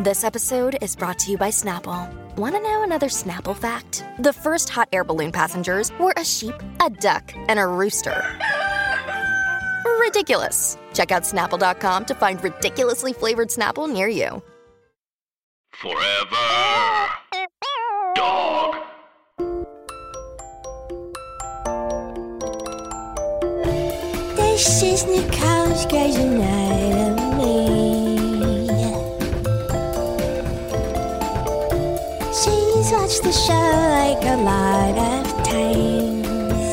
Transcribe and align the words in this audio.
This 0.00 0.22
episode 0.22 0.78
is 0.80 0.94
brought 0.94 1.18
to 1.18 1.32
you 1.32 1.36
by 1.36 1.48
Snapple. 1.50 2.08
Want 2.36 2.54
to 2.54 2.62
know 2.62 2.84
another 2.84 3.08
Snapple 3.08 3.56
fact? 3.56 4.04
The 4.20 4.32
first 4.32 4.68
hot 4.68 4.88
air 4.92 5.02
balloon 5.02 5.32
passengers 5.32 5.90
were 5.98 6.14
a 6.16 6.24
sheep, 6.24 6.54
a 6.80 6.88
duck, 6.88 7.32
and 7.48 7.58
a 7.58 7.66
rooster. 7.66 8.22
Ridiculous. 9.98 10.78
Check 10.94 11.10
out 11.10 11.24
snapple.com 11.24 12.04
to 12.04 12.14
find 12.14 12.40
ridiculously 12.44 13.12
flavored 13.12 13.48
Snapple 13.48 13.92
near 13.92 14.06
you. 14.06 14.40
Forever. 15.72 16.36
Dog. 18.14 18.76
This 24.36 24.80
is 24.80 25.04
Nicole's 25.06 25.86
Grey's 25.86 26.16
Anatomy. 26.18 27.27
Watched 33.18 33.24
the 33.24 33.32
show 33.32 33.52
like 33.52 34.24
a 34.24 34.36
lot 34.36 34.98
of 34.98 35.26
times. 35.44 36.68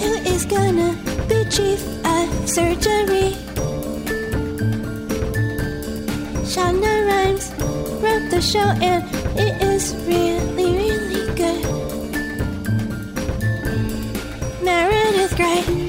Who 0.00 0.12
is 0.32 0.44
gonna 0.44 0.96
be 1.28 1.44
chief 1.50 1.82
of 2.04 2.48
surgery? 2.48 3.36
Shonda 6.44 7.06
Rhimes 7.06 7.52
wrote 8.02 8.30
the 8.30 8.40
show 8.40 8.68
and 8.82 9.04
it 9.38 9.62
is 9.62 9.94
really, 10.06 10.76
really 10.76 11.34
good. 11.34 11.64
Meredith 14.62 15.36
Grey. 15.36 15.83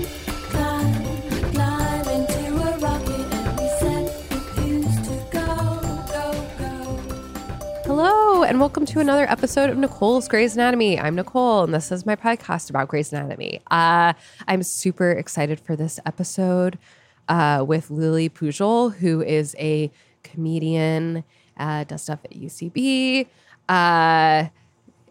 And 8.56 8.62
welcome 8.62 8.86
to 8.86 9.02
another 9.02 9.30
episode 9.30 9.70
of 9.70 9.76
Nicole's 9.76 10.30
Grey's 10.30 10.54
Anatomy. 10.54 10.98
I'm 10.98 11.16
Nicole, 11.16 11.66
and 11.66 11.74
this 11.74 11.92
is 11.92 12.06
my 12.06 12.16
podcast 12.16 12.70
about 12.70 12.88
Grey's 12.88 13.12
Anatomy. 13.12 13.60
Uh, 13.70 14.14
I'm 14.48 14.64
super 14.64 15.12
excited 15.12 15.60
for 15.60 15.76
this 15.76 16.00
episode 16.06 16.80
uh, 17.28 17.66
with 17.68 17.92
Lily 17.92 18.30
Pujol, 18.30 18.96
who 18.96 19.22
is 19.22 19.58
a 19.60 19.92
comedian, 20.24 21.26
uh, 21.58 21.84
does 21.84 22.04
stuff 22.04 22.20
at 22.24 22.32
UCB. 22.32 23.28
Uh, 23.68 24.46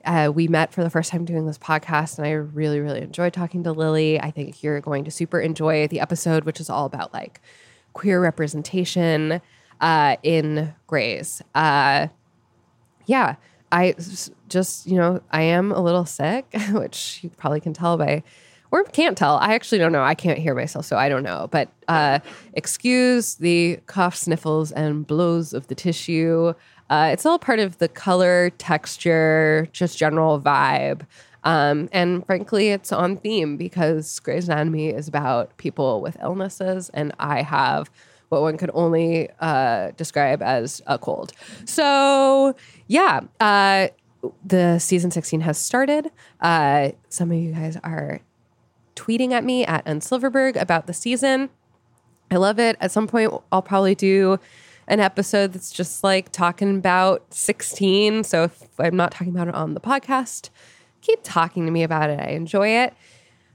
uh, 0.06 0.32
we 0.34 0.48
met 0.48 0.72
for 0.72 0.82
the 0.82 0.88
first 0.88 1.10
time 1.10 1.26
doing 1.26 1.46
this 1.46 1.58
podcast, 1.58 2.16
and 2.16 2.26
I 2.26 2.30
really, 2.30 2.80
really 2.80 3.02
enjoyed 3.02 3.34
talking 3.34 3.62
to 3.64 3.72
Lily. 3.72 4.18
I 4.18 4.30
think 4.30 4.62
you're 4.62 4.80
going 4.80 5.04
to 5.04 5.10
super 5.10 5.38
enjoy 5.38 5.86
the 5.86 6.00
episode, 6.00 6.44
which 6.44 6.60
is 6.60 6.70
all 6.70 6.86
about 6.86 7.12
like 7.12 7.42
queer 7.92 8.22
representation 8.22 9.42
uh, 9.82 10.16
in 10.22 10.74
Grey's. 10.86 11.42
Uh, 11.54 12.08
yeah, 13.06 13.36
I 13.72 13.94
just, 14.48 14.86
you 14.86 14.96
know, 14.96 15.20
I 15.30 15.42
am 15.42 15.72
a 15.72 15.80
little 15.80 16.06
sick, 16.06 16.46
which 16.70 17.20
you 17.22 17.30
probably 17.30 17.60
can 17.60 17.72
tell 17.72 17.96
by, 17.96 18.22
or 18.70 18.84
can't 18.84 19.16
tell. 19.16 19.36
I 19.36 19.54
actually 19.54 19.78
don't 19.78 19.92
know. 19.92 20.02
I 20.02 20.14
can't 20.14 20.38
hear 20.38 20.54
myself, 20.54 20.84
so 20.84 20.96
I 20.96 21.08
don't 21.08 21.22
know. 21.22 21.48
But 21.50 21.68
uh, 21.88 22.20
excuse 22.54 23.34
the 23.36 23.80
cough, 23.86 24.16
sniffles, 24.16 24.72
and 24.72 25.06
blows 25.06 25.52
of 25.52 25.66
the 25.68 25.74
tissue. 25.74 26.54
Uh, 26.90 27.10
it's 27.12 27.24
all 27.24 27.38
part 27.38 27.58
of 27.58 27.78
the 27.78 27.88
color, 27.88 28.50
texture, 28.58 29.68
just 29.72 29.98
general 29.98 30.40
vibe. 30.40 31.02
Um, 31.44 31.88
and 31.92 32.24
frankly, 32.26 32.68
it's 32.68 32.90
on 32.90 33.16
theme 33.16 33.56
because 33.56 34.18
Grey's 34.20 34.48
Anatomy 34.48 34.88
is 34.88 35.08
about 35.08 35.56
people 35.56 36.00
with 36.00 36.16
illnesses, 36.22 36.90
and 36.94 37.12
I 37.18 37.42
have 37.42 37.90
what 38.28 38.42
one 38.42 38.56
could 38.56 38.70
only 38.74 39.28
uh, 39.40 39.92
describe 39.96 40.42
as 40.42 40.82
a 40.86 40.98
cold. 40.98 41.32
So, 41.64 42.54
yeah, 42.86 43.20
uh, 43.40 43.88
the 44.44 44.78
season 44.78 45.10
16 45.10 45.40
has 45.42 45.58
started. 45.58 46.10
Uh, 46.40 46.90
some 47.08 47.30
of 47.30 47.38
you 47.38 47.52
guys 47.52 47.76
are 47.84 48.20
tweeting 48.96 49.32
at 49.32 49.44
me 49.44 49.64
at 49.64 49.82
N 49.86 50.00
Silverberg 50.00 50.56
about 50.56 50.86
the 50.86 50.94
season. 50.94 51.50
I 52.30 52.36
love 52.36 52.58
it. 52.58 52.76
At 52.80 52.90
some 52.90 53.06
point, 53.06 53.32
I'll 53.52 53.62
probably 53.62 53.94
do 53.94 54.38
an 54.86 55.00
episode 55.00 55.52
that's 55.52 55.72
just 55.72 56.04
like 56.04 56.30
talking 56.30 56.76
about 56.76 57.32
16. 57.32 58.24
So 58.24 58.44
if 58.44 58.68
I'm 58.78 58.96
not 58.96 59.12
talking 59.12 59.32
about 59.32 59.48
it 59.48 59.54
on 59.54 59.74
the 59.74 59.80
podcast, 59.80 60.50
keep 61.00 61.20
talking 61.22 61.64
to 61.66 61.72
me 61.72 61.82
about 61.82 62.10
it. 62.10 62.20
I 62.20 62.30
enjoy 62.30 62.68
it. 62.68 62.94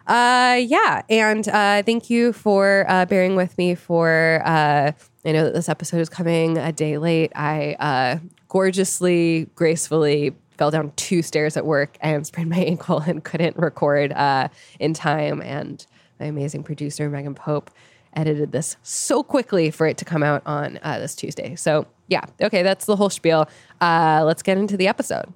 Uh, 0.09 0.55
yeah. 0.55 1.03
And 1.07 1.47
uh, 1.47 1.83
thank 1.83 2.09
you 2.09 2.33
for 2.33 2.85
uh, 2.89 3.05
bearing 3.05 3.35
with 3.35 3.55
me 3.59 3.75
for, 3.75 4.41
uh, 4.43 4.91
I 5.23 5.31
know 5.31 5.43
that 5.43 5.53
this 5.53 5.69
episode 5.69 5.99
is 5.99 6.09
coming 6.09 6.57
a 6.57 6.71
day 6.71 6.97
late. 6.97 7.31
I 7.35 7.73
uh, 7.73 8.17
gorgeously, 8.47 9.47
gracefully 9.53 10.35
fell 10.57 10.71
down 10.71 10.93
two 10.95 11.21
stairs 11.21 11.55
at 11.55 11.65
work 11.65 11.95
and 12.01 12.25
sprained 12.27 12.49
my 12.49 12.57
ankle 12.57 12.99
and 12.99 13.23
couldn't 13.23 13.55
record 13.55 14.11
uh, 14.13 14.49
in 14.79 14.95
time. 14.95 15.43
And 15.43 15.85
my 16.19 16.25
amazing 16.25 16.63
producer, 16.63 17.07
Megan 17.07 17.35
Pope, 17.35 17.69
edited 18.13 18.51
this 18.51 18.77
so 18.81 19.21
quickly 19.21 19.69
for 19.69 19.85
it 19.85 19.97
to 19.97 20.05
come 20.05 20.23
out 20.23 20.41
on 20.47 20.79
uh, 20.81 20.97
this 20.97 21.13
Tuesday. 21.13 21.55
So, 21.55 21.85
yeah, 22.07 22.25
okay, 22.41 22.63
that's 22.63 22.85
the 22.85 22.95
whole 22.95 23.11
spiel. 23.11 23.47
Uh, 23.79 24.23
let's 24.25 24.41
get 24.41 24.57
into 24.57 24.75
the 24.75 24.87
episode. 24.87 25.31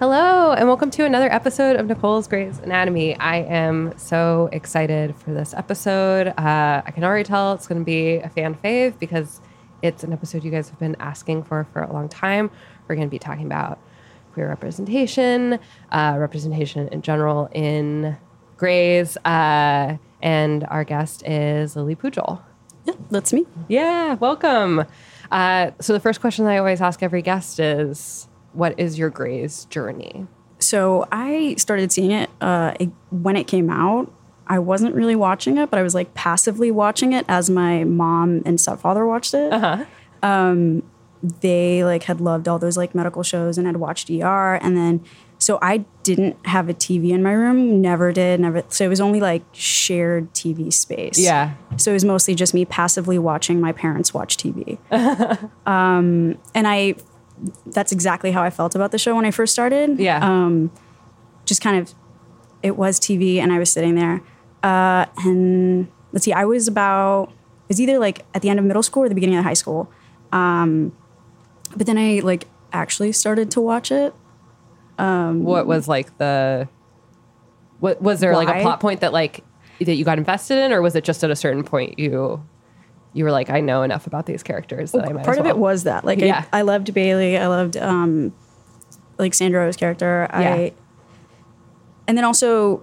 Hello, 0.00 0.52
and 0.52 0.66
welcome 0.66 0.90
to 0.92 1.04
another 1.04 1.30
episode 1.30 1.76
of 1.76 1.84
Nicole's 1.84 2.26
Grey's 2.26 2.58
Anatomy. 2.60 3.14
I 3.18 3.42
am 3.42 3.92
so 3.98 4.48
excited 4.50 5.14
for 5.14 5.34
this 5.34 5.52
episode. 5.52 6.28
Uh, 6.28 6.80
I 6.82 6.90
can 6.90 7.04
already 7.04 7.24
tell 7.24 7.52
it's 7.52 7.66
going 7.66 7.82
to 7.82 7.84
be 7.84 8.16
a 8.16 8.30
fan 8.30 8.54
fave 8.54 8.98
because 8.98 9.42
it's 9.82 10.02
an 10.02 10.14
episode 10.14 10.42
you 10.42 10.50
guys 10.50 10.70
have 10.70 10.78
been 10.78 10.96
asking 11.00 11.42
for 11.42 11.64
for 11.74 11.82
a 11.82 11.92
long 11.92 12.08
time. 12.08 12.50
We're 12.88 12.94
going 12.94 13.08
to 13.08 13.10
be 13.10 13.18
talking 13.18 13.44
about 13.44 13.78
queer 14.32 14.48
representation, 14.48 15.58
uh, 15.92 16.16
representation 16.18 16.88
in 16.88 17.02
general 17.02 17.50
in 17.52 18.16
Grey's, 18.56 19.18
uh, 19.26 19.98
and 20.22 20.64
our 20.70 20.82
guest 20.82 21.28
is 21.28 21.76
Lily 21.76 21.94
Pujol. 21.94 22.40
Yeah, 22.86 22.94
that's 23.10 23.34
me. 23.34 23.44
Yeah, 23.68 24.14
welcome. 24.14 24.86
Uh, 25.30 25.72
so 25.78 25.92
the 25.92 26.00
first 26.00 26.22
question 26.22 26.46
I 26.46 26.56
always 26.56 26.80
ask 26.80 27.02
every 27.02 27.20
guest 27.20 27.60
is, 27.60 28.28
"What 28.52 28.78
is 28.78 28.98
your 28.98 29.10
Grey's 29.10 29.64
journey?" 29.66 30.26
So 30.58 31.06
I 31.10 31.54
started 31.56 31.90
seeing 31.90 32.10
it, 32.10 32.30
uh, 32.40 32.74
it 32.78 32.90
when 33.10 33.36
it 33.36 33.46
came 33.46 33.70
out. 33.70 34.12
I 34.46 34.58
wasn't 34.58 34.94
really 34.94 35.16
watching 35.16 35.58
it, 35.58 35.70
but 35.70 35.78
I 35.78 35.82
was 35.82 35.94
like 35.94 36.12
passively 36.14 36.70
watching 36.70 37.12
it 37.12 37.24
as 37.28 37.48
my 37.48 37.84
mom 37.84 38.42
and 38.44 38.60
stepfather 38.60 39.06
watched 39.06 39.32
it. 39.34 39.52
Uh 39.52 39.84
Um, 40.22 40.82
they 41.40 41.84
like 41.84 42.04
had 42.04 42.20
loved 42.20 42.48
all 42.48 42.58
those 42.58 42.76
like 42.76 42.94
medical 42.94 43.22
shows 43.22 43.58
and 43.58 43.66
had 43.66 43.76
watched 43.76 44.10
ER, 44.10 44.54
and 44.56 44.76
then 44.76 45.02
so 45.38 45.58
I 45.62 45.84
didn't 46.02 46.36
have 46.46 46.68
a 46.68 46.74
TV 46.74 47.10
in 47.12 47.22
my 47.22 47.32
room. 47.32 47.80
Never 47.80 48.12
did. 48.12 48.40
Never. 48.40 48.62
So 48.68 48.84
it 48.84 48.88
was 48.88 49.00
only 49.00 49.20
like 49.20 49.42
shared 49.52 50.32
TV 50.34 50.70
space. 50.72 51.18
Yeah. 51.18 51.54
So 51.78 51.92
it 51.92 51.94
was 51.94 52.04
mostly 52.04 52.34
just 52.34 52.52
me 52.52 52.66
passively 52.66 53.18
watching 53.18 53.58
my 53.60 53.72
parents 53.72 54.12
watch 54.12 54.36
TV. 54.36 54.78
um, 55.66 56.38
and 56.54 56.68
I, 56.68 56.96
that's 57.66 57.92
exactly 57.92 58.32
how 58.32 58.42
I 58.42 58.50
felt 58.50 58.74
about 58.74 58.92
the 58.92 58.98
show 58.98 59.14
when 59.16 59.24
I 59.24 59.30
first 59.30 59.52
started. 59.52 59.98
Yeah. 59.98 60.18
Um, 60.24 60.70
just 61.44 61.62
kind 61.62 61.76
of, 61.78 61.94
it 62.62 62.76
was 62.76 63.00
TV 63.00 63.36
and 63.38 63.52
I 63.52 63.58
was 63.58 63.72
sitting 63.72 63.94
there. 63.94 64.22
Uh, 64.62 65.06
and 65.24 65.88
let's 66.12 66.24
see, 66.24 66.32
I 66.32 66.44
was 66.44 66.68
about, 66.68 67.28
it 67.28 67.68
was 67.68 67.80
either 67.80 67.98
like 67.98 68.24
at 68.34 68.42
the 68.42 68.50
end 68.50 68.58
of 68.58 68.64
middle 68.64 68.82
school 68.82 69.04
or 69.04 69.08
the 69.08 69.14
beginning 69.14 69.38
of 69.38 69.44
high 69.44 69.54
school. 69.54 69.90
Um, 70.32 70.92
but 71.76 71.86
then 71.86 71.98
I 71.98 72.20
like 72.20 72.46
actually 72.72 73.12
started 73.12 73.50
to 73.52 73.60
watch 73.60 73.90
it. 73.90 74.14
what 75.44 75.66
was 75.66 75.88
like 75.88 76.16
the 76.18 76.68
what 77.78 78.02
was 78.02 78.20
there 78.20 78.34
like 78.34 78.48
a 78.48 78.60
plot 78.60 78.80
point 78.80 79.00
that 79.00 79.12
like 79.14 79.42
that 79.80 79.94
you 79.94 80.04
got 80.04 80.18
invested 80.18 80.58
in 80.58 80.72
or 80.72 80.82
was 80.82 80.94
it 80.94 81.04
just 81.04 81.24
at 81.24 81.30
a 81.30 81.36
certain 81.36 81.64
point 81.64 81.98
you 81.98 82.44
you 83.12 83.24
were 83.24 83.30
like 83.32 83.50
i 83.50 83.60
know 83.60 83.82
enough 83.82 84.06
about 84.06 84.26
these 84.26 84.42
characters 84.42 84.92
that 84.92 85.08
i 85.08 85.12
might 85.12 85.24
part 85.24 85.36
as 85.36 85.40
of 85.40 85.46
it 85.46 85.58
was 85.58 85.84
that 85.84 86.04
like 86.04 86.18
Yeah. 86.20 86.44
I, 86.52 86.58
I 86.60 86.62
loved 86.62 86.92
bailey 86.94 87.36
i 87.38 87.46
loved 87.46 87.76
um 87.76 88.32
like 89.18 89.34
Sandra 89.34 89.66
Oh's 89.66 89.76
character 89.76 90.26
Yeah. 90.32 90.38
i 90.54 90.72
and 92.06 92.16
then 92.16 92.24
also 92.24 92.82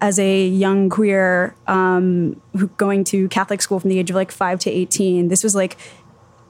as 0.00 0.18
a 0.18 0.46
young 0.46 0.88
queer 0.90 1.54
um 1.66 2.40
who 2.56 2.68
going 2.76 3.04
to 3.04 3.28
catholic 3.28 3.62
school 3.62 3.80
from 3.80 3.90
the 3.90 3.98
age 3.98 4.10
of 4.10 4.16
like 4.16 4.30
5 4.32 4.58
to 4.60 4.70
18 4.70 5.28
this 5.28 5.42
was 5.44 5.54
like 5.54 5.76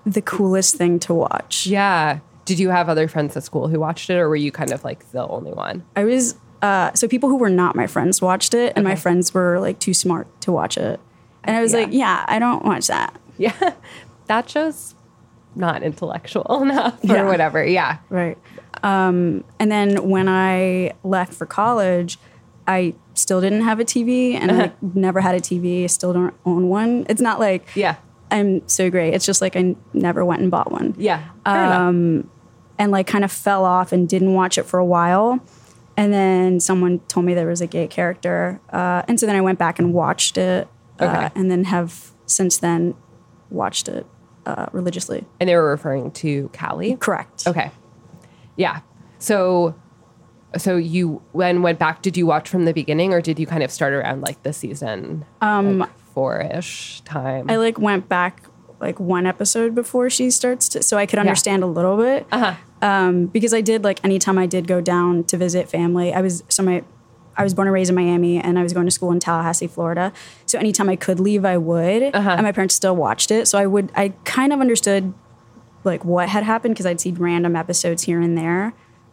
the 0.06 0.20
coolest 0.20 0.74
thing 0.76 0.98
to 0.98 1.14
watch. 1.14 1.66
Yeah. 1.66 2.18
Did 2.44 2.58
you 2.58 2.68
have 2.68 2.90
other 2.90 3.08
friends 3.08 3.34
at 3.38 3.42
school 3.42 3.68
who 3.68 3.80
watched 3.80 4.10
it 4.10 4.18
or 4.18 4.28
were 4.28 4.36
you 4.36 4.52
kind 4.52 4.70
of 4.70 4.84
like 4.84 5.10
the 5.12 5.26
only 5.26 5.50
one? 5.52 5.82
I 5.96 6.04
was 6.04 6.34
uh 6.60 6.92
so 6.92 7.08
people 7.08 7.30
who 7.30 7.36
were 7.36 7.48
not 7.48 7.74
my 7.74 7.86
friends 7.86 8.20
watched 8.20 8.52
it 8.52 8.74
and 8.76 8.84
my 8.84 8.96
friends 8.96 9.32
were 9.32 9.58
like 9.60 9.78
too 9.78 9.94
smart 9.94 10.26
to 10.42 10.52
watch 10.52 10.76
it 10.76 11.00
and 11.44 11.56
i 11.56 11.60
was 11.62 11.72
Yeah. 11.72 11.78
like 11.80 11.88
yeah 11.92 12.24
i 12.28 12.38
don't 12.38 12.64
watch 12.64 12.86
that 12.88 13.14
yeah 13.38 13.52
that 14.26 14.48
show's 14.50 14.94
not 15.54 15.82
intellectual 15.82 16.62
enough 16.62 17.02
or 17.04 17.14
Yeah. 17.14 17.24
whatever 17.24 17.64
yeah 17.64 17.98
Right. 18.10 18.38
Um, 18.82 19.44
and 19.58 19.70
then 19.72 20.10
when 20.10 20.28
I 20.28 20.92
left 21.04 21.32
for 21.32 21.46
college, 21.46 22.18
I 22.66 22.94
still 23.14 23.40
didn't 23.40 23.62
have 23.62 23.80
a 23.80 23.84
TV 23.84 24.34
and 24.34 24.50
I 24.52 24.54
like, 24.56 24.82
never 24.94 25.20
had 25.22 25.34
a 25.34 25.40
TV. 25.40 25.84
I 25.84 25.86
Still 25.86 26.12
don't 26.12 26.34
own 26.44 26.68
one. 26.68 27.06
It's 27.08 27.20
not 27.22 27.40
like 27.40 27.64
Yeah. 27.74 27.94
I'm 28.30 28.66
so 28.68 28.90
great. 28.90 29.14
It's 29.14 29.24
just 29.24 29.40
like 29.40 29.56
I 29.56 29.60
n- 29.60 29.76
never 29.94 30.22
went 30.24 30.42
and 30.42 30.50
bought 30.50 30.70
one 30.70 30.94
Yeah. 30.98 31.22
Um, 31.46 32.28
and 32.78 32.90
like 32.92 33.06
kind 33.06 33.24
of 33.24 33.32
fell 33.32 33.64
off 33.64 33.92
and 33.92 34.06
didn't 34.08 34.34
watch 34.34 34.58
it 34.58 34.64
for 34.64 34.78
a 34.78 34.84
while. 34.84 35.38
And 35.96 36.12
then 36.12 36.60
someone 36.60 36.98
told 37.08 37.24
me 37.24 37.32
there 37.32 37.46
was 37.46 37.60
a 37.62 37.66
gay 37.68 37.86
character, 37.86 38.60
uh, 38.70 39.02
and 39.06 39.18
so 39.20 39.24
then 39.26 39.36
I 39.36 39.40
went 39.40 39.60
back 39.60 39.78
and 39.78 39.94
watched 39.94 40.36
it, 40.36 40.66
uh, 40.98 41.30
and 41.34 41.50
then 41.50 41.64
have 41.64 42.12
since 42.26 42.58
then 42.58 42.94
watched 43.50 43.88
it 43.88 44.06
uh, 44.46 44.66
religiously. 44.72 45.24
And 45.40 45.48
they 45.48 45.56
were 45.56 45.70
referring 45.70 46.10
to 46.12 46.50
Callie. 46.52 46.96
Correct. 46.96 47.46
Okay. 47.46 47.70
Yeah. 48.56 48.80
So 49.18 49.74
so 50.56 50.76
you 50.76 51.22
when 51.32 51.62
went 51.62 51.78
back, 51.78 52.02
did 52.02 52.16
you 52.16 52.26
watch 52.26 52.48
from 52.48 52.64
the 52.64 52.72
beginning 52.72 53.12
or 53.12 53.20
did 53.20 53.38
you 53.38 53.46
kind 53.46 53.62
of 53.62 53.70
start 53.70 53.92
around 53.92 54.20
like 54.20 54.42
the 54.42 54.52
season 54.52 55.24
um 55.40 55.88
four 56.14 56.40
ish 56.40 57.00
time? 57.02 57.50
I 57.50 57.56
like 57.56 57.78
went 57.78 58.08
back 58.08 58.44
like 58.80 59.00
one 59.00 59.26
episode 59.26 59.74
before 59.74 60.10
she 60.10 60.30
starts 60.30 60.68
to, 60.70 60.82
so 60.82 60.96
I 60.96 61.06
could 61.06 61.18
understand 61.18 61.62
a 61.62 61.66
little 61.66 61.96
bit. 61.96 62.26
Uh-huh. 62.30 62.54
Um, 62.82 63.26
because 63.26 63.54
I 63.54 63.62
did 63.62 63.82
like 63.82 64.04
anytime 64.04 64.36
I 64.36 64.46
did 64.46 64.66
go 64.66 64.80
down 64.80 65.24
to 65.24 65.36
visit 65.36 65.68
family, 65.68 66.12
I 66.12 66.20
was 66.20 66.44
so 66.48 66.62
my 66.62 66.84
I 67.36 67.42
was 67.42 67.54
born 67.54 67.68
and 67.68 67.74
raised 67.74 67.88
in 67.90 67.96
Miami, 67.96 68.38
and 68.38 68.58
I 68.58 68.62
was 68.62 68.72
going 68.72 68.86
to 68.86 68.90
school 68.90 69.10
in 69.12 69.20
Tallahassee, 69.20 69.66
Florida. 69.66 70.12
So 70.46 70.58
anytime 70.58 70.88
I 70.88 70.96
could 70.96 71.18
leave, 71.20 71.44
I 71.44 71.56
would. 71.58 72.02
And 72.32 72.42
my 72.42 72.52
parents 72.52 72.74
still 72.74 72.94
watched 72.96 73.30
it, 73.30 73.46
so 73.48 73.58
I 73.58 73.66
would. 73.66 73.90
I 73.96 74.10
kind 74.24 74.52
of 74.52 74.60
understood 74.60 75.12
like 75.84 76.04
what 76.04 76.28
had 76.28 76.44
happened 76.44 76.74
because 76.74 76.86
I'd 76.86 77.00
seen 77.00 77.16
random 77.16 77.56
episodes 77.56 78.04
here 78.04 78.20
and 78.20 78.38
there. 78.38 78.72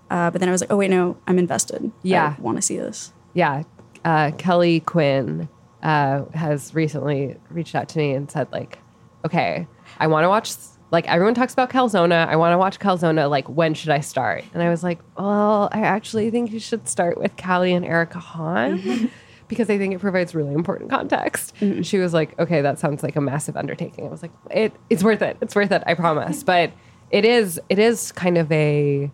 Uh, 0.10 0.30
but 0.30 0.40
then 0.40 0.50
I 0.50 0.52
was 0.52 0.62
like, 0.62 0.72
oh 0.72 0.78
wait, 0.78 0.90
no, 0.90 1.18
I'm 1.28 1.40
invested. 1.40 1.92
Yeah. 2.04 2.36
I 2.38 2.42
want 2.42 2.58
to 2.58 2.62
see 2.62 2.78
this. 2.78 3.12
yeah. 3.34 3.64
Uh, 4.04 4.32
Kelly 4.38 4.80
Quinn 4.80 5.48
uh, 5.84 6.26
has 6.34 6.74
recently 6.74 7.38
reached 7.50 7.76
out 7.76 7.88
to 7.90 7.98
me 8.00 8.14
and 8.14 8.32
said 8.32 8.52
like, 8.52 8.80
okay, 9.26 9.68
I 10.00 10.08
want 10.08 10.24
to 10.24 10.30
watch. 10.30 10.54
Like 10.92 11.08
everyone 11.08 11.34
talks 11.34 11.54
about 11.54 11.70
Calzona. 11.70 12.28
I 12.28 12.36
want 12.36 12.54
to 12.54 12.58
watch 12.58 12.78
Calzona. 12.80 13.30
Like, 13.30 13.48
when 13.48 13.74
should 13.74 13.92
I 13.92 14.02
start? 14.02 14.44
And 14.54 14.62
I 14.62 14.70
was 14.70 14.84
like, 14.84 15.00
well, 15.18 15.70
I 15.72 15.80
actually 15.82 16.30
think 16.30 16.52
you 16.52 16.60
should 16.60 16.88
start 16.88 17.18
with 17.18 17.36
Callie 17.38 17.74
and 17.74 17.86
Erica 17.86 18.20
Hahn 18.20 18.80
mm-hmm. 18.80 19.06
because 19.48 19.70
I 19.70 19.78
think 19.78 19.96
it 19.96 20.00
provides 20.00 20.36
really 20.36 20.54
important 20.54 20.90
context. 20.90 21.56
And 21.62 21.88
she 21.88 21.98
was 21.98 22.14
like, 22.14 22.38
okay, 22.38 22.62
that 22.62 22.78
sounds 22.78 23.04
like 23.04 23.16
a 23.16 23.22
massive 23.22 23.56
undertaking. 23.56 24.06
I 24.06 24.10
was 24.10 24.22
like, 24.22 24.32
it, 24.52 24.74
it's 24.90 25.02
worth 25.02 25.22
it. 25.22 25.38
It's 25.40 25.56
worth 25.56 25.72
it. 25.72 25.82
I 25.88 25.94
promise. 25.94 26.44
But 26.52 26.74
it 27.10 27.24
is, 27.24 27.60
it 27.70 27.80
is 27.80 28.12
kind 28.12 28.38
of 28.38 28.52
a, 28.52 29.10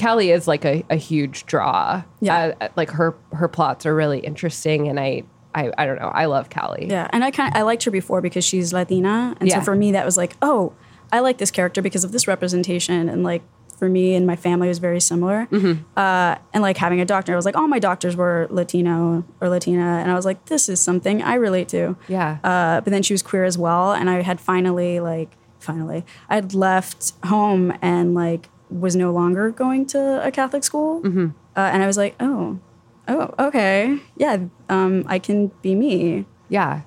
Callie 0.00 0.30
is 0.30 0.46
like 0.48 0.64
a, 0.64 0.84
a 0.88 0.96
huge 0.96 1.44
draw. 1.46 2.02
Yeah. 2.20 2.54
Uh, 2.60 2.64
uh 2.64 2.68
like 2.76 2.90
her 2.90 3.14
her 3.32 3.48
plots 3.48 3.84
are 3.84 3.94
really 3.94 4.20
interesting, 4.20 4.88
and 4.88 4.98
I 4.98 5.24
I, 5.54 5.72
I 5.76 5.86
don't 5.86 5.98
know. 5.98 6.08
I 6.08 6.26
love 6.26 6.48
Callie. 6.50 6.86
Yeah, 6.88 7.08
and 7.12 7.24
I 7.24 7.30
kind 7.30 7.54
I 7.56 7.62
liked 7.62 7.84
her 7.84 7.90
before 7.90 8.20
because 8.20 8.44
she's 8.44 8.72
Latina, 8.72 9.36
and 9.40 9.48
Yeah. 9.48 9.58
so 9.58 9.64
for 9.64 9.74
me 9.74 9.92
that 9.92 10.04
was 10.04 10.16
like, 10.16 10.36
oh, 10.42 10.72
I 11.12 11.20
like 11.20 11.38
this 11.38 11.50
character 11.50 11.82
because 11.82 12.04
of 12.04 12.12
this 12.12 12.28
representation, 12.28 13.08
and 13.08 13.24
like 13.24 13.42
for 13.76 13.88
me 13.88 14.14
and 14.14 14.26
my 14.26 14.36
family 14.36 14.68
was 14.68 14.78
very 14.78 15.00
similar. 15.00 15.46
Mm-hmm. 15.50 15.82
Uh, 15.96 16.36
and 16.52 16.62
like 16.62 16.76
having 16.76 17.00
a 17.00 17.04
doctor, 17.06 17.32
I 17.32 17.36
was 17.36 17.46
like, 17.46 17.56
all 17.56 17.66
my 17.66 17.78
doctors 17.78 18.14
were 18.14 18.46
Latino 18.50 19.24
or 19.40 19.48
Latina, 19.48 19.98
and 20.02 20.10
I 20.10 20.14
was 20.14 20.24
like, 20.26 20.44
this 20.46 20.68
is 20.68 20.78
something 20.80 21.22
I 21.22 21.34
relate 21.34 21.68
to. 21.70 21.96
Yeah. 22.06 22.38
Uh, 22.44 22.80
but 22.82 22.90
then 22.90 23.02
she 23.02 23.14
was 23.14 23.22
queer 23.22 23.44
as 23.44 23.56
well, 23.58 23.92
and 23.92 24.08
I 24.10 24.20
had 24.22 24.40
finally 24.40 25.00
like 25.00 25.36
finally 25.58 26.04
I'd 26.28 26.54
left 26.54 27.12
home 27.26 27.72
and 27.82 28.14
like 28.14 28.48
was 28.70 28.94
no 28.96 29.10
longer 29.12 29.50
going 29.50 29.84
to 29.86 30.24
a 30.24 30.30
Catholic 30.30 30.62
school, 30.62 31.00
Mm-hmm. 31.02 31.26
uh, 31.56 31.60
and 31.72 31.82
I 31.82 31.86
was 31.86 31.96
like, 31.96 32.14
oh, 32.20 32.60
oh, 33.08 33.34
okay, 33.38 33.98
yeah, 34.16 34.38
um, 34.68 35.04
I 35.06 35.18
can 35.18 35.48
be 35.62 35.74
me. 35.74 36.26
Yeah. 36.48 36.82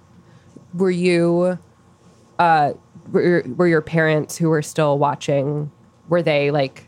Were 0.74 0.92
you, 0.92 1.60
uh, 2.40 2.74
were, 3.12 3.44
were 3.56 3.68
your 3.68 3.82
parents 3.82 4.38
who 4.38 4.50
were 4.50 4.62
still 4.62 4.98
watching, 4.98 5.72
were 6.10 6.22
they 6.22 6.52
like, 6.52 6.88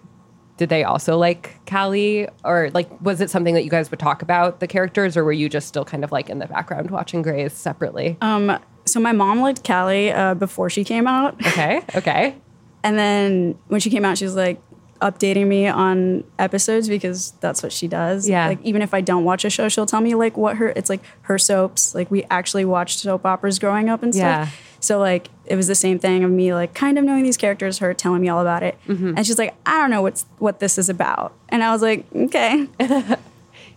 did 0.58 0.70
they 0.70 0.84
also 0.84 1.18
like 1.18 1.60
Callie? 1.66 2.28
Or 2.44 2.70
like, 2.74 2.90
was 3.02 3.20
it 3.20 3.30
something 3.30 3.56
that 3.56 3.64
you 3.64 3.70
guys 3.70 3.92
would 3.92 4.00
talk 4.00 4.22
about 4.22 4.60
the 4.62 4.68
characters, 4.68 5.18
or 5.18 5.24
were 5.24 5.34
you 5.34 5.50
just 5.50 5.68
still 5.68 5.86
kind 5.86 6.04
of 6.04 6.12
like 6.12 6.30
in 6.30 6.40
the 6.40 6.48
background 6.48 6.92
watching 6.92 7.22
Grey's 7.22 7.54
separately? 7.54 8.18
Um, 8.22 8.58
so 8.86 9.00
my 9.00 9.12
mom 9.12 9.42
liked 9.42 9.68
Callie 9.68 10.12
uh, 10.12 10.34
before 10.36 10.70
she 10.70 10.84
came 10.84 11.08
out, 11.08 11.36
okay. 11.48 11.82
Okay. 11.96 12.36
and 12.84 12.98
then 12.98 13.58
when 13.68 13.82
she 13.82 13.90
came 13.90 14.06
out, 14.06 14.18
she 14.18 14.26
was 14.26 14.36
like 14.36 14.62
updating 15.02 15.48
me 15.48 15.68
on 15.68 16.24
episodes 16.40 16.88
because 16.88 17.32
that's 17.42 17.62
what 17.62 17.72
she 17.74 17.88
does. 17.88 18.28
Yeah. 18.30 18.48
Like 18.48 18.60
even 18.64 18.82
if 18.82 18.94
I 18.94 19.02
don't 19.02 19.24
watch 19.24 19.44
a 19.46 19.50
show, 19.50 19.68
she'll 19.70 19.86
tell 19.86 20.02
me 20.02 20.16
like 20.16 20.38
what 20.38 20.58
her 20.58 20.70
it's 20.70 20.90
like 20.90 21.02
her 21.24 21.38
soaps. 21.38 21.94
Like 21.94 22.10
we 22.10 22.24
actually 22.30 22.66
watched 22.66 23.00
soap 23.00 23.26
operas 23.26 23.60
growing 23.60 23.90
up 23.90 24.02
and 24.04 24.14
stuff. 24.16 24.48
Yeah. 24.48 24.50
So 24.80 25.00
like 25.00 25.30
it 25.46 25.56
was 25.56 25.68
the 25.68 25.76
same 25.76 26.00
thing 26.00 26.24
of 26.24 26.32
me 26.32 26.54
like 26.54 26.74
kind 26.74 26.98
of 26.98 27.04
knowing 27.04 27.24
these 27.24 27.38
characters, 27.38 27.80
her 27.80 27.94
telling 27.94 28.22
me 28.22 28.30
all 28.30 28.40
about 28.42 28.64
it, 28.64 28.78
Mm-hmm. 28.88 29.14
and 29.18 29.26
she's 29.28 29.38
like, 29.38 29.54
I 29.66 29.80
don't 29.80 29.90
know 29.92 30.02
what's 30.02 30.26
what 30.40 30.60
this 30.60 30.78
is 30.78 30.90
about, 30.90 31.34
and 31.50 31.64
I 31.64 31.72
was 31.72 31.82
like, 31.82 32.06
okay, 32.16 32.68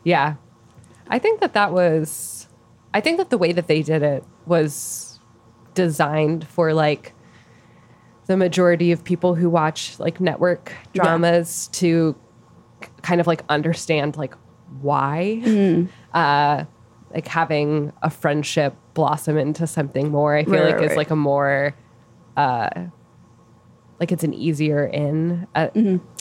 Yeah. 0.05 0.35
I 1.11 1.19
think 1.19 1.41
that 1.41 1.55
that 1.55 1.73
was, 1.73 2.47
I 2.95 3.01
think 3.01 3.17
that 3.19 3.31
the 3.31 3.39
way 3.39 3.53
that 3.53 3.67
they 3.67 3.83
did 3.83 4.03
it 4.03 4.23
was 4.47 5.19
designed 5.75 6.47
for 6.49 6.75
like 6.75 7.13
the 8.29 8.37
majority 8.37 8.93
of 8.93 9.03
people 9.05 9.35
who 9.35 9.51
watch 9.51 9.99
like 9.99 10.21
network 10.21 10.73
dramas 10.93 11.69
to 11.73 12.15
k- 12.81 12.89
kind 13.03 13.21
of 13.21 13.27
like 13.27 13.43
understand 13.49 14.17
like 14.17 14.35
why. 14.81 15.87
Uh, 16.15 16.65
like 17.13 17.27
having 17.27 17.91
a 18.03 18.11
friendship 18.11 18.75
blossom 18.95 19.37
into 19.39 19.67
something 19.67 20.11
more, 20.11 20.35
I 20.37 20.45
feel 20.45 20.55
Right, 20.55 20.65
like 20.67 20.75
right, 20.77 20.91
is 20.91 20.97
like 20.97 21.11
a 21.11 21.17
more, 21.17 21.75
uh, 22.37 22.69
like 23.99 24.13
it's 24.13 24.23
an 24.25 24.35
easier 24.35 24.85
in 24.87 25.47
uh, 25.55 25.69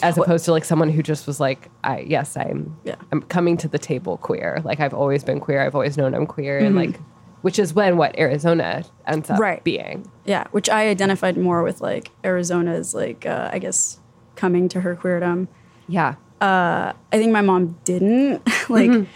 as 0.01 0.18
opposed 0.18 0.45
to 0.45 0.51
like 0.51 0.63
someone 0.65 0.89
who 0.89 1.04
just 1.04 1.27
was 1.27 1.39
like 1.39 1.69
I 1.83 2.00
yes 2.00 2.36
I'm 2.36 2.75
Yeah. 2.86 2.95
I'm 3.12 3.21
coming 3.21 3.56
to 3.57 3.68
the 3.68 3.77
table 3.77 4.18
queer. 4.18 4.62
Like 4.63 4.80
I've 4.80 4.94
always 4.95 5.24
been 5.24 5.39
queer. 5.39 5.62
I've 5.62 5.75
always 5.75 5.95
known 5.98 6.15
I'm 6.15 6.25
queer. 6.25 6.57
And 6.57 6.75
like 6.75 7.00
which 7.42 7.60
is 7.60 7.74
when 7.74 7.98
what 7.98 8.18
Arizona 8.18 8.84
ends 9.06 9.30
up 9.30 9.39
Right. 9.39 9.63
being 9.63 10.10
yeah, 10.25 10.45
which 10.51 10.69
I 10.69 10.88
identified 10.89 11.38
more 11.38 11.63
with 11.63 11.81
like 11.81 12.12
Arizona's 12.24 12.94
like 12.94 13.25
uh, 13.25 13.50
I 13.54 13.60
guess 13.60 14.00
coming 14.36 14.68
to 14.69 14.81
her 14.81 14.95
queerdom. 14.95 15.48
yeah 15.88 16.16
I 16.42 16.94
think 17.12 17.31
my 17.31 17.42
mom 17.42 17.78
didn't. 17.84 18.42
like, 18.69 19.07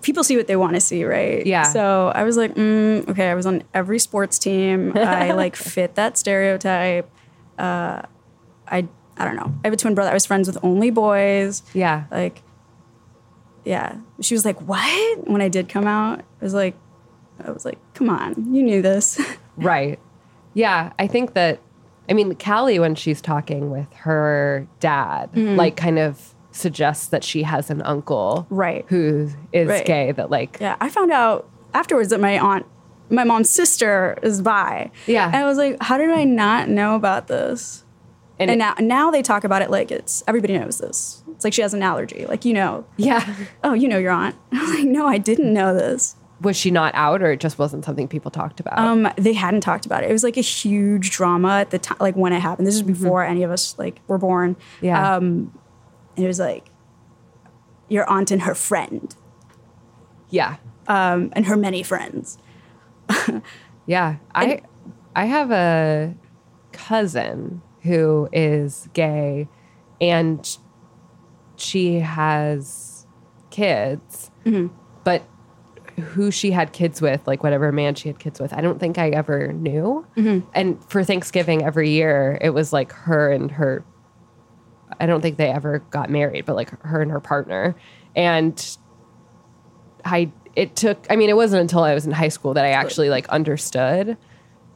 people 0.00 0.24
see 0.24 0.36
what 0.38 0.46
they 0.46 0.56
want 0.56 0.72
to 0.74 0.80
see, 0.80 1.04
right? 1.04 1.40
Mm-hmm. 1.40 1.48
Yeah. 1.48 1.64
So 1.64 2.10
I 2.14 2.22
was 2.24 2.38
like, 2.38 2.54
mm, 2.54 3.06
okay, 3.10 3.28
I 3.28 3.34
was 3.34 3.44
on 3.44 3.62
every 3.74 3.98
sports 3.98 4.38
team. 4.38 4.96
I 4.96 5.32
like 5.32 5.54
fit 5.74 5.96
that 5.96 6.16
stereotype. 6.16 7.10
Uh, 7.58 8.00
I 8.66 8.88
I 9.18 9.24
don't 9.26 9.36
know. 9.36 9.52
I 9.64 9.66
have 9.66 9.74
a 9.74 9.76
twin 9.76 9.94
brother. 9.94 10.10
I 10.10 10.14
was 10.14 10.24
friends 10.24 10.46
with 10.48 10.56
only 10.62 10.90
boys. 10.90 11.62
yeah 11.74 12.04
Like, 12.10 12.40
yeah. 13.64 13.96
She 14.20 14.34
was 14.34 14.44
like, 14.44 14.60
what? 14.62 15.28
When 15.28 15.42
I 15.42 15.48
did 15.48 15.68
come 15.68 15.86
out, 15.86 16.20
I 16.20 16.44
was 16.44 16.54
like, 16.54 16.74
I 17.44 17.50
was 17.50 17.64
like, 17.64 17.78
come 17.94 18.08
on, 18.10 18.54
you 18.54 18.62
knew 18.62 18.82
this. 18.82 19.20
right 19.56 19.98
yeah 20.54 20.92
I 20.98 21.06
think 21.06 21.32
that 21.34 21.60
I 22.08 22.12
mean 22.12 22.34
Callie 22.36 22.78
when 22.78 22.94
she's 22.94 23.20
talking 23.22 23.70
with 23.70 23.92
her 23.94 24.66
dad 24.80 25.30
Mm-hmm. 25.32 25.56
like 25.56 25.76
kind 25.76 25.98
of 25.98 26.34
suggests 26.50 27.06
that 27.08 27.22
she 27.24 27.42
has 27.42 27.68
an 27.70 27.82
uncle 27.82 28.46
Right. 28.50 28.84
who 28.88 29.30
is 29.52 29.68
Right. 29.68 29.84
gay 29.86 30.12
that 30.12 30.30
like 30.30 30.58
Yeah, 30.60 30.76
I 30.80 30.88
found 30.88 31.10
out 31.12 31.48
afterwards 31.74 32.08
that 32.10 32.20
my 32.20 32.38
aunt, 32.38 32.64
my 33.10 33.24
mom's 33.24 33.50
sister 33.50 34.18
is 34.22 34.40
bi. 34.42 34.90
Yeah. 35.06 35.26
and 35.26 35.36
I 35.36 35.44
was 35.44 35.58
like, 35.58 35.76
how 35.82 35.98
did 35.98 36.10
I 36.10 36.24
not 36.24 36.68
know 36.68 36.94
about 36.96 37.28
this? 37.28 37.84
and, 38.38 38.50
And 38.50 38.58
now, 38.58 38.74
now 38.80 39.10
they 39.10 39.22
talk 39.22 39.44
about 39.44 39.60
it 39.62 39.70
like 39.70 39.90
it's 39.90 40.22
everybody 40.26 40.58
knows 40.58 40.78
this. 40.78 41.22
It's 41.32 41.44
like 41.44 41.52
she 41.52 41.60
has 41.62 41.74
an 41.74 41.82
allergy. 41.82 42.24
Like 42.26 42.44
you 42.46 42.54
know, 42.54 42.84
yeah 42.96 43.34
oh, 43.64 43.74
you 43.74 43.88
know 43.88 43.98
your 43.98 44.12
aunt. 44.12 44.34
I 44.52 44.60
was 44.62 44.70
like, 44.74 44.84
no, 44.86 45.06
I 45.06 45.18
didn't 45.18 45.52
know 45.52 45.74
this. 45.74 46.16
Was 46.40 46.56
she 46.56 46.70
not 46.70 46.94
out 46.94 47.22
or 47.22 47.30
it 47.32 47.40
just 47.40 47.58
wasn't 47.58 47.84
something 47.84 48.06
people 48.08 48.30
talked 48.30 48.60
about 48.60 48.78
Um, 48.78 49.08
they 49.16 49.32
hadn't 49.32 49.62
talked 49.62 49.86
about 49.86 50.04
it. 50.04 50.10
It 50.10 50.12
was 50.12 50.22
like 50.22 50.36
a 50.36 50.42
huge 50.42 51.10
drama 51.10 51.60
at 51.60 51.70
the 51.70 51.78
time, 51.78 51.96
like 52.00 52.14
when 52.14 52.32
it 52.32 52.40
happened. 52.40 52.66
This 52.66 52.74
is 52.74 52.82
before 52.82 53.24
any 53.24 53.42
of 53.42 53.50
us 53.50 53.74
like 53.78 54.00
were 54.06 54.18
born. 54.18 54.56
yeah 54.82 55.16
Um, 55.16 55.52
and 56.16 56.24
it 56.24 56.28
was 56.28 56.38
like 56.38 56.66
your 57.88 58.08
aunt 58.10 58.30
and 58.30 58.42
her 58.42 58.54
friend, 58.54 59.14
yeah 60.30 60.56
um, 60.88 61.30
and 61.34 61.46
her 61.46 61.56
many 61.56 61.82
friends. 61.82 62.38
Yeah, 63.86 64.16
I 64.34 64.62
I 65.14 65.26
have 65.26 65.52
a 65.52 66.14
cousin 66.72 67.62
who 67.82 68.28
is 68.32 68.88
gay, 68.94 69.46
and 70.00 70.58
she 71.54 72.00
has 72.00 73.06
kids, 73.50 74.32
but 75.04 75.22
who 75.96 76.30
she 76.30 76.50
had 76.50 76.72
kids 76.72 77.00
with, 77.00 77.26
like 77.26 77.42
whatever 77.42 77.72
man 77.72 77.94
she 77.94 78.08
had 78.08 78.18
kids 78.18 78.40
with, 78.40 78.52
I 78.52 78.60
don't 78.60 78.78
think 78.78 78.98
I 78.98 79.10
ever 79.10 79.52
knew. 79.52 80.06
Mm-hmm. 80.16 80.48
And 80.54 80.90
for 80.90 81.02
Thanksgiving 81.04 81.62
every 81.62 81.90
year, 81.90 82.38
it 82.40 82.50
was 82.50 82.72
like 82.72 82.92
her 82.92 83.30
and 83.30 83.50
her. 83.50 83.84
I 85.00 85.06
don't 85.06 85.20
think 85.20 85.36
they 85.36 85.50
ever 85.50 85.80
got 85.90 86.10
married, 86.10 86.44
but 86.44 86.56
like 86.56 86.70
her 86.82 87.02
and 87.02 87.10
her 87.10 87.20
partner, 87.20 87.74
and 88.14 88.76
I 90.04 90.30
it 90.54 90.76
took. 90.76 91.06
I 91.10 91.16
mean, 91.16 91.28
it 91.28 91.36
wasn't 91.36 91.60
until 91.60 91.82
I 91.82 91.94
was 91.94 92.06
in 92.06 92.12
high 92.12 92.28
school 92.28 92.54
that 92.54 92.64
I 92.64 92.70
actually 92.70 93.10
like 93.10 93.28
understood 93.28 94.16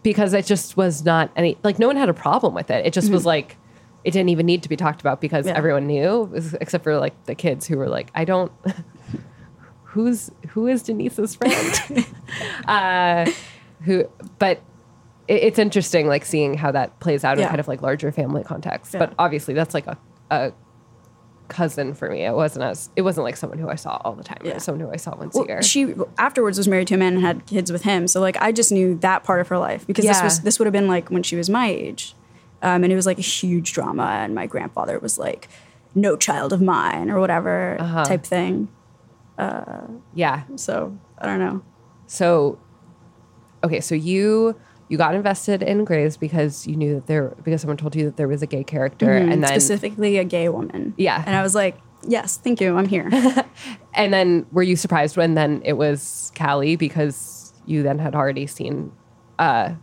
because 0.03 0.35
it 0.35 0.47
just 0.47 0.77
was 0.77 1.05
not 1.05 1.31
any 1.37 1.59
like 1.63 1.79
no 1.79 1.87
one 1.87 1.97
had 1.97 2.09
a 2.09 2.15
problem 2.15 2.55
with 2.55 2.71
it. 2.71 2.87
It 2.87 2.93
just 2.93 3.11
was 3.11 3.23
mm-hmm. 3.23 3.29
like 3.29 3.57
it 4.05 4.13
didn't 4.13 4.31
even 4.31 4.47
need 4.47 4.63
to 4.63 4.69
be 4.69 4.77
talked 4.77 5.01
about 5.01 5.21
because 5.21 5.47
Yeah. 5.47 5.57
everyone 5.57 5.87
knew, 5.87 6.33
except 6.61 6.85
for 6.85 6.99
like 6.99 7.25
the 7.25 7.35
kids 7.35 7.67
who 7.67 7.77
were 7.77 7.89
like, 7.89 8.11
I 8.15 8.25
don't. 8.25 8.53
Who's 9.91 10.31
who 10.51 10.67
is 10.67 10.83
Denise's 10.83 11.35
friend? 11.35 12.07
uh, 12.67 13.31
who, 13.83 14.05
but 14.39 14.61
it, 15.27 15.43
it's 15.43 15.59
interesting, 15.59 16.07
like 16.07 16.25
seeing 16.25 16.55
how 16.55 16.71
that 16.73 16.99
plays 17.01 17.25
out 17.25 17.39
in 17.39 17.47
kind 17.49 17.61
of 17.61 17.67
like 17.69 17.83
larger 17.83 18.13
family 18.13 18.45
context. 18.45 18.95
Yeah. 18.95 19.01
But 19.01 19.15
obviously, 19.19 19.55
that's 19.55 19.75
like 19.75 19.87
a, 19.89 19.99
a 20.31 20.53
cousin 21.49 21.95
for 21.95 22.09
me. 22.11 22.25
It 22.25 22.33
wasn't 22.35 22.65
as 22.65 22.89
it 22.95 23.03
wasn't 23.03 23.25
like 23.25 23.37
someone 23.37 23.59
who 23.59 23.69
I 23.69 23.75
saw 23.75 24.01
all 24.05 24.15
the 24.15 24.23
time. 24.25 24.39
It 24.43 24.49
Yeah. 24.49 24.55
was 24.55 24.63
someone 24.65 24.81
who 24.87 24.93
I 24.93 24.97
saw 24.97 25.17
once 25.17 25.35
Well, 25.35 25.45
a 25.45 25.49
year. 25.49 25.63
she 25.63 25.95
afterwards 26.19 26.57
was 26.59 26.69
married 26.69 26.87
to 26.89 26.95
a 26.95 26.99
man 26.99 27.15
and 27.15 27.23
had 27.23 27.47
kids 27.47 27.73
with 27.73 27.83
him. 27.83 28.07
So 28.07 28.21
like 28.21 28.37
I 28.41 28.53
just 28.53 28.71
knew 28.71 28.95
that 29.01 29.25
part 29.25 29.41
of 29.41 29.49
her 29.49 29.59
life 29.59 29.87
because 29.87 30.05
this 30.05 30.23
was 30.23 30.41
this 30.43 30.59
would 30.61 30.67
have 30.67 30.73
been 30.73 30.87
like 30.89 31.09
when 31.11 31.23
she 31.25 31.35
was 31.35 31.51
my 31.51 31.67
age, 31.69 32.15
um, 32.63 32.85
and 32.85 32.93
it 32.93 32.97
was 32.97 33.07
like 33.07 33.19
a 33.19 33.23
huge 33.23 33.73
drama. 33.73 34.05
And 34.05 34.37
my 34.37 34.47
grandfather 34.47 35.01
was 35.01 35.19
like, 35.19 35.49
"No 35.97 36.17
child 36.17 36.53
of 36.53 36.63
mine" 36.63 37.11
or 37.11 37.19
whatever 37.19 37.77
Uh-huh. 37.81 38.05
type 38.05 38.23
thing. 38.25 38.69
Yeah. 40.15 40.43
So 40.57 40.97
I 41.19 41.27
don't 41.27 41.39
know. 41.39 41.63
So, 42.07 42.59
okay, 43.65 43.81
so 43.81 43.95
you 43.95 44.57
you 44.89 44.99
got 44.99 45.15
invested 45.15 45.63
in 45.63 45.85
Grey's 45.85 46.17
because 46.17 46.67
you 46.67 46.75
knew 46.77 46.97
that 46.97 47.07
there 47.07 47.29
because 47.45 47.61
someone 47.61 47.77
told 47.77 47.95
you 47.95 48.07
that 48.07 48.17
there 48.17 48.29
was 48.29 48.43
a 48.43 48.47
gay 48.47 48.65
character, 48.65 49.13
and 49.13 49.43
then 49.43 49.51
specifically 49.51 50.19
a 50.19 50.25
gay 50.25 50.49
woman. 50.49 50.95
Yeah. 50.97 51.23
and 51.25 51.37
I 51.37 51.43
was 51.43 51.55
like, 51.55 51.79
"Yes, 52.07 52.37
thank 52.37 52.61
you, 52.61 52.77
I'm 52.77 52.89
here." 52.89 53.09
and 53.95 54.13
then 54.13 54.47
were 54.51 54.65
you 54.65 54.77
surprised 54.77 55.17
when 55.17 55.35
then 55.35 55.63
it 55.65 55.75
was 55.75 56.33
Callie 56.37 56.77
because 56.77 57.53
you 57.67 57.83
then 57.83 57.99
had 57.99 58.15
already 58.15 58.47
seen. 58.47 58.91
uh 59.39 59.75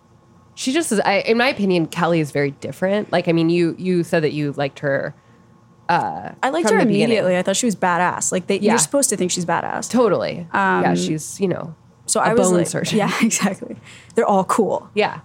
She 0.55 0.73
just 0.73 0.91
is. 0.91 0.99
I, 0.99 1.19
in 1.19 1.37
my 1.37 1.47
opinion, 1.47 1.87
Callie 1.87 2.19
is 2.19 2.31
very 2.31 2.51
different. 2.51 3.11
Like, 3.11 3.29
I 3.29 3.31
mean, 3.31 3.49
you 3.49 3.75
you 3.77 4.03
said 4.03 4.23
that 4.23 4.33
you 4.33 4.51
liked 4.53 4.79
her 4.79 5.15
I 5.89 6.49
liked 6.49 6.69
her 6.69 6.77
the 6.79 6.85
beginning. 6.85 7.01
immediately. 7.03 7.37
I 7.37 7.41
thought 7.43 7.55
she 7.55 7.65
was 7.65 7.75
badass. 7.75 8.31
Like 8.31 8.47
they, 8.47 8.59
Yeah. 8.59 8.71
you're 8.73 8.79
supposed 8.79 9.09
to 9.09 9.17
think 9.17 9.31
she's 9.31 9.45
badass. 9.45 9.89
totally. 9.89 10.47
yeah, 10.53 10.93
she's 10.95 11.39
you 11.39 11.47
know. 11.47 11.75
So 12.05 12.19
a 12.19 12.23
I 12.23 12.33
was 12.33 12.47
bone 12.49 12.57
like, 12.59 12.67
surgeon. 12.67 12.97
yeah, 12.99 13.13
exactly. 13.21 13.75
They're 14.15 14.25
all 14.25 14.43
cool. 14.45 14.89
Yeah. 14.93 15.19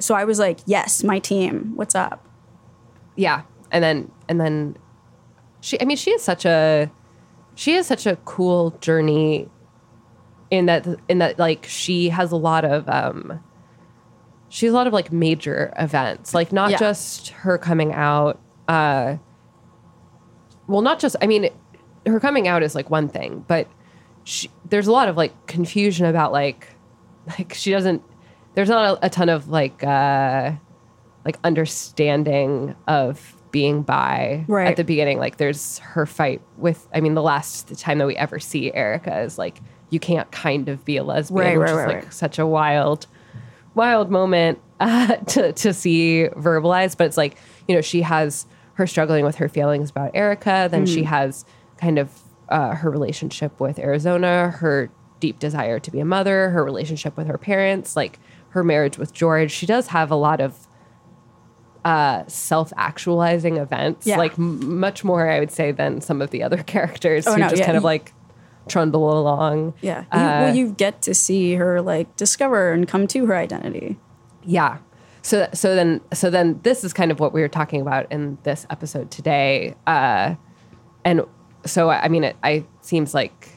So 0.00 0.14
I 0.14 0.24
was 0.24 0.38
like, 0.38 0.58
yes, 0.66 1.02
my 1.02 1.18
team. 1.18 1.72
What's 1.74 1.94
up? 1.94 2.24
yeah 3.16 3.42
and 3.72 3.82
then 3.82 4.08
and 4.28 4.40
then 4.40 4.76
she 5.60 5.80
i 5.80 5.84
mean 5.84 5.96
she 5.96 6.12
is 6.12 6.22
such 6.22 6.46
a 6.46 6.88
she 7.56 7.74
is 7.74 7.84
such 7.84 8.06
a 8.06 8.14
cool 8.24 8.70
journey 8.80 9.48
in 10.52 10.66
that 10.66 10.86
in 11.08 11.18
that 11.18 11.36
like 11.36 11.66
she 11.66 12.10
has 12.10 12.30
a 12.30 12.36
lot 12.36 12.64
of 12.64 12.88
um 12.88 13.42
she 14.48 14.66
has 14.66 14.72
a 14.72 14.76
lot 14.76 14.86
of 14.86 14.92
like 14.92 15.10
major 15.10 15.72
events 15.76 16.32
like 16.32 16.52
not 16.52 16.70
Yeah. 16.70 16.76
just 16.78 17.30
her 17.30 17.58
coming 17.58 17.92
out 17.92 18.38
uh 18.68 19.16
well 20.68 20.80
not 20.82 20.98
just 21.00 21.16
i 21.20 21.26
mean 21.26 21.48
her 22.06 22.20
coming 22.20 22.46
out 22.46 22.62
is 22.62 22.74
like 22.74 22.88
one 22.90 23.08
thing 23.08 23.44
but 23.48 23.66
she, 24.24 24.48
there's 24.68 24.86
a 24.86 24.92
lot 24.92 25.08
of 25.08 25.16
like 25.16 25.46
confusion 25.46 26.06
about 26.06 26.30
like 26.32 26.68
like 27.38 27.52
she 27.54 27.70
doesn't 27.72 28.02
there's 28.54 28.68
not 28.68 28.98
a, 29.02 29.06
a 29.06 29.10
ton 29.10 29.28
of 29.28 29.48
like 29.48 29.82
uh 29.82 30.52
like 31.24 31.38
understanding 31.44 32.74
of 32.86 33.34
being 33.50 33.82
bi 33.82 34.44
Right. 34.46 34.68
at 34.68 34.76
the 34.76 34.84
beginning. 34.84 35.18
Like 35.18 35.36
there's 35.38 35.78
her 35.78 36.06
fight 36.06 36.40
with 36.56 36.86
I 36.94 37.00
mean 37.00 37.14
the 37.14 37.22
last 37.22 37.78
time 37.78 37.98
that 37.98 38.06
we 38.06 38.16
ever 38.16 38.38
see 38.38 38.72
Erica 38.72 39.20
is 39.20 39.38
like 39.38 39.60
you 39.90 39.98
can't 40.00 40.30
kind 40.32 40.68
of 40.68 40.84
be 40.84 40.96
a 40.96 41.04
lesbian, 41.04 41.38
Right, 41.44 41.58
which 41.58 41.70
right, 41.70 41.80
is 41.88 41.94
right, 41.94 42.04
like 42.04 42.12
such 42.12 42.38
a 42.38 42.46
wild 42.46 43.06
wild 43.74 44.10
moment 44.10 44.58
uh, 44.80 45.16
to 45.16 45.52
to 45.52 45.72
see 45.72 46.28
verbalized. 46.32 46.96
But 46.98 47.04
it's 47.08 47.16
like, 47.16 47.36
you 47.66 47.74
know, 47.74 47.80
she 47.80 48.02
has 48.02 48.46
her 48.78 48.86
struggling 48.86 49.24
with 49.24 49.36
her 49.36 49.48
feelings 49.48 49.90
about 49.90 50.10
Erica, 50.14 50.68
then 50.70 50.84
Mm-hmm. 50.84 50.94
she 50.94 51.02
has 51.02 51.44
kind 51.80 51.98
of 51.98 52.10
uh, 52.48 52.74
her 52.76 52.90
relationship 52.90 53.58
with 53.60 53.78
Arizona, 53.78 54.50
her 54.50 54.88
deep 55.20 55.38
desire 55.38 55.78
to 55.80 55.90
be 55.90 56.00
a 56.00 56.04
mother, 56.04 56.50
her 56.50 56.64
relationship 56.64 57.16
with 57.16 57.26
her 57.26 57.36
parents, 57.38 57.94
like 57.96 58.18
her 58.50 58.62
marriage 58.64 58.96
with 58.96 59.12
George. 59.12 59.50
She 59.50 59.66
does 59.66 59.88
have 59.88 60.10
a 60.10 60.16
lot 60.16 60.40
of 60.40 60.66
uh, 61.84 62.24
self-actualizing 62.26 63.56
events, 63.56 64.06
Yeah. 64.06 64.16
like 64.18 64.38
m- 64.38 64.78
much 64.80 65.04
more, 65.04 65.28
I 65.30 65.38
would 65.40 65.50
say, 65.50 65.72
than 65.72 66.00
some 66.00 66.20
of 66.22 66.30
the 66.30 66.42
other 66.42 66.62
characters 66.74 67.26
Oh, 67.26 67.32
who 67.34 67.38
no, 67.40 67.48
just 67.48 67.60
yeah, 67.60 67.66
kind 67.66 67.76
of 67.78 67.84
like 67.84 68.12
trundle 68.68 69.18
along. 69.18 69.74
Yeah. 69.80 70.00
You, 70.00 70.06
Uh, 70.12 70.40
well, 70.42 70.54
you 70.54 70.70
get 70.72 71.02
to 71.02 71.14
see 71.14 71.54
her 71.54 71.80
like 71.80 72.14
discover 72.16 72.72
and 72.72 72.86
come 72.86 73.06
to 73.08 73.26
her 73.26 73.36
identity. 73.36 73.96
Yeah. 74.44 74.78
So 75.28 75.46
so 75.52 75.74
then 75.74 76.00
so 76.14 76.30
then 76.30 76.58
this 76.62 76.84
is 76.84 76.94
kind 76.94 77.10
of 77.10 77.20
what 77.20 77.34
we 77.34 77.42
were 77.42 77.48
talking 77.48 77.82
about 77.82 78.10
in 78.10 78.38
this 78.44 78.66
episode 78.70 79.10
today. 79.10 79.74
Uh, 79.86 80.36
and 81.04 81.20
so 81.66 81.90
I 81.90 82.08
mean, 82.08 82.24
it 82.24 82.36
I 82.42 82.64
seems 82.80 83.12
like 83.12 83.50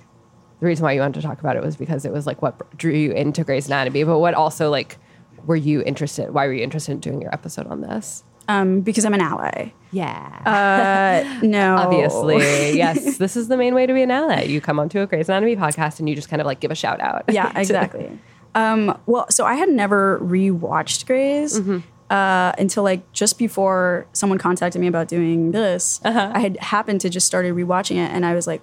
the 0.60 0.66
reason 0.66 0.84
why 0.84 0.92
you 0.92 1.00
wanted 1.00 1.22
to 1.22 1.25
talk 1.25 1.40
about 1.40 1.56
it 1.56 1.63
was 1.63 1.78
because 1.78 2.04
it 2.04 2.12
was 2.12 2.28
like 2.28 2.42
what 2.42 2.78
drew 2.78 2.92
you 2.92 3.13
into 3.13 3.46
Grey's 3.46 3.68
Anatomy, 3.68 4.04
but 4.04 4.20
what 4.20 4.34
also 4.34 4.70
like 4.70 4.98
were 5.46 5.56
you 5.56 5.82
interested? 5.84 6.34
Why 6.34 6.46
were 6.46 6.54
you 6.54 6.62
interested 6.62 6.92
in 6.92 7.00
doing 7.00 7.22
your 7.22 7.34
episode 7.34 7.68
on 7.68 7.80
this? 7.80 8.25
Um, 8.50 8.82
because 8.82 9.06
I'm 9.06 9.13
an 9.13 9.22
ally. 9.22 9.72
Yeah. 9.92 11.38
No. 11.42 11.75
Obviously, 11.75 12.38
yes. 12.78 13.18
This 13.18 13.38
is 13.38 13.48
the 13.48 13.58
main 13.58 13.74
way 13.74 13.86
to 13.86 13.94
be 13.94 14.01
an 14.01 14.12
ally. 14.12 14.44
You 14.44 14.60
come 14.60 14.78
onto 14.78 15.00
a 15.00 15.08
Grey's 15.08 15.30
Anatomy 15.30 15.56
podcast 15.56 16.00
and 16.00 16.10
you 16.10 16.16
just 16.16 16.30
kind 16.30 16.42
of 16.42 16.46
like 16.46 16.60
give 16.60 16.70
a 16.70 16.75
shout 16.75 17.00
out. 17.00 17.24
Yeah, 17.30 17.51
exactly. 17.58 18.20
Um, 18.55 18.98
well, 19.05 19.25
so 19.29 19.46
I 19.46 19.55
had 19.55 19.70
never 19.70 20.20
rewatched 20.20 21.05
Grey's 21.05 21.60
Mm-hmm. 21.60 21.79
uh, 22.10 22.51
until 22.58 22.84
like 22.84 23.10
just 23.13 23.38
before 23.38 24.05
someone 24.13 24.38
contacted 24.38 24.81
me 24.81 24.88
about 24.88 25.08
doing 25.08 25.51
this. 25.51 26.01
Uh-huh. 26.03 26.31
I 26.34 26.39
had 26.39 26.58
happened 26.58 27.01
to 27.01 27.10
just 27.10 27.25
started 27.27 27.53
rewatching 27.55 27.96
it, 27.96 28.12
and 28.12 28.25
I 28.25 28.34
was 28.36 28.48
like, 28.48 28.62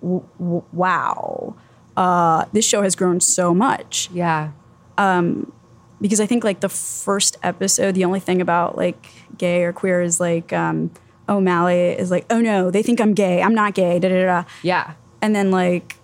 "Wow, 0.00 1.56
uh, 1.96 2.44
this 2.52 2.64
show 2.64 2.82
has 2.82 2.94
grown 2.94 3.20
so 3.20 3.54
much." 3.54 4.08
yeah. 4.12 4.50
because 6.00 6.20
I 6.20 6.26
think 6.26 6.44
like 6.44 6.60
the 6.60 6.68
first 6.68 7.36
episode, 7.42 7.94
the 7.94 8.04
only 8.04 8.20
thing 8.20 8.40
about 8.40 8.76
like 8.76 9.06
gay 9.38 9.64
or 9.64 9.72
queer 9.72 10.02
is 10.02 10.20
like, 10.20 10.52
um, 10.52 10.90
O'Malley 11.28 11.90
is 11.90 12.10
like, 12.10 12.26
oh 12.30 12.40
no, 12.40 12.70
they 12.70 12.82
think 12.82 13.00
I'm 13.00 13.14
gay. 13.14 13.42
I'm 13.42 13.54
not 13.54 13.74
gay. 13.74 13.98
Da 13.98 14.08
da 14.08 14.24
da. 14.26 14.44
Yeah. 14.62 14.92
And 15.20 15.34
then 15.34 15.50
like 15.50 15.96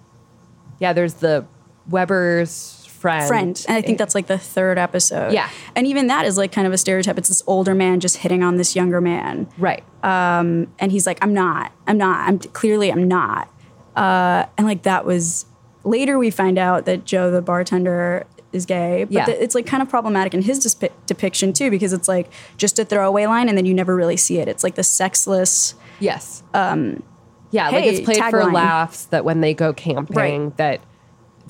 Yeah. 0.80 0.92
There's 0.92 1.14
the 1.14 1.44
Weber's 1.90 2.86
friend. 2.86 3.26
friend, 3.26 3.64
and 3.68 3.76
I 3.76 3.82
think 3.82 3.98
that's 3.98 4.14
like 4.14 4.26
the 4.28 4.38
third 4.38 4.78
episode. 4.78 5.32
Yeah. 5.32 5.48
And 5.74 5.86
even 5.86 6.06
that 6.06 6.24
is 6.24 6.36
like 6.38 6.52
kind 6.52 6.66
of 6.66 6.72
a 6.72 6.78
stereotype. 6.78 7.18
It's 7.18 7.28
this 7.28 7.42
older 7.46 7.74
man 7.74 8.00
just 8.00 8.18
hitting 8.18 8.42
on 8.42 8.56
this 8.56 8.76
younger 8.76 9.00
man, 9.00 9.48
right. 9.58 9.82
and 10.02 10.68
he's 10.90 11.06
like, 11.06 11.18
I'm 11.22 11.34
not. 11.34 11.72
I'm 11.86 11.98
not. 11.98 12.28
I'm 12.28 12.38
clearly 12.38 12.90
I'm 12.92 13.08
not. 13.08 13.48
Uh, 13.96 14.46
and 14.56 14.66
like 14.66 14.82
that 14.84 15.04
was 15.04 15.44
later 15.84 16.18
we 16.18 16.30
find 16.30 16.58
out 16.58 16.86
that 16.86 17.04
Joe 17.04 17.30
the 17.30 17.42
bartender 17.42 18.24
is 18.52 18.66
gay, 18.66 19.04
but 19.04 19.12
Yeah. 19.12 19.30
it's 19.30 19.54
like 19.54 19.66
kind 19.66 19.82
of 19.82 19.88
problematic 19.88 20.32
in 20.34 20.42
his 20.42 20.58
disp- 20.60 20.84
depiction 21.06 21.52
too 21.52 21.70
because 21.70 21.92
it's 21.92 22.06
like 22.08 22.30
just 22.56 22.78
a 22.78 22.84
throwaway 22.84 23.26
line 23.26 23.48
and 23.48 23.56
then 23.58 23.64
you 23.66 23.74
never 23.74 23.96
really 23.96 24.16
see 24.16 24.38
it. 24.38 24.46
It's 24.48 24.62
like 24.62 24.74
the 24.76 24.82
sexless. 24.84 25.74
Yes. 26.00 26.42
Um, 26.54 27.02
yeah, 27.50 27.68
like 27.70 27.84
it's 27.84 28.00
played 28.00 28.18
for 28.30 28.42
tagline. 28.42 28.52
laughs 28.54 29.04
that 29.06 29.24
when 29.24 29.40
they 29.40 29.52
go 29.54 29.72
camping, 29.72 30.16
Right. 30.16 30.56
that 30.58 30.80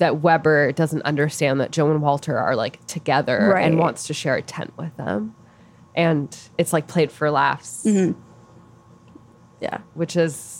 that 0.03 0.21
Weber 0.21 0.73
doesn't 0.73 1.01
understand 1.03 1.61
that 1.61 1.71
Joe 1.71 1.89
and 1.89 2.01
Walter 2.01 2.37
are 2.37 2.57
like 2.57 2.85
together 2.87 3.55
and 3.55 3.79
wants 3.79 4.07
to 4.07 4.13
share 4.13 4.35
a 4.35 4.41
tent 4.41 4.73
with 4.77 4.93
them, 4.97 5.33
and 5.95 6.37
it's 6.57 6.73
like 6.73 6.87
played 6.87 7.09
for 7.09 7.31
laughs, 7.31 7.83
Mm-hmm. 7.85 8.19
Yeah. 9.61 9.77
which 9.93 10.15
is. 10.17 10.59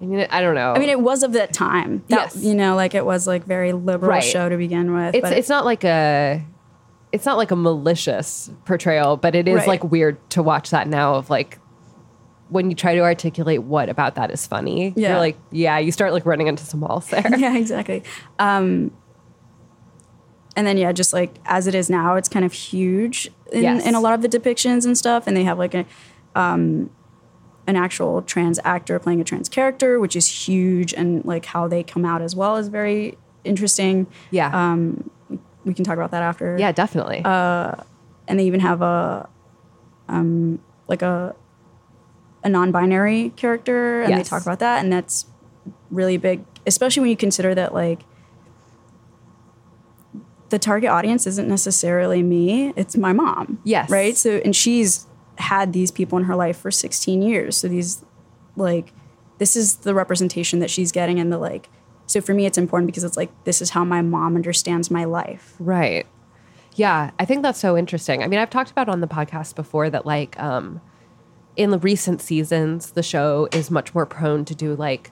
I 0.00 0.04
mean, 0.06 0.26
I 0.30 0.40
don't 0.40 0.54
know. 0.54 0.72
I 0.72 0.78
mean, 0.78 0.88
it 0.88 1.00
was 1.00 1.22
of 1.22 1.32
that 1.32 1.52
time. 1.52 2.02
That, 2.08 2.32
Yes. 2.34 2.36
You 2.42 2.54
know, 2.54 2.74
like 2.74 2.94
it 2.94 3.04
was 3.04 3.26
like 3.26 3.44
very 3.44 3.72
liberal 3.72 4.12
Right. 4.12 4.22
show 4.24 4.48
to 4.48 4.56
begin 4.56 4.94
with. 4.94 5.14
it's 5.14 5.22
but 5.28 5.36
it's 5.36 5.48
not 5.50 5.64
like 5.66 5.84
a 5.84 6.42
it's 7.12 7.26
not 7.26 7.36
like 7.36 7.50
a 7.50 7.56
malicious 7.56 8.50
portrayal, 8.64 9.16
but 9.18 9.34
it 9.34 9.46
is 9.48 9.56
Right. 9.56 9.68
like 9.68 9.84
weird 9.84 10.16
to 10.30 10.42
watch 10.42 10.70
that 10.70 10.86
now 10.88 11.16
of 11.16 11.28
like 11.28 11.58
when 12.50 12.68
you 12.68 12.76
try 12.76 12.94
to 12.94 13.00
articulate 13.00 13.62
what 13.62 13.88
about 13.88 14.16
that 14.16 14.30
is 14.30 14.46
funny. 14.46 14.92
Yeah. 14.96 15.10
You're 15.10 15.18
like, 15.18 15.36
yeah, 15.50 15.78
you 15.78 15.92
start 15.92 16.12
like 16.12 16.26
running 16.26 16.46
into 16.48 16.64
some 16.64 16.80
walls 16.80 17.08
there. 17.08 17.24
yeah, 17.38 17.56
exactly. 17.56 18.02
Um, 18.38 18.90
and 20.56 20.66
then 20.66 20.76
yeah, 20.76 20.92
just 20.92 21.12
like 21.12 21.36
as 21.46 21.66
it 21.66 21.74
is 21.74 21.88
now, 21.88 22.16
it's 22.16 22.28
kind 22.28 22.44
of 22.44 22.52
huge 22.52 23.30
in, 23.52 23.62
Yes. 23.62 23.86
in 23.86 23.94
a 23.94 24.00
lot 24.00 24.14
of 24.14 24.22
the 24.22 24.28
depictions 24.28 24.84
and 24.84 24.98
stuff. 24.98 25.26
And 25.26 25.36
they 25.36 25.44
have 25.44 25.58
like 25.58 25.74
a 25.74 25.86
um, 26.34 26.90
an 27.66 27.76
actual 27.76 28.22
trans 28.22 28.58
actor 28.64 28.98
playing 28.98 29.20
a 29.20 29.24
trans 29.24 29.48
character, 29.48 30.00
which 30.00 30.16
is 30.16 30.26
huge, 30.48 30.92
and 30.92 31.24
like 31.24 31.44
how 31.46 31.68
they 31.68 31.82
come 31.82 32.04
out 32.04 32.20
as 32.20 32.34
well 32.34 32.56
is 32.56 32.68
very 32.68 33.16
interesting. 33.44 34.06
Yeah. 34.32 34.50
Um, 34.52 35.08
we 35.64 35.72
can 35.74 35.84
talk 35.84 35.94
about 35.94 36.10
that 36.10 36.22
after. 36.22 36.56
yeah, 36.58 36.72
definitely. 36.72 37.22
and 37.24 38.38
they 38.38 38.44
even 38.44 38.60
have 38.60 38.82
a 38.82 39.28
um, 40.08 40.58
like 40.88 41.02
a 41.02 41.36
a 42.42 42.48
non-binary 42.48 43.30
character, 43.36 44.02
and 44.02 44.16
they 44.16 44.22
talk 44.22 44.42
about 44.42 44.58
that, 44.60 44.82
and 44.82 44.92
that's 44.92 45.26
really 45.90 46.16
big, 46.16 46.44
especially 46.66 47.02
when 47.02 47.10
you 47.10 47.16
consider 47.16 47.54
that 47.54 47.74
like 47.74 48.00
the 50.50 50.58
target 50.58 50.90
audience 50.90 51.26
isn't 51.26 51.48
necessarily 51.48 52.22
me, 52.22 52.72
it's 52.76 52.96
my 52.96 53.12
mom. 53.12 53.60
Yes. 53.64 53.88
Right? 53.88 54.16
So 54.16 54.40
and 54.44 54.54
she's 54.54 55.06
had 55.38 55.72
these 55.72 55.90
people 55.90 56.18
in 56.18 56.24
her 56.24 56.36
life 56.36 56.58
for 56.58 56.70
16 56.70 57.22
years. 57.22 57.56
So 57.56 57.68
these 57.68 58.04
like 58.56 58.92
this 59.38 59.56
is 59.56 59.76
the 59.76 59.94
representation 59.94 60.58
that 60.58 60.70
she's 60.70 60.92
getting 60.92 61.18
and 61.18 61.32
the 61.32 61.38
like 61.38 61.68
so 62.06 62.20
for 62.20 62.34
me 62.34 62.44
it's 62.46 62.58
important 62.58 62.86
because 62.86 63.04
it's 63.04 63.16
like 63.16 63.30
this 63.44 63.62
is 63.62 63.70
how 63.70 63.84
my 63.84 64.02
mom 64.02 64.36
understands 64.36 64.90
my 64.90 65.04
life. 65.04 65.54
Right. 65.58 66.06
Yeah, 66.74 67.10
I 67.18 67.24
think 67.24 67.42
that's 67.42 67.58
so 67.58 67.76
interesting. 67.76 68.22
I 68.22 68.26
mean, 68.26 68.38
I've 68.38 68.50
talked 68.50 68.70
about 68.70 68.88
on 68.88 69.00
the 69.00 69.08
podcast 69.08 69.54
before 69.54 69.90
that 69.90 70.04
like 70.04 70.38
um 70.40 70.80
in 71.60 71.70
the 71.70 71.78
recent 71.78 72.22
seasons 72.22 72.92
the 72.92 73.02
show 73.02 73.46
is 73.52 73.70
much 73.70 73.94
more 73.94 74.06
prone 74.06 74.44
to 74.46 74.54
do 74.54 74.74
like 74.74 75.10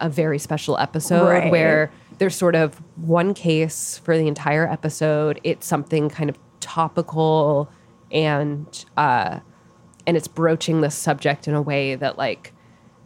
a 0.00 0.08
very 0.08 0.38
special 0.38 0.78
episode 0.78 1.28
Right. 1.28 1.50
where 1.52 1.90
there's 2.16 2.34
sort 2.34 2.54
of 2.54 2.80
one 2.96 3.34
case 3.34 3.98
for 3.98 4.16
the 4.16 4.26
entire 4.26 4.66
episode. 4.66 5.40
It's 5.44 5.66
something 5.66 6.08
kind 6.08 6.30
of 6.30 6.38
topical 6.60 7.68
and 8.10 8.84
uh 8.96 9.40
and 10.06 10.16
it's 10.16 10.28
broaching 10.28 10.80
this 10.80 10.94
subject 10.94 11.46
in 11.46 11.54
a 11.54 11.60
way 11.62 11.94
that 11.96 12.16
like 12.16 12.52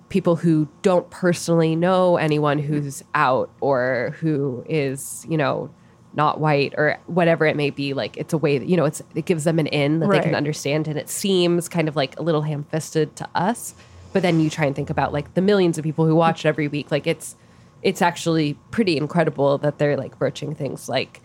people 0.09 0.37
who 0.37 0.69
don't 0.83 1.11
personally 1.11 1.75
know 1.75 2.17
anyone 2.17 2.59
who's 2.59 3.03
out 3.15 3.51
or 3.61 4.15
who 4.21 4.65
is 4.69 5.27
you 5.29 5.37
know 5.37 5.69
not 6.15 6.41
white 6.41 6.75
or 6.77 6.99
whatever 7.07 7.47
it 7.47 7.57
may 7.57 7.71
be 7.71 7.95
like 7.95 8.17
it's 8.17 8.33
a 8.33 8.39
way 8.39 8.59
that 8.59 8.69
you 8.69 8.77
know 8.77 8.85
it's 8.85 9.03
it 9.15 9.25
gives 9.25 9.45
them 9.45 9.59
an 9.59 9.67
in 9.69 9.99
that 10.01 10.11
they 10.11 10.21
can 10.21 10.35
understand 10.35 10.87
and 10.89 10.99
it 10.99 11.09
seems 11.09 11.69
kind 11.69 11.89
of 11.89 11.97
like 11.97 12.19
a 12.19 12.23
little 12.23 12.43
ham-fisted 12.43 13.15
to 13.17 13.29
us 13.35 13.75
but 14.13 14.21
then 14.23 14.39
you 14.41 14.51
try 14.51 14.67
and 14.67 14.77
think 14.77 14.91
about 14.91 15.13
like 15.13 15.33
the 15.35 15.41
millions 15.41 15.79
of 15.79 15.85
people 15.85 16.05
who 16.07 16.15
watch 16.15 16.45
it 16.45 16.49
every 16.49 16.69
week 16.69 16.91
like 16.91 17.07
it's 17.07 17.35
it's 17.83 18.03
actually 18.03 18.55
pretty 18.71 18.97
incredible 18.97 19.59
that 19.59 19.79
they're 19.79 19.97
like 19.97 20.19
broaching 20.19 20.55
things 20.55 20.89
like 20.89 21.21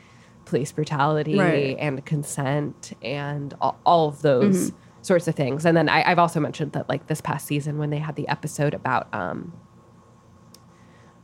police 0.46 0.72
brutality 0.72 1.38
Right. 1.38 1.75
and 1.77 2.03
consent 2.06 2.94
and 3.03 3.53
all, 3.60 3.77
all 3.86 4.08
of 4.08 4.22
those 4.22 4.72
sorts 5.01 5.27
of 5.27 5.36
things. 5.36 5.65
And 5.65 5.75
then 5.77 5.88
I, 5.89 6.10
I've 6.10 6.20
also 6.20 6.39
mentioned 6.39 6.72
that 6.72 6.88
like 6.89 7.08
this 7.08 7.20
past 7.22 7.46
season 7.46 7.77
when 7.77 7.89
they 7.91 7.98
had 8.00 8.15
the 8.15 8.27
episode 8.29 8.74
about 8.74 9.13
um, 9.13 9.51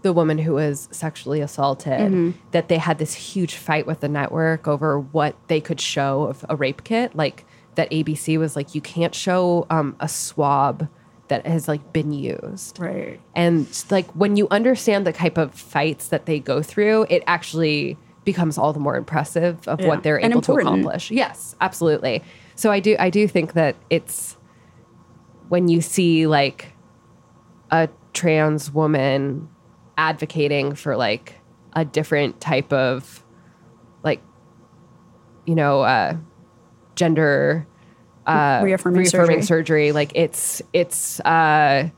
the 0.03 0.13
woman 0.13 0.37
who 0.37 0.53
was 0.53 0.87
sexually 0.91 1.41
assaulted, 1.41 2.33
that 2.51 2.67
they 2.67 2.77
had 2.77 2.97
this 2.99 3.13
huge 3.13 3.55
fight 3.55 3.87
with 3.87 4.01
the 4.01 4.07
network 4.09 4.67
over 4.67 4.99
what 4.99 5.35
they 5.47 5.59
could 5.59 5.81
show 5.81 6.23
of 6.23 6.45
a 6.49 6.55
rape 6.55 6.83
kit. 6.83 7.15
Like 7.15 7.45
that 7.75 7.89
ABC 7.89 8.37
was 8.37 8.55
like, 8.55 8.75
you 8.75 8.81
can't 8.81 9.15
show 9.15 9.65
um, 9.69 9.95
a 9.99 10.07
swab 10.07 10.87
that 11.29 11.47
has 11.47 11.67
like 11.67 11.93
been 11.93 12.11
used. 12.11 12.79
Right. 12.79 13.19
And 13.33 13.65
like 13.89 14.11
when 14.11 14.35
you 14.37 14.47
understand 14.51 15.07
the 15.07 15.13
type 15.13 15.37
of 15.37 15.53
fights 15.53 16.09
that 16.09 16.25
they 16.25 16.39
go 16.39 16.61
through, 16.61 17.07
it 17.09 17.23
actually 17.25 17.97
becomes 18.25 18.57
all 18.57 18.71
the 18.73 18.79
more 18.79 18.95
impressive 18.97 19.67
of 19.67 19.79
Yeah. 19.81 19.87
what 19.87 20.03
they're 20.03 20.21
And 20.21 20.33
able 20.33 20.41
to 20.43 20.53
accomplish. 20.55 21.11
Yes, 21.11 21.55
absolutely. 21.61 22.21
So 22.55 22.71
I 22.71 22.79
do 22.79 22.95
I 22.99 23.09
do 23.09 23.27
think 23.27 23.53
that 23.53 23.75
it's 23.89 24.37
when 25.49 25.67
you 25.67 25.81
see 25.81 26.27
like 26.27 26.73
a 27.71 27.89
trans 28.13 28.71
woman 28.71 29.49
advocating 29.97 30.75
for 30.75 30.95
like 30.95 31.35
a 31.73 31.85
different 31.85 32.39
type 32.41 32.71
of 32.73 33.23
like 34.03 34.21
you 35.45 35.55
know 35.55 35.81
uh 35.81 36.15
gender 36.95 37.65
uh 38.25 38.61
Reaffirming 38.63 38.99
reaffirming 39.01 39.41
surgery. 39.41 39.45
surgery 39.45 39.91
like 39.91 40.11
it's 40.15 40.61
it's 40.73 41.19
uh 41.21 41.89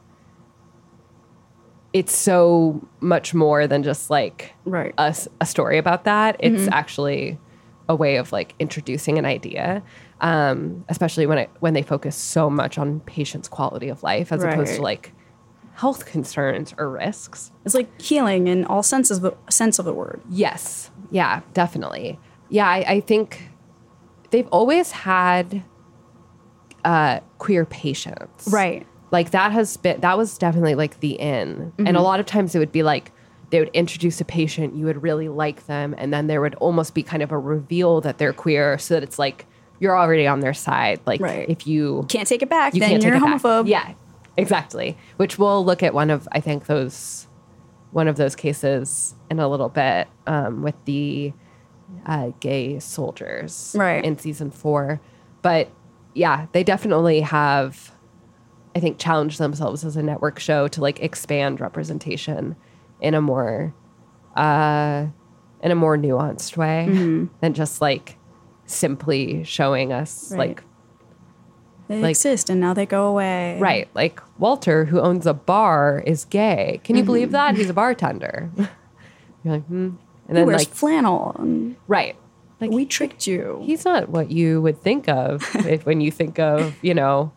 it's 1.94 2.16
so 2.16 2.86
much 3.00 3.34
more 3.34 3.68
than 3.68 3.84
just 3.84 4.10
like 4.10 4.54
Right. 4.66 4.94
a, 4.98 5.16
a 5.40 5.46
story 5.46 5.78
about 5.78 6.04
that 6.06 6.36
it's 6.40 6.68
actually 6.72 7.40
a 7.88 7.96
way 7.96 8.16
of 8.18 8.32
like 8.32 8.56
introducing 8.60 9.18
an 9.18 9.26
idea 9.26 9.84
um, 10.22 10.84
especially 10.90 11.26
when 11.26 11.38
it 11.38 11.50
when 11.60 11.74
they 11.74 11.82
focus 11.84 12.16
so 12.16 12.50
much 12.50 12.78
on 12.78 13.02
patients 13.02 13.48
quality 13.48 13.90
of 13.90 14.02
life 14.02 14.32
as 14.32 14.44
opposed 14.44 14.76
to 14.78 14.82
like 14.82 15.14
health 15.76 16.06
concerns 16.06 16.74
or 16.78 16.90
risks 16.90 17.52
It's 17.66 17.76
like 17.76 18.02
healing 18.02 18.48
in 18.48 18.66
all 18.66 18.82
senses 18.82 19.18
of 19.18 19.24
the 19.24 19.52
sense 19.52 19.78
of 19.78 19.86
the 19.86 19.94
word. 19.94 20.22
Yes. 20.30 20.90
Yeah, 21.12 21.42
definitely. 21.54 22.18
Yeah, 22.50 22.68
I, 22.68 22.78
I 22.88 23.00
think 23.02 23.50
they've 24.32 24.48
always 24.48 24.92
had 24.92 25.64
uh, 26.84 27.20
queer 27.38 27.66
patients. 27.66 28.48
Right. 28.50 28.86
Like 29.12 29.32
that 29.32 29.52
has 29.52 29.78
been, 29.78 30.00
that 30.02 30.18
was 30.18 30.38
definitely 30.38 30.76
like 30.76 31.00
the 31.00 31.12
in. 31.14 31.74
And 31.78 31.96
a 31.98 32.02
lot 32.02 32.20
of 32.20 32.26
times 32.26 32.56
it 32.56 32.60
would 32.60 32.72
be 32.72 32.84
like, 32.84 33.12
they 33.52 33.60
would 33.60 33.70
introduce 33.74 34.20
a 34.20 34.26
patient, 34.26 34.76
you 34.76 34.86
would 34.86 35.04
really 35.04 35.30
like 35.30 35.68
them, 35.68 35.94
and 35.98 36.12
then 36.12 36.28
there 36.28 36.42
would 36.42 36.56
almost 36.56 36.94
be 36.96 37.04
kind 37.04 37.22
of 37.22 37.32
a 37.32 37.38
reveal 37.38 38.02
that 38.02 38.18
they're 38.18 38.34
queer 38.34 38.78
so 38.78 38.96
that 38.96 39.04
it's 39.04 39.20
like 39.20 39.46
you're 39.80 39.98
already 39.98 40.26
on 40.26 40.40
their 40.40 40.54
side. 40.54 41.00
Like 41.06 41.22
Right. 41.22 41.48
if 41.48 41.68
you 41.68 42.06
Can't 42.10 42.28
take 42.28 42.42
it 42.42 42.50
back, 42.50 42.74
you 42.74 42.80
then 42.80 42.90
can't 42.90 43.04
you're 43.04 43.14
a 43.16 43.20
take 43.20 43.42
back. 43.42 43.68
Yeah, 43.68 43.94
exactly. 44.38 44.98
Which 45.18 45.38
we'll 45.40 45.64
look 45.66 45.84
at 45.84 45.94
one 45.94 46.10
of 46.10 46.28
I 46.32 46.40
think 46.40 46.66
those 46.68 47.28
one 47.92 48.08
of 48.08 48.18
those 48.18 48.36
cases 48.36 49.16
in 49.32 49.40
a 49.40 49.48
little 49.48 49.70
bit 49.70 50.08
um, 50.28 50.62
with 50.62 50.76
the 50.86 51.32
uh, 52.06 52.32
gay 52.40 52.80
soldiers 52.80 53.74
Right. 53.78 54.04
in 54.04 54.18
season 54.18 54.52
four. 54.52 55.00
But 55.42 55.70
yeah, 56.14 56.48
they 56.52 56.64
definitely 56.64 57.22
have 57.22 57.92
I 58.76 58.80
think 58.82 58.98
challenged 59.00 59.38
themselves 59.40 59.86
as 59.86 59.96
a 59.96 60.04
network 60.04 60.40
show 60.40 60.68
to 60.70 60.82
like 60.82 61.00
expand 61.00 61.62
representation 61.62 62.56
in 63.00 63.14
a 63.14 63.22
more 63.22 63.74
uh, 64.36 65.08
in 65.64 65.72
a 65.72 65.76
more 65.76 65.98
nuanced 65.98 66.58
way 66.58 66.86
Mm-hmm. 66.90 67.26
than 67.40 67.54
just 67.54 67.80
like 67.82 68.18
simply 68.66 69.44
showing 69.44 69.94
us 69.94 70.32
Right. 70.32 70.50
like 70.50 70.64
They 71.88 72.02
Like- 72.02 72.10
exist 72.12 72.50
and 72.50 72.60
now 72.60 72.74
they 72.74 72.86
go 72.86 73.08
away. 73.08 73.58
Right. 73.60 73.88
Like 73.94 74.20
Walter, 74.40 74.86
who 74.86 75.00
owns 75.00 75.26
a 75.28 75.34
bar, 75.34 76.02
is 76.06 76.26
gay. 76.26 76.82
Can 76.84 76.96
you 76.96 77.02
Mm-hmm. 77.04 77.06
believe 77.06 77.32
that? 77.32 77.56
He's 77.56 77.70
a 77.70 77.74
bartender. 77.74 78.50
You're 79.44 79.54
like, 79.56 79.66
hmm. 79.66 79.76
And 79.76 79.98
He 80.30 80.34
then, 80.34 80.48
wears 80.48 80.62
like, 80.62 80.70
flannel. 80.70 81.76
Right. 81.88 82.16
Like, 82.60 82.72
we 82.72 82.86
tricked 82.86 83.28
you. 83.28 83.62
he's 83.64 83.86
not 83.86 84.10
what 84.10 84.32
you 84.32 84.62
would 84.62 84.82
think 84.82 85.08
of 85.08 85.44
if, 85.68 85.86
when 85.86 86.02
you 86.02 86.10
think 86.10 86.40
of, 86.40 86.74
you 86.82 86.94
know, 86.96 87.32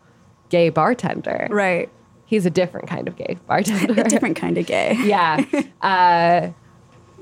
gay 0.49 0.69
bartender. 0.69 1.47
right. 1.51 1.89
He's 2.25 2.45
a 2.45 2.49
different 2.51 2.87
kind 2.87 3.07
of 3.07 3.15
gay 3.15 3.37
bartender. 3.47 3.99
A 4.05 4.07
different 4.07 4.35
kind 4.35 4.55
of 4.59 4.65
gay. 4.67 4.95
yeah. 5.03 5.43
Uh, 5.81 6.51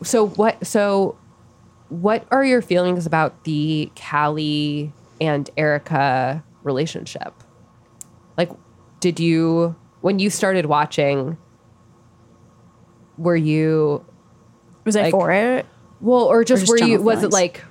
so 0.03 0.27
what? 0.27 0.67
So, 0.67 1.17
what 1.87 2.25
are 2.29 2.43
your 2.43 2.61
feelings 2.61 3.05
about 3.05 3.45
the 3.45 3.89
Callie 3.95 4.91
and 5.21 5.49
Erica 5.55 6.43
relationship? 6.67 7.33
Like, 8.37 8.51
did 8.99 9.19
you 9.19 9.75
when 10.01 10.19
you 10.19 10.29
started 10.29 10.67
watching? 10.67 11.37
Were 13.17 13.35
you 13.35 14.05
Was 14.85 14.95
I 14.95 15.09
for 15.09 15.31
it? 15.31 15.65
well, 15.99 16.25
or 16.25 16.43
just, 16.43 16.67
just 16.67 16.69
were 16.69 16.87
you? 16.87 17.01
Was 17.01 17.23
it 17.23 17.31
like? 17.31 17.63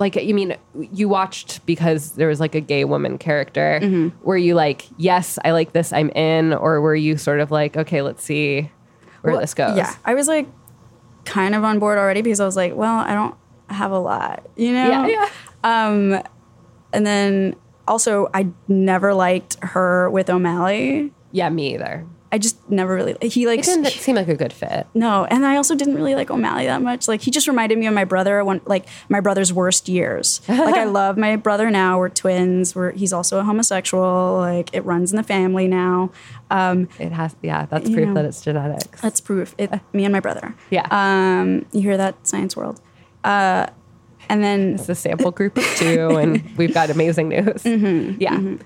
Like 0.00 0.16
you 0.16 0.34
mean 0.34 0.56
you 0.74 1.08
watched 1.08 1.64
because 1.66 2.12
there 2.12 2.26
was 2.28 2.40
like 2.40 2.54
a 2.54 2.60
gay 2.60 2.84
woman 2.84 3.16
character? 3.16 3.80
Mm-hmm. 3.80 4.24
Were 4.24 4.36
you 4.36 4.54
like, 4.54 4.86
yes, 4.96 5.38
I 5.44 5.52
like 5.52 5.72
this, 5.72 5.92
I'm 5.92 6.10
in, 6.10 6.52
or 6.52 6.80
were 6.80 6.96
you 6.96 7.16
sort 7.16 7.38
of 7.38 7.52
like, 7.52 7.76
okay, 7.76 8.02
let's 8.02 8.22
see 8.22 8.70
where 9.22 9.32
Well, 9.32 9.40
this 9.40 9.54
goes? 9.54 9.76
Yeah. 9.76 9.94
I 10.04 10.14
was 10.14 10.26
like 10.26 10.48
kind 11.24 11.54
of 11.54 11.62
on 11.62 11.78
board 11.78 11.96
already 11.96 12.22
because 12.22 12.40
I 12.40 12.44
was 12.44 12.56
like, 12.56 12.74
well, 12.74 12.98
I 12.98 13.14
don't 13.14 13.36
have 13.70 13.92
a 13.92 13.98
lot, 13.98 14.44
you 14.56 14.72
know? 14.72 15.06
yeah, 15.06 15.06
yeah. 15.06 15.28
Um, 15.62 16.20
and 16.92 17.06
then 17.06 17.54
also, 17.88 18.28
I 18.34 18.48
never 18.68 19.14
liked 19.14 19.56
her 19.62 20.10
with 20.10 20.30
O'Malley. 20.30 21.12
Yeah, 21.32 21.48
me 21.50 21.74
either. 21.74 22.06
I 22.32 22.38
just 22.38 22.68
never 22.68 22.96
really. 22.96 23.16
He 23.28 23.46
like 23.46 23.60
It 23.60 23.64
didn't 23.64 23.86
seem 23.92 24.16
like 24.16 24.26
a 24.26 24.34
good 24.34 24.52
fit. 24.52 24.88
no, 24.92 25.24
and 25.24 25.46
I 25.46 25.56
also 25.56 25.76
didn't 25.76 25.94
really 25.94 26.16
like 26.16 26.32
O'Malley 26.32 26.66
that 26.66 26.82
much. 26.82 27.06
Like 27.06 27.20
he 27.20 27.30
just 27.30 27.46
reminded 27.46 27.78
me 27.78 27.86
of 27.86 27.94
my 27.94 28.02
brother. 28.04 28.44
When 28.44 28.60
like 28.66 28.86
my 29.08 29.20
brother's 29.20 29.52
worst 29.52 29.88
years. 29.88 30.40
like 30.48 30.74
I 30.74 30.82
love 31.00 31.16
my 31.16 31.36
brother 31.36 31.70
now. 31.70 31.96
We're 31.98 32.08
twins. 32.08 32.74
We're 32.74 32.90
he's 32.90 33.12
also 33.12 33.38
a 33.38 33.44
homosexual. 33.44 34.38
Like 34.38 34.70
it 34.74 34.84
runs 34.84 35.12
in 35.12 35.16
the 35.16 35.22
family 35.22 35.68
now. 35.68 36.10
Um, 36.50 36.88
It 36.98 37.12
has, 37.12 37.36
yeah, 37.40 37.66
that's 37.66 37.88
proof 37.88 38.08
know. 38.08 38.14
that 38.14 38.24
it's 38.24 38.42
genetics. 38.42 39.00
that's 39.00 39.20
proof. 39.20 39.54
It 39.56 39.70
me 39.92 40.04
and 40.04 40.12
my 40.12 40.20
brother. 40.20 40.56
yeah, 40.70 40.88
Um, 40.90 41.66
you 41.70 41.82
hear 41.82 41.96
that, 41.96 42.26
Science 42.26 42.56
World? 42.56 42.80
Uh, 43.22 43.66
and 44.28 44.42
then 44.42 44.74
it's 44.74 44.88
a 44.88 44.94
sample 44.94 45.30
group 45.30 45.56
of 45.56 45.64
two, 45.76 46.10
and 46.16 46.42
we've 46.56 46.74
got 46.74 46.90
amazing 46.90 47.28
news. 47.28 47.62
Mm-hmm, 47.62 48.20
yeah, 48.20 48.56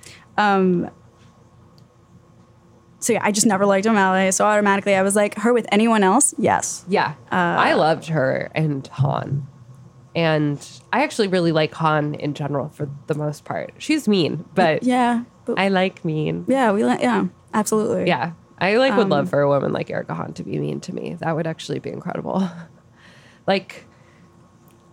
so 3.00 3.12
yeah, 3.12 3.20
I 3.22 3.30
just 3.30 3.46
never 3.46 3.64
liked 3.64 3.86
O'Malley. 3.86 4.32
So 4.32 4.44
automatically, 4.44 4.94
I 4.96 5.02
was 5.02 5.14
like, 5.14 5.36
her 5.36 5.52
with 5.52 5.66
anyone 5.70 6.02
else? 6.02 6.34
Yes. 6.36 6.84
yeah. 6.88 7.14
I 7.30 7.74
loved 7.74 8.06
her 8.06 8.50
and 8.54 8.86
Hahn, 8.88 9.46
and 10.16 10.58
I 10.92 11.04
actually 11.04 11.28
really 11.28 11.52
like 11.52 11.72
Hahn 11.74 12.14
in 12.16 12.34
general 12.34 12.68
for 12.70 12.90
the 13.06 13.14
most 13.14 13.44
part. 13.44 13.72
She's 13.78 14.08
mean, 14.08 14.44
but 14.54 14.82
Yeah. 14.82 15.24
But 15.44 15.58
I 15.58 15.68
like 15.68 16.04
mean. 16.04 16.44
yeah, 16.48 16.72
we 16.72 16.84
like 16.84 17.00
yeah, 17.00 17.26
absolutely. 17.54 18.06
Yeah, 18.06 18.32
I 18.58 18.76
like 18.76 18.94
would 18.96 19.04
Um, 19.04 19.08
love 19.10 19.30
for 19.30 19.40
a 19.40 19.48
woman 19.48 19.72
like 19.72 19.88
Erica 19.90 20.14
Hahn 20.14 20.32
to 20.34 20.42
be 20.42 20.58
mean 20.58 20.80
to 20.80 20.94
me. 20.94 21.16
That 21.20 21.34
would 21.36 21.46
actually 21.46 21.78
be 21.78 21.90
incredible. 21.90 22.46
like 23.46 23.86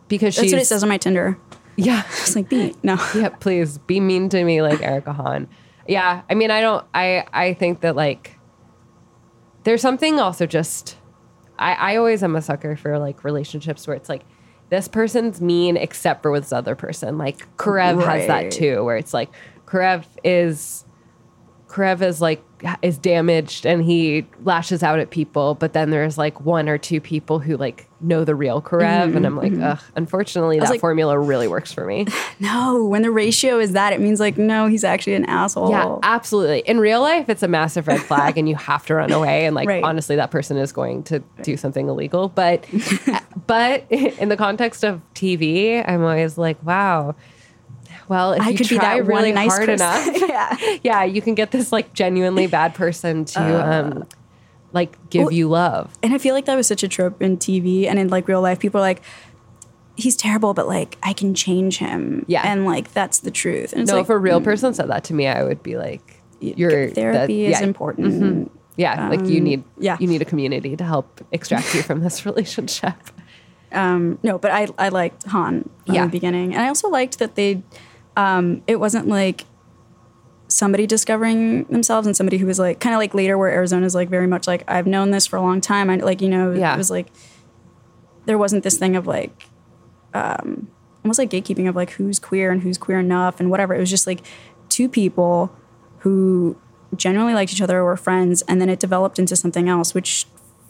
because 0.08 0.34
she. 0.34 0.42
That's 0.42 0.54
what 0.54 0.62
it 0.62 0.66
says 0.66 0.84
on 0.84 0.90
my 0.90 0.98
Tinder. 0.98 1.38
yeah. 1.76 2.04
It's 2.10 2.36
like, 2.36 2.50
be 2.50 2.76
no. 2.84 2.98
yeah, 3.16 3.30
please 3.30 3.78
be 3.80 4.00
mean 4.00 4.30
to 4.30 4.44
me 4.44 4.62
like 4.62 4.82
Erica 4.82 5.14
Hahn. 5.14 5.48
Yeah, 5.88 6.22
I 6.30 6.34
mean, 6.34 6.52
I 6.52 6.62
don't. 6.62 6.86
I 6.94 7.26
I 7.32 7.54
think 7.54 7.82
that 7.82 7.96
like 7.96 8.38
there's 9.64 9.82
something 9.82 10.20
also 10.20 10.46
just. 10.46 10.98
I 11.58 11.74
I 11.74 11.96
always 11.98 12.24
am 12.24 12.36
a 12.36 12.42
sucker 12.42 12.76
for 12.76 12.98
like 13.00 13.24
relationships 13.24 13.88
where 13.88 13.96
it's 13.96 14.10
like 14.10 14.24
this 14.70 14.88
person's 14.88 15.42
mean 15.42 15.78
except 15.78 16.24
for 16.24 16.32
with 16.32 16.44
this 16.44 16.54
other 16.54 16.76
person. 16.76 17.18
Like 17.18 17.48
Karev 17.58 18.04
has 18.04 18.28
that 18.28 18.52
too, 18.52 18.84
where 18.84 18.98
it's 18.98 19.14
like 19.14 19.30
Karev 19.66 20.06
is 20.24 20.86
Karev 21.76 22.02
is 22.02 22.22
like 22.22 22.42
is 22.82 22.98
damaged 22.98 23.66
and 23.66 23.84
he 23.84 24.26
lashes 24.44 24.82
out 24.82 24.98
at 25.00 25.10
people, 25.10 25.56
but 25.56 25.74
then 25.74 25.90
there's 25.90 26.18
like 26.18 26.40
one 26.40 26.70
or 26.70 26.78
two 26.78 27.02
people 27.02 27.38
who 27.40 27.58
like 27.58 27.88
know 28.00 28.24
the 28.24 28.34
real 28.34 28.62
Karev, 28.62 29.14
and 29.16 29.26
I'm 29.26 29.36
like, 29.36 29.52
ugh. 29.62 29.80
Unfortunately, 29.98 30.58
that 30.60 30.64
Mm-hmm, 30.64 30.72
like- 30.72 30.80
formula 30.80 31.20
really 31.20 31.48
works 31.50 31.74
for 31.74 31.86
me. 31.86 32.08
No, 32.40 32.84
when 32.86 33.02
the 33.02 33.12
ratio 33.12 33.60
is 33.60 33.72
that, 33.74 33.94
it 33.94 34.02
means 34.02 34.20
like, 34.20 34.38
no, 34.38 34.68
he's 34.68 34.84
actually 34.84 35.14
an 35.16 35.24
asshole. 35.26 35.70
Yeah, 35.70 35.98
absolutely. 36.04 36.60
In 36.66 36.80
real 36.82 37.00
life, 37.02 37.30
it's 37.30 37.44
a 37.44 37.48
massive 37.48 37.88
red 37.88 38.02
flag, 38.02 38.38
and 38.38 38.48
you 38.50 38.56
have 38.56 38.86
to 38.88 38.96
run 38.96 39.12
away. 39.14 39.46
And 39.46 39.56
like, 39.56 39.68
Right. 39.70 39.82
honestly, 39.84 40.18
that 40.18 40.32
person 40.32 40.58
is 40.58 40.72
going 40.74 41.04
to 41.04 41.20
do 41.44 41.56
something 41.56 41.88
illegal. 41.88 42.28
But, 42.30 42.66
but 43.48 43.86
in 43.90 44.28
the 44.30 44.36
context 44.38 44.84
of 44.84 45.02
TV, 45.14 45.82
I'm 45.88 46.04
always 46.04 46.38
like, 46.38 46.62
wow. 46.66 47.16
Well, 48.08 48.34
if 48.34 48.42
I 48.42 48.50
you 48.50 48.58
could 48.58 48.70
be 48.70 48.78
try 48.78 48.96
that 49.00 49.06
really 49.08 49.32
nice 49.32 49.52
hard 49.52 49.68
person. 49.68 49.88
enough, 49.88 50.30
yeah. 50.62 50.78
yeah, 50.84 51.04
you 51.04 51.22
can 51.22 51.36
get 51.36 51.52
this 51.52 51.72
like 51.72 51.94
genuinely 51.94 52.48
bad 52.60 52.74
person 52.76 53.26
to 53.26 53.40
um, 53.74 54.08
like 54.74 54.98
give 55.10 55.24
well- 55.24 55.32
you 55.32 55.48
love. 55.50 55.92
And 56.04 56.14
I 56.14 56.18
feel 56.18 56.36
like 56.36 56.46
that 56.46 56.56
was 56.56 56.68
such 56.68 56.84
a 56.84 56.88
trope 56.88 57.22
in 57.22 57.38
TV 57.38 57.86
and 57.88 57.98
in 58.00 58.10
like 58.10 58.28
real 58.28 58.42
life. 58.42 58.60
People 58.60 58.80
are 58.80 58.88
like, 58.88 59.02
he's 59.96 60.16
terrible, 60.16 60.54
but 60.54 60.68
like 60.68 60.98
I 61.02 61.14
can 61.14 61.34
change 61.34 61.78
him. 61.78 62.26
Yeah. 62.28 62.42
And 62.46 62.66
like 62.66 62.94
that's 62.94 63.20
the 63.20 63.32
truth. 63.32 63.74
And 63.74 63.82
it's 63.82 63.90
No, 63.90 63.98
like, 63.98 64.04
if 64.06 64.10
a 64.10 64.18
real 64.18 64.42
person 64.42 64.74
said 64.74 64.90
that 64.90 65.04
to 65.06 65.14
me, 65.14 65.28
I 65.28 65.44
would 65.44 65.64
be 65.64 65.78
like, 65.78 66.22
"You're 66.42 66.90
therapy 66.92 67.44
that- 67.44 67.50
is 67.52 67.60
yeah, 67.60 67.64
important. 67.64 68.52
Yeah, 68.78 69.08
like 69.08 69.26
you 69.26 69.40
need, 69.40 69.64
yeah. 69.80 69.96
you 70.02 70.08
need 70.08 70.22
a 70.22 70.26
community 70.26 70.76
to 70.76 70.84
help 70.84 71.22
extract 71.32 71.74
you 71.74 71.82
from 71.82 72.02
this 72.02 72.26
relationship. 72.26 72.94
Um, 73.72 74.20
no, 74.22 74.38
but 74.38 74.52
I 74.52 74.68
I 74.78 74.90
liked 74.90 75.24
Hahn 75.28 75.70
from 75.86 75.96
Yeah. 75.96 76.06
the 76.06 76.12
beginning, 76.12 76.54
and 76.54 76.62
I 76.62 76.68
also 76.68 76.90
liked 76.90 77.20
that 77.20 77.36
they. 77.36 77.64
Um, 78.16 78.64
it 78.68 78.80
wasn't 78.80 79.08
like 79.08 79.46
somebody 80.48 80.86
discovering 80.88 81.64
themselves 81.66 82.06
and 82.08 82.16
somebody 82.16 82.38
who 82.38 82.46
was 82.46 82.60
like 82.60 82.80
kind 82.80 82.94
of 82.94 83.00
like 83.00 83.14
later 83.14 83.38
where 83.38 83.50
Arizona's 83.50 83.96
like 83.96 84.10
very 84.10 84.28
much 84.28 84.48
like 84.48 84.64
I've 84.68 84.86
known 84.88 85.12
this 85.12 85.26
for 85.26 85.38
a 85.38 85.42
long 85.42 85.60
time. 85.60 85.90
I 85.90 85.96
like 85.98 86.22
you 86.22 86.30
know 86.30 86.54
Yeah. 86.54 86.74
it 86.74 86.78
was 86.78 86.92
like 86.92 87.08
there 88.26 88.38
wasn't 88.38 88.64
this 88.64 88.78
thing 88.78 88.96
of 88.96 89.06
like 89.08 89.48
um, 90.14 90.70
almost 91.04 91.20
like 91.20 91.30
gatekeeping 91.30 91.68
of 91.68 91.76
like 91.76 91.92
who's 91.92 92.20
queer 92.20 92.52
and 92.52 92.62
who's 92.62 92.78
queer 92.78 93.00
enough 93.00 93.40
and 93.40 93.50
whatever. 93.52 93.76
It 93.76 93.80
was 93.80 93.90
just 93.90 94.08
like 94.08 94.22
two 94.70 94.88
people 94.88 95.52
who 96.00 96.58
genuinely 96.96 97.34
liked 97.34 97.52
each 97.52 97.62
other, 97.62 97.84
were 97.84 97.98
friends, 97.98 98.42
and 98.44 98.62
then 98.62 98.70
it 98.70 98.80
developed 98.80 99.20
into 99.20 99.36
something 99.36 99.68
else, 99.68 99.94
which 99.94 100.26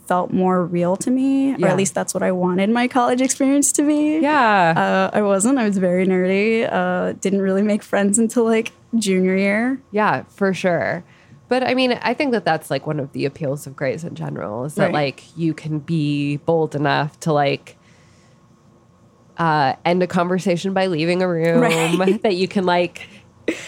felt 0.07 0.31
more 0.31 0.63
real 0.65 0.95
to 0.97 1.11
me, 1.11 1.53
or 1.55 1.67
at 1.67 1.77
least 1.77 1.93
that's 1.93 2.13
what 2.13 2.23
I 2.23 2.31
wanted 2.31 2.69
my 2.69 2.87
college 2.87 3.21
experience 3.21 3.71
to 3.73 3.83
be. 3.83 4.19
Yeah. 4.19 4.73
Uh, 5.13 5.17
I 5.17 5.21
wasn't. 5.21 5.57
I 5.57 5.67
was 5.67 5.77
very 5.77 6.05
nerdy. 6.05 6.67
Uh, 6.71 7.13
didn't 7.21 7.41
really 7.41 7.61
make 7.63 7.83
friends 7.83 8.17
until 8.19 8.43
like 8.45 8.71
junior 8.97 9.35
year. 9.35 9.81
Yeah, 9.91 10.23
for 10.29 10.53
sure. 10.53 11.03
But 11.47 11.63
I 11.63 11.73
mean, 11.75 11.93
I 12.01 12.13
think 12.15 12.31
that 12.31 12.43
that's 12.45 12.71
like 12.71 12.87
one 12.87 12.99
of 12.99 13.11
the 13.13 13.25
appeals 13.25 13.67
of 13.67 13.75
Grey's 13.75 14.03
in 14.03 14.15
general 14.15 14.65
is 14.65 14.75
that 14.75 14.85
Right. 14.85 14.93
like 14.93 15.37
you 15.37 15.53
can 15.53 15.79
be 15.79 16.37
bold 16.37 16.73
enough 16.75 17.19
to 17.21 17.33
like 17.33 17.77
uh, 19.37 19.73
end 19.83 20.01
a 20.01 20.07
conversation 20.07 20.73
by 20.73 20.87
leaving 20.87 21.21
a 21.21 21.27
room, 21.27 21.61
Right. 21.99 22.21
that 22.23 22.35
you 22.35 22.47
can 22.47 22.65
like 22.65 23.07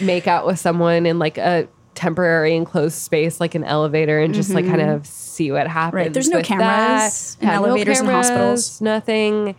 make 0.00 0.26
out 0.26 0.46
with 0.46 0.58
someone 0.58 1.06
in 1.06 1.18
like 1.18 1.38
a 1.38 1.68
temporary 1.98 2.54
enclosed 2.54 2.94
space 2.96 3.40
like 3.40 3.56
an 3.56 3.64
elevator 3.64 4.20
and 4.20 4.32
just 4.32 4.50
like 4.50 4.64
kind 4.66 4.80
of 4.80 5.04
see 5.04 5.50
what 5.50 5.66
happens. 5.66 5.88
Mm-hmm. 5.88 5.96
Right. 5.96 6.12
There's 6.14 6.28
no 6.28 6.42
cameras 6.42 7.36
that. 7.40 7.42
in 7.42 7.48
elevators 7.48 7.98
and 7.98 8.08
hospitals. 8.08 8.80
Nothing. 8.80 9.56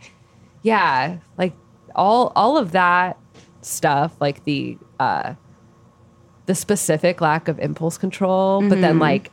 Yeah, 0.62 1.18
like 1.38 1.54
all 1.96 2.32
all 2.38 2.58
of 2.58 2.72
that 2.72 3.18
stuff, 3.62 4.16
like 4.22 4.46
the 4.46 4.78
uh 5.00 5.34
the 6.46 6.56
specific 6.56 7.20
lack 7.22 7.48
of 7.50 7.60
impulse 7.60 7.98
control, 7.98 8.62
but 8.62 8.70
Mm-hmm. 8.72 8.82
then 8.82 9.00
like 9.00 9.32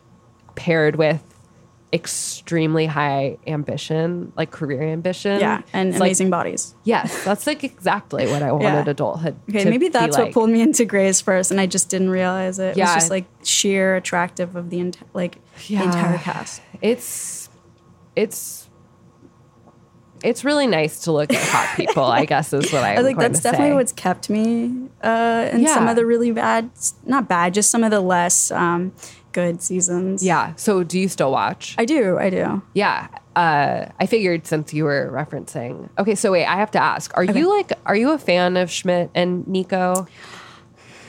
paired 0.56 0.96
with 0.96 1.22
extremely 1.92 2.86
high 2.86 3.38
ambition, 3.46 4.32
like 4.36 4.50
career 4.50 4.82
ambition. 4.82 5.40
Yeah, 5.40 5.62
and 5.72 5.90
It's 5.90 5.98
like- 6.00 6.08
amazing 6.08 6.30
bodies. 6.30 6.74
yes, 6.84 7.24
that's 7.24 7.46
like 7.46 7.62
exactly 7.64 8.26
what 8.26 8.42
I 8.42 8.52
wanted 8.52 8.86
Yeah. 8.86 8.90
adulthood. 8.90 9.36
Okay, 9.48 9.64
maybe 9.64 9.78
be 9.86 9.88
that's 9.90 10.16
like. 10.16 10.26
what 10.26 10.34
pulled 10.34 10.50
me 10.50 10.60
into 10.62 10.84
Grey's 10.84 11.20
first, 11.20 11.50
and 11.50 11.60
I 11.60 11.66
just 11.66 11.88
didn't 11.88 12.10
realize 12.10 12.58
it. 12.58 12.70
It 12.70 12.76
Yeah. 12.78 12.86
was 12.86 12.94
just 12.94 13.10
like 13.10 13.26
sheer 13.44 13.96
attractive 13.96 14.56
of 14.56 14.70
the 14.70 14.92
like 15.14 15.38
Yeah. 15.68 15.80
the 15.80 15.84
entire 15.86 16.18
cast. 16.18 16.60
It's 16.82 17.48
it's 18.16 18.68
it's 20.24 20.44
really 20.44 20.66
nice 20.66 21.02
to 21.02 21.12
look 21.12 21.32
at 21.32 21.40
hot 21.42 21.76
people. 21.76 22.02
I 22.02 22.24
guess 22.32 22.52
is 22.52 22.72
what 22.72 22.82
I, 22.82 22.94
I 22.94 22.96
was 22.96 23.04
like 23.06 23.18
that's 23.18 23.40
definitely 23.40 23.70
say. 23.70 23.74
what's 23.74 23.92
kept 23.92 24.28
me 24.30 24.88
uh, 25.02 25.50
in 25.52 25.66
some 25.68 25.86
of 25.88 25.94
the 25.96 26.06
really 26.06 26.32
bad, 26.32 26.70
not 27.04 27.28
bad, 27.28 27.54
just 27.54 27.70
some 27.70 27.84
of 27.84 27.90
the 27.90 28.00
less 28.00 28.50
um, 28.50 28.92
good 29.36 29.62
seasons. 29.62 30.24
Yeah. 30.24 30.54
So 30.56 30.82
do 30.82 30.98
you 30.98 31.08
still 31.08 31.30
watch? 31.30 31.74
I 31.78 31.84
do. 31.84 32.18
I 32.18 32.30
do. 32.30 32.62
yeah. 32.74 33.08
Uh, 33.36 33.90
I 34.00 34.06
figured 34.06 34.46
since 34.46 34.72
you 34.72 34.84
were 34.84 35.10
referencing. 35.12 35.90
Okay, 35.98 36.14
so 36.14 36.32
wait, 36.32 36.46
I 36.46 36.56
have 36.56 36.70
to 36.70 36.78
ask: 36.82 37.12
Are 37.18 37.22
you 37.24 37.54
like, 37.54 37.70
are 37.84 37.94
you 37.94 38.12
a 38.12 38.18
fan 38.18 38.56
of 38.56 38.70
Schmitt 38.70 39.10
and 39.14 39.46
Nico? 39.46 40.06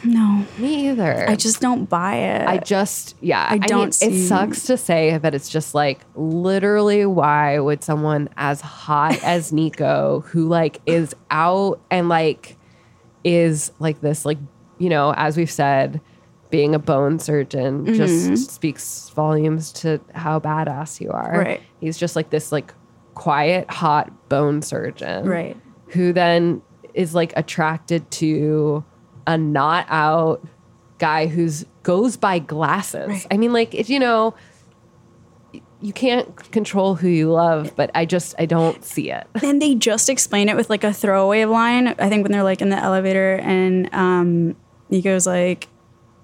No, 0.04 0.46
Me 0.60 0.90
either. 0.90 1.26
I 1.28 1.36
just 1.36 1.60
don't 1.60 1.86
buy 1.90 2.16
it. 2.18 2.48
I 2.48 2.58
just, 2.60 3.16
yeah. 3.20 3.48
I, 3.50 3.58
don't 3.58 3.90
It 3.90 3.94
see- 3.96 4.28
sucks 4.28 4.66
to 4.68 4.78
say, 4.78 5.18
but 5.18 5.34
it's 5.34 5.50
just 5.50 5.74
like 5.74 6.02
literally, 6.16 7.06
why 7.06 7.60
would 7.60 7.84
someone 7.84 8.30
as 8.38 8.62
hot 8.62 9.22
as 9.24 9.52
Nico, 9.52 10.24
who 10.28 10.48
like 10.48 10.82
is 10.86 11.16
out 11.32 11.80
and 11.90 12.10
like 12.10 12.58
is 13.24 13.72
like 13.80 14.00
this, 14.02 14.24
like 14.26 14.38
you 14.78 14.90
know, 14.90 15.14
as 15.18 15.36
we've 15.38 15.52
said, 15.52 16.00
being 16.50 16.74
a 16.76 16.80
bone 16.80 17.20
surgeon 17.20 17.86
Mm-hmm. 17.86 17.96
just 17.96 18.52
speaks 18.52 19.10
volumes 19.10 19.72
to 19.74 20.00
how 20.14 20.40
badass 20.40 21.02
you 21.02 21.12
are. 21.12 21.40
Right. 21.40 21.62
He's 21.80 21.98
just 21.98 22.16
like 22.16 22.30
this, 22.30 22.52
like 22.52 22.74
quiet, 23.16 23.70
hot 23.70 24.30
bone 24.30 24.62
surgeon. 24.62 25.26
Right. 25.28 25.58
Who 25.90 26.14
then 26.14 26.62
is 26.94 27.14
like 27.14 27.34
attracted 27.36 28.10
to 28.12 28.84
a 29.26 29.38
not 29.38 29.86
out 29.90 30.46
guy 31.00 31.28
who's 31.28 31.66
goes 31.84 32.18
by 32.18 32.40
glasses. 32.40 33.08
Right. 33.08 33.28
I 33.30 33.38
mean, 33.38 33.54
like 33.54 33.76
if 33.76 33.90
you 33.90 34.00
know, 34.00 34.34
you 35.80 35.94
can't 35.94 36.36
control 36.52 36.96
who 36.96 37.08
you 37.08 37.32
love, 37.32 37.74
but 37.76 37.92
I 37.94 38.06
just 38.06 38.34
I 38.40 38.46
don't 38.46 38.84
see 38.84 39.12
it. 39.12 39.28
and 39.44 39.62
they 39.62 39.76
just 39.76 40.10
explain 40.10 40.50
it 40.50 40.56
with 40.56 40.70
like 40.70 40.84
a 40.84 40.92
throwaway 40.94 41.46
line. 41.46 41.88
I 42.00 42.10
think 42.10 42.24
when 42.24 42.32
they're 42.32 42.44
like 42.44 42.62
in 42.62 42.70
the 42.70 42.78
elevator 42.78 43.36
and 43.44 43.94
um, 43.94 44.56
Nico's 44.90 45.28
like 45.28 45.68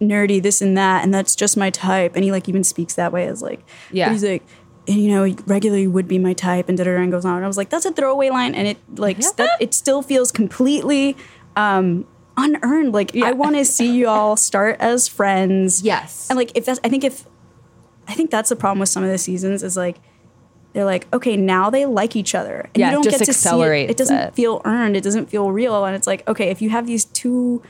nerdy 0.10 0.42
this 0.42 0.62
and 0.62 0.78
that, 0.78 1.04
and 1.04 1.14
that's 1.14 1.36
just 1.36 1.58
my 1.58 1.70
type. 1.70 2.16
And 2.16 2.24
he 2.24 2.32
like 2.32 2.48
even 2.50 2.64
speaks 2.64 2.96
that 2.96 3.12
way 3.12 3.28
as 3.28 3.42
like 3.42 3.62
Yeah. 3.92 4.12
He's 4.12 4.24
like. 4.24 4.44
And 4.86 4.98
you 4.98 5.12
know, 5.12 5.24
he 5.24 5.38
regularly 5.46 5.88
would 5.88 6.10
be 6.10 6.20
my 6.20 6.34
type, 6.34 6.68
and 6.68 6.78
da 6.78 6.84
da 6.84 6.94
da, 6.94 7.02
and 7.02 7.10
goes 7.10 7.24
on. 7.24 7.38
And 7.38 7.46
I 7.46 7.48
was 7.48 7.56
like, 7.56 7.70
"That's 7.70 7.86
a 7.86 7.94
throwaway 7.94 8.30
line," 8.30 8.54
and 8.54 8.68
it 8.68 8.78
like 9.00 9.18
s- 9.20 9.32
that 9.32 9.52
it 9.62 9.74
still 9.74 10.02
feels 10.02 10.30
completely 10.30 11.16
um, 11.56 12.06
unearned. 12.36 12.92
Like 12.92 13.16
I 13.16 13.32
want 13.32 13.56
to 13.56 13.64
see 13.64 13.96
you 13.96 14.10
all 14.10 14.36
start 14.36 14.76
as 14.82 15.08
friends, 15.08 15.84
Yes. 15.84 16.28
and 16.30 16.36
like 16.36 16.52
if 16.56 16.66
that's, 16.66 16.82
I 16.84 16.90
think 16.90 17.06
if 17.06 17.26
I 18.10 18.14
think 18.14 18.30
that's 18.30 18.50
the 18.50 18.58
problem 18.58 18.80
with 18.80 18.90
some 18.90 19.06
of 19.06 19.10
the 19.10 19.18
seasons 19.18 19.64
is 19.64 19.78
like 19.78 20.00
they're 20.74 20.84
like, 20.84 21.08
okay, 21.14 21.38
now 21.38 21.70
they 21.70 21.86
like 21.86 22.18
each 22.18 22.36
other. 22.36 22.68
And 22.74 22.78
Yeah, 22.78 22.88
you 22.90 22.92
don't 22.96 23.04
just 23.06 23.20
get 23.20 23.26
to 23.28 23.34
see 23.34 23.62
it. 23.62 23.90
It 23.92 23.96
doesn't 23.96 24.18
it. 24.18 24.34
feel 24.36 24.62
earned. 24.66 24.98
It 24.98 25.04
doesn't 25.06 25.30
feel 25.30 25.50
real. 25.50 25.86
And 25.86 25.96
it's 25.96 26.08
like, 26.08 26.28
okay, 26.28 26.50
if 26.50 26.62
you 26.62 26.72
have 26.72 26.88
these 26.88 27.06
two 27.06 27.62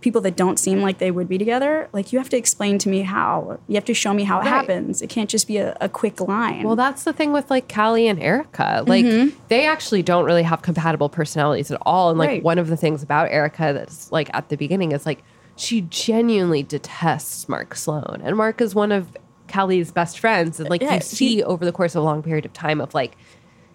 people 0.00 0.20
that 0.22 0.34
don't 0.36 0.58
seem 0.58 0.80
like 0.80 0.98
they 0.98 1.10
would 1.10 1.28
be 1.28 1.36
together, 1.36 1.88
like 1.92 2.12
you 2.12 2.18
have 2.18 2.28
to 2.30 2.36
explain 2.36 2.78
to 2.78 2.88
me 2.88 3.02
how. 3.02 3.58
You 3.68 3.74
have 3.74 3.84
to 3.84 3.94
show 3.94 4.14
me 4.14 4.24
how 4.24 4.36
it 4.38 4.44
Right. 4.44 4.48
happens. 4.48 5.02
It 5.02 5.10
can't 5.10 5.28
just 5.28 5.46
be 5.46 5.58
a, 5.58 5.76
a 5.80 5.88
quick 5.88 6.20
line. 6.22 6.62
Well, 6.64 6.76
that's 6.76 7.04
the 7.04 7.12
thing 7.12 7.32
with 7.32 7.50
like 7.50 7.72
Callie 7.72 8.08
and 8.08 8.18
Erica. 8.22 8.82
Like 8.86 9.04
Mm-hmm. 9.04 9.36
they 9.48 9.66
actually 9.66 10.02
don't 10.02 10.24
really 10.24 10.42
have 10.42 10.62
compatible 10.62 11.08
personalities 11.10 11.70
at 11.70 11.78
all. 11.82 12.10
And 12.10 12.18
like 12.18 12.28
Right. 12.28 12.42
one 12.42 12.58
of 12.58 12.68
the 12.68 12.76
things 12.76 13.02
about 13.02 13.30
Erica 13.30 13.72
that's 13.74 14.10
like 14.10 14.30
at 14.32 14.48
the 14.48 14.56
beginning 14.56 14.92
is 14.92 15.04
like 15.04 15.22
she 15.56 15.82
genuinely 15.82 16.62
detests 16.62 17.46
Mark 17.48 17.74
Sloan. 17.74 18.22
And 18.24 18.36
Mark 18.36 18.60
is 18.62 18.74
one 18.74 18.92
of 18.92 19.08
Callie's 19.48 19.92
best 19.92 20.18
friends. 20.18 20.58
And 20.60 20.70
like 20.70 20.80
Yeah, 20.80 20.94
you 20.94 21.00
see 21.02 21.42
over 21.42 21.64
the 21.66 21.72
course 21.72 21.94
of 21.94 22.02
a 22.02 22.04
long 22.06 22.22
period 22.22 22.46
of 22.46 22.52
time 22.54 22.80
of 22.80 22.94
like 22.94 23.16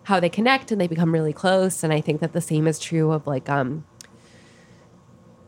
how 0.04 0.20
they 0.20 0.30
connect 0.30 0.72
and 0.72 0.82
they 0.82 0.88
become 0.88 1.12
really 1.14 1.34
close. 1.34 1.84
And 1.84 1.94
I 1.94 2.02
think 2.02 2.22
that 2.22 2.34
the 2.34 2.42
same 2.42 2.66
is 2.66 2.80
true 2.80 3.12
of 3.12 3.28
like 3.28 3.48
um 3.50 3.86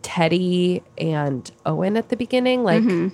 Teddy 0.07 0.81
and 0.97 1.51
Owen 1.65 1.97
at 1.97 2.07
the 2.07 2.15
beginning. 2.15 2.63
Like 2.63 2.81
mm-hmm. 2.81 3.13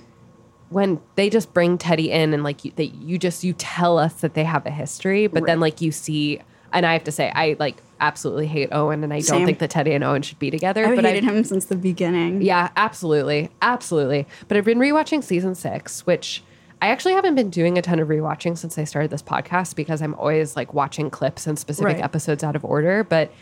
when 0.68 1.00
they 1.16 1.28
just 1.28 1.52
bring 1.52 1.76
Teddy 1.76 2.12
in 2.12 2.32
and 2.32 2.44
like 2.44 2.64
you, 2.64 2.70
they, 2.76 2.84
you 2.84 3.18
just 3.18 3.42
you 3.42 3.52
tell 3.54 3.98
us 3.98 4.14
that 4.20 4.34
they 4.34 4.44
have 4.44 4.64
a 4.64 4.70
history, 4.70 5.26
but 5.26 5.44
then 5.44 5.58
like 5.58 5.80
you 5.80 5.90
see, 5.90 6.40
and 6.72 6.86
I 6.86 6.92
have 6.92 7.02
to 7.04 7.10
say, 7.12 7.32
I 7.34 7.56
like 7.58 7.82
absolutely 8.00 8.46
hate 8.46 8.68
Owen, 8.70 9.02
and 9.02 9.12
I 9.12 9.22
don't 9.22 9.44
think 9.44 9.58
that 9.58 9.70
Teddy 9.70 9.90
and 9.92 10.04
Owen 10.04 10.22
should 10.22 10.38
be 10.38 10.52
together. 10.52 10.86
I've 10.86 10.94
but 10.94 11.04
hated 11.04 11.24
I've, 11.24 11.34
him 11.34 11.42
since 11.42 11.64
the 11.64 11.74
beginning. 11.74 12.42
yeah, 12.42 12.70
absolutely. 12.76 13.50
Absolutely. 13.60 14.28
But 14.46 14.56
I've 14.56 14.64
been 14.64 14.78
rewatching 14.78 15.24
season 15.24 15.56
six, 15.56 16.06
which 16.06 16.44
I 16.80 16.90
actually 16.90 17.14
haven't 17.14 17.34
been 17.34 17.50
doing 17.50 17.76
a 17.76 17.82
ton 17.82 17.98
of 17.98 18.06
rewatching 18.06 18.56
since 18.56 18.78
I 18.78 18.84
started 18.84 19.10
this 19.10 19.22
podcast 19.22 19.74
because 19.74 20.00
I'm 20.00 20.14
always 20.14 20.54
like 20.54 20.74
watching 20.74 21.10
clips 21.10 21.48
and 21.48 21.58
specific 21.58 21.94
Right. 21.96 22.04
episodes 22.04 22.44
out 22.44 22.54
of 22.54 22.64
order. 22.64 23.02
But 23.02 23.32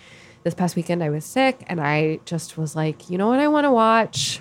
this 0.42 0.55
past 0.55 0.76
weekend 0.76 1.02
I 1.02 1.11
was 1.11 1.24
sick 1.24 1.64
and 1.66 1.81
I 1.81 2.20
just 2.24 2.57
was 2.59 2.74
like, 2.74 3.11
you 3.11 3.18
know 3.18 3.28
what 3.28 3.38
I 3.38 3.48
want 3.48 3.64
to 3.64 3.70
watch? 3.70 4.40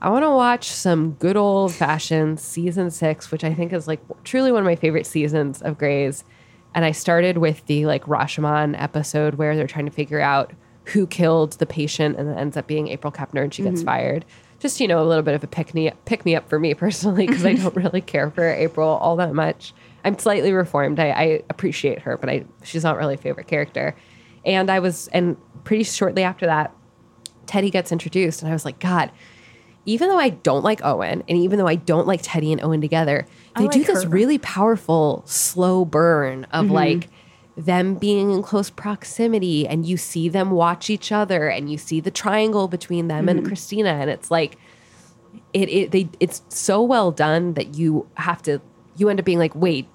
I 0.00 0.10
want 0.10 0.24
to 0.24 0.30
watch 0.30 0.70
some 0.70 1.12
good 1.12 1.36
old 1.36 1.72
fashioned 1.72 2.38
season 2.38 2.90
six, 2.90 3.30
which 3.30 3.42
I 3.42 3.52
think 3.52 3.72
is 3.72 3.88
like 3.88 4.00
truly 4.24 4.52
one 4.52 4.60
of 4.60 4.66
my 4.66 4.76
favorite 4.76 5.06
seasons 5.06 5.60
of 5.60 5.76
Grey's. 5.76 6.24
And 6.74 6.84
I 6.84 6.92
started 6.92 7.38
with 7.38 7.66
the 7.66 7.86
like 7.86 8.04
Rashomon 8.04 8.80
episode 8.80 9.34
where 9.34 9.56
they're 9.56 9.66
trying 9.66 9.86
to 9.86 9.92
figure 9.92 10.20
out 10.20 10.52
who 10.84 11.06
killed 11.06 11.52
the 11.52 11.66
patient 11.66 12.16
and 12.16 12.30
it 12.30 12.38
ends 12.38 12.56
up 12.56 12.66
being 12.66 12.88
April 12.88 13.12
Kepner 13.12 13.42
and 13.42 13.52
she 13.52 13.62
gets 13.62 13.80
mm-hmm. 13.80 13.86
fired. 13.86 14.24
Just, 14.60 14.80
you 14.80 14.88
know, 14.88 15.02
a 15.02 15.06
little 15.06 15.22
bit 15.22 15.34
of 15.34 15.44
a 15.44 15.46
pick 15.46 15.74
me, 15.74 15.90
pick 16.04 16.24
me 16.24 16.34
up 16.34 16.48
for 16.48 16.58
me 16.58 16.74
personally 16.74 17.26
because 17.26 17.44
I 17.44 17.54
don't 17.54 17.76
really 17.76 18.00
care 18.00 18.30
for 18.30 18.48
April 18.48 18.88
all 18.88 19.16
that 19.16 19.34
much. 19.34 19.74
I'm 20.04 20.18
slightly 20.18 20.52
reformed. 20.52 21.00
I, 21.00 21.10
I 21.10 21.42
appreciate 21.50 22.00
her, 22.00 22.16
but 22.16 22.30
I 22.30 22.44
she's 22.62 22.84
not 22.84 22.96
really 22.96 23.14
a 23.14 23.18
favorite 23.18 23.48
character. 23.48 23.96
And 24.44 24.70
I 24.70 24.78
was, 24.78 25.08
and 25.08 25.36
pretty 25.64 25.84
shortly 25.84 26.22
after 26.22 26.46
that, 26.46 26.74
Teddy 27.46 27.70
gets 27.70 27.92
introduced, 27.92 28.42
and 28.42 28.50
I 28.50 28.52
was 28.52 28.64
like, 28.64 28.78
God, 28.78 29.10
even 29.86 30.08
though 30.08 30.18
I 30.18 30.28
don't 30.28 30.62
like 30.62 30.84
Owen, 30.84 31.24
and 31.28 31.38
even 31.38 31.58
though 31.58 31.66
I 31.66 31.76
don't 31.76 32.06
like 32.06 32.20
Teddy 32.22 32.52
and 32.52 32.62
Owen 32.62 32.80
together, 32.80 33.26
they 33.56 33.64
like 33.64 33.72
do 33.72 33.84
this 33.84 34.04
her. 34.04 34.08
really 34.10 34.38
powerful, 34.38 35.22
slow 35.24 35.84
burn 35.84 36.44
of 36.52 36.66
mm-hmm. 36.66 36.74
like 36.74 37.08
them 37.56 37.94
being 37.94 38.30
in 38.30 38.42
close 38.42 38.68
proximity, 38.70 39.66
and 39.66 39.86
you 39.86 39.96
see 39.96 40.28
them 40.28 40.50
watch 40.50 40.90
each 40.90 41.10
other, 41.10 41.48
and 41.48 41.72
you 41.72 41.78
see 41.78 42.00
the 42.00 42.10
triangle 42.10 42.68
between 42.68 43.08
them 43.08 43.28
and 43.28 43.40
mm-hmm. 43.40 43.48
Cristina, 43.48 43.90
and 43.90 44.10
it's 44.10 44.30
like, 44.30 44.58
it, 45.54 45.68
it 45.70 45.90
they 45.90 46.08
it's 46.20 46.42
so 46.50 46.82
well 46.82 47.10
done 47.10 47.54
that 47.54 47.74
you 47.74 48.06
have 48.14 48.42
to 48.42 48.60
you 48.96 49.08
end 49.08 49.18
up 49.18 49.24
being 49.24 49.38
like, 49.38 49.54
wait, 49.54 49.88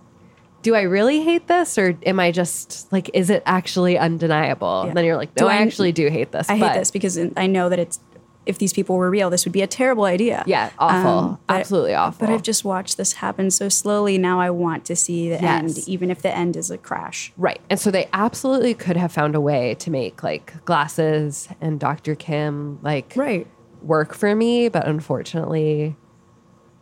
do 0.63 0.73
I 0.73 0.81
really 0.81 1.21
hate 1.21 1.47
this, 1.47 1.77
or 1.77 1.95
am 2.05 2.19
I 2.19 2.31
just 2.31 2.91
like, 2.91 3.11
is 3.13 3.29
it 3.29 3.43
actually 3.45 3.97
undeniable? 3.99 4.81
And 4.81 4.97
then 4.97 5.05
you're 5.05 5.17
like, 5.17 5.29
no, 5.37 5.45
Do 5.45 5.47
I, 5.47 5.57
I- 5.57 5.61
actually 5.61 5.91
do 5.91 6.07
hate 6.09 6.31
this. 6.31 6.49
I 6.49 6.55
hate 6.55 6.73
this 6.73 6.89
because 6.89 7.19
I 7.37 7.45
know 7.47 7.69
that 7.69 7.77
it's 7.79 7.99
if 8.45 8.57
these 8.57 8.73
people 8.73 8.97
were 8.97 9.09
real, 9.09 9.29
this 9.29 9.45
would 9.45 9.53
be 9.53 9.61
a 9.61 9.67
terrible 9.67 10.03
idea. 10.03 10.43
Yeah, 10.45 10.69
awful. 10.77 11.09
Um, 11.11 11.39
Absolutely 11.47 11.93
awful. 11.93 12.27
But 12.27 12.33
I've 12.33 12.41
just 12.43 12.65
watched 12.65 12.97
this 12.97 13.13
happen 13.13 13.49
so 13.51 13.69
slowly. 13.69 14.17
Now 14.17 14.41
I 14.41 14.49
want 14.49 14.83
to 14.85 14.97
see 14.97 15.29
the 15.29 15.41
end, 15.41 15.77
even 15.87 16.11
if 16.11 16.21
the 16.21 16.35
end 16.35 16.57
is 16.57 16.69
a 16.69 16.77
crash. 16.77 17.31
Right. 17.37 17.61
And 17.69 17.79
so 17.79 17.89
they 17.89 18.09
absolutely 18.11 18.73
could 18.73 18.97
have 18.97 19.13
found 19.13 19.35
a 19.35 19.39
way 19.39 19.75
to 19.75 19.89
make 19.89 20.23
like 20.23 20.65
glasses 20.65 21.47
and 21.61 21.79
Dr. 21.79 22.15
Kim 22.15 22.79
like 22.81 23.13
Right. 23.15 23.47
work 23.81 24.13
for 24.13 24.35
me, 24.35 24.67
but 24.67 24.85
unfortunately 24.87 25.95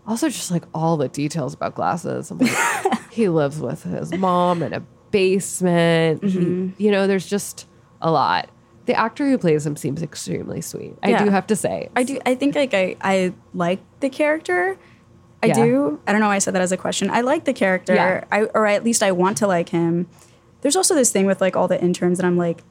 also 0.07 0.29
just 0.29 0.49
like 0.49 0.63
all 0.73 0.97
the 0.97 1.09
details 1.09 1.53
about 1.53 1.75
glasses. 1.75 2.31
I'm 2.31 2.39
like, 2.39 2.51
he 3.11 3.29
lives 3.29 3.59
with 3.59 3.83
his 3.83 4.13
mom 4.13 4.63
in 4.63 4.73
a 4.73 4.81
basement. 5.11 6.21
Mm-hmm. 6.21 6.69
you 6.81 6.91
know, 6.91 7.07
there's 7.07 7.27
just 7.27 7.67
a 8.01 8.11
lot. 8.11 8.49
The 8.85 8.95
actor 8.95 9.29
who 9.29 9.37
plays 9.37 9.65
him 9.65 9.75
seems 9.75 10.01
extremely 10.01 10.61
sweet. 10.61 10.95
I 11.03 11.23
do 11.23 11.29
have 11.29 11.45
to 11.47 11.55
say. 11.55 11.89
I 11.95 12.03
do. 12.03 12.19
I 12.25 12.35
think 12.35 12.55
like 12.55 12.73
I 12.73 12.95
I 13.01 13.33
like 13.53 13.79
the 13.99 14.09
character. 14.09 14.77
I 15.43 15.47
Yeah. 15.47 15.53
do. 15.55 15.99
I 16.07 16.11
don't 16.11 16.21
know 16.21 16.27
why 16.27 16.35
I 16.35 16.39
said 16.39 16.55
that 16.55 16.61
as 16.61 16.71
a 16.71 16.77
question. 16.77 17.09
I 17.09 17.21
like 17.21 17.45
the 17.45 17.53
character. 17.53 17.93
Yeah. 17.93 18.23
I 18.31 18.43
or 18.45 18.65
at 18.65 18.83
least 18.83 19.03
I 19.03 19.11
want 19.11 19.37
to 19.37 19.47
like 19.47 19.69
him. 19.69 20.07
There's 20.61 20.75
also 20.75 20.95
this 20.95 21.11
thing 21.11 21.25
with 21.25 21.41
like 21.41 21.55
all 21.55 21.67
the 21.67 21.81
interns 21.81 22.17
that 22.17 22.25
I'm 22.25 22.37
like, 22.37 22.63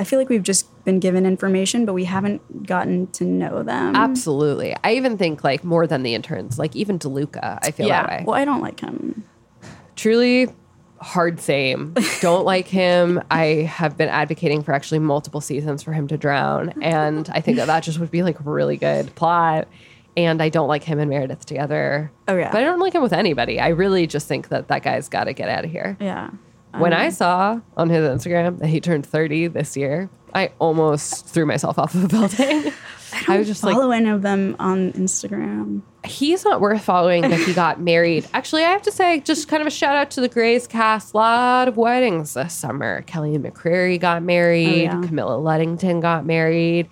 I 0.00 0.04
feel 0.04 0.18
like 0.18 0.28
we've 0.28 0.42
just 0.42 0.66
been 0.84 0.98
given 1.00 1.24
information, 1.26 1.84
but 1.84 1.92
we 1.92 2.04
haven't 2.04 2.66
gotten 2.66 3.06
to 3.12 3.24
know 3.24 3.62
them. 3.62 3.94
Absolutely. 3.94 4.74
I 4.82 4.94
even 4.94 5.16
think 5.16 5.44
like 5.44 5.62
more 5.64 5.86
than 5.86 6.02
the 6.02 6.14
interns, 6.14 6.58
like 6.58 6.74
even 6.74 6.98
DeLuca, 6.98 7.58
I 7.62 7.70
feel 7.70 7.88
that 7.88 8.08
way. 8.08 8.24
Well, 8.26 8.36
I 8.36 8.44
don't 8.44 8.60
like 8.60 8.80
him. 8.80 9.24
Truly 9.96 10.48
hard 11.00 11.40
same. 11.40 11.94
Don't 12.20 12.44
like 12.44 12.68
him. 12.68 13.22
I 13.30 13.68
have 13.68 13.96
been 13.96 14.08
advocating 14.08 14.62
for 14.62 14.72
actually 14.72 15.00
multiple 15.00 15.40
seasons 15.40 15.82
for 15.82 15.92
him 15.92 16.08
to 16.08 16.16
drown, 16.16 16.74
and 16.82 17.28
I 17.32 17.40
think 17.40 17.56
that 17.58 17.66
that 17.66 17.82
just 17.82 17.98
would 17.98 18.10
be 18.10 18.22
like 18.22 18.40
a 18.40 18.44
really 18.44 18.76
good 18.76 19.14
plot. 19.14 19.68
And 20.14 20.42
I 20.42 20.50
don't 20.50 20.68
like 20.68 20.84
him 20.84 20.98
and 20.98 21.08
Meredith 21.08 21.46
together. 21.46 22.12
Oh, 22.28 22.36
yeah. 22.36 22.52
but 22.52 22.60
I 22.60 22.64
don't 22.64 22.80
like 22.80 22.94
him 22.94 23.00
with 23.02 23.14
anybody. 23.14 23.58
I 23.58 23.68
really 23.68 24.06
just 24.06 24.28
think 24.28 24.48
that 24.48 24.68
that 24.68 24.82
guy's 24.82 25.08
got 25.08 25.24
to 25.24 25.32
get 25.32 25.48
out 25.48 25.64
of 25.64 25.70
here. 25.70 25.96
Yeah. 26.00 26.28
When 26.76 26.92
I 26.92 27.06
um, 27.06 27.12
saw 27.12 27.60
on 27.78 27.88
his 27.88 28.04
Instagram 28.04 28.58
that 28.58 28.68
he 28.68 28.78
turned 28.80 29.06
30 29.06 29.48
this 29.48 29.74
year, 29.74 30.10
I 30.34 30.50
almost 30.58 31.26
threw 31.26 31.44
myself 31.46 31.78
off 31.78 31.94
of 31.94 32.04
a 32.04 32.08
building. 32.08 32.72
I, 33.28 33.36
was 33.36 33.46
just 33.46 33.62
like, 33.62 33.74
Follow 33.74 33.90
any 33.90 34.08
of 34.08 34.22
them 34.22 34.56
on 34.58 34.92
Instagram. 34.94 35.82
he's 36.06 36.44
not 36.46 36.62
worth 36.62 36.82
following 36.82 37.20
that 37.22 37.38
he 37.40 37.52
got 37.52 37.78
married. 37.78 38.26
Actually, 38.32 38.64
I 38.64 38.70
have 38.70 38.80
to 38.82 38.90
say, 38.90 39.20
just 39.20 39.48
kind 39.48 39.60
of 39.60 39.66
a 39.66 39.70
shout 39.70 39.94
out 39.96 40.10
to 40.12 40.22
the 40.22 40.28
Grey's 40.30 40.66
cast. 40.66 41.12
A 41.12 41.16
lot 41.18 41.68
of 41.68 41.76
weddings 41.76 42.32
this 42.32 42.54
summer. 42.54 43.02
Kelly 43.02 43.36
McCreary 43.36 44.00
got 44.00 44.22
married. 44.22 44.88
Oh, 44.88 45.00
yeah. 45.00 45.06
Camilla 45.06 45.36
Luddington 45.36 46.00
got 46.00 46.24
married. 46.24 46.88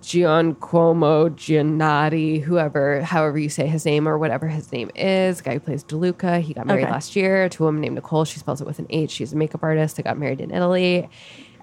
Gian 0.00 0.54
Cuomo 0.54 1.28
Giannotti, 1.30 2.40
whoever, 2.40 3.02
however 3.02 3.38
you 3.38 3.48
say 3.48 3.66
his 3.66 3.84
name 3.84 4.06
or 4.06 4.16
whatever 4.18 4.46
his 4.46 4.70
name 4.70 4.90
is, 4.94 5.40
guy 5.40 5.54
who 5.54 5.60
plays 5.60 5.82
DeLuca, 5.82 6.40
he 6.40 6.54
got 6.54 6.66
married 6.66 6.84
Okay. 6.84 6.92
last 6.92 7.16
year 7.16 7.48
to 7.48 7.64
a 7.64 7.66
woman 7.66 7.80
named 7.80 7.96
Nicole. 7.96 8.24
She 8.24 8.38
spells 8.38 8.60
it 8.60 8.66
with 8.66 8.78
an 8.78 8.86
H. 8.88 9.10
She's 9.10 9.32
a 9.32 9.36
makeup 9.36 9.64
artist. 9.64 9.96
They 9.96 10.02
got 10.04 10.16
married 10.16 10.40
in 10.40 10.52
Italy. 10.52 11.08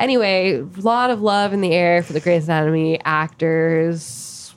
Anyway, 0.04 0.56
a 0.60 0.82
lot 0.82 1.10
of 1.10 1.22
love 1.22 1.54
in 1.54 1.62
the 1.62 1.72
air 1.72 2.04
for 2.04 2.12
the 2.12 2.20
Grey's 2.20 2.44
Anatomy 2.50 3.00
actors 3.06 4.54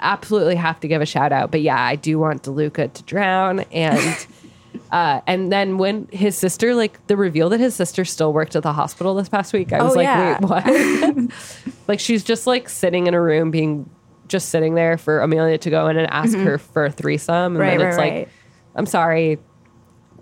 absolutely 0.00 0.54
have 0.56 0.80
to 0.80 0.88
give 0.88 1.02
a 1.02 1.06
shout 1.06 1.32
out. 1.32 1.50
But 1.50 1.60
yeah, 1.60 1.78
I 1.78 1.96
do 1.96 2.18
want 2.18 2.44
DeLuca 2.44 2.90
to 2.94 3.02
drown. 3.02 3.60
And 3.72 4.26
uh, 4.90 5.20
and 5.26 5.52
then 5.52 5.76
when 5.76 6.08
his 6.12 6.34
sister, 6.38 6.74
like 6.74 7.06
the 7.08 7.16
reveal 7.16 7.50
that 7.50 7.60
his 7.60 7.74
sister 7.74 8.06
still 8.06 8.32
worked 8.32 8.56
at 8.56 8.62
the 8.62 8.72
hospital 8.72 9.14
this 9.14 9.28
past 9.28 9.52
week, 9.52 9.70
I 9.70 9.82
was 9.82 9.92
Oh, 9.92 9.96
like, 9.96 10.04
yeah. 10.04 10.38
wait, 10.40 10.48
what? 10.48 11.30
like 11.88 12.00
she's 12.00 12.24
just 12.24 12.46
like 12.46 12.70
sitting 12.70 13.06
in 13.06 13.12
a 13.12 13.20
room 13.20 13.50
being 13.50 13.90
just 14.28 14.48
sitting 14.48 14.74
there 14.76 14.96
for 14.96 15.20
Amelia 15.20 15.58
to 15.58 15.68
go 15.68 15.88
in 15.88 15.98
and 15.98 16.10
ask 16.10 16.34
her 16.38 16.56
for 16.56 16.86
a 16.86 16.90
threesome. 16.90 17.34
And 17.34 17.54
Mm-hmm. 17.56 17.60
Right, 17.60 17.78
then 17.78 17.88
it's 17.88 17.96
right, 17.98 18.04
like, 18.04 18.12
right. 18.14 18.28
I'm 18.76 18.86
sorry, 18.86 19.38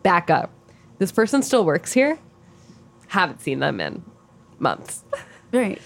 back 0.02 0.30
up. 0.30 0.50
This 0.98 1.12
person 1.12 1.42
still 1.42 1.64
works 1.64 1.92
here. 1.92 2.18
Haven't 3.06 3.40
seen 3.40 3.60
them 3.60 3.78
in 3.78 4.02
months. 4.62 5.02
Right. 5.52 5.80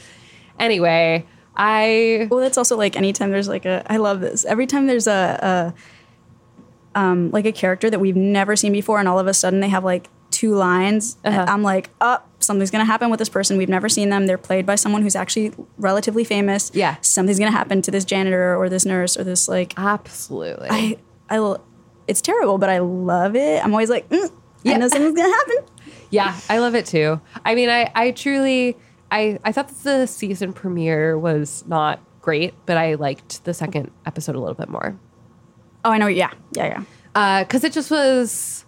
Anyway, 0.59 1.27
I 1.57 2.29
Well, 2.31 2.41
that's 2.41 2.59
also 2.59 2.77
like 2.77 2.97
anytime 2.97 3.31
there's 3.31 3.49
like 3.49 3.65
a. 3.65 3.85
I 3.91 3.97
love 3.97 4.21
this. 4.21 4.45
Every 4.45 4.67
time 4.67 4.87
there's 4.87 5.07
a, 5.07 5.75
a 6.95 6.99
um, 6.99 7.31
like 7.31 7.47
a 7.47 7.53
character 7.53 7.91
that 7.91 7.99
we've 7.99 8.17
never 8.17 8.57
seen 8.57 8.73
before, 8.73 8.99
and 8.99 9.09
all 9.09 9.19
of 9.19 9.27
a 9.27 9.35
sudden 9.35 9.61
they 9.61 9.69
have 9.69 9.85
like 9.85 10.09
two 10.31 10.55
lines. 10.55 11.17
Uh-huh. 11.25 11.45
I'm 11.49 11.62
like, 11.62 11.91
oh, 12.01 12.19
something's 12.41 12.71
gonna 12.71 12.85
happen 12.85 13.11
with 13.11 13.19
this 13.19 13.29
person. 13.29 13.57
We've 13.57 13.69
never 13.69 13.89
seen 13.89 14.11
them. 14.11 14.27
They're 14.27 14.39
played 14.39 14.67
by 14.67 14.75
someone 14.77 15.03
who's 15.03 15.17
actually 15.17 15.53
relatively 15.79 16.25
famous. 16.25 16.71
Yeah. 16.75 16.97
something's 17.01 17.39
gonna 17.39 17.51
happen 17.51 17.83
to 17.83 17.91
this 17.91 18.05
janitor 18.05 18.57
or 18.57 18.69
this 18.69 18.85
nurse 18.85 19.17
or 19.17 19.25
this 19.25 19.49
like. 19.49 19.75
absolutely. 19.77 20.69
I 20.71 20.99
I. 21.31 21.57
it's 22.07 22.21
terrible, 22.21 22.59
but 22.59 22.71
I 22.71 22.79
love 22.79 23.35
it. 23.35 23.65
I'm 23.65 23.73
always 23.73 23.91
like, 23.91 24.09
mm, 24.09 24.31
I 24.65 24.77
know 24.77 24.89
something's 24.89 25.17
gonna 25.17 25.35
happen. 25.35 25.57
Yeah, 26.11 26.38
I 26.49 26.59
love 26.59 26.75
it 26.75 26.87
too. 26.87 27.21
I 27.45 27.55
mean, 27.55 27.69
I, 27.69 27.90
I 27.95 28.11
truly, 28.12 28.77
I, 29.11 29.38
I 29.45 29.53
thought 29.53 29.69
that 29.69 29.79
the 29.83 30.07
season 30.07 30.53
premiere 30.53 31.19
was 31.19 31.64
not 31.66 32.01
great, 32.23 32.55
but 32.66 32.77
I 32.77 32.95
liked 32.95 33.45
the 33.45 33.55
second 33.55 33.90
episode 34.05 34.35
a 34.37 34.38
little 34.40 34.55
bit 34.55 34.69
more 34.69 34.99
Oh, 35.85 35.90
I 35.90 35.99
know. 35.99 36.09
Yeah, 36.09 36.31
yeah, 36.53 36.83
yeah. 37.14 37.45
because 37.45 37.62
it 37.62 37.73
just 37.73 37.90
was. 37.92 38.64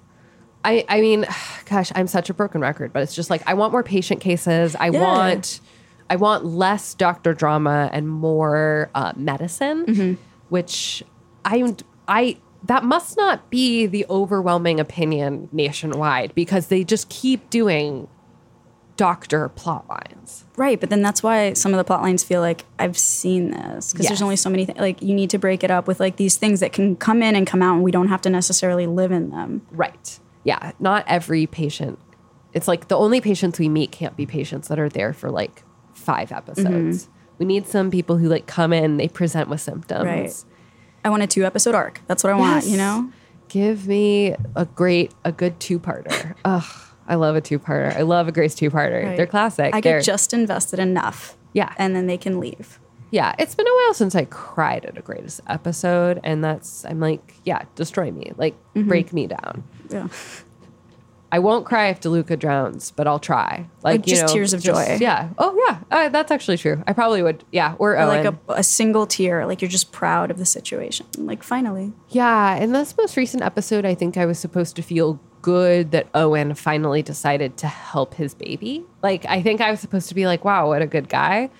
I, 0.64 0.84
I 0.88 1.00
mean, 1.00 1.26
gosh, 1.68 1.90
I'm 1.96 2.06
such 2.06 2.30
a 2.30 2.34
broken 2.34 2.60
record, 2.60 2.92
but 2.92 3.02
it's 3.02 3.14
just 3.14 3.28
like 3.30 3.42
I 3.46 3.54
want 3.54 3.72
more 3.72 3.82
patient 3.82 4.20
cases. 4.20 4.76
I 4.76 4.90
Yeah. 4.90 5.00
want, 5.00 5.60
I 6.08 6.14
want 6.16 6.44
less 6.44 6.94
doctor 6.94 7.34
drama 7.34 7.90
and 7.92 8.08
more 8.08 8.88
uh, 8.94 9.12
medicine, 9.16 9.84
Mm-hmm. 9.86 10.22
which 10.48 11.02
I, 11.44 11.74
I 12.06 12.36
that 12.64 12.84
must 12.84 13.16
not 13.16 13.50
be 13.50 13.86
the 13.86 14.04
overwhelming 14.10 14.80
opinion 14.80 15.48
nationwide 15.52 16.34
because 16.34 16.66
they 16.68 16.84
just 16.84 17.08
keep 17.08 17.48
doing 17.50 18.08
doctor 18.96 19.48
plot 19.50 19.88
lines. 19.88 20.44
Right, 20.56 20.78
but 20.80 20.90
then 20.90 21.02
that's 21.02 21.22
why 21.22 21.52
some 21.52 21.72
of 21.72 21.78
the 21.78 21.84
plot 21.84 22.02
lines 22.02 22.24
feel 22.24 22.40
like 22.40 22.64
I've 22.80 22.98
seen 22.98 23.52
this 23.52 23.92
because 23.92 24.04
Yes. 24.04 24.10
there's 24.10 24.22
only 24.22 24.34
so 24.36 24.50
many 24.50 24.64
things. 24.64 24.78
Like 24.78 25.00
you 25.00 25.14
need 25.14 25.30
to 25.30 25.38
break 25.38 25.62
it 25.62 25.70
up 25.70 25.86
with 25.86 26.00
like 26.00 26.16
these 26.16 26.36
things 26.36 26.58
that 26.60 26.72
can 26.72 26.96
come 26.96 27.22
in 27.22 27.36
and 27.36 27.46
come 27.46 27.62
out, 27.62 27.74
and 27.74 27.84
we 27.84 27.92
don't 27.92 28.08
have 28.08 28.20
to 28.22 28.30
necessarily 28.30 28.86
live 28.88 29.12
in 29.12 29.30
them. 29.30 29.62
Right. 29.70 30.18
Yeah. 30.42 30.72
Not 30.80 31.04
every 31.06 31.46
patient. 31.46 31.98
It's 32.52 32.66
like 32.66 32.88
the 32.88 32.96
only 32.96 33.20
patients 33.20 33.58
we 33.60 33.68
meet 33.68 33.92
can't 33.92 34.16
be 34.16 34.26
patients 34.26 34.66
that 34.68 34.80
are 34.80 34.88
there 34.88 35.12
for 35.12 35.30
like 35.30 35.62
five 35.92 36.32
episodes. 36.32 37.04
Mm-hmm. 37.04 37.12
We 37.38 37.46
need 37.46 37.68
some 37.68 37.92
people 37.92 38.16
who 38.16 38.28
like 38.28 38.46
come 38.48 38.72
in, 38.72 38.96
they 38.96 39.06
present 39.08 39.48
with 39.48 39.60
symptoms. 39.60 40.04
Right. 40.04 40.44
I 41.08 41.10
want 41.10 41.22
a 41.22 41.26
two 41.26 41.44
episode 41.46 41.74
arc. 41.74 42.02
That's 42.06 42.22
what 42.22 42.32
I 42.32 42.36
want, 42.36 42.66
you 42.66 42.76
know? 42.76 43.10
Give 43.48 43.88
me 43.88 44.34
a 44.54 44.66
great, 44.66 45.12
a 45.24 45.32
good 45.32 45.58
two 45.58 45.78
parter. 45.80 46.34
Ugh, 46.44 46.64
I 47.08 47.14
love 47.14 47.34
a 47.34 47.40
two 47.40 47.58
parter. 47.58 47.96
I 47.96 48.02
love 48.02 48.28
a 48.28 48.32
Grey's 48.32 48.54
two 48.54 48.70
parter. 48.70 49.04
Right. 49.04 49.16
They're 49.16 49.26
classic. 49.26 49.74
I 49.74 49.80
They're- 49.80 50.00
get 50.00 50.04
just 50.04 50.34
invested 50.34 50.78
enough. 50.78 51.34
Yeah. 51.54 51.72
And 51.78 51.96
then 51.96 52.06
they 52.06 52.18
can 52.18 52.38
leave. 52.40 52.78
yeah. 53.10 53.34
It's 53.38 53.54
been 53.54 53.66
a 53.66 53.74
while 53.74 53.94
since 53.94 54.14
I 54.14 54.26
cried 54.26 54.84
at 54.84 54.98
a 54.98 55.00
greatest 55.00 55.40
episode, 55.48 56.20
and 56.22 56.44
that's 56.44 56.84
I'm 56.84 57.00
like, 57.00 57.32
yeah, 57.46 57.62
destroy 57.74 58.10
me, 58.10 58.32
like 58.36 58.54
Mm-hmm. 58.74 58.86
break 58.88 59.12
me 59.14 59.26
down. 59.28 59.64
Yeah. 59.88 60.08
I 61.30 61.40
won't 61.40 61.66
cry 61.66 61.88
if 61.88 62.00
DeLuca 62.00 62.38
drowns, 62.38 62.90
but 62.90 63.06
I'll 63.06 63.18
try. 63.18 63.66
Like, 63.82 64.06
you 64.06 64.14
just 64.14 64.26
know, 64.28 64.32
tears 64.32 64.54
of 64.54 64.62
just- 64.62 64.88
joy. 64.88 64.96
Yeah. 65.00 65.28
Oh 65.36 65.54
yeah, 65.68 65.78
uh, 65.90 66.08
that's 66.08 66.30
actually 66.30 66.56
true. 66.56 66.82
I 66.86 66.92
probably 66.94 67.22
would. 67.22 67.44
Yeah. 67.52 67.74
Or, 67.78 67.96
Or 67.98 68.06
like 68.06 68.24
a, 68.24 68.36
a 68.48 68.62
single 68.62 69.06
tear, 69.06 69.46
like 69.46 69.60
you're 69.60 69.68
just 69.70 69.92
proud 69.92 70.30
of 70.30 70.38
the 70.38 70.46
situation. 70.46 71.06
Like 71.18 71.42
finally. 71.42 71.92
Yeah, 72.08 72.56
in 72.56 72.72
this 72.72 72.96
most 72.96 73.16
recent 73.16 73.42
episode, 73.42 73.84
I 73.84 73.94
think 73.94 74.16
I 74.16 74.24
was 74.26 74.38
supposed 74.38 74.76
to 74.76 74.82
feel 74.82 75.20
good 75.42 75.92
that 75.92 76.08
Owen 76.14 76.54
finally 76.54 77.02
decided 77.02 77.56
to 77.58 77.66
help 77.66 78.14
his 78.14 78.34
baby. 78.34 78.84
Like, 79.02 79.24
I 79.26 79.42
think 79.42 79.60
I 79.60 79.70
was 79.70 79.80
supposed 79.80 80.08
to 80.08 80.14
be 80.14 80.26
like, 80.26 80.44
wow, 80.44 80.68
what 80.68 80.82
a 80.82 80.86
good 80.86 81.08
guy. 81.08 81.50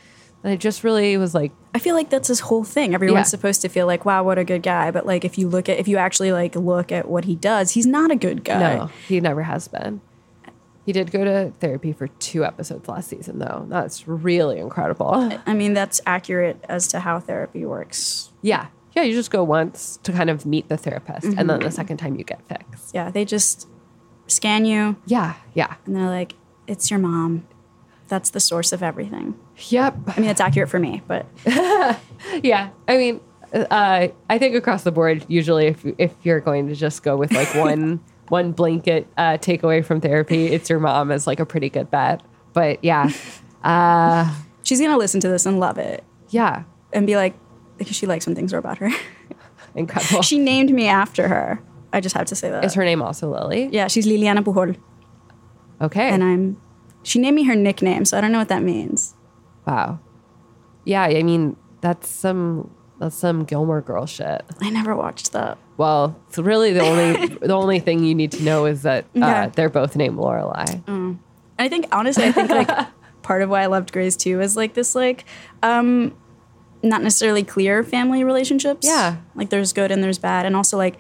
And 0.43 0.53
it 0.53 0.61
just 0.61 0.83
really 0.85 1.17
was 1.17 1.35
like, 1.35 1.53
I 1.79 1.81
feel 1.81 1.95
like 1.95 2.11
that's 2.11 2.27
his 2.29 2.41
whole 2.41 2.65
thing. 2.65 2.93
Everyone's 2.95 3.19
Yeah. 3.27 3.37
supposed 3.37 3.63
to 3.63 3.69
feel 3.69 3.87
like, 3.87 4.05
wow, 4.05 4.23
what 4.25 4.37
a 4.39 4.45
good 4.45 4.63
guy. 4.63 4.91
But 4.91 5.07
like 5.07 5.25
if 5.25 5.39
you 5.39 5.49
look 5.49 5.69
at 5.69 5.79
if 5.79 5.87
you 5.87 5.97
actually 5.97 6.33
like 6.33 6.57
look 6.57 6.91
at 6.93 7.09
what 7.09 7.25
he 7.25 7.37
does, 7.37 7.71
he's 7.73 7.87
not 7.87 8.11
a 8.11 8.17
good 8.17 8.45
guy. 8.45 8.77
no, 8.77 8.91
he 9.07 9.21
never 9.21 9.43
has 9.45 9.69
been. 9.69 10.01
He 10.85 10.93
did 10.93 11.11
go 11.13 11.23
to 11.23 11.53
therapy 11.61 11.93
for 11.93 12.09
two 12.09 12.45
episodes 12.47 12.89
last 12.89 13.09
season, 13.11 13.39
though. 13.39 13.67
That's 13.69 14.09
really 14.09 14.59
incredible. 14.59 15.39
I 15.47 15.53
mean, 15.55 15.75
that's 15.75 16.01
accurate 16.07 16.65
as 16.69 16.89
to 16.89 17.01
how 17.01 17.21
therapy 17.21 17.65
works. 17.67 18.31
Yeah. 18.43 18.67
Yeah, 18.97 19.03
you 19.03 19.13
just 19.13 19.31
go 19.31 19.45
once 19.45 19.99
to 20.05 20.13
kind 20.13 20.31
of 20.31 20.47
meet 20.47 20.69
the 20.69 20.79
therapist, 20.79 21.25
and 21.27 21.35
Mm-hmm. 21.37 21.47
then 21.47 21.61
the 21.61 21.71
second 21.71 21.99
time 21.99 22.17
you 22.17 22.25
get 22.25 22.41
fixed. 22.49 22.95
Yeah, 22.95 23.11
they 23.11 23.25
just 23.27 23.69
scan 24.29 24.65
you 24.65 24.97
Yeah, 25.07 25.35
yeah. 25.55 25.75
and 25.87 25.95
they're 25.95 26.07
like, 26.09 26.35
it's 26.67 26.91
your 26.91 26.99
mom. 26.99 27.47
That's 28.09 28.31
the 28.31 28.41
source 28.41 28.73
of 28.73 28.83
everything. 28.83 29.35
Yep. 29.59 29.97
I 30.17 30.21
mean, 30.21 30.31
it's 30.31 30.41
accurate 30.41 30.69
for 30.69 30.79
me, 30.79 31.03
but 31.09 31.27
Yeah, 32.43 32.71
I 32.87 32.97
mean, 32.97 33.21
uh, 33.53 34.09
I 34.31 34.39
think 34.39 34.55
across 34.55 34.83
the 34.85 34.93
board, 34.93 35.25
usually, 35.29 35.67
if 35.67 35.85
if 35.99 36.13
you're 36.23 36.41
going 36.41 36.69
to 36.69 36.75
just 36.75 37.03
go 37.03 37.17
with 37.17 37.33
like 37.33 37.55
one 37.55 38.01
one 38.29 38.53
blanket 38.53 39.07
uh, 39.17 39.39
takeaway 39.39 39.85
from 39.85 40.01
therapy, 40.01 40.47
it's 40.47 40.69
your 40.71 40.79
mom 40.81 41.11
is 41.11 41.27
like 41.27 41.41
a 41.41 41.47
pretty 41.47 41.71
good 41.71 41.91
bet. 41.91 42.23
But 42.53 42.83
yeah, 42.85 43.09
she's 44.63 44.81
gonna 44.81 44.97
listen 44.99 45.21
to 45.21 45.29
this 45.29 45.47
and 45.47 45.59
love 45.61 45.79
it 45.79 46.05
yeah, 46.31 46.65
and 46.93 47.07
be 47.07 47.17
like, 47.17 47.35
because 47.79 47.97
she 47.97 48.07
likes 48.07 48.27
when 48.27 48.35
things 48.37 48.53
are 48.53 48.59
about 48.59 48.79
her. 48.79 48.91
incredible. 49.75 50.23
she 50.23 50.39
named 50.39 50.71
me 50.73 50.87
after 50.87 51.29
her. 51.29 51.61
I 51.93 52.01
just 52.01 52.15
have 52.17 52.27
to 52.27 52.35
say 52.37 52.51
that. 52.51 52.65
is 52.65 52.75
her 52.75 52.85
name 52.85 53.01
also 53.01 53.31
Lily? 53.31 53.69
yeah, 53.73 53.89
she's 53.89 54.07
Liliana 54.07 54.45
Pujol, 54.45 54.77
Okay. 55.81 56.09
and 56.11 56.23
I'm. 56.23 56.61
She 57.03 57.19
named 57.19 57.37
me 57.37 57.45
her 57.45 57.55
nickname, 57.57 58.05
so 58.05 58.19
I 58.19 58.21
don't 58.21 58.33
know 58.33 58.39
what 58.41 58.49
that 58.49 58.63
means. 58.63 59.15
Wow. 59.69 59.99
Yeah, 60.85 61.03
I 61.03 61.23
mean 61.23 61.57
that's 61.81 62.09
some 62.09 62.71
that's 62.99 63.15
some 63.17 63.45
Gilmore 63.45 63.81
Girl 63.81 64.07
shit. 64.07 64.43
I 64.61 64.71
never 64.71 64.97
watched 64.97 65.33
that. 65.33 65.59
Well, 65.77 66.19
it's 66.29 66.39
really 66.39 66.73
the 66.73 66.81
only 66.81 67.27
the 67.47 67.55
only 67.55 67.79
thing 67.81 68.03
you 68.05 68.15
need 68.15 68.33
to 68.33 68.43
know 68.43 68.65
is 68.67 68.83
that 68.83 69.05
uh, 69.05 69.21
Yeah. 69.21 69.47
they're 69.49 69.69
both 69.69 69.95
named 69.97 70.19
Lorelai. 70.19 70.83
And 70.89 71.19
I 71.59 71.69
think 71.69 71.87
honestly, 71.93 72.25
I 72.25 72.33
think 72.33 72.51
like 72.51 72.71
part 73.23 73.43
of 73.43 73.51
why 73.51 73.63
I 73.63 73.67
loved 73.67 73.93
Grey's 73.93 74.17
too 74.17 74.41
is 74.41 74.57
like 74.57 74.75
this 74.75 74.95
like 74.95 75.25
um 75.63 76.17
not 76.83 77.03
necessarily 77.03 77.43
clear 77.43 77.83
family 77.85 78.23
relationships. 78.25 78.87
Yeah. 78.87 79.17
Like 79.35 79.51
there's 79.51 79.73
good 79.73 79.91
and 79.91 80.03
there's 80.03 80.19
bad. 80.19 80.47
And 80.47 80.57
also 80.57 80.77
like 80.77 80.97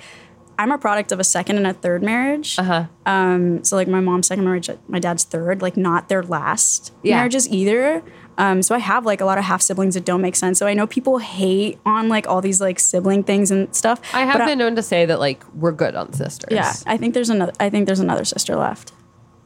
I'm 0.60 0.72
a 0.72 0.78
product 0.78 1.12
of 1.12 1.20
a 1.20 1.24
second 1.24 1.56
and 1.56 1.68
a 1.68 1.72
third 1.72 2.02
marriage. 2.02 2.58
Uh-huh. 2.58 2.86
Um, 3.06 3.62
so 3.62 3.76
like 3.76 3.86
my 3.86 4.00
mom's 4.00 4.26
second 4.26 4.44
marriage, 4.44 4.68
my 4.88 4.98
dad's 4.98 5.22
third, 5.22 5.62
like 5.62 5.76
not 5.76 6.08
their 6.08 6.22
last 6.24 6.92
Yeah. 7.04 7.16
marriages 7.18 7.48
either. 7.48 8.02
Um, 8.38 8.62
so 8.62 8.74
I 8.74 8.78
have 8.78 9.04
like 9.04 9.20
a 9.20 9.24
lot 9.24 9.36
of 9.36 9.44
half 9.44 9.60
siblings 9.60 9.94
that 9.94 10.04
don't 10.04 10.22
make 10.22 10.36
sense. 10.36 10.58
So 10.58 10.66
I 10.66 10.72
know 10.72 10.86
people 10.86 11.18
hate 11.18 11.78
on 11.84 12.08
like 12.08 12.26
all 12.28 12.40
these 12.40 12.60
like 12.60 12.78
sibling 12.78 13.24
things 13.24 13.50
and 13.50 13.74
stuff. 13.74 14.00
I 14.14 14.20
have 14.24 14.46
been 14.46 14.58
known 14.58 14.76
to 14.76 14.82
say 14.82 15.04
that 15.06 15.18
like 15.18 15.42
we're 15.54 15.72
good 15.72 15.94
on 15.96 16.12
sisters. 16.12 16.48
yeah, 16.52 16.72
I 16.86 16.96
think 16.96 17.14
there's 17.14 17.30
another. 17.30 17.52
I 17.60 17.68
think 17.68 17.86
there's 17.86 18.00
another 18.00 18.24
sister 18.24 18.54
left. 18.56 18.92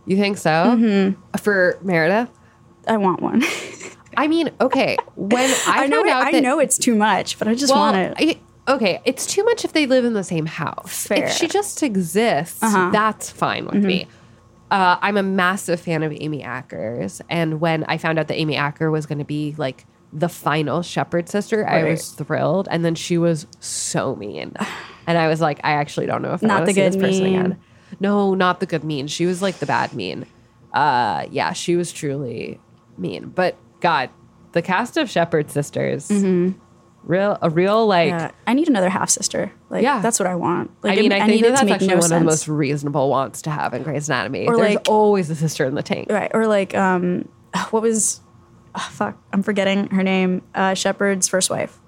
You 0.06 0.16
think 0.16 0.36
so? 0.36 0.50
Mm-hmm. 0.50 1.36
For 1.38 1.78
Meredith? 1.82 2.28
I 2.86 2.96
want 2.98 3.22
one. 3.22 3.42
I 4.16 4.28
mean, 4.28 4.50
okay. 4.60 4.96
When 5.16 5.40
I, 5.66 5.84
I 5.84 5.86
know. 5.86 6.04
It, 6.04 6.08
out 6.10 6.26
I 6.26 6.32
that, 6.32 6.42
know 6.42 6.58
it's 6.58 6.76
too 6.76 6.94
much, 6.94 7.38
but 7.38 7.48
I 7.48 7.54
just 7.54 7.72
well, 7.72 7.82
want 7.92 7.96
it. 7.96 8.14
I- 8.68 8.72
okay, 8.74 9.00
it's 9.06 9.24
too 9.26 9.42
much 9.44 9.64
if 9.64 9.72
they 9.72 9.86
live 9.86 10.04
in 10.04 10.12
the 10.12 10.24
same 10.24 10.44
house. 10.46 11.06
Fair. 11.06 11.24
If 11.24 11.32
she 11.32 11.48
just 11.48 11.82
exists, 11.82 12.62
Uh-huh. 12.62 12.90
that's 12.90 13.30
fine 13.30 13.64
with 13.64 13.82
me. 13.82 14.06
Uh, 14.72 14.98
I'm 15.02 15.18
a 15.18 15.22
massive 15.22 15.80
fan 15.80 16.02
of 16.02 16.12
Amy 16.18 16.42
Ackers, 16.42 17.20
and 17.28 17.60
when 17.60 17.84
I 17.84 17.98
found 17.98 18.18
out 18.18 18.28
that 18.28 18.36
Amy 18.38 18.56
Acker 18.56 18.90
was 18.90 19.04
going 19.04 19.18
to 19.18 19.24
be 19.24 19.54
like 19.58 19.84
the 20.14 20.30
final 20.30 20.80
Shepherd 20.80 21.28
sister, 21.28 21.68
I 21.68 21.84
was 21.84 22.08
thrilled. 22.12 22.68
And 22.70 22.82
then 22.82 22.94
she 22.94 23.18
was 23.18 23.46
so 23.60 24.16
mean, 24.16 24.54
and 25.06 25.18
I 25.18 25.28
was 25.28 25.42
like, 25.42 25.60
I 25.62 25.72
actually 25.72 26.06
don't 26.06 26.22
know 26.22 26.32
if 26.32 26.42
I 26.42 26.46
Not 26.46 26.54
want 26.60 26.66
the 26.66 26.72
to 26.72 26.74
see 26.74 26.80
this 26.86 26.94
good 26.96 27.02
person 27.02 27.24
mean. 27.24 27.38
again. 27.38 27.60
No, 28.00 28.34
not 28.34 28.60
the 28.60 28.66
good 28.66 28.82
mean. 28.82 29.08
She 29.08 29.26
was 29.26 29.42
like 29.42 29.56
the 29.56 29.66
bad 29.66 29.92
mean. 29.92 30.24
Uh, 30.72 31.26
yeah, 31.30 31.52
she 31.52 31.76
was 31.76 31.92
truly 31.92 32.58
mean. 32.96 33.26
But 33.28 33.56
God, 33.80 34.08
the 34.52 34.62
cast 34.62 34.96
of 34.96 35.10
Shepherd 35.10 35.50
sisters, 35.50 36.10
real 37.04 37.38
a 37.42 37.50
real 37.50 37.86
like. 37.86 38.08
Yeah, 38.10 38.30
I 38.46 38.54
need 38.54 38.68
another 38.68 38.88
half 38.88 39.10
sister. 39.10 39.52
Like, 39.70 39.82
Yeah. 39.82 40.00
that's 40.00 40.18
what 40.18 40.26
I 40.28 40.34
want. 40.34 40.70
Like, 40.82 40.98
I 40.98 41.02
mean, 41.02 41.12
it- 41.12 41.22
I 41.22 41.26
think 41.26 41.42
that 41.42 41.50
that's 41.56 41.70
actually 41.70 41.86
no 41.88 41.94
one 41.96 42.04
of 42.04 42.10
the 42.10 42.20
most 42.24 42.48
reasonable 42.48 43.08
wants 43.08 43.42
to 43.42 43.50
have 43.50 43.74
in 43.74 43.82
Grey's 43.82 44.08
Anatomy. 44.08 44.46
Or, 44.46 44.56
There's 44.56 44.76
like- 44.76 44.88
always 44.88 45.30
a 45.30 45.34
sister 45.34 45.64
in 45.64 45.74
the 45.74 45.82
tank. 45.82 46.08
right. 46.10 46.30
Or 46.34 46.46
like, 46.46 46.74
um, 46.74 47.28
what 47.70 47.82
was? 47.82 48.20
oh, 48.74 48.88
fuck, 48.90 49.16
I'm 49.32 49.42
forgetting 49.42 49.88
her 49.88 50.02
name. 50.02 50.42
Uh, 50.54 50.74
Shepard's 50.74 51.28
first 51.28 51.50
wife. 51.50 51.78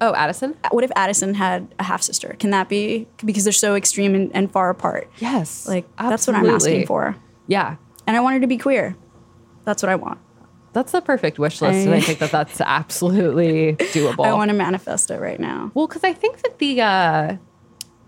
Oh, 0.00 0.14
Addison. 0.14 0.54
What 0.70 0.84
if 0.84 0.90
Addison 0.94 1.32
had 1.34 1.74
a 1.78 1.82
half 1.84 2.02
sister? 2.02 2.36
Can 2.38 2.50
that 2.50 2.68
be 2.68 3.06
because 3.24 3.44
they're 3.44 3.52
so 3.52 3.74
extreme 3.74 4.14
and, 4.14 4.30
and 4.34 4.52
far 4.52 4.68
apart? 4.68 5.10
Yes, 5.18 5.66
Like 5.66 5.86
that's 5.96 6.26
what 6.26 6.36
I'm 6.36 6.44
asking 6.50 6.86
for. 6.86 7.16
Yeah, 7.46 7.76
And 8.06 8.14
I 8.16 8.20
want 8.20 8.34
her 8.34 8.40
to 8.40 8.46
be 8.46 8.58
queer. 8.58 8.94
That's 9.64 9.82
what 9.82 9.88
I 9.90 9.94
want. 9.96 10.18
That's 10.76 10.92
the 10.92 11.00
perfect 11.00 11.38
wish 11.38 11.62
list, 11.62 11.86
and 11.86 11.94
I 11.94 11.96
I- 11.96 12.00
think 12.00 12.18
that 12.18 12.30
that's 12.30 12.60
absolutely 12.60 13.76
doable. 13.94 14.26
I 14.26 14.34
want 14.34 14.50
to 14.50 14.54
manifest 14.54 15.10
it 15.10 15.18
right 15.18 15.40
now. 15.40 15.70
Well, 15.72 15.86
because 15.86 16.04
I 16.04 16.12
think 16.12 16.42
that 16.42 16.58
the 16.58 16.82
uh, 16.82 17.36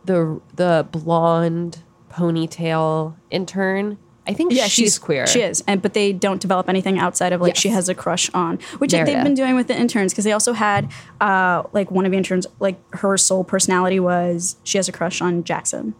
the 0.04 0.38
the 0.54 0.86
blonde 0.92 1.82
ponytail 2.10 3.16
intern, 3.30 3.96
I 4.26 4.34
think 4.34 4.52
yeah, 4.52 4.66
she's, 4.66 4.98
queer. 4.98 5.26
She 5.26 5.40
is, 5.40 5.64
and 5.66 5.80
but 5.80 5.94
they 5.94 6.12
don't 6.12 6.42
develop 6.42 6.68
anything 6.68 6.98
outside 6.98 7.32
of 7.32 7.40
like 7.40 7.56
she 7.56 7.70
has 7.70 7.88
a 7.88 7.94
crush 7.94 8.28
on, 8.34 8.58
which 8.76 8.92
they've 8.92 9.06
been 9.06 9.32
doing 9.32 9.54
with 9.54 9.68
the 9.68 9.76
interns 9.76 10.12
because 10.12 10.24
they 10.24 10.32
also 10.32 10.52
had 10.52 10.92
uh, 11.22 11.62
like 11.72 11.90
one 11.90 12.04
of 12.04 12.10
the 12.12 12.18
interns, 12.18 12.46
like 12.60 12.78
her 12.96 13.16
sole 13.16 13.44
personality 13.44 13.98
was 13.98 14.56
she 14.62 14.76
has 14.76 14.90
a 14.90 14.92
crush 14.92 15.22
on 15.22 15.42
Jackson. 15.42 15.94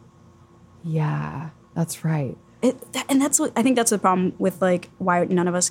Yeah, 0.84 1.48
that's 1.74 2.04
right. 2.04 2.36
It, 2.60 2.92
that, 2.92 3.06
and 3.08 3.22
that's 3.22 3.40
what 3.40 3.52
I 3.56 3.62
think 3.62 3.76
that's 3.76 3.90
the 3.90 3.98
problem 3.98 4.34
with 4.38 4.60
like 4.60 4.90
why 4.98 5.24
none 5.24 5.48
of 5.48 5.54
us. 5.54 5.70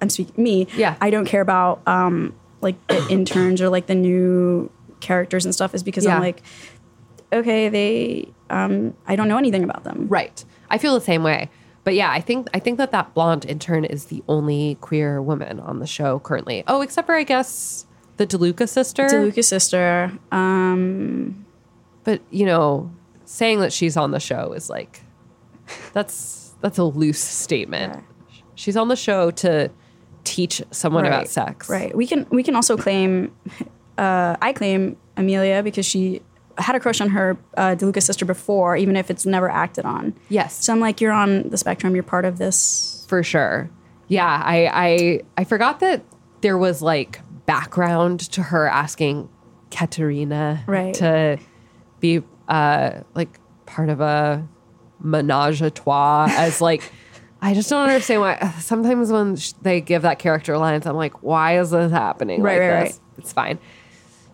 I'm 0.00 0.08
speaking 0.10 0.42
me. 0.42 0.66
Yeah. 0.76 0.96
I 1.00 1.10
don't 1.10 1.26
care 1.26 1.40
about 1.40 1.80
um 1.86 2.34
like 2.60 2.76
the 2.88 3.06
interns 3.10 3.60
or 3.60 3.68
like 3.68 3.86
the 3.86 3.94
new 3.94 4.70
characters 5.00 5.44
and 5.44 5.54
stuff 5.54 5.74
is 5.74 5.82
because 5.82 6.04
Yeah. 6.04 6.16
I'm 6.16 6.20
like, 6.20 6.42
okay, 7.32 7.68
they 7.68 8.28
um 8.50 8.94
I 9.06 9.16
don't 9.16 9.28
know 9.28 9.38
anything 9.38 9.64
about 9.64 9.84
them. 9.84 10.06
Right. 10.08 10.44
I 10.70 10.78
feel 10.78 10.94
the 10.94 11.00
same 11.00 11.22
way. 11.22 11.50
But 11.84 11.94
yeah, 11.94 12.10
I 12.10 12.20
think 12.20 12.48
I 12.54 12.58
think 12.60 12.78
that 12.78 12.92
that 12.92 13.12
blonde 13.14 13.44
intern 13.44 13.84
is 13.84 14.06
the 14.06 14.22
only 14.28 14.76
queer 14.80 15.20
woman 15.20 15.60
on 15.60 15.80
the 15.80 15.86
show 15.86 16.18
currently. 16.20 16.64
Oh, 16.66 16.80
except 16.80 17.06
for 17.06 17.14
I 17.14 17.24
guess 17.24 17.84
the 18.16 18.26
DeLuca 18.26 18.66
sister. 18.68 19.04
DeLuca 19.06 19.44
sister. 19.44 20.12
Um, 20.32 21.44
But 22.04 22.22
you 22.30 22.46
know, 22.46 22.90
saying 23.26 23.60
that 23.60 23.72
she's 23.72 23.96
on 23.98 24.12
the 24.12 24.20
show 24.20 24.52
is 24.52 24.70
like 24.70 25.02
that's 25.92 26.54
that's 26.62 26.78
a 26.78 26.84
loose 26.84 27.18
statement. 27.20 28.02
She's 28.54 28.76
on 28.76 28.88
the 28.88 28.96
show 28.96 29.30
to 29.32 29.70
teach 30.24 30.62
someone 30.70 31.04
about 31.06 31.28
sex. 31.28 31.68
Right. 31.68 31.94
We 31.94 32.06
can 32.06 32.26
we 32.30 32.42
can 32.42 32.54
also 32.56 32.76
claim 32.76 33.34
uh, 33.98 34.36
I 34.40 34.52
claim 34.52 34.96
Amelia 35.16 35.62
because 35.62 35.86
she 35.86 36.22
had 36.56 36.76
a 36.76 36.80
crush 36.80 37.00
on 37.00 37.10
her 37.10 37.36
uh, 37.56 37.74
DeLuca 37.74 38.00
sister 38.02 38.24
before, 38.24 38.76
even 38.76 38.96
if 38.96 39.10
it's 39.10 39.26
never 39.26 39.50
acted 39.50 39.84
on. 39.84 40.14
Yes. 40.28 40.64
So 40.64 40.72
I'm 40.72 40.78
like, 40.80 41.00
you're 41.00 41.12
on 41.12 41.48
the 41.50 41.56
spectrum. 41.58 41.94
You're 41.94 42.04
part 42.04 42.24
of 42.24 42.38
this. 42.38 43.04
for 43.08 43.22
sure. 43.22 43.68
Yeah, 44.08 44.26
I 44.44 44.70
I 44.72 45.20
I 45.36 45.44
forgot 45.44 45.80
that 45.80 46.02
there 46.42 46.56
was 46.58 46.80
like 46.82 47.20
background 47.46 48.20
to 48.32 48.42
her 48.42 48.66
asking 48.68 49.28
Katerina 49.70 50.62
Right. 50.66 50.94
to 50.94 51.38
be 52.00 52.22
uh 52.48 53.00
like 53.14 53.40
part 53.66 53.88
of 53.88 54.00
a 54.00 54.46
menage 55.00 55.60
a 55.62 55.70
trois 55.70 56.28
as 56.30 56.60
like 56.60 56.82
I 57.46 57.52
just 57.54 57.68
don't 57.68 57.86
understand 57.86 58.20
why 58.22 58.54
sometimes 58.60 59.12
when 59.12 59.36
sh- 59.36 59.52
they 59.62 59.80
give 59.80 60.02
that 60.02 60.18
character 60.18 60.56
lines 60.56 60.86
I'm 60.86 60.96
like 60.96 61.22
why 61.22 61.58
is 61.58 61.70
this 61.70 61.92
happening 61.92 62.40
Right, 62.42 62.58
like 62.60 62.70
right, 62.70 62.84
this? 62.88 63.00
It's 63.18 63.32
fine. 63.32 63.58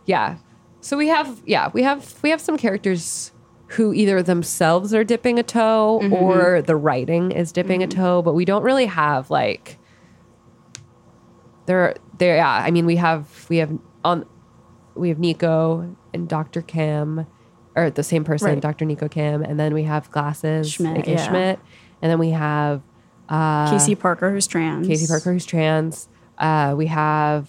Yeah. 0.07 0.37
So 0.81 0.97
we 0.97 1.09
have 1.09 1.43
yeah, 1.45 1.71
we 1.73 1.83
have 1.83 2.15
we 2.23 2.31
have 2.31 2.41
some 2.41 2.57
characters 2.57 3.33
who 3.75 3.93
either 3.93 4.23
themselves 4.23 4.93
are 4.95 5.05
dipping 5.05 5.39
a 5.39 5.43
toe 5.43 6.01
Mm-hmm. 6.03 6.13
or 6.15 6.63
the 6.63 6.77
writing 6.77 7.31
is 7.33 7.53
dipping 7.53 7.83
a 7.83 7.87
toe, 7.87 8.23
but 8.23 8.35
we 8.35 8.45
don't 8.45 8.63
really 8.63 8.87
have 8.87 9.31
like 9.31 9.79
there 11.67 11.95
there 12.19 12.37
yeah, 12.37 12.51
I 12.51 12.71
mean 12.71 12.87
we 12.87 12.97
have 12.97 13.47
we 13.49 13.59
have 13.59 13.71
on 14.05 14.25
we 14.95 15.09
have 15.09 15.19
Nico 15.19 15.97
and 16.13 16.29
Dr. 16.29 16.63
Kim 16.63 17.27
or 17.77 17.89
the 17.91 18.03
same 18.03 18.25
person, 18.25 18.49
Right. 18.49 18.61
Dr. 18.61 18.85
Nico 18.85 19.09
Kim, 19.09 19.43
and 19.43 19.59
then 19.61 19.73
we 19.73 19.85
have 19.85 20.11
glasses, 20.11 20.71
Schmitt, 20.73 21.07
yeah. 21.07 21.29
Schmitt, 21.29 21.61
and 22.03 22.11
then 22.11 22.19
we 22.19 22.31
have 22.31 22.83
Casey 23.31 23.95
Parker, 23.95 24.31
who's 24.31 24.47
trans. 24.47 24.87
Casey 24.87 25.07
Parker, 25.07 25.33
who's 25.33 25.47
trans. 25.47 26.09
Uh, 26.39 26.75
we 26.77 26.87
have, 26.87 27.49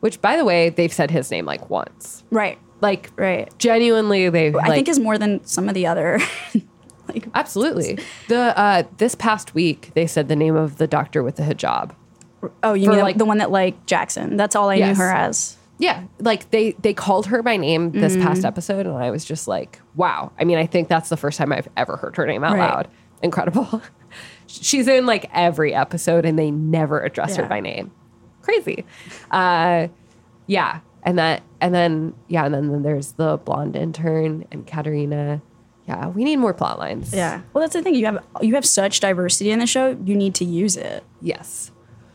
which 0.00 0.20
by 0.20 0.36
the 0.36 0.44
way, 0.44 0.68
they've 0.70 0.92
said 0.92 1.10
his 1.10 1.30
name 1.30 1.44
like 1.44 1.68
once. 1.70 2.24
Right. 2.30 2.58
Like, 2.80 3.10
Right. 3.16 3.52
genuinely, 3.58 4.28
they. 4.28 4.48
I 4.48 4.50
like, 4.50 4.70
think 4.72 4.88
is 4.88 5.00
more 5.00 5.18
than 5.18 5.44
some 5.44 5.68
of 5.68 5.74
the 5.74 5.86
other. 5.86 6.20
like 7.08 7.26
absolutely. 7.34 7.98
The 8.28 8.56
uh, 8.58 8.82
this 8.98 9.14
past 9.14 9.54
week, 9.54 9.90
they 9.94 10.06
said 10.06 10.28
the 10.28 10.36
name 10.36 10.54
of 10.54 10.78
the 10.78 10.86
doctor 10.86 11.22
with 11.22 11.36
the 11.36 11.42
hijab. 11.42 11.92
oh, 12.62 12.74
you 12.74 12.88
mean 12.90 13.00
like- 13.00 13.18
the 13.18 13.24
one 13.24 13.38
that 13.38 13.50
like 13.50 13.84
Jackson? 13.86 14.36
That's 14.36 14.54
all 14.54 14.68
I 14.70 14.74
Yes. 14.76 14.96
knew 14.96 15.02
her 15.04 15.10
as. 15.10 15.56
Yeah, 15.80 16.04
like 16.20 16.50
they 16.50 16.72
they 16.72 16.92
called 16.92 17.26
her 17.26 17.42
by 17.42 17.56
name 17.56 17.92
this 17.92 18.12
Mm-hmm. 18.14 18.22
past 18.26 18.44
episode, 18.44 18.86
and 18.86 18.96
I 18.96 19.10
was 19.10 19.24
just 19.24 19.46
like, 19.48 19.80
wow. 19.94 20.32
I 20.38 20.44
mean, 20.44 20.58
I 20.58 20.66
think 20.66 20.88
that's 20.88 21.08
the 21.08 21.16
first 21.16 21.38
time 21.38 21.52
I've 21.52 21.68
ever 21.76 21.96
heard 21.96 22.16
her 22.16 22.26
name 22.26 22.42
out 22.44 22.54
Right. 22.56 22.68
loud. 22.70 22.88
Incredible. 23.22 23.82
She's 24.48 24.88
in 24.88 25.06
like 25.06 25.30
every 25.32 25.74
episode, 25.74 26.24
and 26.24 26.38
they 26.38 26.50
never 26.50 27.00
address 27.00 27.36
her 27.36 27.46
by 27.46 27.60
name. 27.60 27.92
Crazy. 28.42 28.84
Uh, 29.30 29.88
yeah, 30.46 30.80
and 31.02 31.18
that, 31.18 31.42
and 31.60 31.74
then 31.74 32.14
yeah, 32.28 32.46
and 32.46 32.54
then, 32.54 32.72
then 32.72 32.82
there's 32.82 33.12
the 33.12 33.36
blonde 33.36 33.76
intern 33.76 34.46
and 34.50 34.66
Katerina. 34.66 35.42
Yeah, 35.86 36.08
we 36.08 36.24
need 36.24 36.36
more 36.36 36.54
plot 36.54 36.78
lines. 36.78 37.14
Yeah. 37.14 37.42
Well, 37.52 37.62
that's 37.62 37.74
the 37.74 37.82
thing. 37.82 37.94
You 37.94 38.06
have 38.06 38.24
you 38.40 38.54
have 38.54 38.66
such 38.66 39.00
diversity 39.00 39.50
in 39.50 39.58
the 39.58 39.66
show. 39.66 39.96
You 40.04 40.16
need 40.16 40.34
to 40.36 40.44
use 40.44 40.76
it. 40.76 41.04
Yes. 41.20 41.70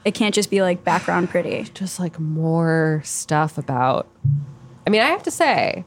It 0.05 0.13
can't 0.13 0.36
just 0.36 0.49
be 0.49 0.61
like 0.61 0.84
background 0.84 1.29
pretty. 1.29 1.63
just 1.73 1.99
like 1.99 2.19
more 2.19 3.01
stuff 3.05 3.57
about 3.57 4.09
I 4.86 4.89
mean, 4.89 5.01
I 5.01 5.07
have 5.07 5.23
to 5.23 5.31
say, 5.31 5.86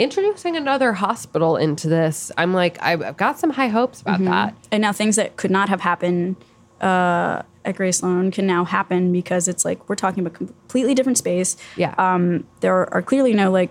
introducing 0.00 0.56
another 0.56 0.92
hospital 0.94 1.56
into 1.56 1.88
this, 1.88 2.32
I'm 2.38 2.52
like, 2.54 2.78
I've 2.82 3.16
got 3.16 3.38
some 3.38 3.50
high 3.50 3.68
hopes 3.68 4.00
about 4.00 4.24
that. 4.24 4.56
And 4.72 4.80
now 4.82 4.92
things 4.92 5.16
that 5.16 5.36
could 5.36 5.50
not 5.50 5.68
have 5.68 5.80
happened 5.82 6.36
uh, 6.80 7.42
at 7.64 7.76
Grace 7.76 7.98
Sloan 7.98 8.30
can 8.30 8.46
now 8.46 8.64
happen 8.64 9.12
because 9.12 9.46
it's 9.46 9.64
like 9.64 9.88
we're 9.88 9.94
talking 9.96 10.24
about 10.24 10.32
completely 10.34 10.94
different 10.94 11.18
space. 11.18 11.56
Yeah. 11.76 11.94
Um, 11.98 12.46
there 12.60 12.92
are 12.92 13.02
clearly 13.02 13.34
no 13.34 13.50
like 13.50 13.70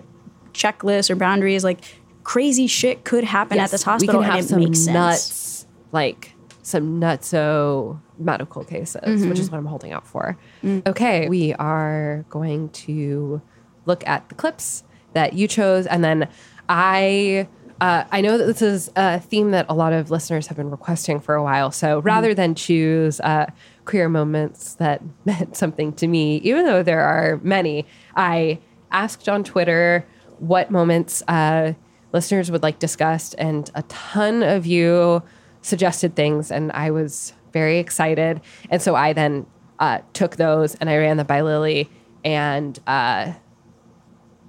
checklists 0.52 1.10
or 1.10 1.16
boundaries. 1.16 1.64
Like 1.64 1.80
crazy 2.22 2.68
shit 2.68 3.04
could 3.04 3.24
happen 3.24 3.58
at 3.58 3.70
this 3.72 3.82
hospital, 3.82 4.20
we 4.20 4.24
can 4.24 4.30
have 4.32 4.38
and 4.40 4.44
it 4.46 4.48
some 4.50 4.60
makes 4.60 4.78
sense. 4.78 4.94
nuts, 4.94 5.66
like 5.90 6.34
some 6.62 7.00
nutso 7.00 7.98
medical 8.18 8.62
cases, 8.64 9.00
which 9.02 9.18
Mm-hmm. 9.18 9.32
is 9.32 9.50
what 9.50 9.58
I'm 9.58 9.66
holding 9.66 9.90
out 9.92 10.06
for. 10.06 10.36
Mm. 10.62 10.86
Okay, 10.86 11.28
we 11.28 11.54
are 11.54 12.24
going 12.30 12.68
to 12.86 13.42
look 13.86 14.06
at 14.06 14.28
the 14.28 14.34
clips 14.36 14.84
that 15.14 15.32
you 15.34 15.48
chose, 15.48 15.86
and 15.86 16.02
then 16.04 16.28
I. 16.68 17.48
Uh, 17.80 18.04
I 18.12 18.20
know 18.20 18.36
that 18.36 18.44
this 18.44 18.60
is 18.60 18.90
a 18.94 19.20
theme 19.20 19.52
that 19.52 19.64
a 19.70 19.74
lot 19.74 19.94
of 19.94 20.10
listeners 20.10 20.48
have 20.48 20.56
been 20.58 20.70
requesting 20.70 21.18
for 21.18 21.34
a 21.34 21.42
while. 21.42 21.70
So 21.70 21.96
Mm-hmm. 21.96 22.06
rather 22.06 22.34
than 22.34 22.54
choose 22.54 23.20
uh, 23.20 23.46
queer 23.86 24.06
moments 24.10 24.74
that 24.74 25.00
meant 25.24 25.56
something 25.56 25.94
to 25.94 26.06
me, 26.06 26.36
even 26.44 26.66
though 26.66 26.82
there 26.82 27.00
are 27.00 27.40
many, 27.42 27.86
I 28.14 28.58
asked 28.92 29.30
on 29.30 29.44
Twitter 29.44 30.04
what 30.40 30.70
moments 30.70 31.22
uh, 31.26 31.72
listeners 32.12 32.50
would 32.50 32.62
like 32.62 32.80
discussed, 32.80 33.34
and 33.38 33.70
a 33.74 33.82
ton 33.84 34.42
of 34.42 34.66
you 34.66 35.22
suggested 35.62 36.14
things, 36.14 36.50
and 36.50 36.70
I 36.72 36.90
was 36.90 37.32
very 37.54 37.78
excited. 37.78 38.42
And 38.68 38.82
so 38.82 38.94
I 38.94 39.14
then 39.14 39.46
uh, 39.78 40.00
took 40.12 40.36
those 40.36 40.74
and 40.74 40.90
I 40.90 40.98
ran 40.98 41.16
them 41.16 41.26
by 41.26 41.40
Lily, 41.40 41.88
and 42.26 42.78
uh, 42.86 43.32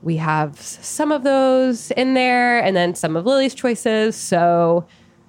we 0.01 0.17
have 0.17 0.59
some 0.59 1.11
of 1.11 1.23
those 1.23 1.91
in 1.91 2.13
there, 2.13 2.59
and 2.59 2.75
then 2.75 2.95
some 2.95 3.15
of 3.15 3.25
Lily's 3.25 3.53
choices. 3.53 4.15
So, 4.15 4.85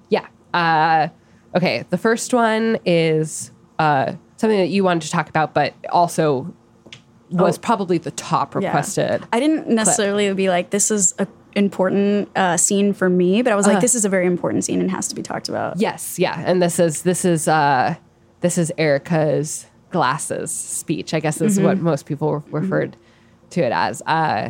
yeah. 0.09 0.27
Uh, 0.53 1.09
okay, 1.55 1.85
the 1.89 1.97
first 1.97 2.33
one 2.33 2.77
is 2.85 3.51
uh, 3.79 4.13
something 4.37 4.57
that 4.59 4.69
you 4.69 4.83
wanted 4.83 5.03
to 5.03 5.11
talk 5.11 5.29
about, 5.29 5.53
but 5.53 5.73
also 5.91 6.53
was 7.31 7.57
Oh. 7.57 7.61
probably 7.61 7.97
the 7.97 8.11
top 8.11 8.53
Yeah. 8.55 8.67
requested. 8.67 9.23
I 9.33 9.39
didn't 9.39 9.67
necessarily 9.67 10.31
be 10.33 10.49
like, 10.49 10.69
this 10.69 10.91
is 10.91 11.13
a 11.19 11.27
important 11.55 12.29
uh, 12.35 12.57
scene 12.57 12.93
for 12.93 13.09
me, 13.09 13.43
but 13.43 13.53
I 13.53 13.55
was 13.55 13.67
like, 13.67 13.79
this 13.79 13.93
is 13.93 14.05
a 14.05 14.09
very 14.09 14.25
important 14.25 14.63
scene 14.65 14.81
and 14.81 14.89
has 14.89 15.07
to 15.09 15.15
be 15.15 15.21
talked 15.21 15.49
about. 15.49 15.79
Yes, 15.79 16.17
yeah, 16.17 16.41
and 16.45 16.61
this 16.63 16.79
is 16.79 17.03
this 17.03 17.23
is 17.25 17.47
uh 17.47 17.93
this 18.41 18.57
is 18.57 18.71
Erica's 18.77 19.67
glasses 19.91 20.49
speech. 20.51 21.13
I 21.13 21.19
guess 21.19 21.41
is 21.41 21.59
what 21.59 21.77
most 21.77 22.07
people 22.07 22.37
re- 22.49 22.61
referred 22.61 22.97
to 23.51 23.61
it 23.61 23.71
as. 23.71 24.01
Uh, 24.07 24.49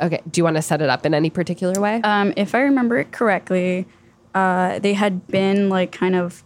okay, 0.00 0.20
do 0.30 0.38
you 0.40 0.44
want 0.44 0.56
to 0.56 0.62
set 0.62 0.80
it 0.82 0.88
up 0.88 1.04
in 1.06 1.14
any 1.14 1.30
particular 1.30 1.80
way? 1.80 2.00
Um, 2.02 2.32
if 2.36 2.54
I 2.54 2.60
remember 2.60 2.98
it 2.98 3.12
correctly, 3.12 3.86
uh, 4.34 4.78
they 4.78 4.94
had 4.94 5.26
been 5.28 5.68
like 5.68 5.92
kind 5.92 6.14
of. 6.14 6.42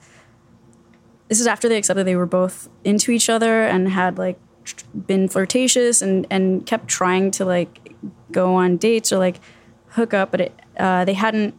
This 1.29 1.41
is 1.41 1.47
after 1.47 1.69
they 1.69 1.79
accepted 1.79 2.07
they 2.07 2.17
were 2.17 2.27
both 2.27 2.69
into 2.85 3.11
each 3.11 3.31
other 3.31 3.63
and 3.63 3.89
had 3.89 4.19
like 4.19 4.39
tr- 4.65 4.85
been 5.07 5.29
flirtatious 5.29 6.03
and 6.03 6.27
and 6.31 6.67
kept 6.67 6.89
trying 6.89 7.31
to 7.33 7.45
like 7.45 7.95
go 8.31 8.55
on 8.55 8.77
dates 8.77 9.13
or 9.13 9.19
like 9.19 9.41
hook 9.89 10.13
up, 10.13 10.31
but 10.31 10.41
it 10.43 10.61
uh, 10.79 11.05
they 11.05 11.15
hadn't 11.15 11.55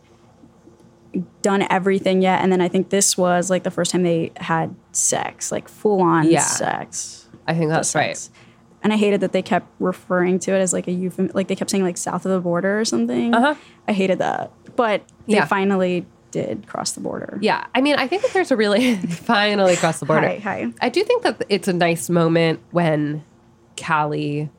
done 1.41 1.65
everything 1.69 2.21
yet. 2.21 2.41
And 2.41 2.51
then 2.51 2.61
I 2.61 2.67
think 2.67 2.89
this 2.89 3.17
was 3.17 3.49
like 3.49 3.63
the 3.63 3.71
first 3.71 3.91
time 3.91 4.03
they 4.03 4.31
had 4.37 4.75
sex, 4.91 5.51
like 5.51 5.67
full 5.67 6.01
on 6.01 6.29
Yeah. 6.29 6.39
sex. 6.41 7.27
I 7.47 7.53
think 7.53 7.69
that's 7.69 7.93
right. 7.93 8.17
And 8.83 8.91
I 8.93 8.97
hated 8.97 9.21
that 9.21 9.31
they 9.31 9.41
kept 9.41 9.67
referring 9.79 10.39
to 10.39 10.51
it 10.53 10.59
as 10.59 10.73
like 10.73 10.87
a 10.87 10.91
euphemism, 10.91 11.33
like 11.35 11.47
they 11.47 11.55
kept 11.55 11.71
saying 11.71 11.83
like 11.83 11.97
south 11.97 12.25
of 12.25 12.31
the 12.33 12.39
border 12.41 12.79
or 12.79 12.85
something. 12.85 13.33
Uh-huh. 13.33 13.55
I 13.87 13.93
hated 13.93 14.19
that, 14.19 14.51
but 14.75 15.01
they 15.27 15.35
Yeah. 15.35 15.45
finally 15.45 16.05
did 16.31 16.67
cross 16.67 16.91
the 16.91 16.99
border. 16.99 17.37
Yeah, 17.41 17.65
I 17.73 17.79
mean, 17.81 17.95
I 17.95 18.07
think 18.07 18.23
that 18.23 18.33
there's 18.33 18.51
a 18.51 18.57
really 18.57 18.95
finally 19.07 19.75
cross 19.77 19.99
the 19.99 20.05
border. 20.05 20.27
Hi, 20.27 20.37
hi. 20.39 20.73
I 20.81 20.89
do 20.89 21.03
think 21.03 21.23
that 21.23 21.43
it's 21.47 21.67
a 21.67 21.73
nice 21.73 22.09
moment 22.09 22.59
when 22.71 23.23
Callie 23.81 24.49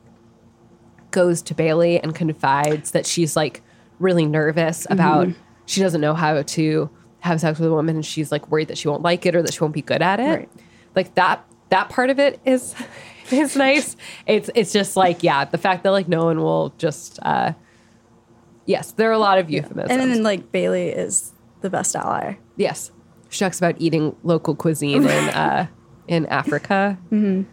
goes 1.11 1.41
to 1.43 1.53
Bailey 1.53 1.99
and 1.99 2.13
confides 2.15 2.91
that 2.91 3.05
she's 3.05 3.35
like 3.35 3.61
really 3.99 4.25
nervous 4.25 4.85
about 4.89 5.29
she 5.65 5.81
doesn't 5.81 6.01
know 6.01 6.13
how 6.13 6.41
to 6.41 6.89
have 7.19 7.39
sex 7.41 7.59
with 7.59 7.69
a 7.69 7.71
woman 7.71 7.95
and 7.95 8.05
she's 8.05 8.31
like 8.31 8.49
worried 8.51 8.67
that 8.67 8.77
she 8.77 8.87
won't 8.87 9.01
like 9.01 9.25
it 9.25 9.35
or 9.35 9.41
that 9.41 9.53
she 9.53 9.59
won't 9.61 9.73
be 9.73 9.81
good 9.81 10.01
at 10.01 10.19
it. 10.19 10.23
Right. 10.29 10.49
Like 10.95 11.15
that 11.15 11.45
that 11.69 11.89
part 11.89 12.09
of 12.09 12.19
it 12.19 12.39
is 12.45 12.75
is 13.31 13.55
nice. 13.55 13.95
It's 14.27 14.49
it's 14.55 14.71
just 14.71 14.95
like 14.97 15.23
yeah, 15.23 15.45
the 15.45 15.57
fact 15.57 15.83
that 15.83 15.91
like 15.91 16.07
no 16.07 16.25
one 16.25 16.39
will 16.41 16.73
just 16.77 17.19
uh 17.21 17.53
yes, 18.65 18.91
there 18.93 19.09
are 19.09 19.13
a 19.13 19.19
lot 19.19 19.37
of 19.39 19.49
euphemisms. 19.49 19.89
And 19.91 19.99
then 20.01 20.23
like 20.23 20.51
Bailey 20.51 20.89
is 20.89 21.33
the 21.61 21.69
best 21.69 21.95
ally. 21.95 22.35
Yes. 22.57 22.91
She 23.29 23.39
talks 23.39 23.57
about 23.57 23.75
eating 23.79 24.15
local 24.23 24.55
cuisine 24.55 25.03
in 25.03 25.07
uh, 25.09 25.67
in 26.07 26.25
Africa. 26.27 26.97
Mm-hmm. 27.11 27.43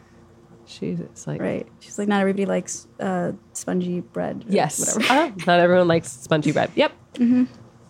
She's 0.65 1.01
like, 1.27 1.41
Right. 1.41 1.67
She's 1.81 1.99
like, 1.99 2.09
not 2.09 2.21
everybody 2.21 2.47
likes 2.47 2.87
uh, 3.01 3.33
spongy 3.53 4.01
bread. 4.01 4.45
or 4.49 4.53
yes. 4.53 4.97
Whatever. 4.97 5.13
Uh, 5.13 5.45
not 5.47 5.61
everyone 5.61 5.89
likes 5.89 6.11
spongy 6.11 6.53
bread. 6.53 6.71
Yep. 6.75 6.93
Mm-hmm. 7.15 7.45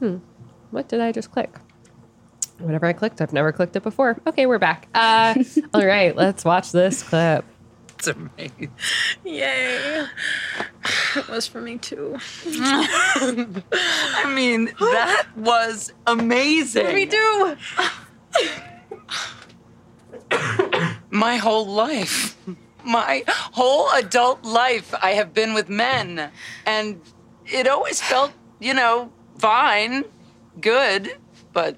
Hmm. 0.04 0.16
What 0.70 0.88
did 0.88 1.00
I 1.00 1.12
just 1.12 1.30
click? 1.30 1.54
Whatever 2.58 2.86
I 2.86 2.92
clicked, 2.92 3.20
I've 3.20 3.32
never 3.32 3.52
clicked 3.52 3.76
it 3.76 3.82
before. 3.82 4.20
Okay, 4.26 4.46
we're 4.46 4.58
back. 4.58 4.88
Uh, 4.94 5.34
all 5.74 5.84
right, 5.84 6.14
let's 6.16 6.44
watch 6.44 6.70
this 6.72 7.02
clip. 7.02 7.44
It's 8.03 8.09
amazing. 8.09 8.72
Yay. 9.24 10.07
It 11.14 11.28
was 11.28 11.46
for 11.46 11.61
me 11.61 11.78
too. 11.78 12.18
I 12.46 14.32
mean, 14.34 14.72
that 14.80 15.28
was 15.36 15.92
amazing. 16.09 16.92
We 16.94 17.05
do. 17.05 17.57
My 21.11 21.36
whole 21.36 21.64
life, 21.64 22.36
my 22.84 23.22
whole 23.28 23.88
adult 23.90 24.44
life, 24.44 24.92
I 25.00 25.12
have 25.12 25.32
been 25.32 25.55
with 25.55 25.68
men. 25.68 26.32
And 26.66 27.00
it 27.46 27.68
always 27.68 28.03
felt, 28.03 28.32
you 28.59 28.74
know, 28.74 29.12
fine, 29.38 30.07
good, 30.61 31.18
but 31.53 31.76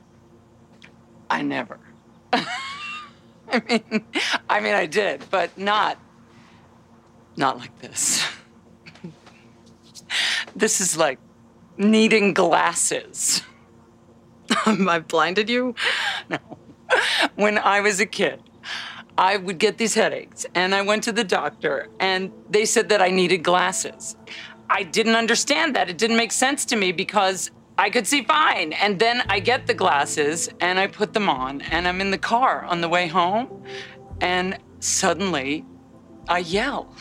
I 1.28 1.42
never. 1.42 1.78
I 2.32 3.62
mean, 3.68 4.04
I 4.48 4.60
mean, 4.60 4.74
I 4.74 4.86
did, 4.86 5.22
but 5.30 5.58
not, 5.58 5.98
not 7.36 7.58
like 7.58 7.78
this. 7.80 8.24
this 10.56 10.80
is 10.80 10.96
like 10.96 11.18
needing 11.76 12.34
glasses. 12.34 13.42
Am 14.66 14.88
I 14.88 15.00
blinded 15.00 15.48
you? 15.48 15.74
No. 16.28 16.38
When 17.34 17.58
I 17.58 17.80
was 17.80 18.00
a 18.00 18.06
kid, 18.06 18.40
I 19.16 19.36
would 19.36 19.58
get 19.58 19.78
these 19.78 19.94
headaches, 19.94 20.44
and 20.54 20.74
I 20.74 20.82
went 20.82 21.04
to 21.04 21.12
the 21.12 21.24
doctor, 21.24 21.88
and 22.00 22.32
they 22.50 22.64
said 22.64 22.88
that 22.88 23.00
I 23.00 23.08
needed 23.08 23.38
glasses. 23.38 24.16
I 24.68 24.82
didn't 24.82 25.14
understand 25.14 25.76
that. 25.76 25.88
It 25.88 25.98
didn't 25.98 26.16
make 26.16 26.32
sense 26.32 26.64
to 26.66 26.76
me 26.76 26.92
because 26.92 27.50
I 27.76 27.90
could 27.90 28.06
see 28.06 28.22
fine. 28.24 28.72
And 28.72 28.98
then 28.98 29.22
I 29.28 29.40
get 29.40 29.66
the 29.66 29.74
glasses 29.74 30.48
and 30.60 30.78
I 30.78 30.86
put 30.86 31.12
them 31.12 31.28
on 31.28 31.60
and 31.62 31.86
I'm 31.86 32.00
in 32.00 32.10
the 32.10 32.18
car 32.18 32.64
on 32.64 32.80
the 32.80 32.88
way 32.88 33.08
home 33.08 33.64
and 34.20 34.58
suddenly 34.80 35.64
I 36.28 36.38
yell. 36.38 36.94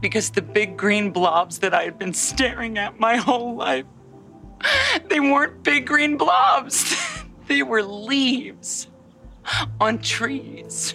Because 0.00 0.30
the 0.30 0.42
big 0.42 0.76
green 0.76 1.10
blobs 1.10 1.58
that 1.60 1.74
I 1.74 1.82
had 1.82 1.98
been 1.98 2.14
staring 2.14 2.78
at 2.78 2.98
my 3.00 3.16
whole 3.16 3.56
life, 3.56 3.86
they 5.08 5.20
weren't 5.20 5.62
big 5.62 5.86
green 5.86 6.16
blobs. 6.16 6.96
they 7.48 7.62
were 7.62 7.82
leaves 7.82 8.88
on 9.80 9.98
trees. 9.98 10.94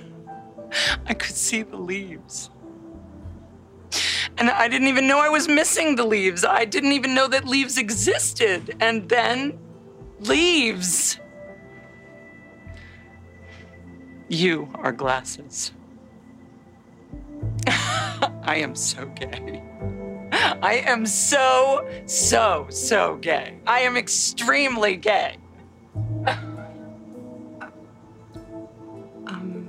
I 1.05 1.13
could 1.13 1.35
see 1.35 1.63
the 1.63 1.77
leaves. 1.77 2.49
And 4.37 4.49
I 4.49 4.67
didn't 4.67 4.87
even 4.87 5.07
know 5.07 5.19
I 5.19 5.29
was 5.29 5.47
missing 5.47 5.95
the 5.95 6.05
leaves. 6.05 6.43
I 6.45 6.65
didn't 6.65 6.93
even 6.93 7.13
know 7.13 7.27
that 7.27 7.45
leaves 7.45 7.77
existed. 7.77 8.75
And 8.79 9.07
then 9.09 9.59
leaves. 10.19 11.19
You 14.29 14.69
are 14.75 14.91
glasses. 14.91 15.73
I 18.43 18.55
am 18.57 18.75
so 18.75 19.05
gay. 19.15 19.61
I 20.33 20.83
am 20.85 21.05
so, 21.05 21.87
so, 22.05 22.67
so 22.69 23.17
gay. 23.17 23.59
I 23.67 23.79
am 23.81 23.97
extremely 23.97 24.95
gay. 24.95 25.37
um, 29.27 29.67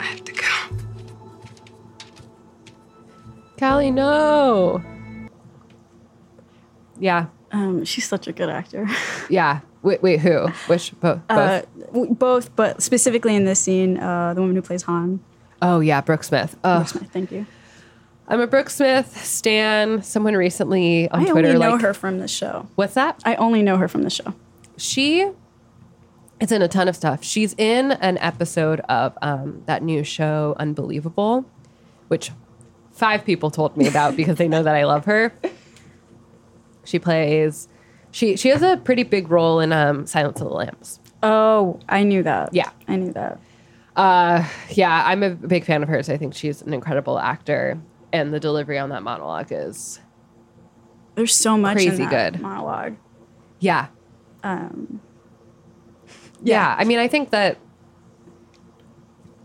I 0.00 0.04
have 0.04 0.24
to 0.24 0.32
go. 0.32 0.76
Callie, 3.58 3.90
no. 3.90 4.82
Yeah, 7.00 7.26
Um, 7.52 7.84
she's 7.84 8.06
such 8.08 8.26
a 8.26 8.32
good 8.32 8.48
actor. 8.48 8.86
yeah. 9.30 9.60
Wait, 9.88 10.02
wait, 10.02 10.20
who? 10.20 10.48
Which 10.66 10.92
both? 11.00 11.26
both? 11.28 11.30
Uh, 11.30 11.62
both, 12.10 12.54
but 12.56 12.82
specifically 12.82 13.34
in 13.34 13.46
this 13.46 13.58
scene, 13.58 13.96
uh, 13.98 14.34
the 14.34 14.40
woman 14.42 14.54
who 14.54 14.60
plays 14.60 14.82
Hahn. 14.82 15.20
oh 15.62 15.80
yeah, 15.80 16.02
Brooke 16.02 16.24
Smith. 16.24 16.56
Oh, 16.62 16.84
Smith, 16.84 17.08
thank 17.10 17.32
you. 17.32 17.46
I'm 18.28 18.40
a 18.42 18.46
Brooke 18.46 18.68
Smith 18.68 19.16
stan. 19.24 20.02
Someone 20.02 20.34
recently 20.36 21.08
on 21.10 21.20
I 21.20 21.30
Twitter 21.30 21.48
I 21.48 21.52
only 21.52 21.64
know 21.66 21.72
like, 21.72 21.80
her 21.80 21.94
from 21.94 22.18
the 22.18 22.28
show. 22.28 22.68
what's 22.74 22.92
that? 22.94 23.22
I 23.24 23.34
only 23.36 23.62
know 23.62 23.78
her 23.78 23.88
from 23.88 24.02
the 24.02 24.10
show. 24.10 24.34
she 24.76 25.30
is 26.38 26.52
in 26.52 26.60
a 26.60 26.68
ton 26.68 26.86
of 26.88 26.94
stuff. 26.94 27.24
She's 27.24 27.54
in 27.56 27.92
an 27.92 28.18
episode 28.18 28.80
of 28.90 29.16
um, 29.22 29.62
that 29.64 29.82
new 29.82 30.04
show, 30.04 30.54
Unbelievable, 30.58 31.46
which 32.08 32.30
five 32.92 33.24
people 33.24 33.50
told 33.50 33.74
me 33.78 33.88
about 33.88 34.16
because 34.16 34.36
they 34.36 34.48
know 34.48 34.62
that 34.62 34.74
I 34.74 34.84
love 34.84 35.06
her. 35.06 35.32
She 36.84 36.98
plays. 36.98 37.68
She 38.10 38.36
she 38.36 38.48
has 38.48 38.62
a 38.62 38.76
pretty 38.78 39.02
big 39.02 39.30
role 39.30 39.60
in 39.60 39.72
um, 39.72 40.06
Silence 40.06 40.40
of 40.40 40.48
the 40.48 40.54
Lambs. 40.54 41.00
Oh, 41.22 41.78
I 41.88 42.04
knew 42.04 42.22
that. 42.22 42.54
Yeah. 42.54 42.70
I 42.86 42.96
knew 42.96 43.12
that. 43.12 43.40
Uh, 43.96 44.46
yeah, 44.70 45.02
I'm 45.06 45.22
a 45.24 45.30
big 45.30 45.64
fan 45.64 45.82
of 45.82 45.88
hers. 45.88 46.08
I 46.08 46.16
think 46.16 46.32
she's 46.34 46.62
an 46.62 46.72
incredible 46.72 47.18
actor, 47.18 47.76
and 48.12 48.32
the 48.32 48.38
delivery 48.40 48.78
on 48.78 48.90
that 48.90 49.02
monologue 49.02 49.48
is 49.50 50.00
There's 51.16 51.34
so 51.34 51.58
much 51.58 51.74
Crazy 51.78 52.02
in 52.04 52.08
that 52.08 52.32
good. 52.34 52.40
monologue. 52.40 52.96
yeah, 53.58 53.88
Um, 54.44 55.00
yeah. 56.42 56.76
I 56.78 56.84
mean, 56.84 57.00
I 57.00 57.08
think 57.08 57.30
that 57.30 57.58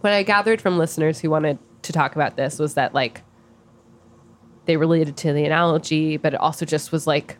what 0.01 0.13
I 0.13 0.21
gathered 0.23 0.61
from 0.61 0.77
listeners 0.77 1.19
who 1.19 1.29
wanted 1.31 1.57
to 1.81 1.91
talk 1.91 2.15
about 2.15 2.37
this 2.37 2.59
was 2.59 2.75
that 2.75 2.93
like 2.93 3.23
they 4.65 4.77
related 4.77 5.17
to 5.17 5.33
the 5.33 5.45
analogy, 5.45 6.17
but 6.17 6.33
it 6.35 6.39
also 6.39 6.65
just 6.65 6.91
was 6.91 7.07
like 7.07 7.37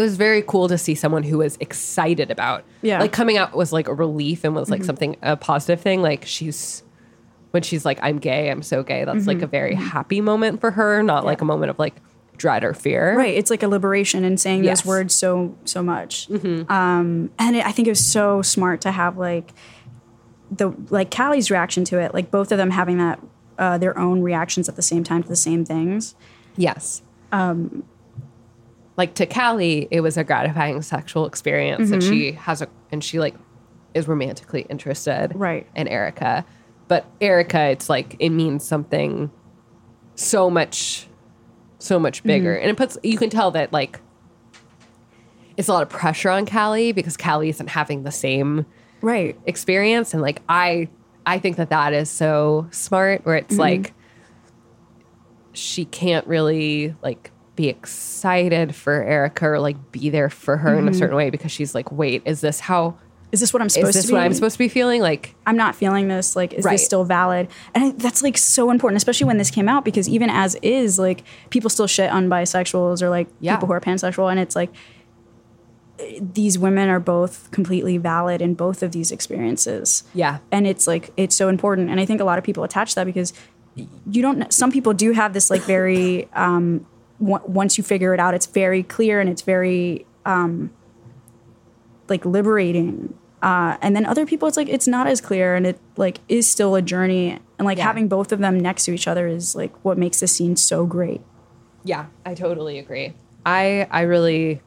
it 0.00 0.04
was 0.04 0.16
very 0.16 0.42
cool 0.42 0.68
to 0.68 0.78
see 0.78 0.94
someone 0.94 1.22
who 1.22 1.38
was 1.38 1.56
excited 1.60 2.30
about. 2.30 2.64
Yeah. 2.82 3.00
Like 3.00 3.12
coming 3.12 3.36
out 3.36 3.54
was 3.54 3.72
like 3.72 3.86
a 3.88 3.94
relief 3.94 4.44
and 4.44 4.54
was 4.54 4.70
like 4.70 4.82
something 4.84 5.16
a 5.22 5.36
positive 5.36 5.80
thing. 5.80 6.02
Like 6.02 6.24
she's 6.26 6.82
when 7.52 7.62
she's 7.62 7.84
like, 7.84 7.98
I'm 8.02 8.18
gay, 8.18 8.50
I'm 8.50 8.62
so 8.62 8.82
gay. 8.82 9.04
That's 9.04 9.26
like 9.26 9.42
a 9.42 9.46
very 9.46 9.74
happy 9.74 10.20
moment 10.20 10.60
for 10.60 10.70
her, 10.70 11.02
not 11.02 11.24
like 11.24 11.40
a 11.40 11.44
moment 11.44 11.70
of 11.70 11.78
like 11.78 11.94
dread 12.36 12.64
or 12.64 12.72
fear. 12.72 13.16
right. 13.18 13.34
It's 13.36 13.50
like 13.50 13.62
a 13.62 13.68
liberation 13.68 14.24
in 14.24 14.38
saying 14.38 14.64
Yes. 14.64 14.80
those 14.82 14.86
words 14.88 15.14
so 15.14 15.54
so 15.64 15.82
much. 15.82 16.28
Um, 16.30 17.30
and 17.38 17.56
it, 17.56 17.66
I 17.66 17.72
think 17.72 17.86
it 17.88 17.90
was 17.90 18.06
so 18.06 18.40
smart 18.42 18.80
to 18.82 18.92
have 18.92 19.18
like 19.18 19.52
the 20.50 20.72
like 20.90 21.10
Callie's 21.10 21.50
reaction 21.50 21.84
to 21.86 21.98
it, 21.98 22.14
like 22.14 22.30
both 22.30 22.50
of 22.52 22.58
them 22.58 22.70
having 22.70 22.98
that 22.98 23.20
uh, 23.58 23.76
their 23.78 23.98
own 23.98 24.22
reactions 24.22 24.68
at 24.68 24.76
the 24.76 24.82
same 24.82 25.04
time 25.04 25.22
to 25.22 25.28
the 25.28 25.36
same 25.36 25.64
things. 25.64 26.14
Yes. 26.56 27.02
Um, 27.32 27.84
like 28.96 29.14
to 29.14 29.26
Callie, 29.26 29.88
it 29.90 30.00
was 30.00 30.16
a 30.16 30.24
gratifying 30.24 30.82
sexual 30.82 31.26
experience, 31.26 31.90
and 31.90 32.02
she 32.02 32.32
mm-hmm. 32.32 32.38
has 32.38 32.62
a 32.62 32.68
and 32.92 33.02
she 33.02 33.18
like 33.18 33.34
is 33.94 34.06
romantically 34.06 34.62
interested, 34.68 35.32
Right. 35.34 35.66
in 35.74 35.88
Erica. 35.88 36.44
But 36.88 37.06
Erica, 37.20 37.70
it's 37.70 37.88
like 37.88 38.16
it 38.18 38.30
means 38.30 38.64
something 38.64 39.30
so 40.14 40.50
much, 40.50 41.08
so 41.78 41.98
much 41.98 42.18
mm-hmm. 42.18 42.28
bigger, 42.28 42.54
and 42.56 42.70
it 42.70 42.76
puts 42.76 42.98
you 43.02 43.16
can 43.16 43.30
tell 43.30 43.50
that 43.52 43.72
like 43.72 44.00
it's 45.56 45.68
a 45.68 45.72
lot 45.72 45.82
of 45.82 45.88
pressure 45.88 46.30
on 46.30 46.46
Callie 46.46 46.92
because 46.92 47.16
Callie 47.16 47.48
isn't 47.50 47.68
having 47.68 48.02
the 48.02 48.10
same 48.10 48.66
Right. 49.02 49.38
experience 49.46 50.12
and 50.12 50.22
like 50.22 50.42
i 50.48 50.88
i 51.24 51.38
think 51.38 51.56
that 51.56 51.70
that 51.70 51.94
is 51.94 52.10
so 52.10 52.66
smart 52.70 53.24
where 53.24 53.36
it's 53.36 53.52
mm-hmm. 53.52 53.60
like 53.60 53.94
she 55.52 55.84
can't 55.86 56.26
really 56.26 56.94
like 57.02 57.30
be 57.60 57.68
excited 57.68 58.74
for 58.74 59.02
erica 59.02 59.46
or 59.48 59.58
like 59.60 59.76
be 59.92 60.10
there 60.10 60.30
for 60.30 60.56
her 60.56 60.78
in 60.78 60.88
a 60.88 60.94
certain 60.94 61.16
way 61.16 61.28
because 61.30 61.52
she's 61.52 61.74
like 61.74 61.90
wait 61.92 62.22
is 62.24 62.40
this 62.40 62.60
how 62.60 62.96
Is 63.32 63.40
this 63.40 63.52
what 63.52 63.62
I'm 63.62 63.68
supposed 63.68 63.96
this 63.96 64.04
to 64.06 64.08
be? 64.08 64.14
what 64.14 64.22
i'm 64.24 64.34
supposed 64.34 64.54
to 64.54 64.58
be 64.58 64.68
feeling 64.68 65.00
like 65.02 65.34
I'm 65.46 65.56
not 65.56 65.74
feeling 65.76 66.08
this. 66.08 66.34
Like, 66.40 66.52
is 66.52 66.64
Right. 66.64 66.72
this 66.74 66.84
still 66.84 67.04
valid? 67.04 67.48
And 67.74 67.80
I, 67.84 67.90
that's 68.04 68.22
like 68.22 68.36
so 68.38 68.70
important, 68.70 68.96
especially 69.02 69.26
when 69.30 69.38
this 69.38 69.50
came 69.50 69.68
out, 69.68 69.84
because 69.84 70.08
even 70.08 70.30
as 70.30 70.54
is, 70.62 70.98
like, 70.98 71.22
people 71.50 71.70
still 71.70 71.86
shit 71.96 72.10
on 72.10 72.28
bisexuals 72.28 73.02
or 73.02 73.08
like 73.16 73.28
Yeah. 73.40 73.54
people 73.56 73.66
who 73.68 73.72
are 73.72 73.80
pansexual, 73.80 74.30
and 74.30 74.38
it's 74.40 74.56
like 74.56 74.70
these 76.20 76.58
women 76.58 76.88
are 76.88 77.00
both 77.00 77.50
completely 77.50 77.98
valid 77.98 78.40
in 78.40 78.54
both 78.54 78.82
of 78.82 78.92
these 78.92 79.10
experiences. 79.12 80.04
Yeah. 80.14 80.38
and 80.50 80.66
it's 80.66 80.86
like 80.86 81.10
it's 81.16 81.36
so 81.36 81.48
important, 81.48 81.90
and 81.90 82.00
I 82.00 82.06
think 82.06 82.20
a 82.20 82.24
lot 82.24 82.38
of 82.38 82.44
people 82.44 82.64
attach 82.64 82.94
that 82.96 83.04
because 83.04 83.32
you 83.76 84.22
don't. 84.22 84.52
Some 84.52 84.70
people 84.72 84.92
do 84.92 85.12
have 85.12 85.32
this 85.32 85.50
like 85.50 85.62
very. 85.62 86.28
um 86.32 86.86
w- 87.20 87.40
once 87.46 87.78
you 87.78 87.84
figure 87.84 88.12
it 88.14 88.20
out, 88.20 88.34
it's 88.34 88.46
very 88.46 88.82
clear 88.82 89.20
and 89.20 89.28
it's 89.30 89.42
very 89.42 90.06
um 90.26 90.70
like 92.08 92.24
liberating 92.24 93.14
uh, 93.42 93.78
and 93.80 93.96
then 93.96 94.04
other 94.04 94.26
people 94.26 94.46
it's 94.48 94.56
like 94.56 94.68
it's 94.68 94.86
not 94.86 95.06
as 95.06 95.20
clear 95.20 95.54
and 95.54 95.66
it 95.66 95.78
like 95.96 96.18
is 96.28 96.46
still 96.46 96.74
a 96.74 96.82
journey 96.82 97.38
and 97.58 97.64
like 97.64 97.78
Yeah. 97.78 97.84
having 97.84 98.06
both 98.08 98.32
of 98.32 98.38
them 98.40 98.60
next 98.60 98.84
to 98.84 98.92
each 98.92 99.08
other 99.08 99.26
is 99.26 99.54
like 99.54 99.72
what 99.84 99.96
makes 99.96 100.20
this 100.20 100.32
scene 100.36 100.56
so 100.56 100.84
great 100.86 101.22
Yeah, 101.84 102.06
I 102.26 102.34
totally 102.34 102.78
agree. 102.78 103.14
I 103.46 103.86
I 103.90 104.02
really 104.02 104.60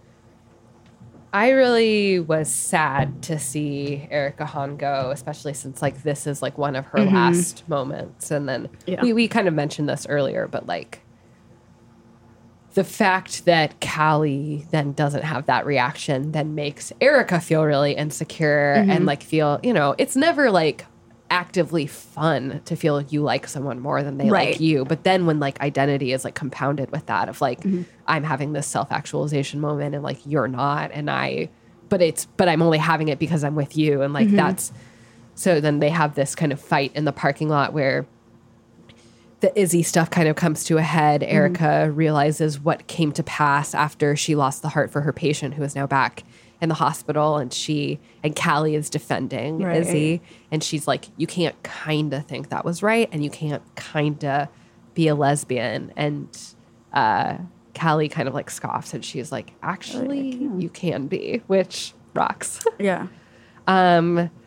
I 1.31 1.49
really 1.49 2.19
was 2.19 2.51
sad 2.51 3.21
to 3.23 3.37
see 3.39 4.07
Erica 4.09 4.45
Hahn 4.45 4.77
go, 4.77 5.11
especially 5.11 5.53
since 5.53 5.81
like 5.81 6.01
this 6.03 6.25
is 6.25 6.41
like 6.41 6.57
one 6.57 6.75
of 6.75 6.85
her 6.87 7.01
last 7.03 7.67
moments. 7.69 8.31
And 8.31 8.47
then 8.49 8.69
Yeah. 8.87 9.01
we, 9.01 9.13
we 9.13 9.27
kind 9.27 9.47
of 9.47 9.53
mentioned 9.53 9.87
this 9.89 10.07
earlier, 10.09 10.47
but 10.47 10.65
like 10.67 11.01
the 12.73 12.83
fact 12.83 13.45
that 13.45 13.79
Callie 13.79 14.65
then 14.71 14.93
doesn't 14.93 15.23
have 15.23 15.45
that 15.45 15.65
reaction 15.65 16.31
then 16.31 16.55
makes 16.55 16.91
Erica 16.99 17.39
feel 17.39 17.63
really 17.63 17.93
insecure 17.93 18.73
and 18.73 18.89
mm-hmm. 18.89 19.05
like 19.05 19.23
feel, 19.23 19.59
you 19.61 19.73
know, 19.73 19.93
it's 19.97 20.15
never 20.15 20.49
like 20.49 20.85
actively 21.29 21.85
fun 21.87 22.61
to 22.65 22.75
feel 22.75 23.01
you 23.01 23.21
like 23.21 23.47
someone 23.47 23.79
more 23.79 24.03
than 24.03 24.17
they 24.17 24.29
Right. 24.29 24.51
like 24.51 24.59
you. 24.59 24.85
But 24.85 25.03
then 25.03 25.25
when 25.25 25.39
like 25.39 25.59
identity 25.61 26.13
is 26.13 26.23
like 26.23 26.35
compounded 26.35 26.91
with 26.91 27.05
that 27.07 27.29
of 27.29 27.41
like 27.41 27.61
mm-hmm. 27.61 27.83
I'm 28.07 28.23
having 28.23 28.53
this 28.53 28.67
self-actualization 28.67 29.59
moment 29.59 29.93
and 29.93 30.03
like 30.03 30.19
you're 30.25 30.47
not 30.47 30.91
and 30.91 31.09
I 31.09 31.49
but 31.89 32.01
it's 32.01 32.25
but 32.37 32.49
I'm 32.49 32.61
only 32.61 32.79
having 32.79 33.07
it 33.07 33.19
because 33.19 33.43
I'm 33.43 33.55
with 33.55 33.77
you 33.77 34.01
and 34.01 34.13
like 34.13 34.27
mm-hmm. 34.27 34.37
that's 34.37 34.71
so 35.35 35.59
then 35.59 35.79
they 35.79 35.89
have 35.89 36.15
this 36.15 36.35
kind 36.35 36.51
of 36.51 36.59
fight 36.59 36.91
in 36.95 37.05
the 37.05 37.11
parking 37.11 37.49
lot 37.49 37.73
where 37.73 38.05
the 39.43 39.59
Izzy 39.59 39.83
stuff 39.83 40.09
kind 40.09 40.29
of 40.29 40.37
comes 40.37 40.63
to 40.63 40.77
a 40.77 40.81
head. 40.81 41.21
Erica 41.21 41.91
realizes 41.91 42.61
what 42.61 42.87
came 42.87 43.11
to 43.11 43.23
pass 43.23 43.75
after 43.75 44.15
she 44.15 44.35
lost 44.35 44.61
the 44.61 44.69
heart 44.69 44.89
for 44.89 45.01
her 45.01 45.11
patient, 45.11 45.55
who 45.55 45.63
is 45.63 45.75
now 45.75 45.85
back 45.85 46.23
in 46.61 46.69
the 46.69 46.75
hospital, 46.75 47.35
and 47.35 47.51
she 47.53 47.99
and 48.23 48.37
Callie 48.37 48.73
is 48.73 48.89
defending 48.89 49.59
Right. 49.59 49.81
Izzy, 49.81 50.21
and 50.49 50.63
she's 50.63 50.87
like, 50.87 51.07
"You 51.17 51.27
can't 51.27 51.61
kind 51.61 52.13
of 52.13 52.25
think 52.25 52.47
that 52.51 52.63
was 52.63 52.81
right, 52.81 53.09
and 53.11 53.21
you 53.21 53.29
can't 53.29 53.61
kind 53.75 54.23
of 54.23 54.47
be 54.93 55.09
a 55.09 55.15
lesbian." 55.15 55.91
And 55.97 56.29
uh, 56.93 57.39
Callie 57.77 58.07
kind 58.07 58.29
of 58.29 58.33
like 58.33 58.49
scoffs, 58.49 58.93
and 58.93 59.03
she's 59.03 59.29
like, 59.29 59.51
"Actually, 59.61 60.35
you 60.57 60.69
can 60.69 61.07
be," 61.07 61.41
which 61.47 61.93
rocks. 62.13 62.61
yeah 62.79 63.07
I, 63.67 64.29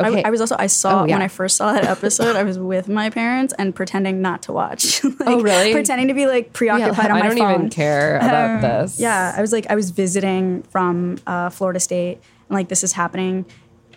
Okay. 0.00 0.22
I 0.24 0.30
was 0.30 0.40
also 0.40 0.56
I 0.58 0.66
saw 0.66 1.02
Oh, 1.02 1.04
yeah. 1.06 1.14
when 1.14 1.22
I 1.22 1.28
first 1.28 1.56
saw 1.56 1.72
that 1.72 1.84
episode, 1.84 2.36
I 2.36 2.42
was 2.42 2.58
with 2.58 2.88
my 2.88 3.10
parents 3.10 3.54
and 3.58 3.74
pretending 3.74 4.20
not 4.22 4.42
to 4.42 4.52
watch. 4.52 5.02
Like, 5.04 5.14
Oh, 5.28 5.40
really? 5.40 5.72
Pretending 5.72 6.08
to 6.08 6.14
be 6.14 6.26
like 6.26 6.52
preoccupied 6.52 7.10
on 7.10 7.18
my 7.18 7.20
phone. 7.20 7.22
I 7.22 7.28
don't 7.28 7.38
phone. 7.38 7.54
even 7.54 7.70
care 7.70 8.16
about 8.16 8.50
Um, 8.56 8.60
this. 8.62 8.98
Yeah, 9.00 9.32
I 9.36 9.40
was 9.40 9.52
like, 9.52 9.66
I 9.70 9.74
was 9.76 9.90
visiting 9.90 10.62
from 10.64 11.18
uh, 11.26 11.50
Florida 11.50 11.78
State, 11.80 12.18
and 12.48 12.56
like 12.56 12.68
this 12.68 12.82
is 12.82 12.92
happening, 12.92 13.44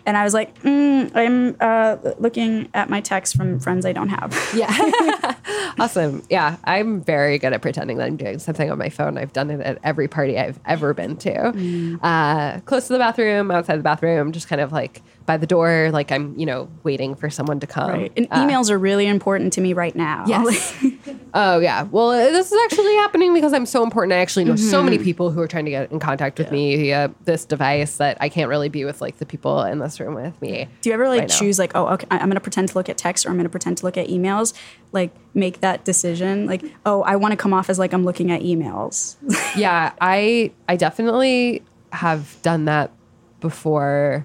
and 0.06 0.16
I 0.16 0.24
was 0.24 0.32
like, 0.32 0.58
mm, 0.62 1.10
I'm 1.14 1.56
uh, 1.60 1.96
looking 2.18 2.68
at 2.72 2.88
my 2.88 3.00
texts 3.00 3.36
from 3.36 3.58
friends 3.60 3.84
I 3.84 3.92
don't 3.92 4.08
have. 4.08 4.32
Yeah. 4.54 4.70
awesome. 5.78 6.22
Yeah. 6.30 6.56
I'm 6.64 7.02
very 7.02 7.38
good 7.38 7.52
at 7.52 7.60
pretending 7.60 7.98
that 7.98 8.06
I'm 8.06 8.16
doing 8.16 8.38
something 8.38 8.70
on 8.70 8.78
my 8.78 8.88
phone. 8.88 9.18
I've 9.18 9.32
done 9.34 9.50
it 9.50 9.60
at 9.60 9.78
every 9.84 10.08
party 10.08 10.38
I've 10.38 10.58
ever 10.64 10.94
been 10.94 11.16
to. 11.18 11.30
Mm. 11.52 11.98
Uh, 12.02 12.60
close 12.60 12.86
to 12.86 12.94
the 12.94 12.98
bathroom, 12.98 13.50
outside 13.50 13.76
the 13.78 13.82
bathroom, 13.82 14.32
just 14.32 14.48
kind 14.48 14.60
of 14.62 14.72
like 14.72 15.02
by 15.28 15.36
the 15.36 15.46
door, 15.46 15.90
like 15.92 16.10
I'm, 16.10 16.34
you 16.38 16.46
know, 16.46 16.70
waiting 16.84 17.14
for 17.14 17.28
someone 17.28 17.60
to 17.60 17.66
come. 17.66 17.90
Right. 17.90 18.12
And 18.16 18.26
Uh, 18.30 18.46
emails 18.46 18.70
are 18.70 18.78
really 18.78 19.06
important 19.06 19.52
to 19.52 19.60
me 19.60 19.74
right 19.74 19.94
now. 19.94 20.24
Yes. 20.26 20.74
oh, 21.34 21.58
yeah. 21.58 21.82
Well, 21.82 22.10
uh, 22.12 22.30
this 22.30 22.50
is 22.50 22.58
actually 22.64 22.94
happening 22.94 23.34
because 23.34 23.52
I'm 23.52 23.66
so 23.66 23.82
important. 23.84 24.14
I 24.14 24.16
actually 24.20 24.46
know 24.46 24.56
so 24.56 24.78
Mm-hmm. 24.78 24.84
many 24.86 24.98
people 24.98 25.30
who 25.30 25.40
are 25.42 25.46
trying 25.46 25.66
to 25.66 25.70
get 25.70 25.92
in 25.92 25.98
contact 26.00 26.38
with 26.38 26.50
me 26.50 26.76
via 26.76 27.10
this 27.26 27.44
device 27.44 27.98
that 27.98 28.16
I 28.22 28.30
can't 28.30 28.48
really 28.48 28.70
be 28.70 28.86
with 28.86 29.02
like 29.02 29.18
the 29.18 29.26
people 29.26 29.62
in 29.64 29.80
this 29.80 30.00
room 30.00 30.14
with 30.14 30.40
me. 30.40 30.66
Do 30.80 30.88
you 30.88 30.94
ever 30.94 31.08
like 31.08 31.20
right 31.20 31.28
now. 31.28 31.36
choose 31.36 31.58
like, 31.58 31.72
oh, 31.74 31.88
okay, 31.88 32.06
I'm 32.10 32.28
gonna 32.30 32.40
pretend 32.40 32.68
to 32.70 32.74
look 32.74 32.88
at 32.88 32.96
text 32.96 33.26
or 33.26 33.28
I'm 33.28 33.36
gonna 33.36 33.50
pretend 33.50 33.76
to 33.78 33.84
look 33.84 33.98
at 33.98 34.08
emails? 34.08 34.54
Like 34.92 35.10
make 35.34 35.60
that 35.60 35.84
decision. 35.84 36.46
Like, 36.46 36.64
oh, 36.86 37.02
I 37.02 37.16
want 37.16 37.32
to 37.32 37.36
come 37.36 37.52
off 37.52 37.68
as 37.68 37.78
like 37.78 37.92
I'm 37.92 38.04
looking 38.06 38.30
at 38.30 38.40
emails. 38.40 39.16
yeah, 39.58 39.92
I 40.00 40.52
I 40.66 40.76
definitely 40.76 41.62
have 41.92 42.38
done 42.40 42.64
that 42.64 42.92
before. 43.40 44.24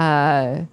Uh 0.00 0.64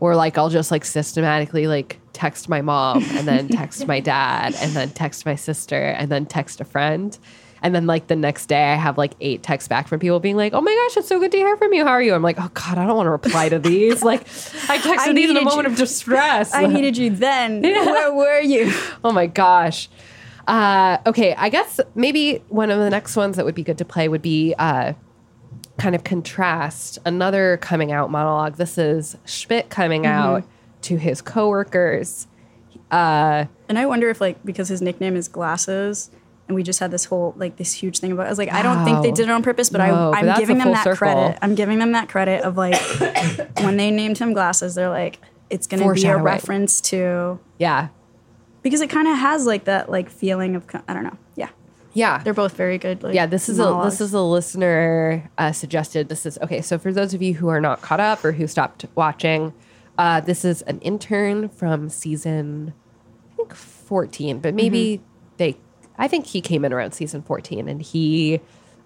or 0.00 0.14
like 0.14 0.36
I'll 0.36 0.50
just 0.50 0.70
like 0.70 0.84
systematically 0.84 1.66
like 1.66 2.00
text 2.12 2.48
my 2.48 2.60
mom 2.60 3.02
and 3.12 3.26
then 3.26 3.48
text 3.60 3.86
my 3.86 4.00
dad 4.00 4.54
and 4.60 4.72
then 4.72 4.90
text 4.90 5.24
my 5.24 5.34
sister 5.36 5.76
and 5.82 6.10
then 6.10 6.26
text 6.26 6.60
a 6.60 6.64
friend. 6.64 7.18
And 7.62 7.74
then 7.74 7.86
like 7.86 8.06
the 8.08 8.16
next 8.16 8.46
day 8.46 8.64
I 8.72 8.74
have 8.74 8.98
like 8.98 9.14
eight 9.22 9.42
texts 9.42 9.66
back 9.68 9.88
from 9.88 9.98
people 9.98 10.20
being 10.20 10.36
like, 10.36 10.52
"Oh 10.52 10.60
my 10.60 10.70
gosh, 10.88 10.98
it's 10.98 11.08
so 11.08 11.18
good 11.18 11.32
to 11.32 11.38
hear 11.38 11.56
from 11.56 11.72
you. 11.72 11.84
How 11.84 11.92
are 11.92 12.02
you?" 12.02 12.12
I'm 12.14 12.22
like, 12.22 12.36
"Oh 12.38 12.50
god, 12.52 12.76
I 12.76 12.86
don't 12.86 12.96
want 12.96 13.06
to 13.06 13.10
reply 13.10 13.48
to 13.48 13.58
these." 13.70 14.02
like 14.02 14.20
I 14.68 14.76
texted 14.78 14.98
I 15.08 15.12
these 15.14 15.30
in 15.30 15.36
a 15.38 15.40
moment 15.42 15.66
you- 15.66 15.72
of 15.72 15.78
distress. 15.78 16.52
I 16.54 16.66
needed 16.66 16.96
you 16.98 17.10
then. 17.10 17.62
Where 17.62 18.12
were 18.12 18.40
you? 18.40 18.72
Oh 19.02 19.10
my 19.12 19.26
gosh. 19.26 19.88
Uh, 20.46 20.98
okay, 21.06 21.34
I 21.34 21.48
guess 21.48 21.80
maybe 21.94 22.42
one 22.48 22.70
of 22.70 22.78
the 22.78 22.90
next 22.90 23.16
ones 23.16 23.36
that 23.36 23.44
would 23.46 23.54
be 23.56 23.64
good 23.64 23.78
to 23.78 23.84
play 23.86 24.06
would 24.06 24.22
be 24.22 24.54
uh, 24.58 24.92
kind 25.78 25.94
of 25.94 26.04
contrast 26.04 26.98
another 27.04 27.58
coming 27.58 27.92
out 27.92 28.10
monologue. 28.10 28.56
This 28.56 28.78
is 28.78 29.16
Schmitt 29.24 29.68
coming 29.68 30.06
out 30.06 30.44
to 30.82 30.96
his 30.96 31.20
coworkers. 31.22 32.26
Uh, 32.90 33.44
And 33.68 33.78
I 33.78 33.86
wonder 33.86 34.08
if 34.08 34.20
like 34.20 34.42
because 34.44 34.68
his 34.68 34.80
nickname 34.80 35.16
is 35.16 35.28
Glasses, 35.28 36.10
and 36.48 36.54
we 36.54 36.62
just 36.62 36.78
had 36.78 36.90
this 36.92 37.04
whole 37.06 37.34
like 37.36 37.56
this 37.56 37.72
huge 37.72 37.98
thing 37.98 38.12
about. 38.12 38.22
it. 38.22 38.26
I 38.26 38.30
was 38.30 38.38
like, 38.38 38.52
I 38.52 38.62
don't 38.62 38.84
think 38.84 39.02
they 39.02 39.10
did 39.10 39.28
it 39.28 39.30
on 39.32 39.42
purpose, 39.42 39.68
but 39.70 39.78
No, 39.78 40.12
I, 40.12 40.20
I'm 40.20 40.26
that's 40.26 40.38
a 40.38 40.42
giving 40.42 40.58
them 40.58 40.70
that 40.72 40.84
circle. 40.84 40.96
credit. 40.96 41.38
I'm 41.42 41.54
giving 41.56 41.78
them 41.78 41.92
that 41.92 42.08
credit 42.08 42.42
of 42.42 42.56
like 42.56 42.80
when 43.60 43.76
they 43.76 43.90
named 43.90 44.18
him 44.18 44.32
Glasses, 44.32 44.76
they're 44.76 44.88
like, 44.88 45.18
it's 45.50 45.66
going 45.66 45.82
to 45.82 45.92
be 45.92 46.06
a 46.06 46.16
reference 46.16 46.80
to 46.82 47.38
yeah, 47.58 47.88
because 48.62 48.80
it 48.80 48.88
kind 48.90 49.08
of 49.08 49.16
has 49.18 49.46
like 49.46 49.64
that 49.64 49.90
like 49.90 50.08
feeling 50.08 50.54
of 50.54 50.64
I 50.88 50.94
don't 50.94 51.04
know. 51.04 51.18
Yeah, 51.96 52.22
they're 52.22 52.34
both 52.34 52.56
very 52.56 52.78
good. 52.78 53.02
Like, 53.02 53.14
yeah 53.14 53.26
this 53.26 53.48
is 53.48 53.58
a 53.58 53.80
this 53.84 54.00
is 54.00 54.12
a 54.12 54.20
listener 54.20 55.30
uh, 55.38 55.52
suggested 55.52 56.08
this 56.08 56.26
is 56.26 56.38
okay 56.42 56.60
so 56.60 56.78
for 56.78 56.92
those 56.92 57.14
of 57.14 57.22
you 57.22 57.34
who 57.34 57.48
are 57.48 57.60
not 57.60 57.82
caught 57.82 58.00
up 58.00 58.24
or 58.24 58.32
who 58.32 58.46
stopped 58.46 58.84
watching 58.94 59.52
uh, 59.98 60.20
this 60.20 60.44
is 60.44 60.62
an 60.62 60.78
intern 60.80 61.48
from 61.48 61.88
season 61.88 62.74
i 63.32 63.36
think 63.36 63.54
14 63.54 64.40
but 64.40 64.54
maybe 64.54 65.00
they 65.38 65.56
i 65.98 66.06
think 66.06 66.26
he 66.26 66.40
came 66.40 66.64
in 66.64 66.72
around 66.72 66.92
season 66.92 67.22
14 67.22 67.68
and 67.68 67.82
he 67.82 68.40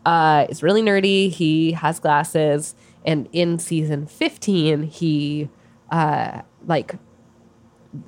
uh, 0.06 0.46
is 0.48 0.62
really 0.62 0.82
nerdy. 0.82 1.30
He 1.30 1.72
has 1.72 1.98
glasses. 1.98 2.74
And 3.04 3.28
in 3.32 3.58
season 3.58 4.06
15 4.06 4.82
he 4.82 5.48
uh, 5.90 6.42
like 6.66 6.96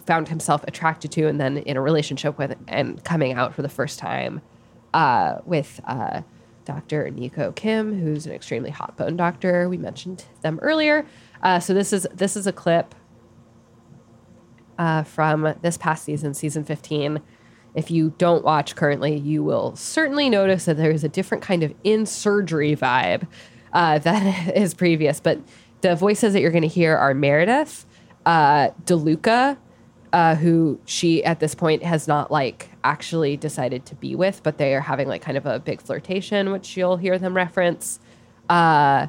found 0.07 0.28
himself 0.28 0.62
attracted 0.64 1.11
to 1.12 1.26
and 1.26 1.40
then 1.40 1.57
in 1.57 1.76
a 1.76 1.80
relationship 1.80 2.38
with 2.38 2.55
and 2.68 3.03
coming 3.03 3.32
out 3.32 3.55
for 3.55 3.62
the 3.62 3.68
first 3.68 3.98
time 3.98 4.42
uh, 4.95 5.38
with 5.45 5.80
uh, 5.86 6.22
Dr. 6.64 7.11
Nico 7.11 7.53
Kim, 7.53 7.99
who's 8.01 8.26
an 8.26 8.32
extremely 8.32 8.70
hot 8.70 8.97
bone 8.97 9.16
doctor. 9.16 9.68
We 9.68 9.78
mentioned 9.78 10.24
them 10.43 10.59
earlier. 10.62 11.07
Uh, 11.43 11.61
so 11.61 11.74
this 11.74 11.93
is 11.93 12.07
this 12.14 12.36
is 12.36 12.47
a 12.47 12.53
clip 12.53 12.95
uh, 14.78 15.03
from 15.03 15.55
this 15.62 15.76
past 15.76 16.05
season, 16.05 16.34
season 16.34 16.64
15. 16.64 17.20
If 17.74 17.90
you 17.90 18.14
don't 18.18 18.45
watch 18.45 18.76
currently, 18.76 19.16
you 19.16 19.43
will 19.43 19.74
certainly 19.76 20.28
notice 20.28 20.66
that 20.66 20.76
there 20.76 20.90
is 20.90 21.05
a 21.05 21.09
different 21.09 21.43
kind 21.43 21.62
of 21.62 21.74
in 21.84 22.05
surgery 22.05 22.76
vibe 22.76 23.26
uh, 23.72 23.99
that 24.01 24.57
is 24.57 24.74
previous. 24.74 25.20
But 25.20 25.40
the 25.80 25.97
voices 25.97 26.32
that 26.32 26.40
you're 26.40 26.51
going 26.51 26.62
to 26.62 26.68
hear 26.68 26.97
are 26.97 27.14
Meredith, 27.14 27.86
uh, 28.24 28.70
DeLuca, 28.84 29.57
uh, 30.13 30.35
who 30.35 30.79
she 30.85 31.25
at 31.25 31.41
this 31.41 31.55
point 31.55 31.83
has 31.83 32.07
not 32.07 32.31
like 32.31 32.69
actually 32.85 33.37
decided 33.37 33.87
to 33.87 33.95
be 33.95 34.15
with, 34.15 34.43
but 34.43 34.59
they 34.59 34.75
are 34.75 34.81
having 34.81 35.09
like 35.09 35.23
kind 35.23 35.37
of 35.37 35.47
a 35.47 35.59
big 35.59 35.81
flirtation, 35.81 36.53
which 36.53 36.77
you'll 36.77 36.97
hear 36.97 37.19
them 37.19 37.35
reference. 37.35 37.99
Uh, 38.49 39.07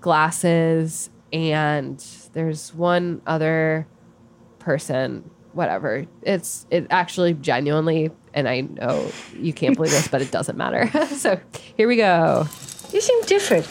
glasses, 0.00 1.10
and 1.32 2.04
there's 2.32 2.74
one 2.74 3.22
other 3.26 3.86
person. 4.58 5.30
Whatever. 5.52 6.04
It's 6.22 6.66
it 6.70 6.86
actually 6.90 7.32
genuinely, 7.32 8.10
and 8.34 8.46
I 8.46 8.60
know 8.60 9.10
you 9.34 9.54
can't 9.54 9.74
believe 9.74 9.92
this, 9.92 10.06
but 10.08 10.20
it 10.20 10.30
doesn't 10.30 10.58
matter. 10.58 10.90
so 11.16 11.40
here 11.76 11.88
we 11.88 11.96
go. 11.96 12.46
You 12.92 13.00
seem 13.00 13.22
different. 13.22 13.66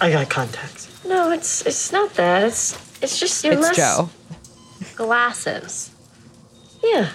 I 0.00 0.12
got 0.12 0.28
contacts. 0.28 1.04
No, 1.06 1.30
it's 1.30 1.64
it's 1.64 1.92
not 1.92 2.12
that. 2.14 2.44
It's 2.44 3.02
it's 3.02 3.18
just 3.18 3.42
you're 3.42 3.54
It's 3.54 3.62
less 3.62 3.76
Joe. 3.76 4.10
Glasses. 4.98 5.90
Yeah. 6.82 7.10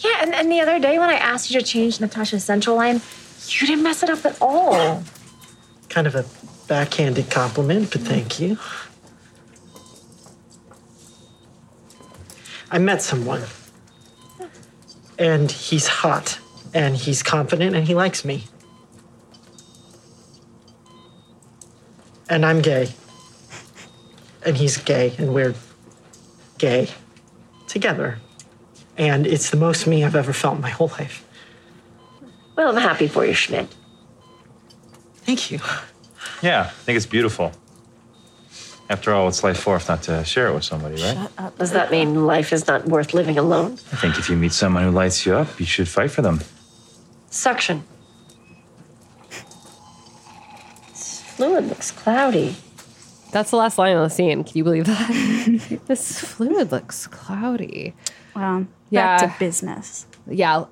Yeah, 0.00 0.18
and, 0.20 0.34
and 0.34 0.50
the 0.50 0.60
other 0.60 0.78
day 0.80 0.98
when 0.98 1.08
I 1.08 1.14
asked 1.14 1.50
you 1.50 1.58
to 1.60 1.64
change 1.64 2.00
Natasha's 2.00 2.44
central 2.44 2.76
line, 2.76 3.00
you 3.48 3.66
didn't 3.66 3.84
mess 3.84 4.02
it 4.02 4.10
up 4.10 4.26
at 4.26 4.36
all. 4.42 5.02
Kind 5.88 6.06
of 6.08 6.16
a 6.16 6.26
backhanded 6.66 7.30
compliment, 7.30 7.92
but 7.92 8.02
thank 8.02 8.40
you. 8.40 8.58
I 12.70 12.78
met 12.78 13.00
someone. 13.00 13.44
And 15.16 15.50
he's 15.50 15.86
hot, 15.86 16.40
and 16.74 16.96
he's 16.96 17.22
confident, 17.22 17.76
and 17.76 17.86
he 17.86 17.94
likes 17.94 18.24
me. 18.24 18.44
And 22.28 22.44
I'm 22.44 22.60
gay. 22.60 22.88
And 24.44 24.56
he's 24.56 24.76
gay, 24.76 25.14
and 25.18 25.32
we're 25.32 25.54
gay 26.64 26.88
together. 27.66 28.18
And 28.96 29.26
it's 29.26 29.50
the 29.50 29.56
most 29.56 29.86
me 29.86 30.04
I've 30.04 30.16
ever 30.16 30.32
felt 30.32 30.56
in 30.56 30.62
my 30.62 30.70
whole 30.70 30.92
life. 31.00 31.16
Well, 32.56 32.68
I'm 32.70 32.82
happy 32.82 33.08
for 33.08 33.22
you, 33.26 33.34
Schmitt. 33.34 33.68
Thank 35.26 35.50
you. 35.50 35.58
Yeah, 36.42 36.62
I 36.62 36.84
think 36.84 36.96
it's 36.96 37.06
beautiful. 37.06 37.52
After 38.88 39.12
all, 39.12 39.24
what's 39.26 39.42
life 39.42 39.58
for 39.58 39.76
if 39.76 39.88
not 39.88 40.02
to 40.04 40.24
share 40.24 40.48
it 40.48 40.54
with 40.54 40.64
somebody, 40.64 40.94
right? 41.02 41.16
Shut 41.16 41.32
up. 41.38 41.58
Does 41.58 41.72
that 41.72 41.90
mean 41.90 42.26
life 42.26 42.52
is 42.52 42.66
not 42.66 42.86
worth 42.86 43.14
living 43.14 43.38
alone? 43.38 43.72
I 43.92 43.96
think 43.96 44.18
if 44.18 44.28
you 44.30 44.36
meet 44.36 44.52
someone 44.52 44.82
who 44.84 44.90
lights 44.90 45.26
you 45.26 45.34
up, 45.34 45.58
you 45.58 45.66
should 45.66 45.88
fight 45.88 46.10
for 46.10 46.22
them. 46.22 46.40
Suction. 47.30 47.82
This 50.88 51.22
fluid 51.36 51.68
looks 51.68 51.90
cloudy. 51.90 52.56
That's 53.34 53.50
the 53.50 53.56
last 53.56 53.76
line 53.78 53.96
on 53.96 54.04
the 54.04 54.10
scene. 54.10 54.44
Can 54.44 54.56
you 54.56 54.64
believe 54.64 54.86
that? 54.86 55.80
this 55.86 56.20
fluid 56.20 56.72
looks 56.72 57.06
cloudy. 57.08 57.94
Yeah. 58.34 58.64
Back 58.90 59.20
to 59.20 59.34
business. 59.38 60.06
yeah 60.26 60.64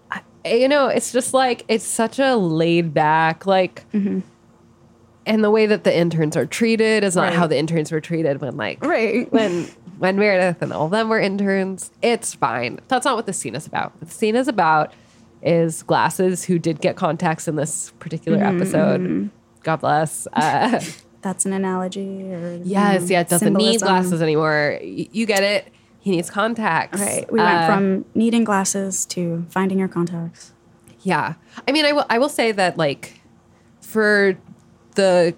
you 0.44 0.68
know 0.68 0.88
it's 0.88 1.12
just 1.12 1.34
like 1.34 1.64
it's 1.68 1.84
such 1.84 2.18
a 2.18 2.36
laid 2.36 2.92
back 2.94 3.46
like 3.46 3.84
mm-hmm. 3.92 4.20
and 5.26 5.44
the 5.44 5.50
way 5.50 5.66
that 5.66 5.84
the 5.84 5.96
interns 5.96 6.36
are 6.36 6.46
treated 6.46 7.04
is 7.04 7.14
not 7.16 7.24
Right. 7.24 7.34
how 7.34 7.46
the 7.46 7.56
interns 7.58 7.92
were 7.92 8.00
treated 8.00 8.40
when 8.40 8.56
like 8.56 8.84
Right. 8.84 9.30
when 9.32 9.64
when 9.98 10.16
meredith 10.16 10.62
and 10.62 10.72
all 10.72 10.86
of 10.86 10.90
them 10.90 11.08
were 11.08 11.20
interns 11.20 11.90
it's 12.02 12.34
fine 12.34 12.80
that's 12.88 13.04
not 13.04 13.16
what 13.16 13.26
the 13.26 13.32
scene 13.32 13.54
is 13.54 13.66
about 13.66 13.92
what 14.00 14.08
the 14.08 14.14
scene 14.14 14.36
is 14.36 14.48
about 14.48 14.92
is 15.42 15.82
glasses 15.82 16.44
who 16.44 16.58
did 16.58 16.80
get 16.80 16.96
contacts 16.96 17.46
in 17.46 17.56
this 17.56 17.92
particular 17.98 18.38
mm-hmm, 18.38 18.56
episode 18.56 19.00
mm-hmm. 19.00 19.26
god 19.62 19.76
bless 19.76 20.26
uh, 20.32 20.80
That's 21.22 21.46
an 21.46 21.52
analogy. 21.52 22.32
Or 22.32 22.60
yes 22.64 23.08
yeah 23.10 23.20
it 23.20 23.28
doesn't 23.28 23.54
need 23.54 23.80
glasses 23.80 24.20
anymore 24.20 24.78
Y- 24.82 25.08
you 25.12 25.24
get 25.26 25.42
it 25.42 25.72
he 26.00 26.10
needs 26.10 26.28
contacts 26.30 27.00
Right. 27.00 27.32
We 27.32 27.38
Uh, 27.40 27.44
went 27.44 27.66
from 27.72 28.04
needing 28.14 28.42
glasses 28.44 29.06
to 29.06 29.46
finding 29.50 29.78
your 29.78 29.88
contacts. 29.88 30.52
Yeah. 31.02 31.34
I 31.66 31.72
mean, 31.72 31.84
I 31.84 31.92
will 31.92 32.04
I 32.10 32.18
will 32.18 32.28
say 32.28 32.52
that 32.52 32.76
like 32.76 33.20
for 33.80 34.36
the 34.96 35.34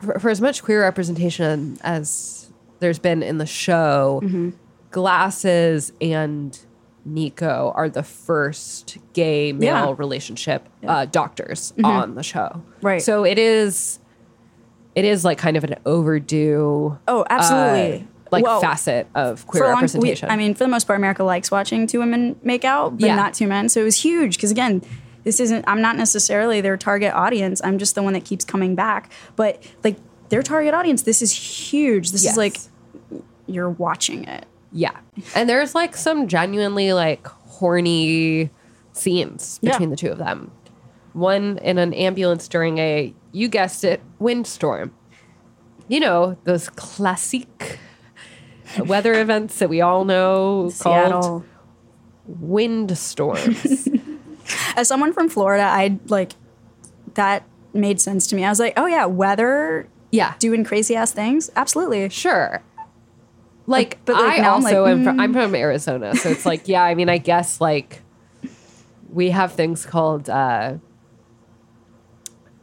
for, 0.00 0.18
for 0.18 0.30
as 0.30 0.40
much 0.40 0.62
queer 0.62 0.80
representation 0.82 1.78
as 1.82 2.50
there's 2.80 2.98
been 2.98 3.22
in 3.22 3.38
the 3.38 3.46
show, 3.46 4.20
Mm-hmm. 4.24 4.50
Glasses 4.90 5.92
and 6.00 6.58
Nico 7.04 7.72
are 7.74 7.88
the 7.88 8.02
first 8.02 8.98
gay 9.14 9.52
male 9.52 9.66
Yeah. 9.88 9.94
relationship 9.96 10.68
uh, 10.86 11.06
doctors 11.06 11.72
Mhm. 11.78 11.84
on 11.84 12.14
the 12.14 12.22
show. 12.22 12.62
Right. 12.82 13.00
So 13.02 13.24
it 13.24 13.38
is, 13.38 13.98
it 14.94 15.04
is 15.04 15.24
like 15.24 15.38
kind 15.38 15.56
of 15.56 15.64
an 15.64 15.76
overdue. 15.86 16.98
Oh, 17.08 17.24
absolutely. 17.30 18.00
uh, 18.02 18.06
like 18.30 18.44
Well, 18.44 18.60
facet 18.60 19.06
of 19.14 19.46
queer 19.46 19.64
long- 19.64 19.72
we- 19.72 19.74
representation. 19.76 20.30
I 20.30 20.36
mean, 20.36 20.54
for 20.54 20.64
the 20.64 20.68
most 20.68 20.86
part, 20.86 20.98
America 20.98 21.22
likes 21.22 21.50
watching 21.50 21.86
two 21.86 21.98
women 21.98 22.36
make 22.42 22.64
out, 22.64 22.96
but 22.98 23.06
Yeah. 23.06 23.14
not 23.16 23.34
two 23.34 23.46
men. 23.46 23.68
So 23.68 23.80
it 23.82 23.84
was 23.84 24.02
huge 24.02 24.36
because 24.36 24.50
again, 24.50 24.82
this 25.24 25.38
isn't. 25.38 25.64
I'm 25.68 25.80
not 25.82 25.96
necessarily 25.96 26.60
their 26.60 26.76
target 26.76 27.12
audience. 27.14 27.60
I'm 27.62 27.78
just 27.78 27.94
the 27.94 28.02
one 28.02 28.12
that 28.14 28.24
keeps 28.24 28.44
coming 28.44 28.74
back. 28.74 29.10
But 29.36 29.62
like 29.84 29.96
their 30.30 30.42
target 30.42 30.72
audience, 30.74 31.02
this 31.02 31.20
is 31.22 31.32
huge. 31.32 32.10
This 32.10 32.24
Yes. 32.24 32.32
is 32.32 32.38
like 32.38 32.56
you're 33.46 33.70
watching 33.70 34.24
it. 34.24 34.46
Yeah. 34.72 34.92
And 35.34 35.48
there's 35.48 35.74
like 35.74 35.94
some 35.96 36.26
genuinely 36.26 36.92
like 36.94 37.26
horny 37.26 38.50
scenes 38.94 39.58
Yeah. 39.62 39.72
between 39.72 39.90
the 39.90 39.96
two 39.96 40.10
of 40.10 40.18
them. 40.18 40.50
One 41.12 41.58
in 41.62 41.76
an 41.78 41.92
ambulance 41.92 42.48
during 42.48 42.78
a, 42.78 43.12
you 43.32 43.48
guessed 43.48 43.84
it, 43.84 44.00
windstorm. 44.18 44.92
You 45.88 46.00
know, 46.00 46.36
those 46.44 46.68
classic 46.70 47.78
weather 48.78 49.20
events 49.20 49.58
that 49.58 49.68
we 49.68 49.80
all 49.80 50.04
know 50.04 50.70
Seattle. 50.70 51.20
called 51.20 51.44
windstorms. 52.26 53.88
As 54.76 54.88
someone 54.88 55.12
from 55.12 55.28
Florida, 55.28 55.64
I 55.64 55.98
like 56.06 56.32
that 57.14 57.44
made 57.74 58.00
sense 58.00 58.26
to 58.28 58.36
me. 58.36 58.44
I 58.44 58.48
was 58.48 58.58
like, 58.58 58.74
oh 58.76 58.86
yeah, 58.86 59.06
weather. 59.06 59.88
Yeah. 60.10 60.34
Doing 60.38 60.64
crazy 60.64 60.94
ass 60.94 61.12
things. 61.12 61.50
Absolutely. 61.56 62.08
Sure. 62.10 62.62
Like, 63.66 63.98
But, 64.04 64.16
like, 64.16 64.38
I 64.40 64.42
now 64.42 64.56
I'm 64.56 64.64
also 64.64 64.82
like, 64.82 64.90
am 64.92 65.04
from, 65.04 65.16
mm. 65.16 65.20
I'm 65.20 65.32
from 65.32 65.54
Arizona, 65.54 66.16
so 66.16 66.30
it's 66.30 66.44
like, 66.44 66.66
yeah, 66.68 66.82
I 66.82 66.94
mean, 66.94 67.08
I 67.08 67.18
guess 67.18 67.60
like 67.60 68.02
we 69.10 69.30
have 69.30 69.52
things 69.52 69.86
called 69.86 70.28
uh 70.28 70.74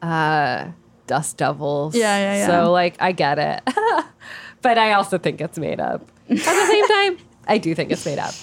uh 0.02 0.68
dust 1.08 1.38
devils. 1.38 1.96
Yeah, 1.96 2.18
yeah, 2.18 2.36
yeah. 2.38 2.48
So 2.48 2.72
like 2.72 2.96
I 3.00 3.12
get 3.12 3.40
it. 3.40 3.62
but 4.62 4.78
I 4.78 4.94
also 4.94 5.18
think 5.18 5.42
it's 5.42 5.58
made 5.58 5.80
up. 5.80 6.02
At 6.30 6.36
the 6.38 6.66
same 6.68 6.88
time, 6.88 7.18
I 7.48 7.58
do 7.58 7.74
think 7.74 7.92
it's 7.92 8.06
made 8.06 8.20
up. 8.20 8.34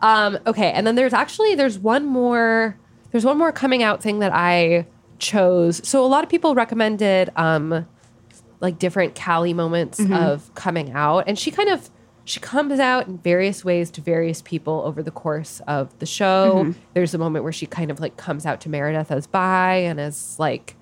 Um, 0.00 0.38
okay, 0.46 0.70
and 0.72 0.86
then 0.86 0.94
there's 0.94 1.12
actually 1.12 1.54
there's 1.54 1.78
one 1.78 2.06
more 2.06 2.76
there's 3.10 3.24
one 3.24 3.38
more 3.38 3.52
coming 3.52 3.82
out 3.82 4.02
thing 4.02 4.20
that 4.20 4.32
I 4.32 4.86
chose. 5.18 5.86
So 5.86 6.04
a 6.04 6.06
lot 6.08 6.24
of 6.24 6.30
people 6.30 6.54
recommended 6.54 7.30
um 7.36 7.86
like 8.60 8.78
different 8.78 9.18
Callie 9.20 9.54
moments 9.54 9.98
Mhm. 9.98 10.16
of 10.16 10.54
coming 10.54 10.92
out. 10.92 11.24
And 11.26 11.36
she 11.38 11.50
kind 11.50 11.68
of 11.68 11.90
she 12.24 12.38
comes 12.38 12.78
out 12.78 13.08
in 13.08 13.18
various 13.18 13.64
ways 13.64 13.90
to 13.90 14.00
various 14.00 14.40
people 14.42 14.82
over 14.86 15.02
the 15.02 15.10
course 15.10 15.60
of 15.66 15.96
the 15.98 16.06
show. 16.06 16.62
Mhm. 16.66 16.74
There's 16.94 17.14
a 17.14 17.18
moment 17.18 17.42
where 17.42 17.52
she 17.52 17.66
kind 17.66 17.90
of 17.90 17.98
like 17.98 18.16
comes 18.16 18.46
out 18.46 18.60
to 18.60 18.68
Meredith 18.68 19.10
as 19.10 19.26
bi 19.26 19.74
and 19.78 19.98
as 20.00 20.36
like 20.38 20.76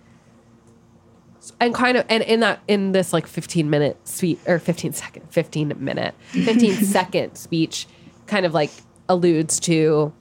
and 1.60 1.74
kind 1.74 1.96
of 1.96 2.04
and 2.08 2.22
in 2.22 2.40
that 2.40 2.60
in 2.68 2.92
this 2.92 3.12
like 3.12 3.26
15 3.26 3.68
minute 3.70 3.96
speech 4.06 4.38
or 4.46 4.58
15 4.58 4.92
second 4.92 5.30
15 5.32 5.74
minute 5.78 6.14
15 6.30 6.74
second 6.84 7.34
speech 7.36 7.86
kind 8.26 8.46
of 8.46 8.54
like 8.54 8.70
alludes 9.08 9.58
to 9.60 10.12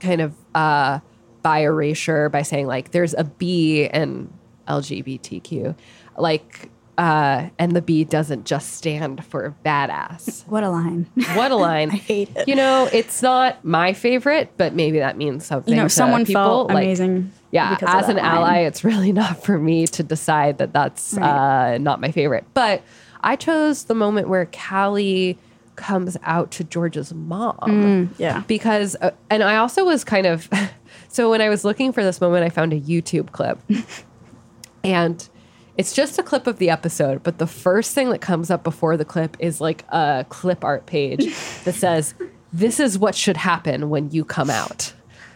kind 0.00 0.20
of 0.20 0.34
uh 0.54 0.98
bi 1.42 1.60
erasure 1.60 2.28
by 2.28 2.42
saying 2.42 2.66
like 2.66 2.90
there's 2.90 3.14
a 3.14 3.24
B 3.24 3.84
in 3.84 4.32
LGBTQ 4.68 5.76
like 6.18 6.70
uh 6.98 7.48
and 7.58 7.72
the 7.76 7.82
B 7.82 8.04
doesn't 8.04 8.46
just 8.46 8.72
stand 8.74 9.24
for 9.24 9.54
badass 9.64 10.46
What 10.48 10.64
a 10.64 10.70
line. 10.70 11.06
what 11.34 11.50
a 11.50 11.56
line 11.56 11.90
I 11.92 11.96
hate 11.96 12.30
it. 12.34 12.48
you 12.48 12.54
know 12.54 12.88
it's 12.92 13.22
not 13.22 13.64
my 13.64 13.92
favorite 13.92 14.52
but 14.56 14.72
maybe 14.74 14.98
that 14.98 15.16
means 15.16 15.44
something 15.46 15.74
You 15.74 15.80
know, 15.82 15.88
someone 15.88 16.24
people 16.24 16.42
felt 16.42 16.68
like- 16.68 16.84
amazing. 16.84 17.32
Yeah, 17.50 17.76
as 17.86 18.08
an 18.08 18.16
line. 18.16 18.24
ally, 18.24 18.58
it's 18.60 18.84
really 18.84 19.12
not 19.22 19.42
for 19.42 19.58
me 19.58 19.86
to 19.88 20.02
decide 20.02 20.58
that 20.58 20.72
that's 20.72 21.14
Right. 21.14 21.74
uh, 21.74 21.78
not 21.78 22.00
my 22.00 22.10
favorite. 22.10 22.44
But 22.54 22.82
I 23.22 23.36
chose 23.36 23.84
the 23.84 23.94
moment 23.94 24.28
where 24.28 24.46
Callie 24.46 25.38
comes 25.76 26.16
out 26.22 26.50
to 26.52 26.64
George's 26.64 27.12
mom. 27.12 27.56
Mm, 27.62 28.08
yeah. 28.18 28.42
Because, 28.46 28.96
uh, 29.00 29.10
and 29.30 29.42
I 29.42 29.56
also 29.56 29.84
was 29.84 30.04
kind 30.04 30.26
of, 30.26 30.48
so 31.08 31.30
when 31.30 31.40
I 31.42 31.48
was 31.48 31.64
looking 31.64 31.92
for 31.92 32.02
this 32.02 32.20
moment, 32.20 32.44
I 32.44 32.48
found 32.48 32.72
a 32.72 32.80
YouTube 32.80 33.32
clip. 33.32 33.58
and 34.84 35.28
it's 35.76 35.92
just 35.92 36.18
a 36.18 36.22
clip 36.22 36.46
of 36.46 36.58
the 36.58 36.70
episode, 36.70 37.22
but 37.22 37.38
the 37.38 37.46
first 37.46 37.94
thing 37.94 38.10
that 38.10 38.20
comes 38.20 38.50
up 38.50 38.64
before 38.64 38.96
the 38.96 39.04
clip 39.04 39.36
is 39.38 39.60
like 39.60 39.84
a 39.90 40.24
clip 40.28 40.64
art 40.64 40.86
page 40.86 41.26
that 41.64 41.74
says, 41.74 42.14
This 42.52 42.80
is 42.80 42.98
what 42.98 43.14
should 43.14 43.36
happen 43.36 43.90
when 43.90 44.10
you 44.10 44.24
come 44.24 44.48
out, 44.48 44.94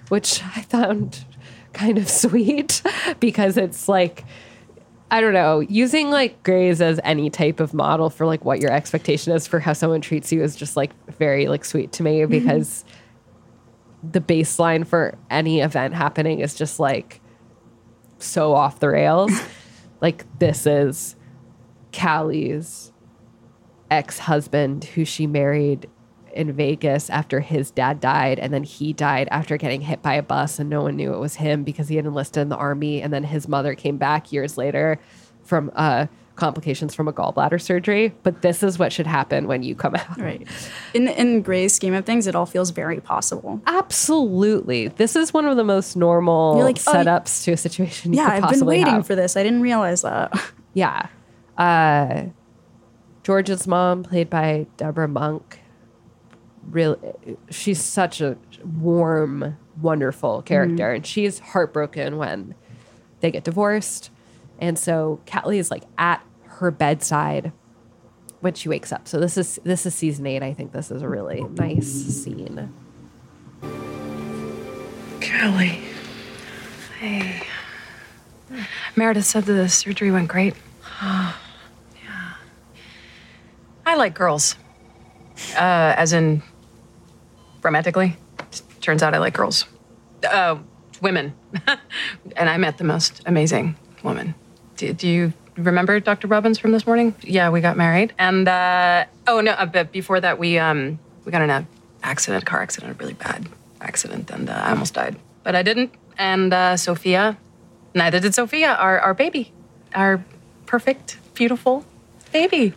which 0.09 0.43
I 0.57 0.63
found 0.63 1.25
kind 1.73 1.99
of 1.99 2.09
sweet 2.09 2.83
because 3.21 3.57
it's 3.57 3.89
like, 3.89 4.25
I 5.11 5.21
don't 5.21 5.35
know, 5.35 5.61
using 5.61 6.11
like 6.11 6.43
Grey's 6.43 6.81
as 6.81 7.01
any 7.05 7.31
type 7.31 7.61
of 7.61 7.75
model 7.75 8.11
for 8.11 8.27
like 8.27 8.45
what 8.45 8.61
your 8.61 8.73
expectation 8.73 9.33
is 9.33 9.47
for 9.47 9.61
how 9.61 9.73
someone 9.73 10.01
treats 10.01 10.33
you 10.33 10.43
is 10.43 10.57
just 10.57 10.77
like 10.77 10.93
very 11.17 11.49
like 11.49 11.65
sweet 11.65 11.93
to 11.93 12.03
me 12.03 12.21
mm-hmm. 12.21 12.31
because 12.31 12.85
the 14.03 14.21
baseline 14.21 14.87
for 14.87 15.17
any 15.31 15.61
event 15.61 15.95
happening 15.95 16.41
is 16.41 16.55
just 16.55 16.81
like 16.81 17.21
so 18.19 18.55
off 18.55 18.81
the 18.81 18.89
rails. 18.89 19.33
like 20.01 20.25
this 20.39 20.67
is 20.67 21.17
Callie's 21.93 22.93
ex-husband 23.91 24.85
who 24.85 25.05
she 25.05 25.27
married 25.27 25.89
in 26.33 26.53
Vegas 26.53 27.11
after 27.11 27.41
his 27.41 27.71
dad 27.71 28.01
died 28.01 28.39
and 28.39 28.53
then 28.53 28.63
he 28.65 28.93
died 28.93 29.29
after 29.31 29.57
getting 29.57 29.81
hit 29.81 30.03
by 30.03 30.15
a 30.15 30.23
bus 30.23 30.59
and 30.59 30.69
no 30.71 30.83
one 30.83 30.97
knew 30.97 31.13
it 31.13 31.19
was 31.19 31.37
him 31.37 31.65
because 31.65 31.89
he 31.89 31.97
had 31.97 32.07
enlisted 32.07 32.41
in 32.43 32.49
the 32.49 32.57
army 32.57 33.03
and 33.03 33.13
then 33.13 33.25
his 33.25 33.49
mother 33.49 33.75
came 33.75 33.97
back 33.97 34.33
years 34.33 34.57
later 34.59 34.99
from 35.43 35.71
uh 35.75 36.07
complications 36.37 36.95
from 36.95 37.07
a 37.07 37.13
gallbladder 37.13 37.61
surgery 37.61 38.15
but 38.23 38.41
this 38.41 38.63
is 38.63 38.79
what 38.79 38.93
should 38.93 39.07
happen 39.07 39.47
when 39.47 39.63
you 39.63 39.75
come 39.75 39.95
out 39.95 40.19
Right. 40.19 40.47
In 40.95 41.07
in 41.09 41.43
Grey's 41.43 41.75
scheme 41.75 41.93
of 41.93 42.07
things, 42.07 42.27
it 42.27 42.35
all 42.35 42.47
feels 42.47 42.71
very 42.71 42.99
possible. 43.01 43.61
Absolutely. 43.67 44.89
This 44.89 45.17
is 45.17 45.35
one 45.35 45.45
of 45.45 45.57
the 45.57 45.65
most 45.65 45.97
normal 45.97 46.57
You're 46.57 46.65
like, 46.65 46.79
oh, 46.87 46.93
setups 46.95 47.45
to 47.45 47.53
a 47.53 47.57
situation 47.59 48.13
you 48.15 48.21
Yeah, 48.21 48.29
I've 48.29 48.49
been 48.51 48.65
waiting 48.65 48.87
have. 48.95 49.07
for 49.07 49.15
this. 49.15 49.37
I 49.37 49.43
didn't 49.43 49.61
realize 49.61 50.03
that. 50.03 50.33
Yeah. 50.73 51.09
Uh, 51.59 52.27
George's 53.23 53.67
mom, 53.67 54.03
played 54.03 54.31
by 54.31 54.67
Debra 54.77 55.09
Monk, 55.09 55.60
really, 56.71 56.99
she's 57.51 57.81
such 57.83 58.21
a 58.21 58.37
warm, 58.81 59.57
wonderful 59.81 60.43
character. 60.43 60.91
Mhm. 60.91 60.97
And 60.97 61.07
she's 61.07 61.39
heartbroken 61.39 62.17
when 62.17 62.55
they 63.21 63.31
get 63.31 63.45
divorced. 63.45 64.11
And 64.59 64.79
so 64.79 65.21
Callie 65.31 65.59
is 65.59 65.71
like 65.71 65.85
at 65.99 66.23
her 66.45 66.71
bedside 66.71 67.53
when 68.41 68.55
she 68.55 68.69
wakes 68.69 68.93
up. 68.93 69.09
So 69.09 69.19
this 69.19 69.37
is 69.37 69.59
this 69.65 69.87
is 69.87 69.95
season 69.95 70.27
eight. 70.27 70.43
I 70.43 70.53
think 70.53 70.73
this 70.73 70.91
is 70.91 71.03
a 71.03 71.09
really 71.09 71.43
nice 71.43 71.87
scene. 71.87 72.73
Callie. 75.21 75.81
Hey. 76.99 77.43
Meredith 78.97 79.25
said 79.25 79.45
the 79.45 79.69
surgery 79.69 80.11
went 80.11 80.29
great. 80.29 80.55
yeah. 81.03 81.33
I 83.87 83.95
like 83.95 84.15
girls. 84.15 84.57
Uh, 85.55 85.95
as 85.97 86.13
in 86.13 86.43
romantically. 87.63 88.17
Turns 88.81 89.03
out 89.03 89.15
I 89.15 89.19
like 89.19 89.35
girls. 89.35 89.67
Uh, 90.29 90.59
women. 91.01 91.35
and 92.37 92.49
I 92.49 92.57
met 92.57 92.79
the 92.79 92.85
most 92.85 93.23
amazing 93.27 93.77
woman. 94.03 94.35
Do, 94.77 94.93
do 94.93 95.09
you 95.09 95.33
remember 95.57 96.01
Dr. 96.01 96.27
Robbins 96.27 96.59
from 96.59 96.73
this 96.73 96.87
morning? 96.87 97.15
Yeah, 97.23 97.51
we 97.51 97.61
got 97.61 97.77
married. 97.77 98.15
And 98.19 98.49
uh, 98.49 99.05
oh 99.27 99.41
no, 99.41 99.53
uh, 99.53 99.67
but 99.67 99.93
before 99.93 100.21
that 100.21 100.39
we 100.39 100.59
um 100.59 100.99
we 101.25 101.33
got 101.33 101.43
in 101.43 101.51
a 101.51 101.67
accident, 102.03 102.47
car 102.47 102.63
accident, 102.63 102.93
a 102.93 102.95
really 102.95 103.15
bad 103.15 103.49
accident, 103.81 104.31
and 104.31 104.49
uh, 104.49 104.53
I 104.53 104.71
almost 104.71 104.95
died, 104.95 105.17
but 105.43 105.55
I 105.55 105.63
didn't. 105.63 105.93
And 106.19 106.53
uh, 106.53 106.77
Sophia, 106.77 107.37
neither 107.95 108.21
did 108.21 108.35
Sophia. 108.35 108.75
Our 108.75 108.99
our 109.01 109.15
baby, 109.15 109.53
our 109.95 110.25
perfect, 110.67 111.19
beautiful 111.35 111.85
baby. 112.33 112.73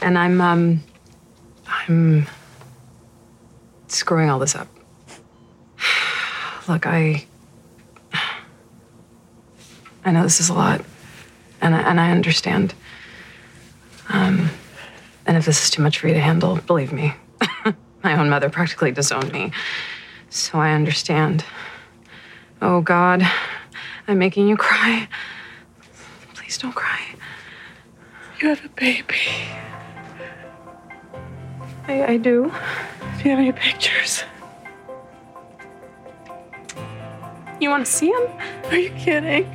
And 0.00 0.18
I'm 0.18 0.40
um 0.40 0.82
I'm 1.66 2.26
screwing 3.88 4.30
all 4.30 4.38
this 4.38 4.54
up. 4.54 4.68
Look, 6.68 6.86
I 6.86 7.26
I 10.06 10.12
know 10.12 10.22
this 10.22 10.38
is 10.38 10.48
a 10.48 10.54
lot, 10.54 10.84
and 11.60 11.74
I, 11.74 11.80
and 11.80 11.98
I 11.98 12.12
understand. 12.12 12.74
Um, 14.08 14.50
and 15.26 15.36
if 15.36 15.44
this 15.44 15.64
is 15.64 15.68
too 15.70 15.82
much 15.82 15.98
for 15.98 16.06
you 16.06 16.14
to 16.14 16.20
handle, 16.20 16.60
believe 16.64 16.92
me, 16.92 17.12
my 18.04 18.16
own 18.16 18.30
mother 18.30 18.48
practically 18.48 18.92
disowned 18.92 19.32
me. 19.32 19.50
So 20.30 20.60
I 20.60 20.74
understand. 20.74 21.44
Oh 22.62 22.82
God, 22.82 23.28
I'm 24.06 24.18
making 24.18 24.46
you 24.46 24.56
cry. 24.56 25.08
Please 26.34 26.56
don't 26.56 26.74
cry. 26.74 27.00
You 28.40 28.50
have 28.50 28.64
a 28.64 28.68
baby. 28.68 29.16
I, 31.88 32.04
I 32.04 32.16
do. 32.16 32.44
Do 32.44 33.22
you 33.24 33.30
have 33.30 33.38
any 33.38 33.52
pictures? 33.52 34.24
You 37.60 37.70
want 37.70 37.86
to 37.86 37.90
see 37.90 38.08
him? 38.08 38.22
Are 38.64 38.76
you 38.76 38.90
kidding? 38.90 39.46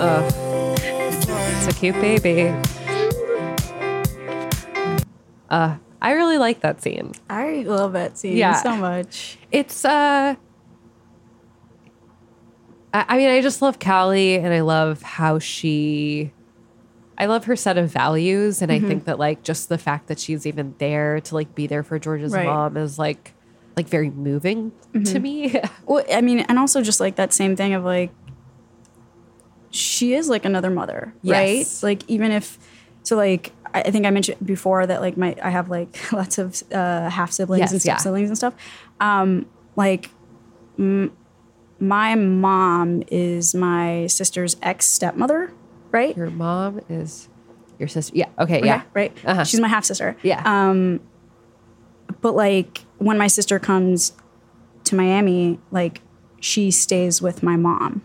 Ugh. 0.00 0.32
It's 0.78 1.66
a 1.66 1.72
cute 1.72 1.96
baby. 1.96 2.54
Uh, 5.50 5.76
I 6.00 6.12
really 6.12 6.38
like 6.38 6.60
that 6.60 6.80
scene. 6.82 7.12
I 7.28 7.62
love 7.66 7.92
that 7.94 8.16
scene 8.18 8.36
Yeah. 8.36 8.62
so 8.62 8.76
much. 8.76 9.38
It's 9.50 9.84
uh 9.84 10.36
I, 12.92 13.04
I 13.08 13.16
mean 13.16 13.28
I 13.30 13.40
just 13.40 13.62
love 13.62 13.78
Callie 13.78 14.36
and 14.36 14.52
I 14.54 14.60
love 14.60 15.02
how 15.02 15.38
she 15.38 16.32
I 17.16 17.26
love 17.26 17.46
her 17.46 17.56
set 17.56 17.78
of 17.78 17.90
values 17.90 18.62
and 18.62 18.70
Mm-hmm. 18.70 18.84
I 18.84 18.88
think 18.88 19.04
that 19.06 19.18
like 19.18 19.42
just 19.42 19.68
the 19.68 19.78
fact 19.78 20.06
that 20.08 20.18
she's 20.20 20.46
even 20.46 20.74
there 20.78 21.20
to 21.22 21.34
like 21.34 21.54
be 21.54 21.66
there 21.66 21.82
for 21.82 21.98
George's 21.98 22.32
Right. 22.32 22.44
mom 22.46 22.76
is 22.76 22.98
like 22.98 23.34
like 23.76 23.88
very 23.88 24.10
moving 24.10 24.72
Mm-hmm. 24.94 25.02
to 25.04 25.18
me. 25.18 25.60
Well, 25.86 26.04
I 26.12 26.20
mean, 26.20 26.40
and 26.40 26.58
also 26.58 26.82
just 26.82 27.00
like 27.00 27.16
that 27.16 27.32
same 27.32 27.56
thing 27.56 27.72
of 27.74 27.84
like, 27.84 28.10
she 29.70 30.14
is 30.14 30.28
like 30.28 30.44
another 30.44 30.70
mother, 30.70 31.14
right? 31.24 31.66
Like 31.82 32.02
even 32.08 32.30
if, 32.32 32.58
so 33.04 33.16
like 33.16 33.52
I 33.74 33.80
I 33.82 33.90
think 33.90 34.06
I 34.06 34.10
mentioned 34.10 34.44
before 34.44 34.86
that 34.86 35.00
like 35.00 35.16
my 35.16 35.34
I 35.42 35.50
have 35.50 35.68
like 35.68 36.12
lots 36.12 36.38
of 36.38 36.62
uh, 36.72 37.08
half 37.10 37.32
siblings 37.32 37.60
Yes, 37.60 37.72
and 37.72 37.84
yeah. 37.84 37.96
step 37.96 38.00
siblings 38.04 38.28
and 38.30 38.36
stuff. 38.36 38.54
Um, 39.00 39.46
like 39.76 40.10
m- 40.78 41.12
my 41.80 42.14
mom 42.16 43.02
is 43.08 43.54
my 43.54 44.06
sister's 44.08 44.56
ex 44.62 44.86
stepmother, 44.86 45.52
right? 45.92 46.16
Your 46.16 46.30
mom 46.30 46.80
is 46.88 47.28
your 47.78 47.88
sister. 47.88 48.16
Yeah. 48.16 48.26
Okay. 48.38 48.58
Okay, 48.58 48.66
Yeah. 48.66 48.82
right. 48.94 49.16
Uh-huh. 49.24 49.44
She's 49.44 49.60
my 49.60 49.68
half 49.68 49.84
sister. 49.84 50.16
Yeah. 50.22 50.42
Um, 50.44 51.00
but 52.20 52.34
like 52.34 52.84
when 52.98 53.16
my 53.18 53.28
sister 53.28 53.58
comes 53.60 54.12
to 54.84 54.96
Miami, 54.96 55.60
like 55.70 56.00
she 56.40 56.70
stays 56.70 57.22
with 57.22 57.42
my 57.42 57.56
mom. 57.56 58.02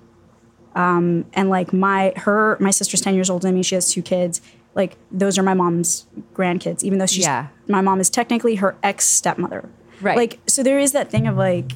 Um, 0.76 1.26
and 1.34 1.50
like 1.50 1.72
my 1.74 2.14
her 2.18 2.58
my 2.60 2.72
sister's 2.72 3.02
10 3.02 3.16
years 3.16 3.30
older 3.30 3.48
than 3.48 3.56
me, 3.56 3.64
she 3.64 3.76
has 3.76 3.92
two 3.92 4.02
kids. 4.04 4.42
Like 4.76 4.98
those 5.12 5.38
are 5.38 5.44
my 5.44 5.54
mom's 5.54 6.08
grandkids, 6.34 6.84
even 6.84 6.98
though 7.00 7.06
she's 7.06 7.26
Yeah. 7.26 7.48
my 7.68 7.82
mom 7.82 8.00
is 8.00 8.10
technically 8.10 8.56
her 8.56 8.76
ex 8.84 9.06
stepmother. 9.08 9.70
Right. 10.02 10.18
Like 10.18 10.40
so 10.48 10.64
there 10.64 10.80
is 10.80 10.92
that 10.94 11.10
thing 11.12 11.28
of 11.28 11.38
like 11.38 11.74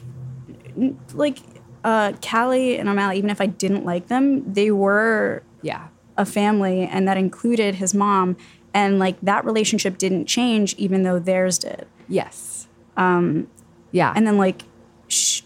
like 1.13 1.39
uh 1.83 2.13
Callie 2.21 2.77
and 2.77 2.89
O'Malley, 2.89 3.17
even 3.17 3.29
if 3.29 3.39
I 3.41 3.45
didn't 3.45 3.85
like 3.85 4.07
them, 4.07 4.51
they 4.51 4.71
were 4.71 5.43
yeah. 5.61 5.87
a 6.17 6.25
family 6.25 6.83
and 6.83 7.07
that 7.07 7.17
included 7.17 7.75
his 7.75 7.93
mom 7.93 8.35
and 8.73 8.99
like 8.99 9.19
that 9.21 9.45
relationship 9.45 9.97
didn't 9.97 10.25
change 10.25 10.73
even 10.77 11.03
though 11.03 11.19
theirs 11.19 11.57
did 11.59 11.87
Yes. 12.07 12.67
Um. 12.95 13.47
Yeah. 13.91 14.11
and 14.15 14.25
then 14.27 14.37
like 14.37 14.63
sh- 15.07 15.41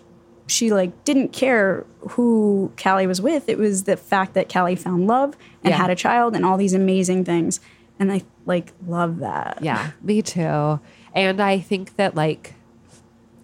she 0.47 0.71
like 0.71 1.03
didn't 1.03 1.29
care 1.33 1.85
who 2.09 2.71
Callie 2.81 3.07
was 3.07 3.21
with 3.21 3.47
it 3.47 3.57
was 3.57 3.83
the 3.83 3.95
fact 3.97 4.33
that 4.33 4.51
Callie 4.51 4.75
found 4.75 5.07
love 5.07 5.37
and 5.63 5.71
Yeah. 5.71 5.77
had 5.77 5.89
a 5.89 5.95
child 5.95 6.35
and 6.35 6.43
all 6.45 6.57
these 6.57 6.73
amazing 6.73 7.23
things 7.25 7.59
and 7.99 8.11
I 8.11 8.23
like 8.45 8.73
love 8.87 9.19
that 9.19 9.59
Yeah, 9.61 9.91
me 10.01 10.21
too. 10.21 10.79
And 11.13 11.41
I 11.41 11.59
think 11.59 11.95
that 11.97 12.15
like 12.15 12.55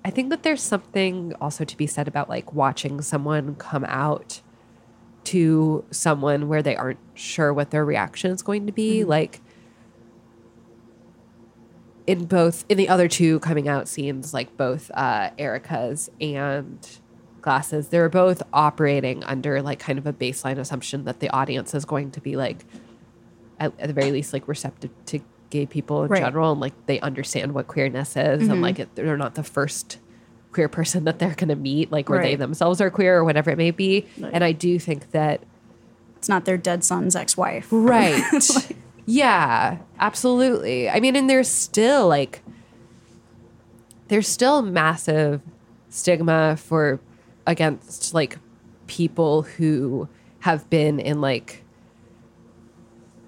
I 0.03 0.09
think 0.09 0.29
that 0.29 0.41
there's 0.43 0.61
something 0.61 1.33
also 1.41 1.63
to 1.65 1.77
be 1.77 1.85
said 1.85 2.07
about 2.07 2.29
like 2.29 2.53
watching 2.53 3.01
someone 3.01 3.55
come 3.55 3.85
out 3.87 4.41
to 5.25 5.83
someone 5.91 6.47
where 6.47 6.63
they 6.63 6.75
aren't 6.77 6.99
sure 7.13 7.53
what 7.53 7.71
their 7.71 7.83
reaction 7.83 8.31
is 8.31 8.41
going 8.41 8.65
to 8.67 8.71
be. 8.71 9.03
Like 9.03 9.41
in 12.05 12.25
both 12.25 12.63
in 12.69 12.77
the 12.77 12.87
other 12.87 13.07
two 13.07 13.39
coming 13.41 13.67
out 13.67 13.87
scenes, 13.87 14.33
like 14.33 14.55
both 14.57 14.89
uh 14.93 15.29
Erica's 15.37 16.09
and 16.21 16.79
they're 17.89 18.09
both 18.09 18.43
operating 18.53 19.23
under 19.23 19.61
like 19.61 19.79
kind 19.79 19.97
of 19.97 20.05
a 20.05 20.13
baseline 20.13 20.57
assumption 20.57 21.05
that 21.05 21.19
the 21.19 21.29
audience 21.29 21.73
is 21.73 21.85
going 21.85 22.11
to 22.11 22.21
be 22.21 22.35
like 22.35 22.65
at, 23.59 23.73
at 23.79 23.87
the 23.87 23.93
very 23.93 24.11
least 24.11 24.33
like 24.33 24.47
receptive 24.47 24.91
to 25.05 25.19
gay 25.49 25.65
people 25.65 26.03
in 26.03 26.09
Right. 26.09 26.21
general 26.21 26.51
and 26.51 26.61
like 26.61 26.73
they 26.87 26.99
understand 26.99 27.53
what 27.53 27.67
queerness 27.67 28.11
is 28.11 28.41
and 28.41 28.51
mm-hmm. 28.51 28.61
like 28.61 28.79
it, 28.79 28.95
they're 28.95 29.17
not 29.17 29.35
the 29.35 29.43
first 29.43 29.99
queer 30.51 30.67
person 30.67 31.05
that 31.05 31.19
they're 31.19 31.35
going 31.35 31.49
to 31.49 31.55
meet 31.55 31.91
like 31.91 32.09
where 32.09 32.21
they 32.21 32.35
themselves 32.35 32.81
are 32.81 32.89
queer 32.89 33.17
or 33.17 33.23
whatever 33.23 33.51
it 33.51 33.57
may 33.57 33.71
be. 33.71 34.05
And 34.33 34.43
i 34.43 34.51
do 34.51 34.77
think 34.79 35.11
that 35.11 35.41
it's 36.17 36.27
not 36.27 36.45
their 36.45 36.57
dead 36.57 36.83
son's 36.83 37.15
ex-wife. 37.15 37.67
Right. 37.71 38.21
Yeah 39.09 39.77
absolutely. 39.99 40.89
I 40.89 40.99
mean 40.99 41.15
and 41.15 41.29
there's 41.29 41.47
still 41.47 42.09
like 42.09 42.43
there's 44.09 44.27
still 44.27 44.61
massive 44.61 45.41
stigma 45.89 46.57
for 46.57 46.99
against 47.47 48.13
like 48.13 48.37
people 48.85 49.41
who 49.41 50.07
have 50.41 50.69
been 50.69 50.99
in 50.99 51.19
like 51.21 51.63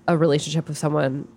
a 0.07 0.15
relationship 0.17 0.67
with 0.67 0.77
someone 0.77 1.27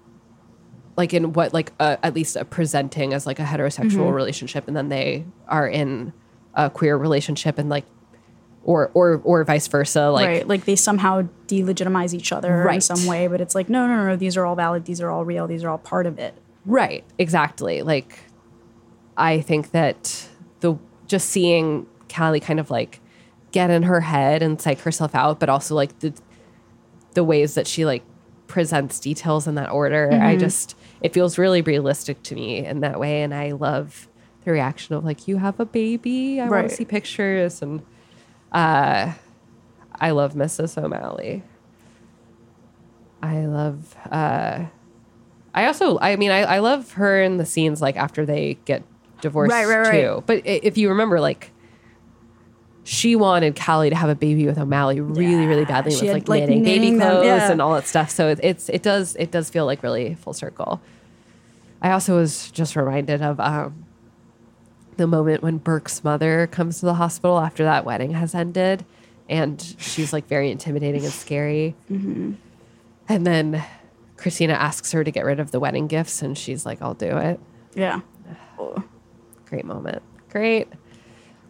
like 0.96 1.14
in 1.14 1.32
what 1.32 1.54
like 1.54 1.72
uh, 1.80 1.96
at 2.02 2.14
least 2.14 2.36
a 2.36 2.44
presenting 2.44 3.14
as 3.14 3.26
like 3.26 3.38
a 3.38 3.44
heterosexual 3.44 4.12
relationship 4.12 4.68
and 4.68 4.76
then 4.76 4.88
they 4.90 5.24
are 5.48 5.66
in 5.66 6.12
a 6.54 6.68
queer 6.68 6.96
relationship 6.96 7.58
and 7.58 7.70
like 7.70 7.84
or 8.64 8.90
or 8.94 9.20
or 9.24 9.42
vice 9.44 9.66
versa 9.68 10.10
like 10.10 10.26
right 10.26 10.48
like 10.48 10.64
they 10.66 10.76
somehow 10.76 11.22
delegitimize 11.46 12.12
each 12.14 12.30
other 12.32 12.60
in 12.60 12.66
Right. 12.66 12.82
some 12.82 13.06
way 13.06 13.26
but 13.26 13.40
it's 13.40 13.54
like 13.54 13.68
no 13.68 13.86
no 13.86 13.96
no 13.96 14.06
no 14.08 14.16
these 14.16 14.36
are 14.36 14.44
all 14.44 14.54
valid 14.54 14.84
these 14.84 15.00
are 15.00 15.10
all 15.10 15.24
real 15.24 15.46
these 15.46 15.64
are 15.64 15.70
all 15.70 15.78
part 15.78 16.06
of 16.06 16.18
it 16.18 16.34
Right, 16.64 17.02
exactly. 17.18 17.82
Like 17.82 18.20
I 19.16 19.40
think 19.40 19.72
that 19.72 20.28
the 20.60 20.76
just 21.08 21.28
seeing 21.30 21.88
Callie 22.14 22.40
kind 22.40 22.60
of 22.60 22.70
like 22.70 23.00
get 23.52 23.70
in 23.70 23.82
her 23.84 24.00
head 24.00 24.42
and 24.42 24.60
psych 24.60 24.80
herself 24.80 25.14
out, 25.14 25.38
but 25.40 25.48
also 25.48 25.74
like 25.74 25.98
the 26.00 26.12
the 27.14 27.24
ways 27.24 27.54
that 27.54 27.66
she 27.66 27.84
like 27.84 28.02
presents 28.46 28.98
details 29.00 29.46
in 29.46 29.54
that 29.56 29.70
order. 29.70 30.10
I 30.12 30.36
just 30.36 30.76
it 31.00 31.12
feels 31.12 31.38
really 31.38 31.62
realistic 31.62 32.22
to 32.24 32.34
me 32.34 32.64
in 32.64 32.80
that 32.80 32.98
way. 33.00 33.22
And 33.22 33.34
I 33.34 33.52
love 33.52 34.08
the 34.44 34.52
reaction 34.52 34.94
of 34.94 35.04
like, 35.04 35.28
you 35.28 35.36
have 35.38 35.58
a 35.60 35.64
baby. 35.66 36.40
I 36.40 36.48
want 36.48 36.68
to 36.70 36.74
see 36.76 36.84
pictures 36.84 37.62
and 37.62 37.82
uh 38.52 39.12
I 40.00 40.10
love 40.10 40.34
Mrs. 40.34 40.82
O'Malley. 40.82 41.42
I 43.22 43.46
love 43.46 43.96
uh 44.10 44.64
I 45.54 45.66
also, 45.66 45.98
I 46.00 46.16
mean, 46.16 46.30
I, 46.30 46.40
I 46.44 46.58
love 46.60 46.92
her 46.92 47.22
in 47.22 47.36
the 47.36 47.44
scenes 47.44 47.82
like 47.82 47.96
after 47.96 48.24
they 48.24 48.56
get 48.64 48.82
divorced 49.20 49.52
Right, 49.52 49.66
right, 49.66 49.80
right. 49.86 50.00
too. 50.00 50.24
But 50.26 50.42
if 50.46 50.78
you 50.78 50.88
remember, 50.88 51.20
like 51.20 51.50
she 52.84 53.14
wanted 53.16 53.58
Callie 53.58 53.90
to 53.90 53.96
have 53.96 54.10
a 54.10 54.14
baby 54.14 54.46
with 54.46 54.58
O'Malley 54.58 55.00
really, 55.00 55.46
really 55.46 55.64
badly. 55.64 55.92
she 55.92 56.06
with 56.06 56.14
like, 56.14 56.28
like, 56.28 56.40
knitting 56.48 56.64
baby 56.64 56.96
clothes 56.98 57.26
yeah. 57.26 57.50
and 57.50 57.62
all 57.62 57.74
that 57.74 57.86
stuff. 57.86 58.10
So 58.10 58.28
it, 58.28 58.40
it's 58.42 58.68
it 58.68 58.82
does 58.82 59.16
it 59.16 59.30
does 59.30 59.50
feel 59.50 59.66
like 59.66 59.82
really 59.82 60.14
full 60.14 60.32
circle. 60.32 60.80
I 61.80 61.92
also 61.92 62.16
was 62.16 62.50
just 62.50 62.76
reminded 62.76 63.22
of 63.22 63.40
um, 63.40 63.84
the 64.96 65.06
moment 65.06 65.42
when 65.42 65.58
Burke's 65.58 66.04
mother 66.04 66.46
comes 66.48 66.80
to 66.80 66.86
the 66.86 66.94
hospital 66.94 67.38
after 67.38 67.64
that 67.64 67.84
wedding 67.84 68.12
has 68.12 68.34
ended, 68.34 68.84
and 69.28 69.74
she's 69.78 70.12
like 70.12 70.26
very 70.26 70.50
intimidating 70.50 71.04
and 71.04 71.12
scary. 71.12 71.74
Mm-hmm. 71.90 72.32
And 73.08 73.26
then 73.26 73.64
Cristina 74.16 74.54
asks 74.54 74.92
her 74.92 75.02
to 75.02 75.10
get 75.10 75.24
rid 75.24 75.40
of 75.40 75.50
the 75.50 75.60
wedding 75.60 75.86
gifts, 75.86 76.22
and 76.22 76.36
she's 76.36 76.66
like, 76.66 76.82
"I'll 76.82 76.94
do 76.94 77.16
it." 77.16 77.40
yeah 77.74 78.00
Great 79.46 79.64
moment. 79.64 80.02
Great, 80.30 80.68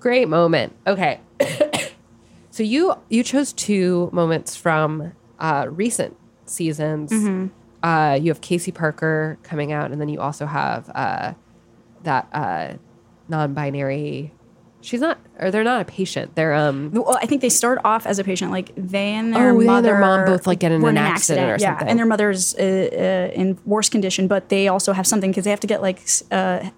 great 0.03 0.29
moment. 0.29 0.75
Okay, 0.85 1.21
so 2.51 2.65
you 2.65 2.95
you 3.09 3.23
chose 3.23 3.53
two 3.53 4.11
moments 4.13 4.57
from 4.57 5.13
uh, 5.39 5.67
recent 5.71 6.17
seasons. 6.45 7.13
Uh, 7.85 8.19
you 8.21 8.31
have 8.31 8.41
Casey 8.41 8.73
Parker 8.73 9.39
coming 9.45 9.73
out, 9.73 9.93
and 9.93 10.01
then 10.01 10.09
you 10.09 10.21
also 10.21 10.47
have 10.47 10.91
uh, 10.95 11.35
that 12.03 12.29
uh, 12.33 12.75
non-binary. 13.29 14.33
She's 14.85 15.01
not, 15.01 15.19
or 15.39 15.51
they're 15.53 15.63
not 15.63 15.81
a 15.81 15.85
patient. 15.85 16.35
They're 16.35 16.53
um. 16.55 16.91
Well, 16.93 17.17
I 17.23 17.27
think 17.27 17.41
they 17.41 17.49
start 17.49 17.79
off 17.85 18.05
as 18.05 18.19
a 18.19 18.25
patient, 18.25 18.51
like 18.51 18.73
they 18.77 19.13
and 19.15 19.33
their 19.33 19.51
Oh, 19.51 19.53
they 19.55 19.59
and 19.59 19.67
mother, 19.67 19.83
their 19.91 19.99
mom 20.01 20.25
both, 20.27 20.47
like, 20.47 20.59
get 20.59 20.73
in 20.73 20.83
were 20.83 20.91
an 20.91 20.97
accident 20.99 21.49
or 21.49 21.57
yeah, 21.59 21.71
something. 21.71 21.89
and 21.89 21.99
their 21.99 22.07
mother's 22.07 22.55
uh, 22.57 22.61
uh, 22.63 23.41
in 23.41 23.59
worse 23.65 23.89
condition, 23.89 24.27
but 24.27 24.49
they 24.49 24.67
also 24.67 24.93
have 24.93 25.07
something 25.07 25.31
because 25.31 25.45
they 25.45 25.51
have 25.51 25.61
to 25.61 25.67
get 25.69 25.83
like 25.83 26.01
uh, 26.33 26.69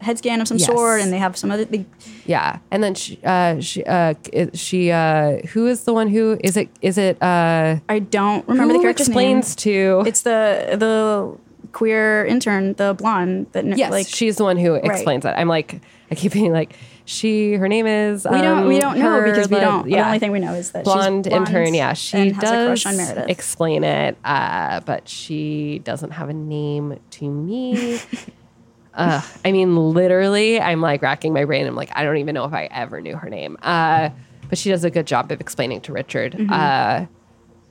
head 0.00 0.18
scan 0.18 0.40
of 0.40 0.48
some 0.48 0.58
Yes. 0.58 0.66
sort, 0.66 1.00
and 1.00 1.12
they 1.12 1.18
have 1.18 1.36
some 1.36 1.52
other. 1.52 1.64
They, 1.64 1.86
Yeah, 2.26 2.58
and 2.72 2.82
then 2.82 2.94
she, 2.94 3.18
uh, 3.24 3.60
she, 3.60 3.84
uh, 3.84 4.14
she, 4.54 4.90
uh, 4.90 5.38
who 5.52 5.66
is 5.68 5.84
the 5.84 5.94
one 5.94 6.08
who 6.08 6.38
is 6.42 6.56
it? 6.56 6.68
Is 6.82 6.98
it? 6.98 7.16
Uh, 7.22 7.76
I 7.88 8.00
don't 8.00 8.46
remember 8.48 8.74
who 8.74 8.78
the 8.80 8.82
character's 8.82 9.06
explains 9.08 9.56
name. 9.64 10.02
to? 10.02 10.08
It's 10.08 10.22
the 10.22 10.74
the 10.78 11.38
queer 11.70 12.24
intern, 12.26 12.74
the 12.74 12.92
blonde 12.94 13.46
that 13.52 13.64
Yes, 13.78 13.90
like 13.90 14.06
she's 14.08 14.36
the 14.36 14.44
one 14.44 14.56
who 14.56 14.74
explains 14.74 15.24
it. 15.24 15.30
I'm 15.36 15.48
like, 15.48 15.80
I 16.10 16.14
keep 16.14 16.32
being 16.32 16.52
like, 16.52 16.74
she, 17.04 17.54
her 17.54 17.68
name 17.68 17.86
is. 17.86 18.26
we 18.30 18.40
don't 18.40 18.66
we 18.66 18.76
um, 18.76 18.80
don't 18.80 18.98
know 18.98 19.22
because 19.22 19.48
we 19.48 19.58
don't. 19.58 19.88
Yeah, 19.88 20.02
The 20.02 20.06
only 20.06 20.18
thing 20.18 20.32
we 20.32 20.40
know 20.40 20.54
is 20.54 20.70
that 20.72 20.84
blonde, 20.84 21.24
she's 21.24 21.30
blonde 21.30 21.48
intern. 21.48 21.74
Yeah, 21.74 21.92
she 21.94 22.18
and 22.18 22.32
has 22.36 22.42
a 22.42 22.46
does 22.46 22.82
crush 22.82 22.86
on 22.86 22.96
Meredith. 22.96 23.28
explain 23.28 23.84
it, 23.84 24.16
uh, 24.24 24.80
but 24.80 25.08
she 25.08 25.80
doesn't 25.80 26.10
have 26.10 26.28
a 26.28 26.34
name 26.34 26.98
to 27.10 27.28
me. 27.28 27.98
uh, 28.94 29.20
I 29.44 29.52
mean, 29.52 29.76
literally, 29.76 30.60
I'm 30.60 30.80
like 30.80 31.02
racking 31.02 31.32
my 31.32 31.44
brain. 31.44 31.66
I'm 31.66 31.74
like, 31.74 31.90
I 31.94 32.04
don't 32.04 32.18
even 32.18 32.34
know 32.34 32.44
if 32.44 32.52
I 32.52 32.66
ever 32.66 33.00
knew 33.00 33.16
her 33.16 33.28
name. 33.28 33.56
Uh, 33.62 34.10
but 34.48 34.58
she 34.58 34.70
does 34.70 34.84
a 34.84 34.90
good 34.90 35.06
job 35.06 35.32
of 35.32 35.40
explaining 35.40 35.80
to 35.82 35.92
Richard. 35.92 36.34
Mm-hmm. 36.34 36.52
Uh, 36.52 37.06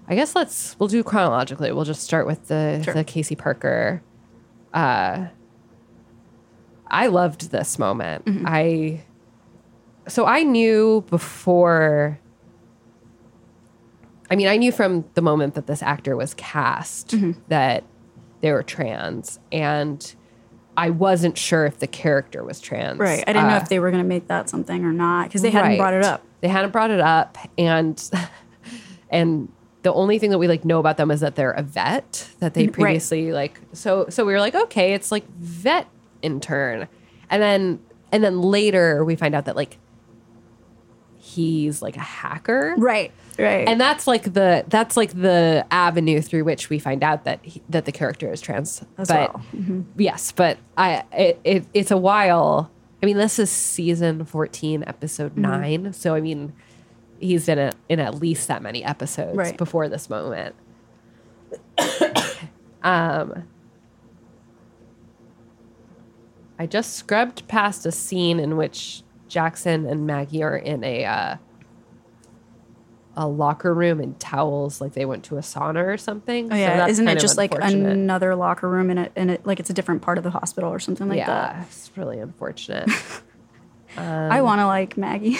I 0.07 0.15
guess 0.15 0.35
let's 0.35 0.75
we'll 0.77 0.89
do 0.89 1.03
chronologically. 1.03 1.71
We'll 1.71 1.85
just 1.85 2.03
start 2.03 2.25
with 2.27 2.47
the 2.47 2.91
the 2.93 3.03
Casey 3.03 3.35
Parker. 3.35 4.01
Uh, 4.73 5.27
I 6.87 7.07
loved 7.07 7.51
this 7.51 7.79
moment. 7.79 8.25
Mm-hmm. 8.25 8.45
I 8.47 9.03
so 10.11 10.25
I 10.25 10.43
knew 10.43 11.03
before. 11.09 12.19
I 14.29 14.35
mean, 14.35 14.47
I 14.47 14.57
knew 14.57 14.71
from 14.71 15.03
the 15.13 15.21
moment 15.21 15.55
that 15.55 15.67
this 15.67 15.83
actor 15.83 16.15
was 16.15 16.33
cast 16.35 17.09
Mm-hmm. 17.09 17.31
that 17.49 17.83
they 18.41 18.51
were 18.51 18.63
trans, 18.63 19.39
and 19.51 20.15
I 20.77 20.89
wasn't 20.89 21.37
sure 21.37 21.65
if 21.65 21.79
the 21.79 21.87
character 21.87 22.43
was 22.43 22.59
trans. 22.59 22.97
right. 22.99 23.23
I 23.27 23.33
didn't 23.33 23.49
know 23.49 23.55
Uh, 23.55 23.61
if 23.61 23.69
they 23.69 23.79
were 23.79 23.91
going 23.91 24.01
to 24.03 24.07
make 24.07 24.27
that 24.29 24.49
something 24.49 24.83
or 24.85 24.93
not 24.93 25.27
because 25.27 25.41
they 25.41 25.49
hadn't 25.51 25.77
brought 25.77 25.93
it 25.93 26.03
up. 26.03 26.23
They 26.39 26.47
hadn't 26.47 26.71
brought 26.71 26.91
it 26.91 27.01
up, 27.01 27.37
and 27.57 28.01
and 29.09 29.51
the 29.83 29.93
only 29.93 30.17
thing 30.17 30.29
that 30.29 30.37
we 30.37 30.47
like 30.47 30.63
know 30.63 30.79
about 30.79 30.97
them 30.97 31.11
is 31.11 31.19
that 31.19 31.35
they're 31.35 31.51
a 31.51 31.61
vet 31.63 32.29
that 32.39 32.53
they 32.53 32.65
Right. 32.65 32.73
previously 32.73 33.31
like. 33.31 33.59
So 33.73 34.05
so 34.09 34.25
we 34.25 34.31
were 34.33 34.39
like, 34.39 34.55
okay, 34.55 34.93
it's 34.93 35.11
like 35.11 35.27
vet 35.37 35.87
intern, 36.21 36.87
and 37.29 37.41
then 37.43 37.79
and 38.13 38.23
then 38.23 38.41
later 38.41 39.03
we 39.05 39.15
find 39.15 39.35
out 39.35 39.45
that 39.45 39.55
like 39.55 39.77
he's 41.31 41.81
like 41.81 41.95
a 41.95 41.99
hacker, 42.01 42.75
Right. 42.77 43.11
Right. 43.39 43.67
and 43.67 43.79
that's 43.79 44.05
like 44.07 44.33
the 44.33 44.65
that's 44.67 44.95
like 44.97 45.13
the 45.19 45.65
avenue 45.71 46.21
through 46.21 46.43
which 46.43 46.69
we 46.69 46.77
find 46.79 47.01
out 47.03 47.23
that 47.23 47.39
he, 47.43 47.61
that 47.69 47.85
the 47.85 47.91
character 47.91 48.31
is 48.31 48.41
trans 48.41 48.83
As 48.97 49.07
but 49.07 49.33
well. 49.33 49.43
Mm-hmm. 49.55 49.81
yes 49.99 50.31
but 50.33 50.57
i 50.77 51.03
it, 51.13 51.39
it 51.43 51.65
it's 51.73 51.91
a 51.91 51.97
while 51.97 52.69
i 53.01 53.05
mean 53.05 53.17
this 53.17 53.39
is 53.39 53.49
season 53.49 54.25
14 54.25 54.83
episode 54.85 55.31
Mm-hmm. 55.31 55.41
9 55.85 55.93
so 55.93 56.13
i 56.13 56.19
mean 56.21 56.51
he's 57.19 57.47
in 57.47 57.57
a, 57.57 57.71
in 57.87 57.99
at 58.01 58.15
least 58.15 58.47
that 58.49 58.61
many 58.61 58.83
episodes 58.83 59.35
Right. 59.37 59.57
before 59.57 59.87
this 59.89 60.09
moment 60.09 60.53
um 62.83 63.43
i 66.59 66.65
just 66.67 66.93
scrubbed 66.95 67.47
past 67.47 67.85
a 67.85 67.91
scene 67.91 68.39
in 68.39 68.57
which 68.57 69.03
jackson 69.31 69.85
and 69.85 70.05
maggie 70.05 70.43
are 70.43 70.57
in 70.57 70.83
a 70.83 71.05
uh 71.05 71.35
a 73.15 73.27
locker 73.27 73.73
room 73.73 73.99
in 73.99 74.15
towels, 74.15 74.79
like 74.79 74.93
they 74.93 75.05
went 75.05 75.23
to 75.25 75.37
a 75.37 75.41
sauna 75.41 75.83
or 75.85 75.97
something. 75.97 76.51
oh 76.51 76.55
yeah, 76.55 76.77
that's 76.77 76.93
isn't 76.93 77.07
it 77.07 77.19
just 77.19 77.37
like 77.37 77.53
another 77.53 78.35
locker 78.35 78.69
room 78.69 78.89
in 78.89 78.97
it, 78.97 79.11
and 79.15 79.31
it 79.31 79.45
like 79.45 79.59
it's 79.59 79.69
a 79.69 79.73
different 79.73 80.01
part 80.01 80.17
of 80.17 80.23
the 80.23 80.29
hospital 80.29 80.71
or 80.71 80.79
something 80.79 81.09
like 81.09 81.17
yeah, 81.17 81.27
that? 81.27 81.67
it's 81.67 81.91
really 81.95 82.19
unfortunate. 82.19 82.89
I 83.97 84.41
want 84.41 84.59
to 84.59 84.67
like 84.67 84.95
Maggie. 84.95 85.37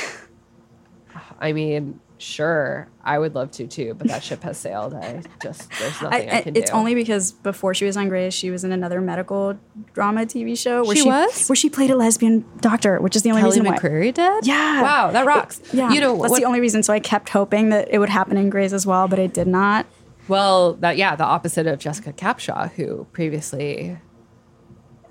I 1.40 1.54
mean, 1.54 2.00
sure, 2.22 2.88
I 3.04 3.18
would 3.20 3.34
love 3.36 3.52
to 3.52 3.68
too, 3.68 3.94
but 3.96 4.08
that 4.08 4.24
ship 4.24 4.44
has 4.44 4.58
sailed. 4.58 4.94
I 4.94 5.22
just 5.42 5.70
there's 5.80 6.02
nothing 6.02 6.30
I, 6.30 6.38
I- 6.38 6.42
can 6.42 6.50
it's 6.50 6.54
do. 6.56 6.60
It's 6.62 6.72
only 6.72 6.96
because 6.96 7.32
before 7.32 7.74
she 7.74 7.86
was 7.86 7.98
on 7.98 8.10
Grey's, 8.10 8.34
she 8.34 8.50
was 8.52 8.64
in 8.64 8.72
another 8.72 9.02
medical 9.02 9.58
drama 9.94 10.22
TV 10.26 10.58
show 10.58 10.84
where 10.86 10.96
She 10.96 11.02
she, 11.02 11.08
was? 11.10 11.48
where 11.50 11.56
she 11.56 11.70
played 11.70 11.90
a 11.90 11.96
lesbian 11.96 12.46
doctor, 12.60 13.00
which 13.00 13.16
is 13.16 13.24
the 13.24 13.30
only 13.32 13.42
Kelly 13.42 13.60
reason 13.60 13.66
why. 13.74 13.78
McCreary 13.78 14.14
did. 14.14 14.46
Yeah. 14.48 14.82
Wow, 14.82 15.12
that 15.12 15.26
rocks. 15.26 15.62
Yeah, 15.74 15.92
You 15.92 16.00
know, 16.02 16.16
that's 16.18 16.32
what- 16.32 16.40
the 16.40 16.46
only 16.46 16.60
reason. 16.62 16.84
So 16.84 16.94
I 16.94 17.00
kept 17.00 17.30
hoping 17.30 17.70
that 17.70 17.88
it 17.92 17.98
would 18.00 18.10
happen 18.10 18.38
in 18.38 18.50
Grey's 18.50 18.74
as 18.74 18.86
well, 18.86 19.08
but 19.08 19.20
it 19.20 19.34
did 19.34 19.48
not. 19.48 19.86
Well, 20.28 20.74
that 20.76 20.98
yeah, 20.98 21.16
the 21.16 21.26
opposite 21.26 21.66
of 21.68 21.80
Jessica 21.80 22.14
Capshaw, 22.14 22.72
who 22.74 23.06
previously, 23.12 23.98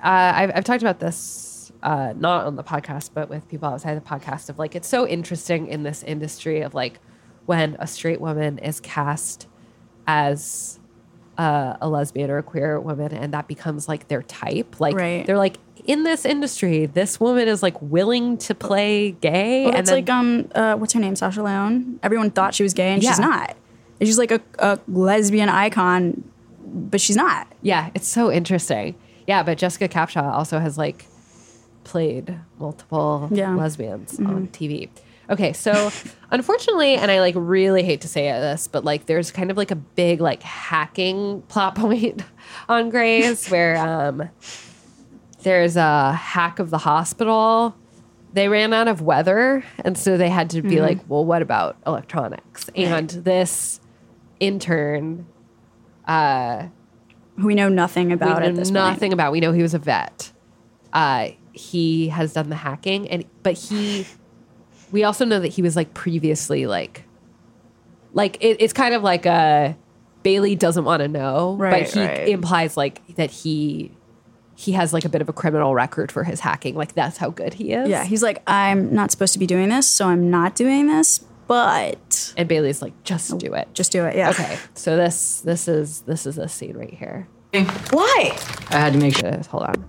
uh, 0.02 0.32
I've 0.34 0.52
I've 0.54 0.64
talked 0.64 0.82
about 0.82 1.00
this 1.00 1.16
uh, 1.82 2.12
not 2.16 2.46
on 2.46 2.56
the 2.56 2.64
podcast, 2.64 3.10
but 3.14 3.28
with 3.30 3.48
people 3.48 3.68
outside 3.68 3.94
the 3.96 4.00
podcast 4.06 4.48
of 4.48 4.58
like 4.58 4.74
it's 4.74 4.88
so 4.88 5.06
interesting 5.06 5.66
in 5.68 5.82
this 5.82 6.02
industry 6.02 6.60
of 6.60 6.74
like 6.74 6.98
when 7.46 7.76
a 7.78 7.86
straight 7.86 8.20
woman 8.20 8.58
is 8.58 8.80
cast 8.80 9.46
as 10.06 10.78
uh, 11.38 11.76
a 11.80 11.88
lesbian 11.88 12.30
or 12.30 12.38
a 12.38 12.42
queer 12.42 12.78
woman, 12.80 13.12
and 13.12 13.32
that 13.32 13.48
becomes 13.48 13.88
like 13.88 14.08
their 14.08 14.22
type. 14.22 14.78
Like 14.80 14.94
Right. 14.94 15.26
they're 15.26 15.38
like 15.38 15.56
in 15.86 16.02
this 16.04 16.24
industry, 16.26 16.84
this 16.86 17.18
woman 17.18 17.48
is 17.48 17.62
like 17.62 17.80
willing 17.80 18.36
to 18.38 18.54
play 18.54 19.12
gay, 19.12 19.64
Well, 19.64 19.70
and 19.70 19.80
it's 19.80 19.88
then, 19.90 19.98
like 19.98 20.10
um, 20.10 20.48
uh, 20.54 20.74
what's 20.76 20.92
her 20.92 21.00
name, 21.00 21.16
Sasha 21.16 21.42
Leone. 21.42 21.98
Everyone 22.02 22.30
thought 22.30 22.54
she 22.54 22.62
was 22.62 22.74
gay, 22.74 22.92
and 22.92 23.02
she's 23.02 23.18
not. 23.18 23.56
And 23.98 24.06
she's 24.06 24.18
like 24.18 24.30
a, 24.30 24.40
a 24.58 24.78
lesbian 24.88 25.48
icon, 25.48 26.22
but 26.62 27.00
she's 27.00 27.16
not. 27.16 27.46
Yeah, 27.62 27.90
it's 27.94 28.08
so 28.08 28.30
interesting. 28.30 28.94
Yeah, 29.26 29.42
but 29.42 29.56
Jessica 29.58 29.88
Capshaw 29.88 30.30
also 30.32 30.58
has 30.58 30.76
like 30.76 31.06
played 31.84 32.38
multiple 32.58 33.28
Yeah. 33.32 33.48
Mm-hmm. 33.48 33.58
lesbians 33.58 34.18
on 34.20 34.48
TV. 34.48 34.88
Okay, 35.28 35.52
so 35.52 35.90
unfortunately, 36.30 36.94
and 36.96 37.10
I 37.10 37.20
like 37.20 37.34
really 37.36 37.82
hate 37.84 38.00
to 38.02 38.08
say 38.08 38.24
this, 38.30 38.66
but 38.68 38.84
like 38.84 39.06
there's 39.06 39.30
kind 39.30 39.50
of 39.50 39.56
like 39.56 39.70
a 39.70 39.76
big 39.76 40.20
like 40.20 40.42
hacking 40.42 41.42
plot 41.42 41.74
point 41.76 42.22
on 42.68 42.90
Grey's 42.90 43.48
where 43.48 43.76
um 43.76 44.28
there's 45.42 45.76
a 45.76 46.12
hack 46.12 46.58
of 46.58 46.70
the 46.70 46.78
hospital. 46.78 47.74
They 48.32 48.48
ran 48.48 48.72
out 48.72 48.86
of 48.88 49.00
weather, 49.02 49.64
and 49.84 49.96
so 49.98 50.16
they 50.16 50.28
had 50.28 50.50
to 50.50 50.62
be 50.62 50.70
Mm-hmm. 50.76 50.82
like, 50.82 50.98
well, 51.08 51.24
what 51.24 51.42
about 51.42 51.76
electronics? 51.86 52.68
And 52.76 53.08
this 53.10 53.80
intern 54.38 55.26
Who 56.06 57.46
we 57.46 57.54
know 57.54 57.68
nothing 57.68 58.12
about 58.12 58.42
we 58.42 58.48
know 58.48 58.54
this 58.54 58.70
nothing 58.70 59.10
point. 59.10 59.12
about. 59.14 59.32
We 59.32 59.40
know 59.40 59.52
he 59.52 59.62
was 59.62 59.74
a 59.74 59.78
vet. 59.78 60.30
Uh, 60.92 61.30
he 61.52 62.08
has 62.08 62.32
done 62.32 62.48
the 62.48 62.56
hacking, 62.56 63.08
and 63.08 63.24
but 63.42 63.54
he, 63.54 64.06
we 64.92 65.04
also 65.04 65.24
know 65.24 65.40
that 65.40 65.48
he 65.48 65.62
was 65.62 65.76
like 65.76 65.94
previously 65.94 66.66
like, 66.66 67.04
like 68.12 68.36
it, 68.40 68.58
it's 68.60 68.72
kind 68.72 68.94
of 68.94 69.02
like 69.02 69.26
a 69.26 69.76
Bailey 70.22 70.54
doesn't 70.54 70.84
want 70.84 71.00
to 71.02 71.08
know, 71.08 71.56
Right, 71.56 71.84
but 71.84 71.92
he 71.92 72.00
right. 72.00 72.28
implies 72.28 72.76
like 72.76 73.06
that 73.16 73.30
he 73.30 73.92
he 74.54 74.72
has 74.72 74.92
like 74.92 75.06
a 75.06 75.08
bit 75.08 75.22
of 75.22 75.28
a 75.28 75.32
criminal 75.32 75.74
record 75.74 76.12
for 76.12 76.22
his 76.22 76.40
hacking. 76.40 76.74
Like 76.74 76.94
that's 76.94 77.16
how 77.16 77.30
good 77.30 77.54
he 77.54 77.72
is. 77.72 77.88
Yeah, 77.88 78.04
he's 78.04 78.22
like, 78.22 78.42
I'm 78.46 78.94
not 78.94 79.10
supposed 79.10 79.32
to 79.32 79.38
be 79.38 79.46
doing 79.46 79.70
this, 79.70 79.86
so 79.88 80.06
I'm 80.06 80.30
not 80.30 80.54
doing 80.54 80.86
this. 80.86 81.20
But 81.46 82.32
and 82.36 82.48
Bailey's 82.48 82.80
like, 82.80 82.92
just 83.02 83.36
do 83.38 83.54
it. 83.54 83.68
just 83.74 83.90
do 83.90 84.04
it. 84.04 84.14
Yeah. 84.14 84.30
okay. 84.30 84.58
So 84.74 84.96
this 84.96 85.40
this 85.40 85.66
is 85.66 86.02
this 86.02 86.26
is 86.26 86.38
a 86.38 86.48
scene 86.48 86.76
right 86.76 86.92
here. 86.92 87.26
Why? 87.90 88.38
I 88.68 88.76
had 88.78 88.92
to 88.92 88.98
make 89.00 89.16
sure. 89.16 89.36
Hold 89.50 89.64
on. 89.64 89.84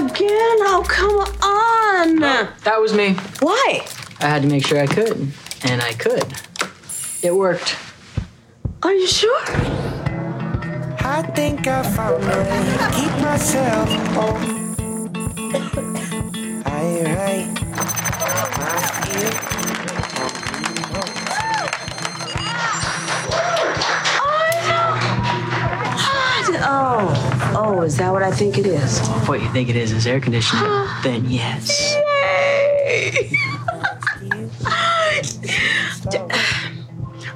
Again? 0.00 0.58
Oh, 0.62 0.82
come 0.88 1.18
on. 1.42 2.20
That 2.64 2.80
was 2.80 2.94
me. 2.94 3.12
Why? 3.40 3.86
I 4.18 4.28
had 4.28 4.40
to 4.40 4.48
make 4.48 4.66
sure 4.66 4.80
I 4.80 4.86
could, 4.86 5.30
and 5.64 5.82
I 5.82 5.92
could. 5.92 6.24
It 7.22 7.34
worked. 7.34 7.76
Are 8.82 8.94
you 8.94 9.06
sure? 9.06 9.42
I 11.02 11.22
think 11.34 11.66
I 11.66 11.82
found 11.82 12.24
a 12.24 12.26
way 12.26 12.64
to 12.78 12.88
keep 12.96 13.12
myself 13.22 13.90
home. 14.14 14.70
I 16.64 17.02
right. 17.04 17.59
Oh, 27.72 27.82
is 27.82 27.96
that 27.98 28.10
what 28.10 28.24
I 28.24 28.32
think 28.32 28.58
it 28.58 28.66
is? 28.66 28.98
If 28.98 29.28
what 29.28 29.40
you 29.40 29.48
think 29.50 29.68
it 29.68 29.76
is 29.76 29.92
is 29.92 30.04
air 30.04 30.20
conditioning, 30.20 30.64
ah. 30.66 31.00
then 31.04 31.24
yes. 31.30 31.94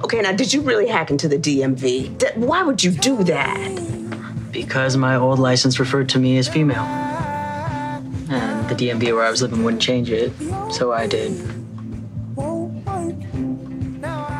Okay, 0.03 0.19
now 0.21 0.33
did 0.33 0.53
you 0.53 0.59
really 0.61 0.87
hack 0.87 1.09
into 1.09 1.29
the 1.29 1.37
DMV? 1.37 2.17
D- 2.17 2.27
Why 2.35 2.63
would 2.63 2.83
you 2.83 2.91
do 2.91 3.23
that? 3.23 4.49
Because 4.51 4.97
my 4.97 5.15
old 5.15 5.39
license 5.39 5.79
referred 5.79 6.09
to 6.09 6.19
me 6.19 6.37
as 6.37 6.49
female. 6.49 6.83
And 8.29 8.67
the 8.67 8.75
DMV 8.75 9.13
where 9.15 9.23
I 9.23 9.29
was 9.31 9.41
living 9.41 9.63
wouldn't 9.63 9.81
change 9.81 10.09
it, 10.11 10.33
so 10.69 10.91
I 10.91 11.07
did. 11.07 11.31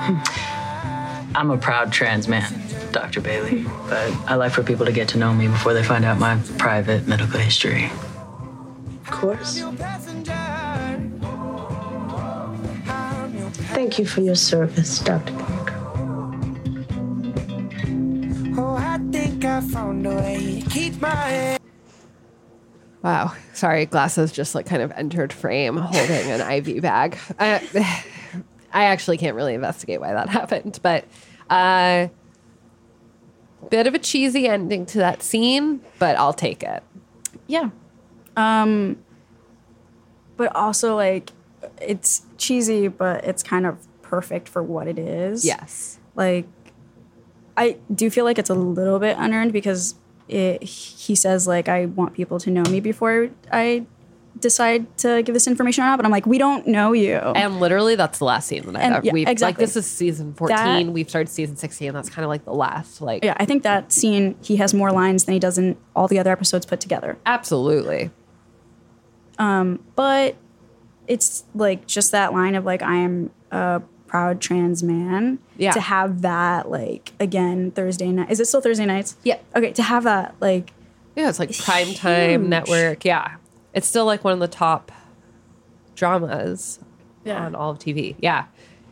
Hmm. 0.05 0.19
I'm 1.37 1.51
a 1.51 1.57
proud 1.57 1.93
trans 1.93 2.27
man, 2.27 2.51
Dr. 2.95 3.19
Bailey, 3.19 3.65
but 3.89 4.09
I 4.25 4.35
like 4.35 4.53
for 4.53 4.63
people 4.63 4.85
to 4.85 4.91
get 4.93 5.09
to 5.09 5.17
know 5.17 5.33
me 5.33 5.49
before 5.49 5.73
they 5.73 5.83
find 5.83 6.05
out 6.05 6.17
my 6.17 6.39
private 6.57 7.05
medical 7.05 7.37
history. 7.37 7.91
Of 9.01 9.11
course. 9.11 9.59
Thank 13.73 13.99
you 13.99 14.05
for 14.05 14.21
your 14.21 14.35
service, 14.35 14.99
Dr. 14.99 15.33
Parker. 15.33 15.73
Oh, 18.57 18.77
I 18.79 18.97
think 19.11 19.43
I 19.43 19.59
found 19.59 20.07
a 20.07 20.15
way 20.15 20.61
to 20.61 20.69
keep 20.69 21.01
my 21.01 21.09
head. 21.09 21.61
Wow. 23.03 23.33
Sorry, 23.53 23.85
glasses 23.87 24.31
just 24.31 24.55
like 24.55 24.67
kind 24.67 24.81
of 24.81 24.91
entered 24.93 25.33
frame 25.33 25.75
holding 25.75 26.31
an 26.31 26.39
IV 26.39 26.81
bag. 26.81 27.17
Uh, 27.37 27.59
I, 27.73 28.05
I 28.71 28.83
actually 28.85 29.17
can't 29.17 29.35
really 29.35 29.53
investigate 29.53 29.99
why 29.99 30.13
that 30.13 30.29
happened, 30.39 30.79
but 30.81 31.03
uh, 31.49 32.07
bit 33.69 33.87
of 33.87 33.93
a 33.93 33.99
cheesy 33.99 34.47
ending 34.47 34.85
to 34.87 34.97
that 34.99 35.23
scene, 35.23 35.81
but 35.99 36.17
I'll 36.17 36.33
take 36.33 36.63
it. 36.63 36.83
Yeah. 37.47 37.69
Um 38.35 38.97
but 40.37 40.55
also 40.55 40.95
like 40.95 41.31
it's 41.81 42.25
cheesy, 42.37 42.87
but 42.87 43.23
it's 43.23 43.43
kind 43.43 43.65
of 43.65 43.77
perfect 44.01 44.47
for 44.47 44.61
what 44.61 44.87
it 44.87 44.99
is. 44.99 45.45
Yes. 45.45 45.99
Like 46.15 46.45
I 47.57 47.77
do 47.93 48.09
feel 48.09 48.25
like 48.25 48.37
it's 48.37 48.49
a 48.49 48.55
little 48.55 48.99
bit 48.99 49.17
unearned 49.17 49.53
because 49.53 49.95
it, 50.27 50.63
he 50.63 51.15
says 51.15 51.47
like 51.47 51.69
I 51.69 51.85
want 51.85 52.13
people 52.13 52.39
to 52.39 52.49
know 52.49 52.63
me 52.63 52.79
before 52.79 53.29
I 53.51 53.85
decide 54.39 54.97
to 54.97 55.21
give 55.23 55.33
this 55.33 55.47
information 55.47 55.83
or 55.83 55.87
not, 55.87 55.97
but 55.97 56.05
I'm 56.05 56.11
like 56.11 56.25
we 56.25 56.37
don't 56.37 56.67
know 56.67 56.91
you. 56.93 57.15
And 57.15 57.59
literally 57.59 57.95
that's 57.95 58.19
the 58.19 58.25
last 58.25 58.47
scene 58.47 58.63
that 58.63 58.75
I've 58.75 58.81
And, 58.93 59.05
yeah, 59.05 59.13
we've 59.13 59.41
like 59.41 59.57
this 59.57 59.75
is 59.75 59.85
season 59.85 60.33
14. 60.33 60.55
That- 60.87 60.91
we've 60.93 61.09
started 61.09 61.29
season 61.29 61.55
16. 61.55 61.93
That's 61.93 62.09
kind 62.09 62.23
of 62.25 62.29
like 62.29 62.45
the 62.45 62.53
last 62.53 63.01
like 63.01 63.23
yeah, 63.23 63.35
I 63.37 63.45
think 63.45 63.63
that 63.63 63.91
scene 63.91 64.35
he 64.41 64.57
has 64.57 64.73
more 64.73 64.91
lines 64.91 65.25
than 65.25 65.33
he 65.33 65.39
does 65.39 65.57
in 65.57 65.77
all 65.95 66.07
the 66.07 66.19
other 66.19 66.31
episodes 66.31 66.65
put 66.65 66.79
together. 66.79 67.17
Absolutely. 67.25 68.11
Um, 69.37 69.83
but 69.95 70.35
it's 71.07 71.43
like 71.53 71.87
just 71.87 72.11
that 72.11 72.33
line 72.33 72.55
of 72.55 72.65
like 72.65 72.81
I 72.81 72.95
am 72.95 73.31
a 73.51 73.81
proud 74.07 74.41
trans 74.41 74.83
man. 74.83 75.39
Yeah. 75.57 75.71
To 75.71 75.79
have 75.81 76.21
that 76.21 76.69
like 76.69 77.13
again 77.19 77.71
Thursday 77.71 78.11
night. 78.11 78.31
Is 78.31 78.39
it 78.39 78.45
still 78.45 78.61
Thursday 78.61 78.85
nights? 78.85 79.15
Yeah. 79.23 79.39
Okay. 79.55 79.71
To 79.73 79.83
have 79.83 80.03
that 80.03 80.35
like 80.39 80.71
Yeah, 81.15 81.29
it's 81.29 81.39
like 81.39 81.49
primetime 81.49 82.29
huge. 82.31 82.41
network. 82.49 83.05
Yeah. 83.05 83.35
It's 83.75 83.85
still 83.85 84.05
like 84.05 84.23
one 84.23 84.33
of 84.33 84.39
the 84.39 84.47
top 84.47 84.91
dramas 85.95 86.79
Yeah. 87.23 87.45
on 87.45 87.53
all 87.55 87.71
of 87.71 87.77
TV. 87.79 88.15
Yeah. 88.19 88.45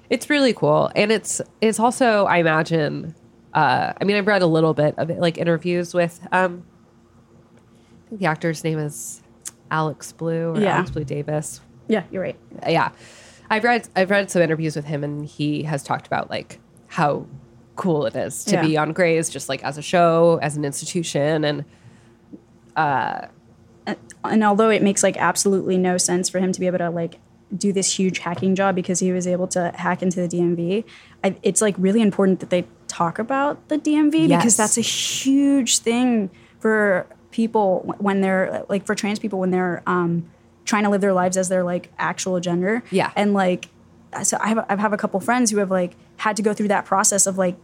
It's 0.09 0.29
really 0.29 0.53
cool. 0.53 0.91
And 0.95 1.11
it's 1.11 1.41
it's 1.61 1.79
also, 1.79 2.25
I 2.25 2.37
imagine, 2.37 3.15
uh, 3.53 3.93
I 3.99 4.03
mean, 4.03 4.15
I've 4.17 4.27
read 4.27 4.41
a 4.43 4.47
little 4.47 4.73
bit 4.75 4.93
of 4.99 5.09
it, 5.09 5.19
like 5.19 5.37
interviews 5.39 5.93
with 5.93 6.19
um 6.31 6.63
I 8.05 8.09
think 8.09 8.19
the 8.21 8.27
actor's 8.27 8.63
name 8.63 8.77
is 8.77 9.23
Alex 9.71 10.11
Blue 10.11 10.51
or 10.51 10.59
Yeah. 10.59 10.75
Alex 10.75 10.91
Blue 10.91 11.03
Davis. 11.03 11.61
yeah, 11.87 12.03
you're 12.11 12.21
right. 12.21 12.37
Yeah. 12.67 12.89
I've 13.49 13.63
read 13.63 13.87
I've 13.95 14.09
read 14.11 14.29
some 14.29 14.41
interviews 14.41 14.75
with 14.75 14.85
him 14.85 15.03
and 15.03 15.25
he 15.25 15.63
has 15.63 15.81
talked 15.83 16.05
about 16.07 16.29
like 16.29 16.59
how 16.87 17.25
cool 17.75 18.05
it 18.05 18.15
is 18.15 18.43
to 18.45 18.55
Yeah. 18.55 18.61
be 18.61 18.77
on 18.77 18.93
Grey's 18.93 19.29
just 19.29 19.49
like 19.49 19.63
as 19.63 19.77
a 19.77 19.81
show, 19.81 20.37
as 20.41 20.55
an 20.57 20.63
institution 20.65 21.43
and 21.43 21.65
and 24.23 24.43
although 24.43 24.69
it 24.69 24.81
makes 24.81 25.03
like 25.03 25.17
absolutely 25.17 25.77
no 25.77 25.97
sense 25.97 26.29
for 26.29 26.39
him 26.39 26.51
to 26.51 26.59
be 26.59 26.67
able 26.67 26.77
to 26.79 26.89
like 26.89 27.19
do 27.55 27.71
this 27.71 27.99
huge 27.99 28.19
hacking 28.19 28.55
job 28.55 28.73
because 28.75 28.99
he 28.99 29.11
was 29.11 29.27
able 29.27 29.47
to 29.47 29.71
hack 29.75 30.01
into 30.01 30.25
the 30.25 30.27
DMV, 30.37 30.83
I, 31.23 31.35
it's 31.43 31.61
like 31.61 31.75
really 31.77 32.01
important 32.01 32.39
that 32.39 32.49
they 32.49 32.65
talk 32.87 33.19
about 33.19 33.67
the 33.69 33.77
DMV 33.77 34.27
Yes. 34.29 34.41
because 34.41 34.57
that's 34.57 34.77
a 34.77 34.81
huge 34.81 35.79
thing 35.79 36.29
for 36.59 37.05
people 37.31 37.95
when 37.99 38.21
they're 38.21 38.65
like 38.69 38.85
for 38.85 38.95
trans 38.95 39.19
people 39.19 39.39
when 39.39 39.51
they're 39.51 39.83
um, 39.87 40.29
trying 40.65 40.83
to 40.83 40.89
live 40.89 41.01
their 41.01 41.13
lives 41.13 41.35
as 41.37 41.49
their 41.49 41.63
like 41.63 41.91
actual 41.99 42.39
gender. 42.39 42.83
Yeah. 42.91 43.11
and 43.15 43.33
like 43.33 43.69
so 44.23 44.37
I 44.39 44.47
have 44.49 44.65
I 44.69 44.75
have 44.75 44.93
a 44.93 44.97
couple 44.97 45.19
friends 45.19 45.51
who 45.51 45.57
have 45.57 45.71
like 45.71 45.95
had 46.17 46.35
to 46.37 46.43
go 46.43 46.53
through 46.53 46.67
that 46.69 46.85
process 46.85 47.25
of 47.25 47.37
like 47.37 47.55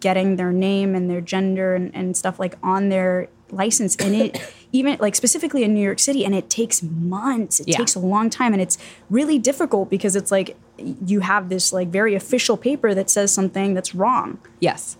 getting 0.00 0.36
their 0.36 0.52
name 0.52 0.94
and 0.94 1.10
their 1.10 1.20
gender 1.20 1.74
and, 1.74 1.94
and 1.94 2.16
stuff 2.16 2.38
like 2.38 2.54
on 2.62 2.88
their 2.90 3.28
license 3.50 3.96
and 3.96 4.14
it 4.14 4.54
even 4.72 4.96
like 5.00 5.14
specifically 5.14 5.62
in 5.62 5.72
New 5.74 5.80
York 5.82 5.98
City 5.98 6.24
and 6.24 6.34
it 6.34 6.50
takes 6.50 6.82
months. 6.82 7.60
It 7.60 7.68
Yeah. 7.68 7.76
takes 7.76 7.94
a 7.94 8.00
long 8.00 8.30
time 8.30 8.52
and 8.52 8.60
it's 8.60 8.78
really 9.10 9.38
difficult 9.38 9.88
because 9.90 10.16
it's 10.16 10.30
like 10.30 10.56
you 10.78 11.20
have 11.20 11.48
this 11.48 11.72
like 11.72 11.88
very 11.88 12.14
official 12.14 12.56
paper 12.56 12.94
that 12.94 13.08
says 13.08 13.32
something 13.32 13.74
that's 13.74 13.94
wrong. 13.94 14.38
Yes, 14.60 14.96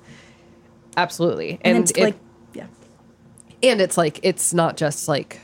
absolutely. 0.97 1.59
and, 1.63 1.77
And, 1.77 1.83
it's 1.85 1.91
it- 1.93 2.01
like 2.03 2.17
yeah. 2.55 2.67
And 3.63 3.81
it's 3.81 3.97
like 3.97 4.21
it's 4.23 4.55
not 4.55 4.77
just 4.77 5.09
like 5.09 5.41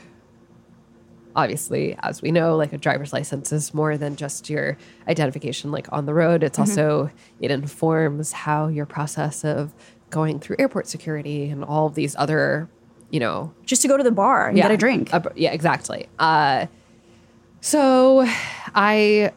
obviously 1.35 1.97
as 2.03 2.21
we 2.21 2.31
know 2.31 2.55
like 2.55 2.73
a 2.73 2.77
driver's 2.77 3.11
license 3.11 3.51
is 3.51 3.73
more 3.73 3.97
than 3.97 4.15
just 4.15 4.49
your 4.51 4.77
identification 5.07 5.71
like 5.71 5.87
on 5.91 6.05
the 6.05 6.13
road. 6.13 6.43
It's 6.43 6.57
mm-hmm. 6.59 6.69
also 6.69 7.11
it 7.39 7.51
informs 7.51 8.31
how 8.31 8.67
your 8.67 8.85
process 8.85 9.43
of 9.43 9.73
going 10.09 10.39
through 10.39 10.55
airport 10.59 10.87
security 10.87 11.49
and 11.49 11.63
all 11.63 11.87
of 11.87 11.95
these 11.95 12.15
other 12.17 12.69
you 13.13 13.19
know 13.19 13.53
just 13.63 13.81
to 13.83 13.87
go 13.87 13.95
to 13.95 14.03
the 14.03 14.11
bar 14.11 14.47
and 14.47 14.57
get 14.63 14.71
a 14.71 14.77
drink 14.77 15.13
Uh, 15.13 15.21
yeah, 15.35 15.51
exactly. 15.51 16.07
Uh, 16.17 16.65
so 17.61 18.25
I 18.75 19.31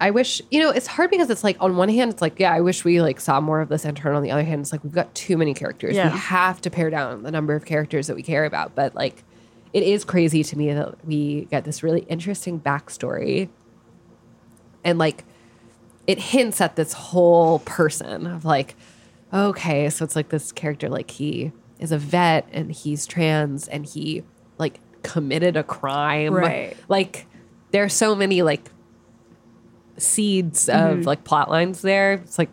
I 0.00 0.10
wish 0.12 0.40
you 0.50 0.60
know 0.60 0.70
it's 0.70 0.86
hard 0.86 1.10
because 1.10 1.28
it's 1.28 1.42
like 1.42 1.56
on 1.58 1.76
one 1.76 1.88
hand 1.88 2.12
it's 2.12 2.22
like 2.22 2.38
yeah 2.38 2.52
I 2.52 2.60
wish 2.60 2.84
we 2.84 3.02
like 3.02 3.18
saw 3.20 3.40
more 3.40 3.60
of 3.60 3.68
this 3.68 3.84
intern. 3.84 4.14
On 4.14 4.22
the 4.22 4.30
other 4.30 4.44
hand, 4.44 4.60
it's 4.60 4.70
like 4.72 4.84
we've 4.84 4.92
got 4.94 5.12
too 5.14 5.36
many 5.36 5.54
characters. 5.54 5.96
Yeah. 5.96 6.12
We 6.12 6.18
have 6.18 6.60
to 6.62 6.70
pare 6.70 6.88
down 6.88 7.24
the 7.24 7.32
number 7.32 7.54
of 7.54 7.64
characters 7.64 8.06
that 8.06 8.14
we 8.16 8.22
care 8.22 8.44
about. 8.44 8.74
But 8.76 8.94
like 8.94 9.24
it 9.72 9.82
is 9.82 10.04
crazy 10.04 10.42
to 10.44 10.56
me 10.56 10.72
that 10.72 11.04
we 11.04 11.46
get 11.50 11.64
this 11.64 11.82
really 11.82 12.02
interesting 12.02 12.60
backstory 12.60 13.48
and 14.84 14.98
like 14.98 15.24
it 16.06 16.18
hints 16.20 16.60
at 16.60 16.76
this 16.76 16.92
whole 16.92 17.58
person 17.60 18.26
of 18.28 18.44
like 18.44 18.76
okay 19.34 19.90
so 19.90 20.04
it's 20.04 20.14
like 20.14 20.28
this 20.28 20.52
character 20.52 20.88
like 20.88 21.10
he 21.10 21.50
is 21.78 21.92
a 21.92 21.98
vet 21.98 22.46
and 22.52 22.72
he's 22.72 23.06
trans 23.06 23.68
and 23.68 23.84
he 23.86 24.22
like 24.58 24.80
committed 25.02 25.56
a 25.56 25.62
crime 25.62 26.32
Right. 26.34 26.76
like 26.88 27.26
there 27.70 27.84
are 27.84 27.88
so 27.88 28.14
many 28.14 28.42
like 28.42 28.70
seeds 29.98 30.66
Mm-hmm. 30.66 31.00
of 31.00 31.06
like 31.06 31.24
plot 31.24 31.50
lines 31.50 31.80
there 31.82 32.14
it's 32.14 32.38
like 32.38 32.50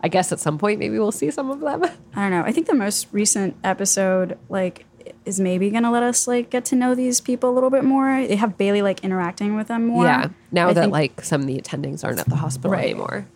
i 0.00 0.08
guess 0.08 0.32
at 0.32 0.40
some 0.40 0.58
point 0.58 0.78
maybe 0.78 0.98
we'll 0.98 1.12
see 1.12 1.30
some 1.30 1.50
of 1.50 1.60
them 1.60 1.84
I 2.14 2.22
don't 2.22 2.30
know 2.30 2.42
I 2.42 2.52
think 2.52 2.66
the 2.66 2.74
most 2.74 3.06
recent 3.12 3.56
episode 3.62 4.36
like 4.48 4.84
is 5.24 5.38
maybe 5.38 5.70
gonna 5.70 5.90
let 5.92 6.02
us 6.02 6.26
like 6.26 6.50
get 6.50 6.64
to 6.66 6.76
know 6.76 6.94
these 6.94 7.20
people 7.20 7.50
a 7.50 7.54
little 7.54 7.70
bit 7.70 7.84
more 7.84 8.26
they 8.26 8.36
have 8.36 8.56
Bailey 8.58 8.82
like 8.82 9.04
interacting 9.04 9.54
with 9.56 9.68
them 9.68 9.86
more 9.86 10.04
Yeah. 10.04 10.28
Now 10.50 10.68
I 10.70 10.72
that 10.72 10.80
think- 10.82 10.92
like 10.92 11.20
some 11.24 11.40
of 11.42 11.46
the 11.46 11.60
attendings 11.60 12.04
aren't 12.04 12.18
at 12.18 12.26
the 12.28 12.36
hospital 12.36 12.70
Right. 12.72 12.84
anymore. 12.90 13.26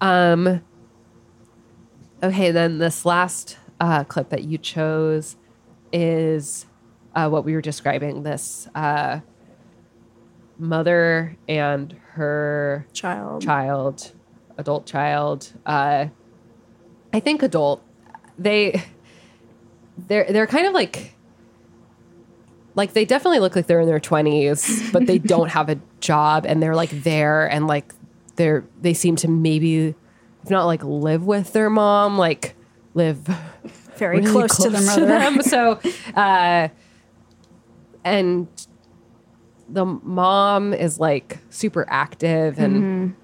Um 0.00 0.60
Okay, 2.22 2.50
then 2.50 2.78
this 2.78 3.04
last 3.06 3.56
uh, 3.80 4.04
clip 4.04 4.30
that 4.30 4.44
you 4.44 4.58
chose 4.58 5.36
is 5.92 6.66
uh, 7.14 7.28
what 7.28 7.44
we 7.44 7.54
were 7.54 7.60
describing 7.60 8.22
this 8.22 8.68
uh, 8.74 9.20
mother 10.58 11.36
and 11.48 11.96
her 12.12 12.86
child 12.92 13.42
child, 13.42 14.12
adult 14.56 14.86
child. 14.86 15.52
Uh, 15.64 16.06
I 17.12 17.20
think 17.20 17.42
adult. 17.42 17.82
They 18.38 18.82
they're 19.96 20.30
they're 20.30 20.46
kind 20.46 20.66
of 20.66 20.74
like 20.74 21.14
like 22.74 22.92
they 22.92 23.04
definitely 23.04 23.40
look 23.40 23.56
like 23.56 23.66
they're 23.66 23.80
in 23.80 23.88
their 23.88 23.98
20s 23.98 24.92
but 24.92 25.06
they 25.06 25.18
don't 25.34 25.48
have 25.48 25.68
a 25.68 25.80
job 25.98 26.46
and 26.46 26.62
they're 26.62 26.76
like 26.76 26.90
there 26.90 27.50
and 27.50 27.66
like 27.66 27.92
they're 28.36 28.64
they 28.80 28.94
seem 28.94 29.16
to 29.16 29.26
maybe 29.26 29.96
if 30.44 30.50
not 30.50 30.66
like 30.66 30.84
live 30.84 31.24
with 31.24 31.52
their 31.52 31.68
mom 31.68 32.16
like 32.16 32.54
live 32.94 33.18
very 33.96 34.20
really 34.20 34.30
close, 34.30 34.56
to 34.58 34.70
the 34.70 34.80
mother 34.80 35.06
them. 35.06 35.42
so 35.42 35.80
uh 36.14 36.68
and 38.04 38.46
the 39.68 39.84
mom 39.84 40.72
is 40.72 40.98
like 40.98 41.38
super 41.50 41.84
active 41.88 42.58
and 42.58 43.14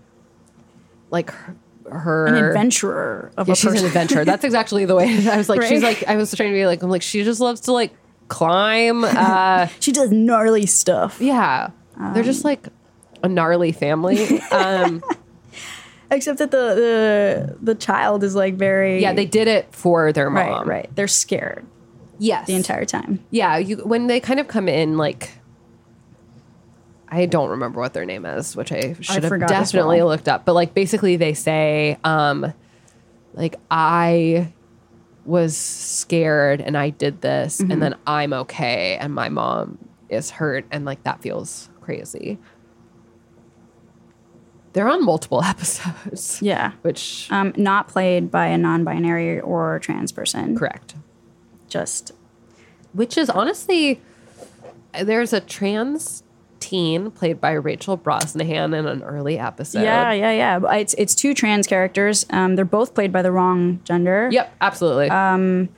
like 1.11 1.31
her, 1.31 1.57
her 1.91 2.27
Mm-hmm. 2.27 2.37
an 2.37 2.45
adventurer 2.45 3.31
of 3.37 3.47
yeah, 3.47 3.53
a 3.53 3.57
she's 3.57 3.65
person 3.65 3.81
an 3.81 3.87
adventurer. 3.87 4.25
That's 4.27 4.45
exactly 4.45 4.85
the 4.85 4.95
way 4.95 5.27
I 5.29 5.37
was 5.37 5.49
like. 5.49 5.63
She's 5.63 5.83
like 5.83 6.03
I 6.09 6.17
was 6.17 6.35
trying 6.35 6.51
to 6.51 6.55
be 6.55 6.67
like 6.67 6.83
I'm 6.83 6.91
like 6.91 7.03
she 7.03 7.23
just 7.25 7.41
loves 7.41 7.61
to 7.63 7.73
like 7.73 7.93
climb. 8.29 9.05
Uh, 9.15 9.69
she 9.81 9.93
does 9.93 10.11
gnarly 10.11 10.67
stuff 10.67 11.21
yeah, 11.21 11.71
they're 12.15 12.23
just 12.25 12.45
like 12.45 12.69
a 13.23 13.29
gnarly 13.29 13.73
family. 13.73 14.41
Um, 14.51 15.03
except 16.11 16.39
that 16.39 16.51
the 16.51 16.75
the 16.75 17.57
the 17.63 17.75
child 17.75 18.23
is 18.25 18.35
like 18.35 18.55
very 18.55 19.01
yeah, 19.03 19.13
they 19.13 19.27
did 19.27 19.49
it 19.49 19.69
for 19.75 20.13
their 20.13 20.31
mom. 20.31 20.69
right 20.69 20.89
they're 20.95 21.09
scared 21.09 21.65
Yes. 22.19 22.47
the 22.47 22.55
entire 22.55 22.85
time 22.85 23.25
Yeah, 23.31 23.57
you 23.59 23.79
when 23.79 24.07
they 24.07 24.21
kind 24.21 24.39
of 24.41 24.47
come 24.49 24.69
in 24.69 24.97
like. 24.97 25.33
I 27.09 27.27
don't 27.27 27.51
remember 27.51 27.81
what 27.81 27.93
their 27.93 28.05
name 28.05 28.25
is, 28.27 28.57
which 28.57 28.73
I 28.73 28.95
should 29.01 29.23
have 29.23 29.29
forgot 29.29 29.51
as 29.53 29.71
definitely 29.71 29.99
well. 29.99 30.09
looked 30.09 30.29
up. 30.29 30.45
But 30.45 30.55
like 30.55 30.75
basically 30.75 31.17
they 31.17 31.33
say, 31.35 31.97
um, 32.03 32.53
like 33.35 33.55
I 33.71 34.53
was 35.25 35.57
scared 35.57 36.61
and 36.61 36.77
I 36.77 36.91
did 36.91 37.21
this 37.21 37.61
Mm-hmm. 37.61 37.71
and 37.71 37.83
then 37.83 37.95
I'm 38.07 38.33
okay 38.33 38.97
and 39.01 39.15
my 39.15 39.29
mom 39.29 39.79
is 40.09 40.31
hurt 40.31 40.65
and 40.71 40.85
like 40.85 41.03
that 41.05 41.21
feels 41.23 41.69
crazy. 41.81 42.39
They're 44.75 44.89
on 44.89 45.03
multiple 45.05 45.43
episodes. 45.53 46.41
yeah 46.43 46.73
Which 46.83 47.29
um 47.31 47.53
not 47.57 47.89
played 47.89 48.31
by 48.31 48.47
a 48.47 48.59
non-binary 48.59 49.41
or 49.41 49.79
trans 49.79 50.13
person 50.13 50.57
correct. 50.59 50.95
just 51.69 52.13
which 52.93 53.17
is 53.17 53.31
honestly 53.31 54.01
there's 55.03 55.33
a 55.33 55.41
trans 55.41 56.23
teen 56.61 57.11
played 57.11 57.41
by 57.41 57.51
Rachel 57.53 57.99
Brosnahan 57.99 58.77
in 58.79 58.87
an 58.87 59.03
early 59.03 59.39
episode. 59.39 59.83
yeah, 59.83 60.13
yeah, 60.13 60.31
yeah. 60.33 60.73
It's 60.77 60.95
it's 60.95 61.15
two 61.15 61.35
trans 61.35 61.67
characters. 61.67 62.25
Um, 62.31 62.55
they're 62.57 62.65
both 62.65 62.95
played 62.95 63.13
by 63.13 63.21
the 63.23 63.31
wrong 63.33 63.81
gender. 63.85 64.29
Yep, 64.33 64.55
absolutely. 64.61 65.11
Um, 65.11 65.69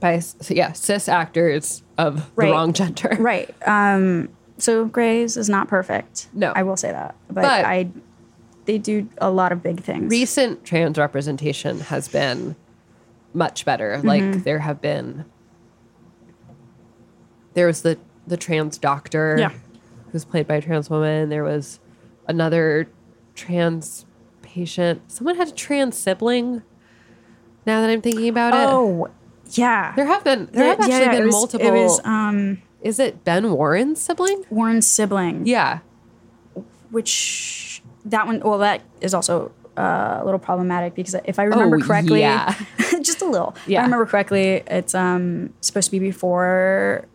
by 0.00 0.20
yeah, 0.48 0.72
cis 0.72 1.08
actors 1.08 1.82
of 1.98 2.30
Right. 2.36 2.46
the 2.46 2.52
wrong 2.52 2.72
gender. 2.72 3.16
right. 3.20 3.54
Um, 3.68 4.28
so 4.58 4.86
Grey's 4.86 5.36
is 5.36 5.48
not 5.48 5.68
perfect. 5.68 6.28
No. 6.32 6.52
I 6.56 6.62
will 6.64 6.76
say 6.76 6.90
that. 6.90 7.14
But, 7.28 7.42
But- 7.42 7.64
I, 7.64 7.90
they 8.64 8.78
do 8.78 9.08
a 9.18 9.30
lot 9.30 9.52
of 9.52 9.62
big 9.62 9.80
things. 9.82 10.10
Recent 10.10 10.64
trans 10.64 10.98
representation 10.98 11.80
has 11.80 12.08
been 12.08 12.56
much 13.32 13.64
better. 13.64 13.96
Mm-hmm. 13.96 14.08
Like 14.08 14.44
there 14.44 14.60
have 14.60 14.80
been 14.80 15.24
there 17.54 17.66
was 17.66 17.82
the 17.82 17.98
the 18.26 18.36
trans 18.36 18.78
doctor 18.78 19.36
Yeah. 19.38 19.52
who's 20.12 20.24
played 20.24 20.46
by 20.46 20.56
a 20.56 20.62
trans 20.62 20.90
woman. 20.90 21.28
There 21.28 21.44
was 21.44 21.80
another 22.26 22.88
trans 23.34 24.06
patient. 24.42 25.02
Someone 25.10 25.36
had 25.36 25.48
a 25.48 25.52
trans 25.52 25.96
sibling. 25.96 26.62
Now 27.66 27.80
that 27.80 27.90
I'm 27.90 28.02
thinking 28.02 28.28
about 28.28 28.52
it. 28.54 28.68
Oh, 28.70 29.08
yeah. 29.50 29.94
There 29.96 30.06
have 30.06 30.24
been 30.24 30.48
there 30.52 30.66
have 30.66 30.80
actually 30.80 30.92
yeah, 31.00 31.10
been 31.12 31.26
was, 31.26 31.34
multiple 31.34 31.66
It 31.66 31.72
was 31.72 32.00
um, 32.04 32.62
Is 32.82 32.98
it 32.98 33.24
Ben 33.24 33.52
Warren's 33.52 34.00
sibling? 34.00 34.44
Warren's 34.50 34.86
sibling. 34.86 35.46
Yeah. 35.46 35.80
Which 36.90 37.73
that 38.06 38.26
one? 38.26 38.40
Well, 38.40 38.58
that 38.58 38.82
is 39.00 39.14
also 39.14 39.50
uh, 39.76 40.18
a 40.20 40.24
little 40.24 40.38
problematic 40.38 40.94
because 40.94 41.14
if 41.24 41.38
I 41.38 41.44
remember 41.44 41.76
Oh, 41.76 41.80
correctly, 41.86 42.20
yeah. 42.20 42.54
just 43.02 43.22
a 43.22 43.26
little. 43.26 43.54
If 43.56 43.68
Yeah. 43.68 43.80
I 43.80 43.84
remember 43.84 44.06
correctly. 44.06 44.62
It's 44.66 44.94
um 44.94 45.52
supposed 45.60 45.86
to 45.86 45.90
be 45.92 45.98
before. 45.98 47.06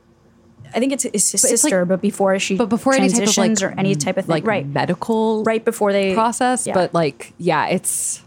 I 0.73 0.79
think 0.79 0.93
it's, 0.93 1.05
it's 1.05 1.31
his 1.31 1.41
But 1.41 1.51
it's 1.51 1.63
like- 1.63 1.69
sister, 1.71 1.85
but 1.85 1.99
before 2.01 2.37
she 2.37 2.55
but 2.55 2.67
before 2.69 2.93
any 2.93 3.07
type 3.09 3.23
of, 3.27 3.33
transitions 3.33 3.61
like, 3.63 3.71
or 3.75 3.79
any 3.79 3.95
type 3.95 4.17
of 4.17 4.25
thing, 4.25 4.31
like 4.33 4.45
right? 4.45 4.67
medical 4.67 5.43
right 5.43 5.63
before 5.65 5.91
they 5.93 6.13
process. 6.13 6.67
yeah. 6.67 6.73
But 6.75 6.93
like, 6.93 7.33
yeah, 7.39 7.67
it's 7.67 8.21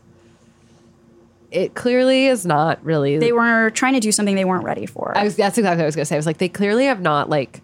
it 1.51 1.75
clearly 1.75 2.27
is 2.27 2.47
not 2.47 2.83
really. 2.85 3.19
they 3.19 3.33
were 3.33 3.71
trying 3.71 3.93
to 3.95 4.01
do 4.01 4.11
something 4.11 4.35
they 4.35 4.45
weren't 4.45 4.65
ready 4.65 4.87
for. 4.87 5.17
I 5.17 5.25
was. 5.25 5.37
That's 5.37 5.59
exactly 5.59 5.79
what 5.79 5.83
I 5.85 5.87
was 5.87 5.95
gonna 5.97 6.07
say. 6.07 6.17
I 6.17 6.19
was 6.19 6.27
like, 6.27 6.39
they 6.39 6.49
clearly 6.49 6.87
have 6.87 7.01
not 7.01 7.29
like. 7.29 7.61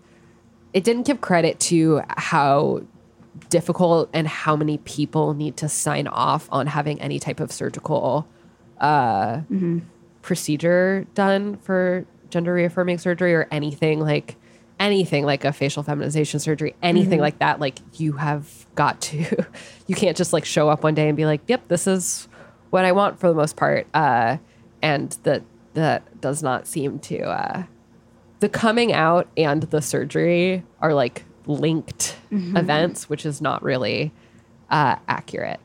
It 0.74 0.84
didn't 0.84 1.06
give 1.06 1.22
credit 1.22 1.58
to 1.60 2.02
how 2.08 2.82
difficult 3.48 4.10
and 4.12 4.26
how 4.28 4.54
many 4.56 4.78
people 4.78 5.34
need 5.34 5.56
to 5.58 5.68
sign 5.68 6.06
off 6.06 6.48
on 6.52 6.66
having 6.66 7.00
any 7.00 7.18
type 7.18 7.40
of 7.40 7.50
surgical 7.52 8.26
uh, 8.80 9.40
procedure 10.22 11.06
done 11.14 11.56
for 11.58 12.04
gender 12.30 12.52
reaffirming 12.54 12.98
surgery 12.98 13.34
or 13.34 13.48
anything 13.50 14.00
like 14.00 14.36
anything 14.78 15.24
like 15.24 15.44
a 15.44 15.52
facial 15.52 15.82
feminization 15.82 16.38
surgery, 16.38 16.74
anything 16.82 17.18
Mhm. 17.18 17.22
like 17.22 17.38
that. 17.40 17.58
Like 17.58 17.78
you 17.94 18.12
have 18.12 18.66
got 18.74 19.00
to, 19.02 19.24
you 19.86 19.94
can't 19.96 20.16
just 20.16 20.32
like 20.32 20.44
show 20.44 20.68
up 20.68 20.84
one 20.84 20.94
day 20.94 21.08
and 21.08 21.16
be 21.16 21.26
like, 21.26 21.40
"Yep, 21.48 21.68
this 21.68 21.86
is 21.88 22.28
what 22.70 22.84
I 22.84 22.92
want." 22.92 23.18
For 23.18 23.28
the 23.28 23.34
most 23.34 23.56
part, 23.56 23.86
uh, 23.94 24.36
and 24.82 25.16
that 25.24 25.42
that 25.74 26.20
does 26.20 26.42
not 26.42 26.66
seem 26.68 26.98
to. 27.00 27.22
Uh, 27.22 27.62
the 28.40 28.48
coming 28.48 28.92
out 28.92 29.26
and 29.36 29.64
the 29.64 29.82
surgery 29.82 30.62
are 30.80 30.94
like 30.94 31.24
linked 31.48 32.16
Mhm. 32.30 32.56
events, 32.56 33.08
which 33.10 33.26
is 33.26 33.40
not 33.40 33.62
really 33.62 34.12
uh, 34.70 34.96
accurate. 35.08 35.58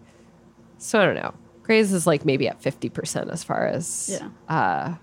So 0.78 1.00
I 1.02 1.06
don't 1.06 1.16
know. 1.16 1.34
Grey's 1.62 1.92
is 1.94 2.08
like 2.08 2.26
maybe 2.26 2.48
at 2.48 2.62
fifty 2.62 2.90
percent 2.90 3.30
as 3.30 3.44
far 3.44 3.68
as 3.68 4.10
Yeah. 4.20 4.30
uh, 4.54 4.96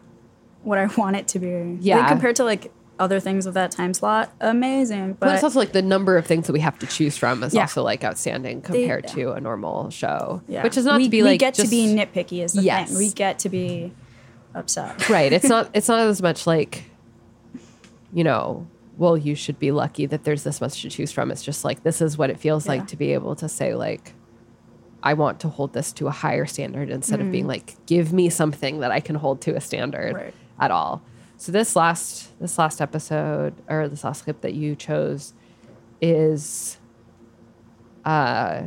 what 0.63 0.79
I 0.79 0.87
want 0.97 1.17
it 1.17 1.29
to 1.29 1.39
be. 1.39 1.79
Yeah. 1.81 1.99
Like, 2.01 2.09
compared 2.09 2.37
to 2.37 2.45
like 2.45 2.73
other 2.99 3.19
things 3.21 3.47
of 3.47 3.55
that 3.55 3.71
time 3.71 3.95
slot, 3.95 4.31
amazing. 4.43 5.13
but, 5.15 5.21
But, 5.21 5.35
it's 5.35 5.43
also 5.45 5.59
like 5.59 5.73
the 5.73 5.81
number 5.81 6.19
of 6.19 6.27
things 6.27 6.47
that 6.47 6.53
we 6.53 6.61
have 6.61 6.79
to 6.81 6.87
choose 6.87 7.17
from 7.17 7.43
is 7.43 7.55
Yeah. 7.55 7.63
also 7.63 7.83
like 7.83 8.05
outstanding 8.05 8.61
They- 8.61 8.67
compared 8.67 9.07
to 9.09 9.33
a 9.33 9.41
normal 9.41 9.89
show. 9.91 10.43
yeah. 10.49 10.63
Which 10.63 10.77
is 10.77 10.85
not 10.85 10.99
we, 10.99 11.05
to 11.05 11.11
be 11.11 11.23
like 11.23 11.33
we 11.33 11.39
get 11.39 11.55
to 11.55 11.63
just- 11.63 11.71
be 11.71 11.87
nitpicky 11.95 12.43
is 12.45 12.53
the 12.53 12.63
Yes. 12.63 12.89
thing. 12.91 12.99
We 12.99 13.11
get 13.11 13.39
to 13.41 13.49
be 13.49 13.93
upset. 14.55 15.09
right. 15.09 15.33
It's 15.33 15.49
not. 15.49 15.71
It's 15.73 15.89
not 15.89 16.01
as 16.01 16.21
much 16.21 16.47
like, 16.47 16.85
you 18.13 18.25
know. 18.25 18.67
Well, 19.01 19.17
you 19.17 19.35
should 19.35 19.59
be 19.59 19.73
lucky 19.73 20.05
that 20.05 20.25
there's 20.25 20.45
this 20.45 20.61
much 20.61 20.83
to 20.83 20.91
choose 20.91 21.11
from. 21.11 21.31
It's 21.31 21.43
just 21.43 21.65
like 21.65 21.85
this 21.85 22.03
is 22.03 22.19
what 22.19 22.29
it 22.29 22.39
feels 22.39 22.67
Yeah. 22.67 22.73
like 22.73 22.87
to 22.89 22.99
be 22.99 23.15
able 23.15 23.35
to 23.37 23.49
say 23.49 23.75
like, 23.75 24.13
I 25.03 25.15
want 25.15 25.41
to 25.41 25.49
hold 25.49 25.73
this 25.73 25.91
to 25.95 26.07
a 26.07 26.11
higher 26.11 26.45
standard 26.45 26.91
instead 26.91 27.19
of 27.23 27.33
being 27.33 27.45
Mhm. 27.47 27.49
like, 27.49 27.77
give 27.87 28.13
me 28.13 28.29
something 28.29 28.81
that 28.81 28.91
I 28.91 29.01
can 29.01 29.17
hold 29.17 29.41
to 29.41 29.57
a 29.57 29.61
standard 29.63 30.15
Right. 30.17 30.35
at 30.59 30.71
all. 30.71 31.01
So 31.39 31.51
this 31.51 31.75
last 31.75 32.39
this 32.41 32.59
last 32.59 32.83
episode 32.83 33.55
or 33.71 33.89
this 33.89 34.05
last 34.05 34.25
clip 34.25 34.43
that 34.43 34.53
you 34.53 34.77
chose 34.77 35.33
is 36.03 36.77
uh 38.05 38.65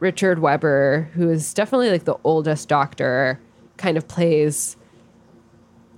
Richard 0.00 0.40
Weber, 0.40 1.10
who 1.14 1.30
is 1.30 1.54
definitely 1.54 1.90
like 1.90 2.06
the 2.06 2.16
oldest 2.24 2.68
doctor, 2.68 3.38
kind 3.76 3.96
of 3.96 4.08
plays 4.08 4.76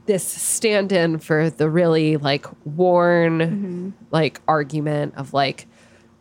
this 0.06 0.24
stand 0.24 0.92
in 0.92 1.18
for 1.18 1.50
the 1.50 1.68
really 1.68 2.16
like 2.16 2.46
worn 2.64 3.94
like 4.10 4.40
argument 4.48 5.14
of 5.16 5.32
like, 5.34 5.66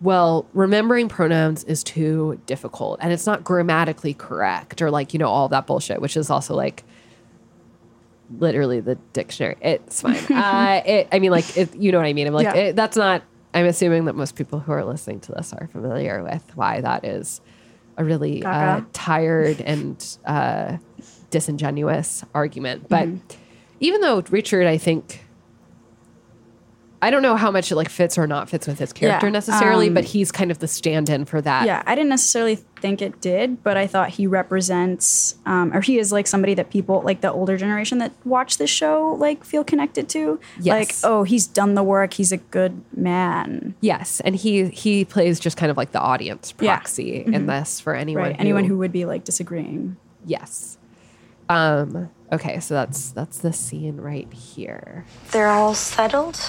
well, 0.01 0.45
remembering 0.53 1.07
pronouns 1.07 1.63
is 1.63 1.83
too 1.83 2.39
difficult 2.45 2.99
and 3.01 3.13
it's 3.13 3.25
not 3.25 3.43
grammatically 3.43 4.13
correct 4.13 4.81
or 4.81 4.91
like, 4.91 5.13
you 5.13 5.19
know, 5.19 5.29
all 5.29 5.47
that 5.49 5.65
bullshit, 5.67 6.01
which 6.01 6.17
is 6.17 6.29
also 6.29 6.53
like 6.55 6.83
literally 8.39 8.79
the 8.79 8.95
dictionary. 9.13 9.55
It's 9.61 10.01
fine. 10.01 10.15
uh, 10.33 10.81
it, 10.85 11.07
I 11.11 11.19
mean, 11.19 11.31
like, 11.31 11.55
it, 11.57 11.75
you 11.75 11.91
know 11.91 11.99
what 11.99 12.07
I 12.07 12.13
mean? 12.13 12.27
I'm 12.27 12.33
like, 12.33 12.45
Yeah. 12.45 12.55
it, 12.55 12.75
that's 12.75 12.97
not, 12.97 13.23
I'm 13.53 13.65
assuming 13.65 14.05
that 14.05 14.15
most 14.15 14.35
people 14.35 14.59
who 14.59 14.71
are 14.71 14.83
listening 14.83 15.19
to 15.21 15.31
this 15.31 15.53
are 15.53 15.67
familiar 15.67 16.23
with 16.23 16.43
why 16.55 16.81
that 16.81 17.05
is 17.05 17.39
a 17.97 18.03
really 18.03 18.43
uh, 18.43 18.81
tired 18.91 19.61
and 19.61 20.17
uh, 20.25 20.77
disingenuous 21.29 22.25
argument. 22.33 22.89
But 22.89 23.07
Mhm. 23.07 23.19
Even 23.85 24.01
though 24.01 24.23
Richard, 24.29 24.65
I 24.67 24.77
think, 24.77 25.21
I 27.01 27.11
don't 27.11 27.21
know 27.21 27.35
how 27.35 27.51
much 27.51 27.71
it 27.71 27.75
like 27.75 27.89
fits 27.89 28.17
or 28.17 28.25
not 28.25 28.49
fits 28.49 28.65
with 28.65 28.79
his 28.79 28.91
character 28.91 29.27
Yeah, 29.27 29.31
necessarily, 29.31 29.89
um, 29.89 29.93
but 29.93 30.05
he's 30.05 30.31
kind 30.31 30.49
of 30.49 30.57
the 30.57 30.67
stand-in 30.67 31.25
for 31.25 31.39
that. 31.41 31.67
yeah, 31.67 31.83
I 31.85 31.93
didn't 31.93 32.09
necessarily 32.09 32.55
think 32.79 32.99
it 33.01 33.21
did, 33.21 33.61
but 33.63 33.77
I 33.77 33.85
thought 33.85 34.09
he 34.09 34.25
represents, 34.25 35.35
um, 35.45 35.71
or 35.71 35.81
he 35.81 35.99
is 35.99 36.11
like 36.11 36.25
somebody 36.25 36.55
that 36.55 36.71
people 36.71 37.01
like 37.03 37.21
the 37.21 37.31
older 37.31 37.57
generation 37.57 37.99
that 37.99 38.11
watch 38.23 38.57
this 38.57 38.71
show 38.71 39.15
like 39.19 39.43
feel 39.43 39.63
connected 39.63 40.09
to. 40.09 40.39
Yes. 40.59 41.03
Like, 41.03 41.11
oh, 41.11 41.21
he's 41.23 41.45
done 41.45 41.75
the 41.75 41.83
work. 41.83 42.13
He's 42.13 42.31
a 42.31 42.37
good 42.37 42.81
man. 42.95 43.75
Yes, 43.81 44.19
and 44.21 44.35
he 44.35 44.69
he 44.69 45.05
plays 45.05 45.39
just 45.39 45.57
kind 45.57 45.69
of 45.69 45.77
like 45.77 45.91
the 45.91 45.99
audience 46.01 46.55
Yeah. 46.59 46.75
proxy 46.77 47.17
in 47.23 47.45
this 47.45 47.79
for 47.79 47.93
anyone 47.93 48.23
right. 48.23 48.35
who, 48.35 48.39
Anyone 48.41 48.63
who 48.63 48.77
would 48.79 48.91
be 48.91 49.05
like 49.05 49.25
disagreeing. 49.25 49.97
yes. 50.25 50.77
Um. 51.49 52.09
Okay, 52.31 52.59
so 52.59 52.73
that's 52.73 53.11
that's 53.11 53.39
the 53.39 53.53
scene 53.53 53.97
right 53.97 54.31
here. 54.33 55.05
They're 55.31 55.49
all 55.49 55.75
settled? 55.75 56.39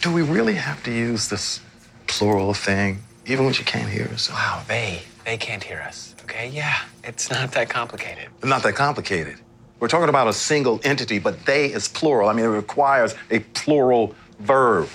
Do 0.00 0.12
we 0.12 0.22
really 0.22 0.54
have 0.54 0.82
to 0.84 0.92
use 0.92 1.28
this 1.28 1.60
plural 2.06 2.54
thing, 2.54 3.02
even 3.26 3.44
when 3.44 3.54
you 3.54 3.64
can't 3.64 3.88
hear 3.88 4.08
us? 4.12 4.30
Wow, 4.30 4.62
they 4.68 5.02
they 5.24 5.36
can't 5.36 5.62
hear 5.62 5.80
us. 5.80 6.14
Okay, 6.22 6.48
yeah, 6.48 6.82
it's 7.02 7.30
not 7.30 7.52
that 7.52 7.68
complicated. 7.68 8.28
Not 8.44 8.62
that 8.62 8.74
complicated. 8.74 9.38
We're 9.80 9.88
talking 9.88 10.08
about 10.08 10.28
a 10.28 10.32
single 10.32 10.80
entity, 10.84 11.18
but 11.18 11.44
they 11.44 11.66
is 11.66 11.88
plural. 11.88 12.28
I 12.28 12.32
mean, 12.32 12.44
it 12.44 12.48
requires 12.48 13.14
a 13.30 13.40
plural 13.40 14.14
verb. 14.40 14.88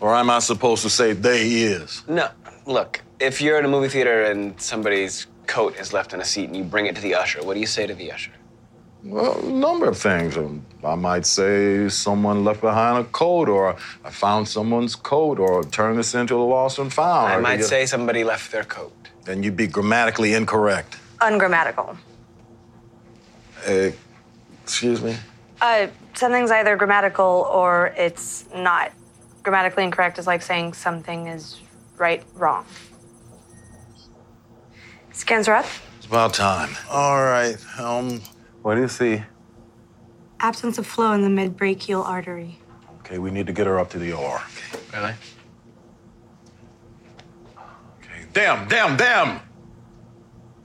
Or 0.00 0.14
am 0.14 0.30
I 0.30 0.38
supposed 0.40 0.82
to 0.82 0.90
say 0.90 1.12
they 1.12 1.48
is? 1.48 2.02
No, 2.08 2.28
look, 2.66 3.02
if 3.20 3.40
you're 3.40 3.58
in 3.58 3.64
a 3.64 3.68
movie 3.68 3.88
theater 3.88 4.24
and 4.24 4.60
somebody's 4.60 5.26
coat 5.46 5.76
is 5.76 5.92
left 5.92 6.12
in 6.12 6.20
a 6.20 6.24
seat 6.24 6.44
and 6.44 6.56
you 6.56 6.64
bring 6.64 6.86
it 6.86 6.94
to 6.96 7.02
the 7.02 7.14
usher, 7.14 7.42
what 7.42 7.54
do 7.54 7.60
you 7.60 7.66
say 7.66 7.86
to 7.86 7.94
the 7.94 8.12
usher? 8.12 8.32
Well, 9.04 9.40
a 9.40 9.50
number 9.50 9.88
of 9.88 9.98
things. 9.98 10.36
Um, 10.36 10.64
I 10.84 10.94
might 10.94 11.26
say 11.26 11.88
someone 11.88 12.44
left 12.44 12.60
behind 12.60 12.98
a 12.98 13.08
coat, 13.10 13.48
or 13.48 13.76
I 14.04 14.10
found 14.10 14.46
someone's 14.46 14.94
coat, 14.94 15.40
or 15.40 15.64
turn 15.64 15.96
this 15.96 16.14
into 16.14 16.36
a 16.36 16.44
lost 16.44 16.78
and 16.78 16.92
found. 16.92 17.32
I 17.32 17.38
might 17.38 17.58
you- 17.58 17.64
say 17.64 17.84
somebody 17.86 18.22
left 18.22 18.52
their 18.52 18.62
coat. 18.62 18.92
Then 19.24 19.42
you'd 19.42 19.56
be 19.56 19.66
grammatically 19.66 20.34
incorrect. 20.34 20.98
Ungrammatical. 21.20 21.96
Uh, 23.68 23.90
excuse 24.62 25.02
me? 25.02 25.16
Uh, 25.60 25.86
something's 26.14 26.50
either 26.50 26.76
grammatical 26.76 27.48
or 27.52 27.92
it's 27.96 28.46
not. 28.54 28.92
Grammatically 29.42 29.84
incorrect 29.84 30.18
is 30.18 30.26
like 30.26 30.42
saying 30.42 30.74
something 30.74 31.26
is 31.26 31.58
right, 31.98 32.22
wrong. 32.34 32.64
Scans 35.12 35.48
are 35.48 35.54
up. 35.54 35.66
It's 35.98 36.06
about 36.06 36.34
time. 36.34 36.76
All 36.90 37.22
right. 37.22 37.56
Um, 37.78 38.20
what 38.62 38.74
do 38.74 38.80
you 38.80 38.88
see? 38.88 39.22
Absence 40.40 40.78
of 40.78 40.86
flow 40.86 41.12
in 41.12 41.22
the 41.22 41.28
mid-brachial 41.30 42.02
artery. 42.02 42.58
Okay, 43.00 43.18
we 43.18 43.30
need 43.30 43.46
to 43.46 43.52
get 43.52 43.66
her 43.66 43.78
up 43.78 43.90
to 43.90 43.98
the 43.98 44.12
OR. 44.12 44.42
Really? 44.92 45.14
Okay. 48.00 48.26
Damn, 48.32 48.66
damn, 48.68 48.96
damn! 48.96 49.40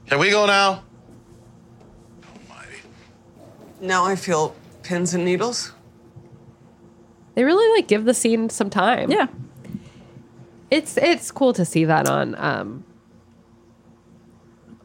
Can 0.06 0.18
we 0.18 0.30
go 0.30 0.46
now? 0.46 0.82
Almighty. 2.48 2.78
Now 3.80 4.04
I 4.04 4.16
feel 4.16 4.54
pins 4.82 5.14
and 5.14 5.24
needles. 5.24 5.72
They 7.34 7.44
really 7.44 7.76
like 7.76 7.86
give 7.86 8.04
the 8.04 8.14
scene 8.14 8.48
some 8.50 8.70
time. 8.70 9.10
Yeah. 9.10 9.26
It's 10.70 10.96
it's 10.96 11.30
cool 11.30 11.52
to 11.52 11.64
see 11.64 11.84
that 11.84 12.08
on 12.08 12.34
um 12.36 12.84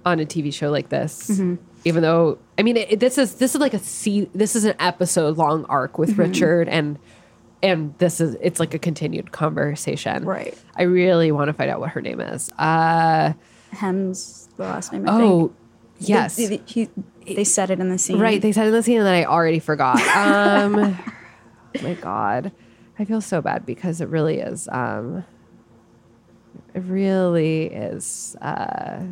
on 0.05 0.19
a 0.19 0.25
TV 0.25 0.53
show 0.53 0.69
like 0.69 0.89
this. 0.89 1.29
Mhm. 1.29 1.57
Even 1.85 2.01
though 2.03 2.37
I 2.57 2.63
mean 2.63 2.77
it, 2.77 2.99
this 2.99 3.17
is 3.17 3.35
this 3.35 3.55
is 3.55 3.61
like 3.61 3.73
a 3.73 3.79
se- 3.79 4.29
this 4.33 4.55
is 4.55 4.63
an 4.65 4.75
episode 4.79 5.37
long 5.37 5.65
arc 5.65 5.97
with 5.97 6.11
Mhm. 6.11 6.17
Richard 6.17 6.69
and 6.69 6.97
and 7.61 7.93
this 7.99 8.19
is 8.21 8.35
it's 8.41 8.59
like 8.59 8.73
a 8.73 8.79
continued 8.79 9.31
conversation. 9.31 10.25
Right. 10.25 10.57
I 10.75 10.83
really 10.83 11.31
want 11.31 11.47
to 11.49 11.53
find 11.53 11.69
out 11.71 11.79
what 11.79 11.89
her 11.91 12.01
name 12.01 12.19
is. 12.21 12.49
Uh 12.59 13.33
Hems, 13.71 14.49
the 14.57 14.63
last 14.63 14.91
name. 14.93 15.07
I 15.07 15.17
think. 15.17 15.23
Oh, 15.31 15.47
think. 15.97 16.09
yes. 16.09 16.35
They, 16.35 16.45
they- 16.47 16.61
he, 16.65 16.89
they 17.25 17.43
said 17.45 17.69
it 17.71 17.79
in 17.79 17.89
the 17.89 17.97
scene. 17.97 18.19
Right, 18.19 18.41
they 18.41 18.51
said 18.51 18.65
it 18.65 18.67
in 18.67 18.73
the 18.73 18.83
scene 18.83 18.99
that 18.99 19.13
I 19.15 19.23
already 19.25 19.59
forgot. 19.59 19.99
Um, 20.15 20.75
oh 21.79 21.81
my 21.81 21.93
God, 21.95 22.51
I 22.99 23.05
feel 23.05 23.21
so 23.21 23.41
bad 23.41 23.65
because 23.65 23.99
it 24.01 24.09
really 24.09 24.39
is. 24.39 24.67
Um, 24.71 25.23
it 26.75 26.81
really 26.81 27.65
is. 27.67 28.35
Uh, 28.41 29.03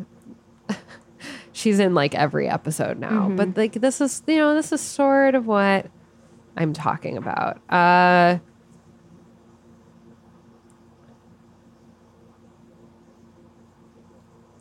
she's 1.52 1.78
in 1.78 1.94
like 1.94 2.14
every 2.14 2.48
episode 2.48 2.98
now, 2.98 3.28
Mhm. 3.28 3.36
but 3.36 3.56
like 3.56 3.72
this 3.74 4.00
is 4.00 4.22
you 4.26 4.36
know 4.38 4.54
this 4.54 4.72
is 4.72 4.80
sort 4.80 5.34
of 5.34 5.46
what 5.46 5.86
I'm 6.56 6.72
talking 6.72 7.16
about. 7.16 7.60
Uh, 7.70 8.38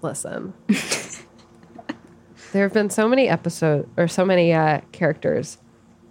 listen. 0.02 0.54
there 2.54 2.64
have 2.64 2.74
been 2.74 2.90
so 2.90 3.08
many 3.08 3.28
episodes 3.30 3.88
or 3.98 4.08
so 4.08 4.26
many 4.26 4.54
uh, 4.54 4.82
characters 4.92 5.58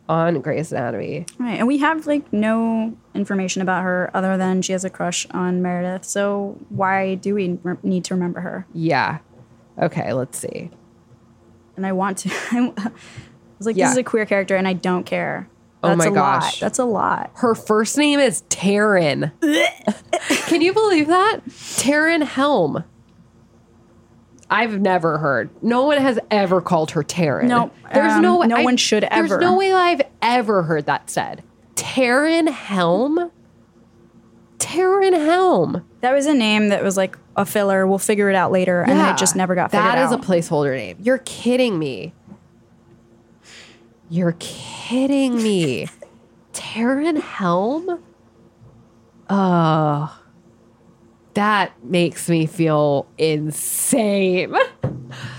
on 0.09 0.41
Grey's 0.41 0.73
Anatomy. 0.73 1.27
Right, 1.39 1.59
and 1.59 1.69
we 1.69 1.79
have 1.79 2.07
like 2.07 2.33
no 2.33 2.97
information 3.15 3.63
about 3.63 3.83
her 3.85 4.11
other 4.15 4.37
than 4.37 4.63
she 4.63 4.73
has 4.73 4.85
a 4.85 4.91
crush 4.91 5.27
on 5.31 5.63
Meredith. 5.63 6.05
So 6.05 6.59
why 6.69 7.15
do 7.17 7.35
we 7.35 7.59
re- 7.63 7.77
need 7.83 8.05
to 8.07 8.15
remember 8.15 8.41
her? 8.41 8.67
Yeah. 8.73 9.19
Okay, 9.81 10.13
let's 10.13 10.39
see. 10.39 10.71
And 11.77 11.87
I 11.87 11.93
want 11.93 12.19
to. 12.19 12.31
I 12.51 12.73
was 13.59 13.67
like, 13.67 13.77
Yeah. 13.77 13.87
this 13.87 13.93
is 13.93 13.99
a 13.99 14.05
queer 14.05 14.27
character, 14.27 14.57
and 14.57 14.69
I 14.69 14.73
don't 14.75 15.05
care. 15.05 15.49
Oh 15.83 15.89
That's 15.89 15.99
my 15.99 16.05
a 16.07 16.11
lot. 16.11 16.41
gosh. 16.43 16.61
That's 16.61 16.79
a 16.79 16.85
lot. 16.85 17.31
Her 17.37 17.55
first 17.55 17.97
name 17.97 18.21
is 18.21 18.43
Taryn. 18.51 19.33
Can 20.47 20.61
you 20.61 20.75
believe 20.75 21.07
that? 21.07 21.41
Taryn 21.49 22.23
Helm. 22.23 22.85
I've 24.51 24.81
never 24.81 25.17
heard. 25.19 25.49
No 25.63 25.87
one 25.87 25.99
has 25.99 26.19
ever 26.31 26.61
called 26.61 26.91
her 26.91 27.03
Taryn. 27.03 27.45
No, 27.47 27.71
there's 27.95 28.13
um, 28.15 28.23
no 28.23 28.39
way. 28.39 28.49
no 28.49 28.63
one 28.63 28.77
should 28.77 29.05
ever. 29.05 29.29
There's 29.29 29.41
no 29.41 29.57
way 29.57 29.73
I've 29.73 30.03
ever 30.21 30.65
heard 30.65 30.87
that 30.87 31.09
said. 31.09 31.43
Taryn 31.77 32.49
Helm. 32.51 33.31
Taryn 34.61 35.13
Helm. 35.15 35.85
That 36.03 36.13
was 36.13 36.27
a 36.27 36.35
name 36.35 36.69
that 36.69 36.83
was 36.85 36.97
like 36.97 37.19
a 37.37 37.45
filler. 37.45 37.87
We'll 37.87 37.99
figure 37.99 38.29
it 38.31 38.37
out 38.37 38.53
later, 38.53 38.83
and 38.83 38.93
then 38.93 39.13
it 39.15 39.19
just 39.19 39.35
never 39.35 39.55
got 39.55 39.71
figured 39.71 39.85
That 39.85 39.99
is 39.99 40.13
out. 40.13 40.23
a 40.25 40.27
placeholder 40.27 40.75
name. 40.77 40.97
You're 41.01 41.19
kidding 41.19 41.79
me. 41.79 42.13
You're 44.09 44.37
kidding 44.39 45.43
me. 45.43 45.89
Taryn 46.53 47.21
Helm? 47.21 48.03
Oh, 49.29 50.19
that 51.35 51.73
makes 51.85 52.29
me 52.29 52.47
feel 52.47 53.07
insane. 53.19 54.55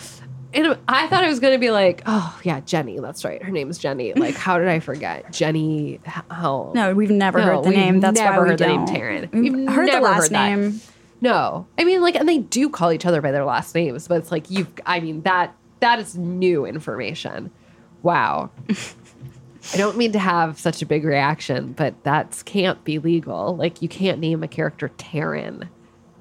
And 0.53 0.77
I 0.87 1.07
thought 1.07 1.23
it 1.23 1.27
was 1.27 1.39
going 1.39 1.53
to 1.53 1.59
be 1.59 1.71
like, 1.71 2.01
oh, 2.05 2.39
yeah, 2.43 2.59
Jenny. 2.61 2.99
That's 2.99 3.23
right. 3.23 3.41
Her 3.41 3.51
name 3.51 3.69
is 3.69 3.77
Jenny. 3.77 4.13
Like, 4.21 4.35
how 4.35 4.57
did 4.57 4.67
I 4.67 4.79
forget? 4.79 5.31
Jenny 5.31 5.99
Helm. 6.29 6.73
No, 6.73 6.93
we've 6.93 7.09
never 7.09 7.41
heard 7.41 7.63
the 7.63 7.69
name. 7.69 7.99
That's 8.01 8.19
never 8.19 8.37
why 8.37 8.43
we 8.43 8.49
heard 8.49 8.59
the 8.59 8.67
name. 8.67 8.85
Taryn. 8.85 9.31
We've 9.31 9.53
We've 9.53 9.69
heard 9.69 9.87
the 9.87 9.93
never 9.93 10.05
last 10.05 10.23
heard 10.23 10.31
that. 10.31 10.55
name. 10.57 10.81
No, 11.21 11.67
I 11.77 11.83
mean 11.83 12.01
like, 12.01 12.15
and 12.15 12.27
they 12.27 12.39
do 12.39 12.69
call 12.69 12.91
each 12.91 13.05
other 13.05 13.21
by 13.21 13.31
their 13.31 13.45
last 13.45 13.75
names, 13.75 14.07
but 14.07 14.17
it's 14.17 14.31
like 14.31 14.49
you've. 14.49 14.67
I 14.85 14.99
mean 14.99 15.21
that 15.21 15.55
that 15.79 15.99
is 15.99 16.17
new 16.17 16.65
information. 16.65 17.51
Wow. 18.01 18.49
I 19.73 19.77
don't 19.77 19.97
mean 19.97 20.11
to 20.13 20.19
have 20.19 20.59
such 20.59 20.81
a 20.81 20.85
big 20.87 21.03
reaction, 21.05 21.73
but 21.73 22.03
that 22.03 22.41
can't 22.45 22.83
be 22.83 22.97
legal. 22.97 23.55
Like 23.55 23.81
you 23.83 23.87
can't 23.87 24.19
name 24.19 24.41
a 24.43 24.47
character 24.47 24.89
Taryn, 24.97 25.69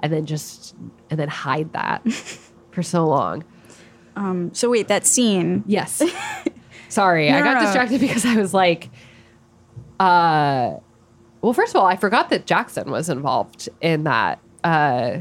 and 0.02 0.12
then 0.12 0.26
just 0.26 0.74
and 1.08 1.18
then 1.18 1.28
hide 1.28 1.72
that 1.72 2.06
for 2.70 2.82
so 2.82 3.06
long. 3.06 3.42
Um, 4.20 4.52
so 4.54 4.68
wait, 4.70 4.88
that 4.88 5.06
scene. 5.06 5.64
Yes. 5.66 6.02
Sorry, 6.90 7.30
No, 7.30 7.38
I 7.38 7.40
got 7.42 7.54
no. 7.54 7.60
distracted 7.60 8.00
because 8.00 8.26
I 8.26 8.36
was 8.36 8.52
like, 8.52 8.90
uh, 9.98 10.74
well, 11.40 11.52
first 11.52 11.74
of 11.74 11.80
all, 11.80 11.86
I 11.86 11.96
forgot 11.96 12.30
that 12.30 12.46
Jackson 12.46 12.90
was 12.90 13.08
involved 13.08 13.68
in 13.80 14.04
that. 14.04 14.38
Uh, 14.62 15.18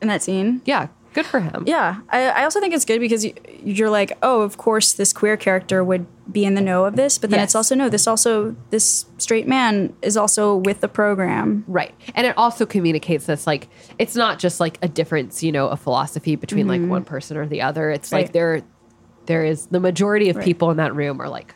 in 0.00 0.08
that 0.08 0.22
scene. 0.22 0.62
Yeah, 0.64 0.88
good 1.14 1.26
for 1.26 1.40
him. 1.40 1.64
Yeah, 1.66 2.00
I, 2.10 2.26
I 2.28 2.44
also 2.44 2.60
think 2.60 2.72
it's 2.74 2.84
good 2.84 3.00
because 3.00 3.24
you, 3.24 3.34
you're 3.64 3.90
like, 3.90 4.12
oh, 4.22 4.42
of 4.42 4.58
course, 4.58 4.92
this 4.92 5.12
queer 5.12 5.36
character 5.36 5.82
would 5.82 6.06
be 6.30 6.44
in 6.44 6.54
the 6.54 6.60
know 6.60 6.84
of 6.84 6.96
this, 6.96 7.18
but 7.18 7.30
then 7.30 7.38
Yes. 7.40 7.48
it's 7.50 7.54
also 7.54 7.74
no, 7.74 7.88
this 7.88 8.06
also 8.06 8.56
this 8.70 9.06
straight 9.18 9.46
man 9.46 9.92
is 10.02 10.16
also 10.16 10.56
with 10.56 10.80
the 10.80 10.88
program, 10.88 11.64
Right. 11.68 11.94
And 12.14 12.26
it 12.26 12.36
also 12.36 12.66
communicates 12.66 13.26
this 13.26 13.46
like 13.46 13.68
it's 13.98 14.16
not 14.16 14.38
just 14.38 14.58
like 14.58 14.78
a 14.82 14.88
difference, 14.88 15.42
you 15.42 15.52
know, 15.52 15.68
a 15.68 15.76
philosophy 15.76 16.34
between 16.36 16.66
Mhm. 16.66 16.68
like 16.82 16.90
one 16.90 17.04
person 17.04 17.36
or 17.36 17.46
the 17.46 17.62
other. 17.62 17.90
It's 17.90 18.10
Right. 18.12 18.22
like 18.24 18.32
there 18.32 18.62
there 19.26 19.44
is 19.44 19.66
the 19.66 19.80
majority 19.80 20.28
of 20.30 20.36
Right. 20.36 20.44
people 20.44 20.70
in 20.70 20.76
that 20.78 20.94
room 20.94 21.20
are 21.20 21.28
like 21.28 21.54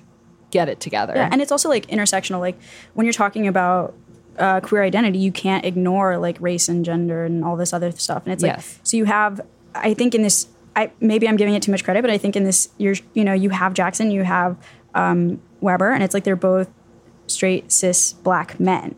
get 0.50 0.68
it 0.68 0.80
together. 0.80 1.12
Yeah, 1.14 1.28
and 1.30 1.40
it's 1.40 1.52
also 1.52 1.68
like 1.68 1.86
intersectional. 1.86 2.40
Like 2.40 2.58
when 2.94 3.06
you're 3.06 3.12
talking 3.12 3.46
about 3.48 3.94
uh, 4.38 4.60
queer 4.60 4.82
identity, 4.82 5.18
you 5.18 5.30
can't 5.32 5.64
ignore 5.66 6.16
like 6.16 6.36
race 6.40 6.68
and 6.68 6.84
gender 6.84 7.24
and 7.24 7.44
all 7.44 7.56
this 7.56 7.72
other 7.72 7.90
stuff. 7.90 8.22
And 8.24 8.32
it's 8.32 8.42
like 8.42 8.52
Yes. 8.56 8.78
so 8.84 8.96
you 8.96 9.04
have. 9.04 9.40
I 9.74 9.94
think 9.94 10.14
in 10.14 10.22
this, 10.22 10.46
I 10.80 10.90
maybe 11.00 11.28
I'm 11.28 11.36
giving 11.36 11.54
it 11.54 11.62
too 11.62 11.70
much 11.72 11.84
credit, 11.84 12.02
but 12.02 12.10
I 12.10 12.18
think 12.18 12.36
in 12.36 12.44
this, 12.44 12.68
you're 12.78 12.96
you 13.14 13.24
know 13.24 13.32
you 13.32 13.50
have 13.50 13.74
Jackson, 13.74 14.10
you 14.10 14.22
have 14.24 14.56
um, 14.94 15.40
Weber, 15.60 15.90
and 15.92 16.02
it's 16.02 16.14
like 16.14 16.24
they're 16.24 16.36
both 16.36 16.68
straight 17.26 17.70
cis 17.70 18.12
black 18.12 18.58
men. 18.58 18.94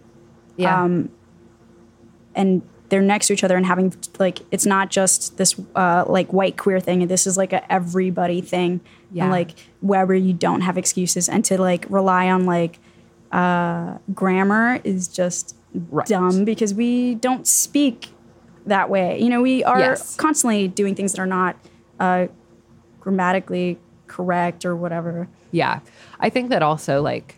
Yeah. 0.57 0.83
Um, 0.83 1.11
and 2.35 2.63
they're 2.89 3.03
next 3.03 3.27
to 3.29 3.33
each 3.33 3.43
other 3.45 3.57
and 3.57 3.65
having 3.67 3.95
like 4.19 4.41
it's 4.51 4.67
not 4.67 4.91
just 4.91 5.37
this 5.39 5.59
uh, 5.75 6.05
like 6.07 6.33
white 6.33 6.57
queer 6.57 6.79
thing. 6.81 7.07
This 7.07 7.27
is 7.27 7.37
like 7.37 7.53
a 7.53 7.73
everybody 7.73 8.41
thing. 8.41 8.81
Yeah. 9.11 9.25
And 9.25 9.33
like 9.33 9.51
Weber, 9.81 10.15
you 10.15 10.33
don't 10.33 10.61
have 10.63 10.77
excuses, 10.79 11.29
and 11.29 11.45
to 11.47 11.59
like 11.61 11.87
rely 11.89 12.31
on 12.31 12.45
like 12.47 12.79
uh, 13.31 13.99
grammar 14.15 14.81
is 14.85 15.09
just 15.09 15.57
dumb 16.07 16.45
because 16.45 16.75
we 16.75 17.15
don't 17.17 17.47
speak 17.47 18.09
that 18.67 18.91
way. 18.91 19.19
You 19.21 19.31
know, 19.31 19.41
we 19.43 19.65
are 19.65 19.79
Yes. 19.79 20.15
constantly 20.17 20.69
doing 20.69 20.95
things 20.95 21.13
that 21.13 21.21
are 21.21 21.27
not 21.27 21.57
uh, 22.03 22.27
grammatically 23.01 23.79
correct 24.09 24.65
or 24.65 24.75
whatever. 24.77 25.29
Yeah. 25.53 25.81
I 26.21 26.29
think 26.31 26.51
that 26.51 26.63
also 26.63 27.01
like 27.01 27.37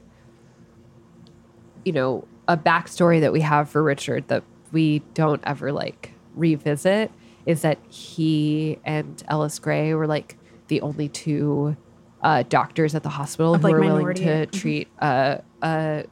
you 1.85 1.93
know, 1.93 2.27
a 2.49 2.57
backstory 2.57 3.21
that 3.21 3.31
we 3.33 3.43
have 3.43 3.69
for 3.69 3.83
Richard 3.83 4.27
that 4.29 4.43
we 4.73 5.01
don't 5.13 5.43
ever 5.45 5.71
like 5.71 6.13
revisit 6.35 7.11
is 7.47 7.61
that 7.61 7.79
he 7.91 8.79
and 8.85 9.23
Ellis 9.29 9.59
Gray 9.59 9.93
were 9.93 10.07
like 10.07 10.37
the 10.69 10.81
only 10.81 11.09
two 11.11 11.77
uh, 12.23 12.43
doctors 12.49 12.95
at 12.95 13.03
the 13.03 13.11
hospital 13.11 13.55
Of, 13.55 13.61
who 13.61 13.67
like, 13.69 13.75
were 13.75 13.81
willing 13.83 14.15
to 14.15 14.47
Mhm. 14.47 14.51
treat 14.51 14.89
uh, 14.99 15.39
a, 15.63 16.05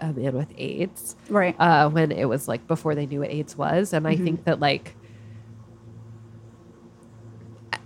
a 0.00 0.12
man 0.12 0.34
with 0.36 0.52
AIDS. 0.58 1.16
Right. 1.30 1.56
Uh, 1.58 1.88
when 1.88 2.12
it 2.12 2.26
was 2.26 2.46
like 2.46 2.66
before 2.66 2.94
they 2.94 3.06
knew 3.06 3.20
what 3.20 3.30
AIDS 3.30 3.56
was. 3.56 3.94
And 3.94 4.06
I 4.06 4.16
Mhm. 4.16 4.24
think 4.24 4.44
that 4.44 4.60
like 4.60 4.94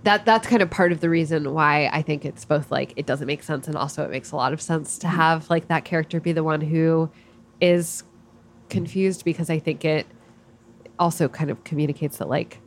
that 0.03 0.25
that's 0.25 0.47
kind 0.47 0.61
of 0.61 0.69
part 0.69 0.91
of 0.91 0.99
the 0.99 1.09
reason 1.09 1.53
why 1.53 1.87
I 1.93 2.01
think 2.01 2.25
it's 2.25 2.43
both 2.45 2.71
like 2.71 2.93
it 2.95 3.05
doesn't 3.05 3.27
make 3.27 3.43
sense 3.43 3.67
and 3.67 3.75
also 3.77 4.03
it 4.03 4.09
makes 4.09 4.31
a 4.31 4.35
lot 4.35 4.51
of 4.53 4.61
sense 4.61 4.97
to 4.99 5.07
Mhm. 5.07 5.11
have 5.11 5.49
like 5.49 5.67
that 5.67 5.85
character 5.85 6.19
be 6.19 6.31
the 6.31 6.43
one 6.43 6.61
who 6.61 7.09
is 7.59 8.03
confused 8.69 9.23
because 9.23 9.49
I 9.49 9.59
think 9.59 9.85
it 9.85 10.07
also 10.97 11.27
kind 11.27 11.49
of 11.51 11.63
communicates 11.63 12.17
that 12.17 12.29
like 12.29 12.59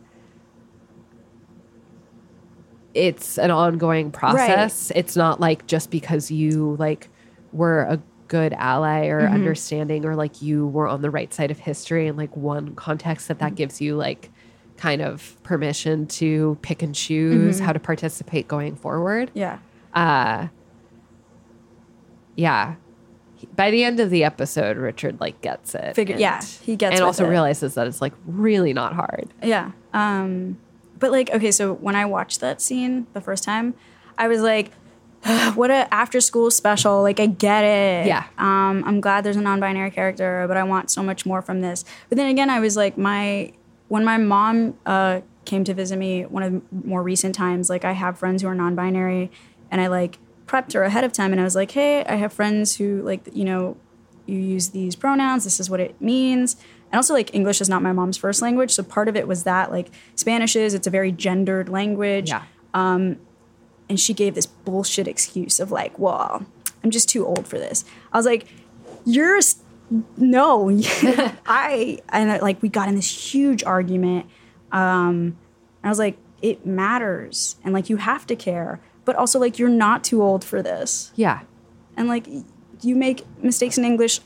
it's 2.95 3.39
an 3.39 3.51
ongoing 3.51 4.13
process. 4.13 4.93
It's 4.95 5.17
not 5.17 5.41
like 5.41 5.67
just 5.67 5.91
because 5.91 6.31
you 6.31 6.77
like 6.79 7.09
were 7.53 7.81
a 7.83 8.01
good 8.29 8.53
ally 8.53 9.07
or 9.09 9.27
Mhm. 9.27 9.33
understanding 9.33 10.07
or 10.07 10.15
like 10.15 10.41
you 10.41 10.67
were 10.69 10.87
on 10.87 11.03
the 11.03 11.11
right 11.11 11.33
side 11.35 11.51
of 11.51 11.59
history 11.59 12.07
in 12.07 12.17
like 12.17 12.37
one 12.37 12.75
context 12.77 13.29
that 13.29 13.41
that 13.41 13.55
gives 13.57 13.81
you 13.81 13.97
like 13.97 14.31
kind 14.77 15.01
of 15.03 15.37
permission 15.45 16.07
to 16.07 16.59
pick 16.63 16.83
and 16.83 16.95
choose 16.95 17.61
Mhm. 17.61 17.65
how 17.65 17.73
to 17.73 17.79
participate 17.81 18.49
going 18.49 18.75
forward. 18.77 19.31
Yeah. 19.35 19.59
Uh 19.95 20.49
yeah. 22.37 22.75
He- 23.37 23.49
By 23.55 23.71
the 23.71 23.85
end 23.85 24.01
of 24.01 24.11
the 24.11 24.25
episode, 24.25 24.77
Richard 24.77 25.21
like 25.21 25.41
gets 25.41 25.75
it. 25.75 25.95
Figure- 25.95 26.17
yeah, 26.17 26.41
he 26.63 26.77
gets 26.77 26.95
it. 26.95 26.97
and 26.99 27.05
also 27.05 27.25
it. 27.27 27.31
realizes 27.31 27.75
that 27.75 27.87
it's 27.87 28.01
like 28.01 28.13
really 28.27 28.73
not 28.73 28.95
hard. 28.95 29.29
Yeah. 29.43 29.73
Um, 29.93 30.59
but 30.99 31.11
like, 31.11 31.31
okay, 31.31 31.51
so 31.51 31.75
when 31.75 31.95
I 31.97 32.05
watched 32.05 32.41
that 32.41 32.61
scene 32.61 33.07
the 33.13 33.21
first 33.21 33.45
time, 33.45 33.75
I 34.19 34.29
was 34.29 34.41
like, 34.41 34.71
what 35.55 35.71
a 35.71 35.93
after 35.93 36.21
school 36.21 36.51
special. 36.51 37.03
Like 37.03 37.21
I 37.21 37.27
get 37.27 37.63
it. 37.65 38.07
Yeah. 38.07 38.25
Um, 38.39 38.83
I'm 38.87 39.01
glad 39.01 39.25
there's 39.25 39.37
a 39.37 39.41
non-binary 39.41 39.91
character, 39.91 40.45
but 40.49 40.57
I 40.57 40.63
want 40.65 40.91
so 40.91 41.03
much 41.03 41.25
more 41.27 41.43
from 41.43 41.61
this. 41.61 41.85
But 42.09 42.17
then 42.19 42.29
again, 42.29 42.51
I 42.51 42.61
was 42.61 42.77
like, 42.77 42.99
my 42.99 43.53
when 43.95 44.05
my 44.05 44.17
mom 44.17 44.77
uh, 44.87 45.21
came 45.45 45.63
to 45.63 45.73
visit 45.73 45.97
me 45.97 46.25
one 46.25 46.43
of 46.43 46.53
the 46.53 46.63
more 46.85 47.01
recent 47.01 47.33
times, 47.33 47.71
like 47.71 47.85
I 47.85 47.93
have 47.93 48.19
friends 48.19 48.43
who 48.43 48.49
are 48.49 48.55
non-binary, 48.55 49.31
and 49.71 49.81
I 49.81 49.87
like 49.87 50.19
prepped 50.47 50.73
her 50.73 50.83
ahead 50.83 51.05
of 51.05 51.13
time, 51.13 51.31
and 51.31 51.41
I 51.41 51.45
was 51.45 51.55
like, 51.55 51.71
hey, 51.71 52.05
I 52.05 52.17
have 52.17 52.33
friends 52.33 52.75
who 52.75 53.03
like 53.03 53.29
you 53.33 53.45
know, 53.45 53.77
you 54.27 54.37
use 54.37 54.71
these 54.71 54.97
pronouns. 54.97 55.45
This 55.45 55.61
is 55.61 55.71
what 55.71 55.79
it 55.79 56.01
means. 56.01 56.57
And 56.91 56.97
also, 56.97 57.15
like 57.15 57.33
English 57.33 57.61
is 57.61 57.69
not 57.69 57.83
my 57.83 57.93
mom's 57.93 58.17
first 58.17 58.43
language, 58.43 58.73
so 58.73 58.83
part 58.83 59.07
of 59.07 59.15
it 59.15 59.29
was 59.29 59.45
that 59.45 59.71
like 59.71 59.91
Spanish 60.17 60.57
is. 60.57 60.75
It's 60.75 60.89
a 60.89 60.91
very 60.91 61.13
gendered 61.13 61.69
language. 61.69 62.31
Yeah. 62.31 62.43
Um, 62.75 63.21
and 63.89 64.01
she 64.01 64.13
gave 64.13 64.35
this 64.35 64.47
bullshit 64.47 65.07
excuse 65.07 65.61
of 65.61 65.71
like, 65.71 65.97
well, 66.01 66.45
I'm 66.83 66.91
just 66.91 67.09
too 67.09 67.25
old 67.25 67.47
for 67.47 67.59
this. 67.59 67.85
I 68.13 68.17
was 68.17 68.27
like, 68.27 68.49
you're 69.05 69.41
no, 70.17 70.71
I 71.47 71.99
and 72.09 72.41
like 72.43 72.63
we 72.63 72.69
got 72.69 72.89
in 72.89 72.95
this 72.97 73.35
huge 73.35 73.63
argument. 73.65 74.27
Um, 74.73 75.37
I 75.83 75.89
was 75.89 75.99
like, 75.99 76.17
it 76.43 76.67
matters, 76.67 77.57
and 77.65 77.73
like 77.75 77.89
you 77.89 77.97
have 77.97 78.27
to 78.27 78.37
care, 78.37 78.81
but 79.05 79.17
also 79.17 79.39
like 79.39 79.59
you're 79.59 79.69
not 79.69 80.05
too 80.05 80.23
old 80.23 80.45
for 80.45 80.63
this. 80.63 81.13
Yeah. 81.15 81.41
And 81.97 82.09
like 82.09 82.27
you 82.83 82.97
make 82.97 83.25
mistakes 83.43 83.79
in 83.79 83.85
English 83.85 84.21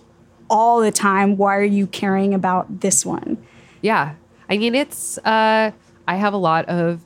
all 0.48 0.80
the 0.80 0.90
time. 0.90 1.36
Why 1.36 1.56
are 1.56 1.62
you 1.62 1.86
caring 1.86 2.34
about 2.34 2.80
this 2.80 3.04
one? 3.04 3.38
Yeah. 3.80 4.14
I 4.48 4.56
mean, 4.56 4.74
it's, 4.74 5.18
uh, 5.18 5.72
I 6.06 6.16
have 6.16 6.32
a 6.32 6.38
lot 6.38 6.66
of 6.66 7.02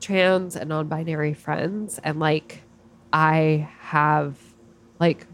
trans 0.00 0.56
and 0.56 0.68
non 0.68 0.88
binary 0.88 1.34
friends, 1.34 2.00
and 2.02 2.18
like, 2.18 2.62
I 3.12 3.68
have 3.80 4.36
like 4.98 5.26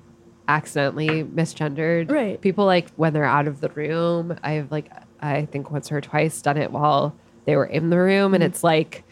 accidentally 0.50 1.24
misgendered 1.24 2.10
Right. 2.10 2.40
people, 2.40 2.64
like, 2.66 2.90
when 2.96 3.12
they're 3.12 3.24
out 3.24 3.46
of 3.46 3.60
the 3.60 3.68
room. 3.70 4.36
I've 4.42 4.70
like, 4.72 4.90
I 5.20 5.44
think 5.46 5.70
once 5.70 5.90
or 5.92 6.00
twice 6.00 6.40
done 6.42 6.56
it 6.56 6.70
while 6.72 7.14
they 7.44 7.56
were 7.56 7.64
in 7.66 7.90
the 7.90 7.98
room, 7.98 8.34
and 8.34 8.42
Mhm. 8.42 8.46
it's 8.48 8.62
like, 8.64 9.04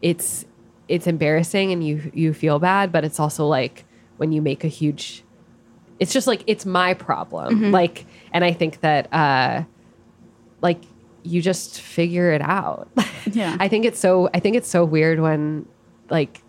it's, 0.00 0.44
it's 0.88 1.06
embarrassing 1.06 1.70
and 1.72 1.86
you 1.86 2.10
you 2.12 2.34
feel 2.34 2.58
bad 2.58 2.90
but 2.92 3.04
it's 3.04 3.20
also 3.20 3.46
like 3.46 3.84
when 4.16 4.32
you 4.32 4.42
make 4.42 4.64
a 4.64 4.68
huge 4.68 5.22
it's 6.00 6.12
just 6.12 6.26
like 6.26 6.42
it's 6.48 6.66
my 6.66 6.92
problem 6.92 7.60
Mhm. 7.60 7.72
like 7.72 8.04
and 8.32 8.44
i 8.44 8.52
think 8.52 8.80
that 8.80 9.10
uh 9.14 9.62
like 10.60 10.82
you 11.22 11.40
just 11.40 11.80
figure 11.80 12.32
it 12.32 12.42
out 12.42 12.88
Yeah. 13.32 13.56
i 13.60 13.68
think 13.68 13.84
it's 13.84 14.00
so 14.00 14.28
i 14.34 14.40
think 14.40 14.56
it's 14.56 14.68
so 14.68 14.84
weird 14.84 15.20
when 15.20 15.66
like 16.10 16.41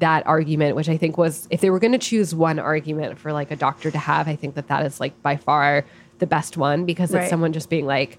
that 0.00 0.26
argument 0.26 0.76
which 0.76 0.88
i 0.88 0.96
think 0.96 1.16
was 1.18 1.46
if 1.50 1.60
they 1.60 1.70
were 1.70 1.78
going 1.78 1.92
to 1.92 1.98
choose 1.98 2.34
one 2.34 2.58
argument 2.58 3.18
for 3.18 3.32
like 3.32 3.50
a 3.50 3.56
doctor 3.56 3.90
to 3.90 3.98
have 3.98 4.28
i 4.28 4.36
think 4.36 4.54
that 4.54 4.68
that 4.68 4.84
is 4.86 5.00
like 5.00 5.20
by 5.22 5.36
far 5.36 5.84
the 6.18 6.26
best 6.26 6.56
one 6.56 6.84
because 6.84 7.12
Right. 7.12 7.22
it's 7.22 7.30
someone 7.30 7.52
just 7.52 7.68
being 7.70 7.86
like 7.86 8.18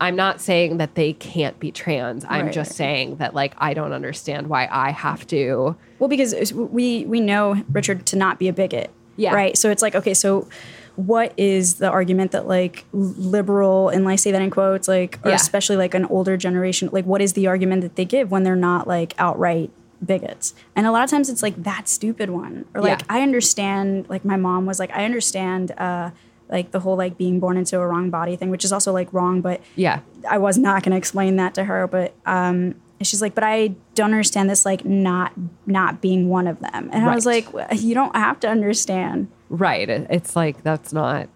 i'm 0.00 0.16
not 0.16 0.40
saying 0.40 0.78
that 0.78 0.94
they 0.94 1.12
can't 1.12 1.58
be 1.60 1.70
trans 1.70 2.24
i'm 2.28 2.46
Right, 2.46 2.54
just 2.54 2.72
saying 2.72 3.16
that 3.16 3.34
like 3.34 3.54
i 3.58 3.74
don't 3.74 3.92
understand 3.92 4.48
why 4.48 4.68
i 4.70 4.90
have 4.90 5.26
to 5.28 5.76
Well, 5.98 6.08
because 6.08 6.52
we 6.52 7.04
we 7.06 7.20
know 7.20 7.62
Richard 7.70 8.04
to 8.06 8.16
not 8.16 8.38
be 8.38 8.48
a 8.48 8.52
bigot. 8.52 8.90
Yeah. 9.14 9.34
Right. 9.34 9.56
So 9.58 9.70
it's 9.70 9.82
like, 9.82 9.94
okay, 9.94 10.14
so 10.14 10.48
what 10.96 11.32
is 11.36 11.74
the 11.74 11.88
argument 11.90 12.32
that 12.32 12.48
like 12.48 12.84
liberal 12.92 13.90
and 13.90 14.08
I 14.08 14.16
say 14.16 14.32
that 14.32 14.40
in 14.42 14.50
quotes, 14.50 14.88
like 14.88 15.18
or 15.24 15.28
Yeah. 15.30 15.36
especially 15.36 15.76
like 15.76 15.94
an 15.94 16.06
older 16.06 16.36
generation, 16.38 16.88
like 16.92 17.04
what 17.04 17.20
is 17.22 17.34
the 17.34 17.46
argument 17.46 17.82
that 17.82 17.94
they 17.96 18.04
give 18.06 18.30
when 18.30 18.42
they're 18.42 18.56
not 18.56 18.88
like 18.88 19.14
outright 19.18 19.70
bigots? 20.04 20.54
And 20.76 20.86
a 20.86 20.92
lot 20.92 21.04
of 21.04 21.10
times 21.10 21.28
it's 21.28 21.42
like 21.42 21.62
that 21.62 21.88
stupid 21.88 22.30
one. 22.30 22.64
Or 22.74 22.80
like 22.80 23.00
Yeah. 23.00 23.06
I 23.08 23.22
understand 23.22 24.06
like 24.08 24.24
my 24.24 24.36
mom 24.36 24.66
was 24.66 24.78
like, 24.78 24.90
I 24.92 25.04
understand 25.04 25.72
uh 25.78 26.10
like 26.48 26.70
the 26.70 26.80
whole 26.80 26.96
like 26.96 27.16
being 27.16 27.40
born 27.40 27.56
into 27.56 27.78
a 27.78 27.86
wrong 27.86 28.10
body 28.10 28.36
thing, 28.36 28.50
which 28.50 28.64
is 28.64 28.72
also 28.72 28.92
like 28.92 29.12
wrong, 29.12 29.40
but 29.40 29.60
yeah 29.74 30.00
I 30.28 30.38
was 30.38 30.58
not 30.58 30.82
going 30.82 30.92
to 30.92 30.98
explain 30.98 31.36
that 31.36 31.54
to 31.54 31.64
her, 31.64 31.86
but 31.86 32.14
um, 32.26 32.74
she's 33.00 33.22
like, 33.22 33.34
but 33.34 33.42
I 33.42 33.74
don't 33.94 34.10
understand 34.10 34.50
this 34.50 34.66
like 34.66 34.84
not 34.84 35.32
not 35.66 36.00
being 36.02 36.28
one 36.28 36.46
of 36.46 36.60
them, 36.60 36.90
and 36.92 37.08
I 37.08 37.14
was 37.14 37.26
like, 37.26 37.46
you 37.72 37.94
don't 37.94 38.14
have 38.14 38.38
to 38.40 38.48
understand. 38.48 39.28
right 39.48 39.88
it's 39.88 40.36
like 40.36 40.62
that's 40.62 40.92
not 40.92 41.28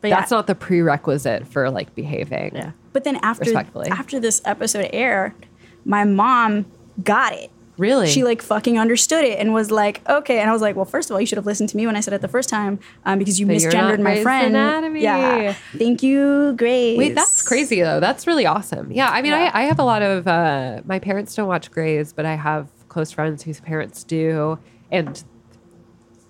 But 0.00 0.08
yeah. 0.08 0.16
that's 0.18 0.30
not 0.30 0.46
the 0.46 0.54
prerequisite 0.54 1.46
for 1.46 1.70
like 1.70 1.94
behaving 1.94 2.56
yeah 2.56 2.72
But 2.92 3.04
then 3.04 3.16
after 3.22 3.56
after 3.56 4.18
this 4.20 4.42
episode 4.44 4.90
aired, 4.92 5.32
my 5.84 6.04
mom 6.04 6.66
got 7.02 7.32
it. 7.34 7.50
Really? 7.78 8.06
She 8.08 8.22
like 8.22 8.42
fucking 8.42 8.78
understood 8.78 9.24
it 9.24 9.38
and 9.38 9.54
was 9.54 9.70
like, 9.70 10.06
okay. 10.08 10.40
And 10.40 10.48
I 10.48 10.52
was 10.52 10.60
like, 10.62 10.76
well, 10.76 10.84
first 10.84 11.10
of 11.10 11.14
all, 11.14 11.20
you 11.20 11.26
should 11.26 11.38
have 11.38 11.46
listened 11.46 11.70
to 11.70 11.76
me 11.76 11.86
when 11.86 11.96
I 11.96 12.00
said 12.00 12.12
it 12.12 12.20
the 12.20 12.28
first 12.28 12.48
time 12.48 12.78
um, 13.06 13.18
because 13.18 13.40
you 13.40 13.46
you're 13.46 13.56
misgendered 13.72 14.00
my 14.00 14.22
friend. 14.22 14.54
Anatomy. 14.54 15.02
Yeah. 15.02 15.54
Thank 15.76 16.02
you, 16.02 16.52
Grey's. 16.56 16.98
Wait, 16.98 17.14
that's 17.14 17.42
crazy 17.42 17.80
though. 17.80 17.98
That's 17.98 18.26
really 18.26 18.44
awesome. 18.46 18.92
Yeah, 18.92 19.08
I 19.10 19.22
mean, 19.22 19.32
Yeah. 19.32 19.50
I, 19.54 19.62
I 19.62 19.64
have 19.64 19.78
a 19.78 19.84
lot 19.84 20.02
of 20.02 20.28
uh, 20.28 20.82
my 20.84 20.98
parents 20.98 21.34
don't 21.34 21.48
watch 21.48 21.70
Grey's, 21.70 22.12
but 22.12 22.26
I 22.26 22.34
have 22.34 22.68
close 22.88 23.10
friends 23.10 23.42
whose 23.42 23.58
parents 23.60 24.04
do, 24.04 24.58
and 24.90 25.24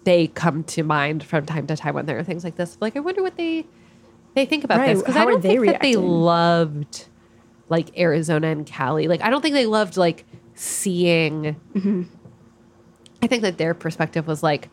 they 0.04 0.28
come 0.28 0.62
to 0.64 0.84
mind 0.84 1.24
from 1.24 1.44
time 1.44 1.66
to 1.66 1.76
time 1.76 1.94
when 1.94 2.06
there 2.06 2.18
are 2.18 2.24
things 2.24 2.44
like 2.44 2.54
this. 2.56 2.78
Like, 2.80 2.96
I 2.96 3.00
wonder 3.00 3.20
what 3.22 3.36
they 3.36 3.66
they 4.34 4.46
think 4.46 4.64
about 4.64 4.78
Right, 4.78 4.94
this 4.94 5.02
because 5.02 5.16
I 5.16 5.24
don't 5.24 5.42
think 5.42 5.66
that 5.66 5.80
they 5.82 5.96
loved 5.96 7.06
like 7.72 7.98
Arizona 7.98 8.46
and 8.48 8.70
Callie. 8.70 9.08
Like, 9.08 9.22
I 9.22 9.30
don't 9.30 9.40
think 9.42 9.54
they 9.54 9.66
loved 9.66 9.96
like 9.96 10.24
seeing. 10.54 11.56
Mm-hmm. 11.74 12.02
I 13.22 13.26
think 13.26 13.42
that 13.42 13.58
their 13.58 13.74
perspective 13.74 14.26
was 14.28 14.42
like. 14.44 14.68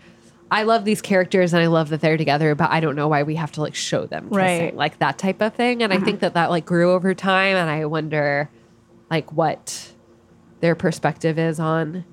I 0.51 0.63
love 0.63 0.83
these 0.83 0.99
characters 0.99 1.53
and 1.53 1.61
I 1.61 1.67
love 1.67 1.89
that 1.89 2.01
they're 2.01 2.17
together, 2.17 2.55
but 2.55 2.71
I 2.71 2.79
don't 2.79 2.95
know 2.95 3.07
why 3.07 3.21
we 3.21 3.35
have 3.35 3.51
to 3.51 3.61
like 3.61 3.75
show 3.75 4.07
them 4.07 4.23
kissing, 4.29 4.35
Right. 4.39 4.75
like 4.75 4.97
that 4.97 5.19
type 5.19 5.41
of 5.43 5.53
thing. 5.53 5.83
And 5.83 5.93
I 5.93 5.97
Uh-huh. 5.97 6.05
think 6.05 6.21
that 6.21 6.33
that 6.33 6.49
like 6.49 6.65
grew 6.65 6.91
over 6.91 7.13
time, 7.13 7.55
and 7.55 7.69
I 7.69 7.85
wonder, 7.85 8.49
like, 9.11 9.31
what 9.31 9.93
their 10.61 10.73
perspective 10.73 11.37
is 11.37 11.59
on 11.59 12.03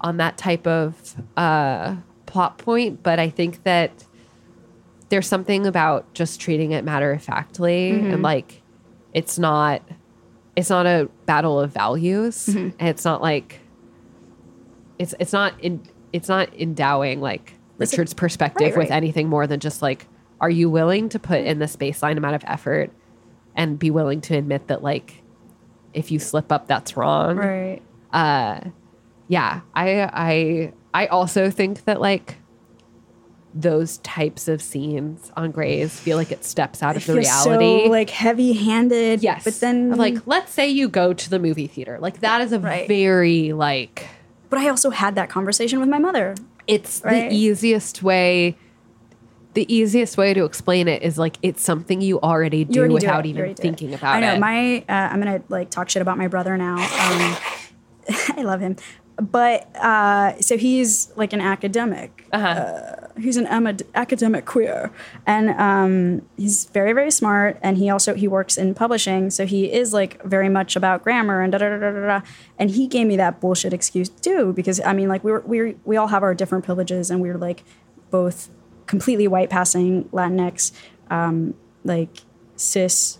on 0.00 0.18
that 0.18 0.38
type 0.38 0.64
of 0.68 1.16
uh, 1.36 1.96
plot 2.26 2.58
point. 2.58 3.02
But 3.02 3.18
I 3.18 3.28
think 3.30 3.64
that 3.64 4.04
there's 5.08 5.26
something 5.26 5.66
about 5.66 6.14
just 6.14 6.40
treating 6.40 6.70
it 6.70 6.84
matter 6.84 7.10
of 7.10 7.20
factly, 7.20 7.92
Mhm. 7.94 8.12
and 8.14 8.22
like, 8.22 8.62
it's 9.12 9.40
not 9.40 9.82
it's 10.56 10.68
not 10.70 10.86
a 10.86 11.08
battle 11.26 11.58
of 11.60 11.72
values, 11.72 12.46
Mhm. 12.46 12.74
and 12.78 12.88
it's 12.88 13.04
not 13.04 13.22
like 13.22 13.60
it's 14.98 15.14
it's 15.18 15.32
not 15.32 15.54
in 15.60 15.80
it's 16.12 16.28
not 16.28 16.48
endowing 16.58 17.20
like 17.20 17.54
It's 17.80 17.92
a- 17.92 17.96
Richard's 17.96 18.14
perspective 18.14 18.70
right, 18.76 18.78
with 18.78 18.90
anything 18.90 19.28
more 19.28 19.46
than 19.46 19.60
just 19.60 19.80
like, 19.82 20.06
are 20.40 20.50
you 20.50 20.68
willing 20.68 21.08
to 21.10 21.18
put 21.18 21.40
in 21.40 21.58
this 21.58 21.76
baseline 21.76 22.16
amount 22.18 22.34
of 22.34 22.44
effort 22.46 22.90
and 23.56 23.78
be 23.78 23.90
willing 23.90 24.20
to 24.22 24.36
admit 24.36 24.66
that 24.68 24.82
like 24.82 25.22
if 25.94 26.10
you 26.10 26.18
slip 26.18 26.50
up 26.52 26.66
that's 26.68 26.96
wrong 26.96 27.36
Right. 27.36 27.80
uh 28.12 28.60
yeah 29.28 29.60
i 29.74 30.00
i 30.12 30.72
i 30.94 31.06
also 31.06 31.50
think 31.50 31.84
that 31.84 32.00
like 32.00 32.36
those 33.54 33.98
types 33.98 34.48
of 34.48 34.62
scenes 34.62 35.30
on 35.36 35.50
Grey's 35.50 35.98
feel 36.00 36.16
like 36.16 36.32
it 36.32 36.44
steps 36.44 36.82
out 36.82 36.96
of 36.96 37.04
the 37.04 37.14
reality. 37.14 37.84
so 37.84 37.90
like 37.90 38.08
heavy-handed. 38.10 39.22
Yes. 39.22 39.44
but 39.44 39.60
then 39.60 39.96
like, 39.96 40.26
let's 40.26 40.52
say 40.52 40.68
you 40.68 40.88
go 40.88 41.12
to 41.12 41.30
the 41.30 41.38
movie 41.38 41.66
theater. 41.66 41.98
Like 42.00 42.20
that 42.20 42.40
is 42.40 42.52
a 42.52 42.58
Right. 42.60 42.88
very 42.88 43.52
like 43.52 44.06
But 44.48 44.58
I 44.60 44.68
also 44.68 44.90
had 44.90 45.14
that 45.16 45.28
conversation 45.28 45.80
with 45.80 45.88
my 45.88 45.98
mother. 45.98 46.34
It's 46.66 47.02
Right. 47.04 47.28
the 47.28 47.36
easiest 47.36 48.02
way 48.02 48.56
the 49.54 49.70
easiest 49.70 50.16
way 50.16 50.32
to 50.32 50.44
explain 50.46 50.88
it 50.88 51.02
is 51.02 51.18
like 51.18 51.36
it's 51.42 51.62
something 51.62 52.00
you 52.00 52.18
already 52.22 52.64
do 52.64 52.72
You 52.72 52.80
already 52.80 52.94
without 52.94 53.26
it. 53.26 53.28
You 53.36 53.44
even 53.44 53.54
thinking 53.54 53.88
do 53.88 53.94
it. 53.94 53.98
about 53.98 54.14
I 54.16 54.20
know 54.20 54.32
it. 54.34 54.38
my. 54.40 54.78
Uh, 54.88 54.92
I'm 55.12 55.18
gonna 55.20 55.42
like 55.50 55.68
talk 55.68 55.90
shit 55.90 56.00
about 56.00 56.16
my 56.16 56.26
brother 56.26 56.56
now. 56.56 56.76
Um, 56.76 57.36
I 58.38 58.42
love 58.44 58.60
him, 58.60 58.76
but 59.20 59.68
uh, 59.76 60.40
so 60.40 60.56
he's 60.56 61.12
like 61.16 61.34
an 61.34 61.42
academic. 61.42 62.26
Uh, 62.32 63.01
he's 63.18 63.36
an 63.36 63.46
amad- 63.46 63.82
academic 63.94 64.44
queer, 64.44 64.90
and 65.26 65.50
um, 65.50 66.22
he's 66.36 66.66
very 66.66 66.92
very 66.92 67.10
smart. 67.10 67.58
And 67.62 67.76
he 67.76 67.90
also 67.90 68.14
he 68.14 68.28
works 68.28 68.56
in 68.56 68.74
publishing, 68.74 69.30
so 69.30 69.46
he 69.46 69.72
is 69.72 69.92
like 69.92 70.22
very 70.24 70.48
much 70.48 70.76
about 70.76 71.02
grammar 71.02 71.40
and 71.40 71.52
da 71.52 71.58
da 71.58 71.68
da 71.70 71.90
da 71.90 72.06
da. 72.06 72.20
And 72.58 72.70
he 72.70 72.86
gave 72.86 73.06
me 73.06 73.16
that 73.16 73.40
bullshit 73.40 73.72
excuse 73.72 74.08
too, 74.08 74.52
because 74.52 74.80
I 74.80 74.92
mean 74.92 75.08
like 75.08 75.24
we 75.24 75.32
were 75.32 75.42
we 75.46 75.60
were, 75.60 75.74
we 75.84 75.96
all 75.96 76.08
have 76.08 76.22
our 76.22 76.34
different 76.34 76.64
privileges, 76.64 77.10
and 77.10 77.20
we 77.20 77.28
are 77.28 77.38
like 77.38 77.64
both 78.10 78.48
completely 78.86 79.28
white 79.28 79.50
passing 79.50 80.04
Latinx, 80.10 80.72
um, 81.10 81.54
like 81.84 82.18
cis 82.56 83.18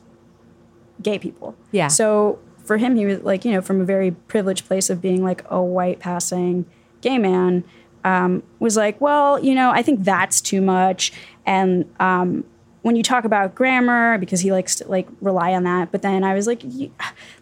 gay 1.02 1.18
people. 1.18 1.56
Yeah. 1.70 1.88
So 1.88 2.38
for 2.64 2.76
him, 2.76 2.96
he 2.96 3.06
was 3.06 3.22
like, 3.22 3.44
you 3.44 3.50
know, 3.50 3.60
from 3.60 3.80
a 3.80 3.84
very 3.84 4.10
privileged 4.10 4.66
place 4.66 4.88
of 4.90 5.00
being 5.00 5.22
like 5.22 5.44
a 5.50 5.60
white 5.62 5.98
passing 5.98 6.66
gay 7.00 7.18
man, 7.18 7.64
um, 8.04 8.42
was 8.58 8.76
like, 8.76 9.00
well, 9.00 9.38
you 9.42 9.54
know, 9.54 9.70
I 9.70 9.82
think 9.82 10.04
that's 10.04 10.40
too 10.40 10.60
much. 10.60 11.12
And 11.46 11.84
um, 12.00 12.44
when 12.82 12.96
you 12.96 13.02
talk 13.02 13.24
about 13.24 13.54
grammar, 13.54 14.18
because 14.18 14.40
he 14.40 14.50
likes 14.52 14.74
to 14.76 14.88
like 14.88 15.06
rely 15.20 15.52
on 15.54 15.62
that. 15.64 15.92
But 15.92 16.02
then 16.02 16.24
I 16.24 16.34
was 16.34 16.46
like, 16.46 16.62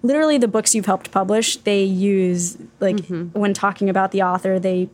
literally, 0.03 0.39
the 0.39 0.49
books 0.49 0.75
you've 0.75 0.87
helped 0.87 1.11
publish, 1.11 1.57
they 1.57 1.83
use 1.83 2.59
like 2.81 3.01
when 3.33 3.55
talking 3.55 3.89
about 3.89 4.11
the 4.13 4.23
author, 4.23 4.59
they 4.59 4.89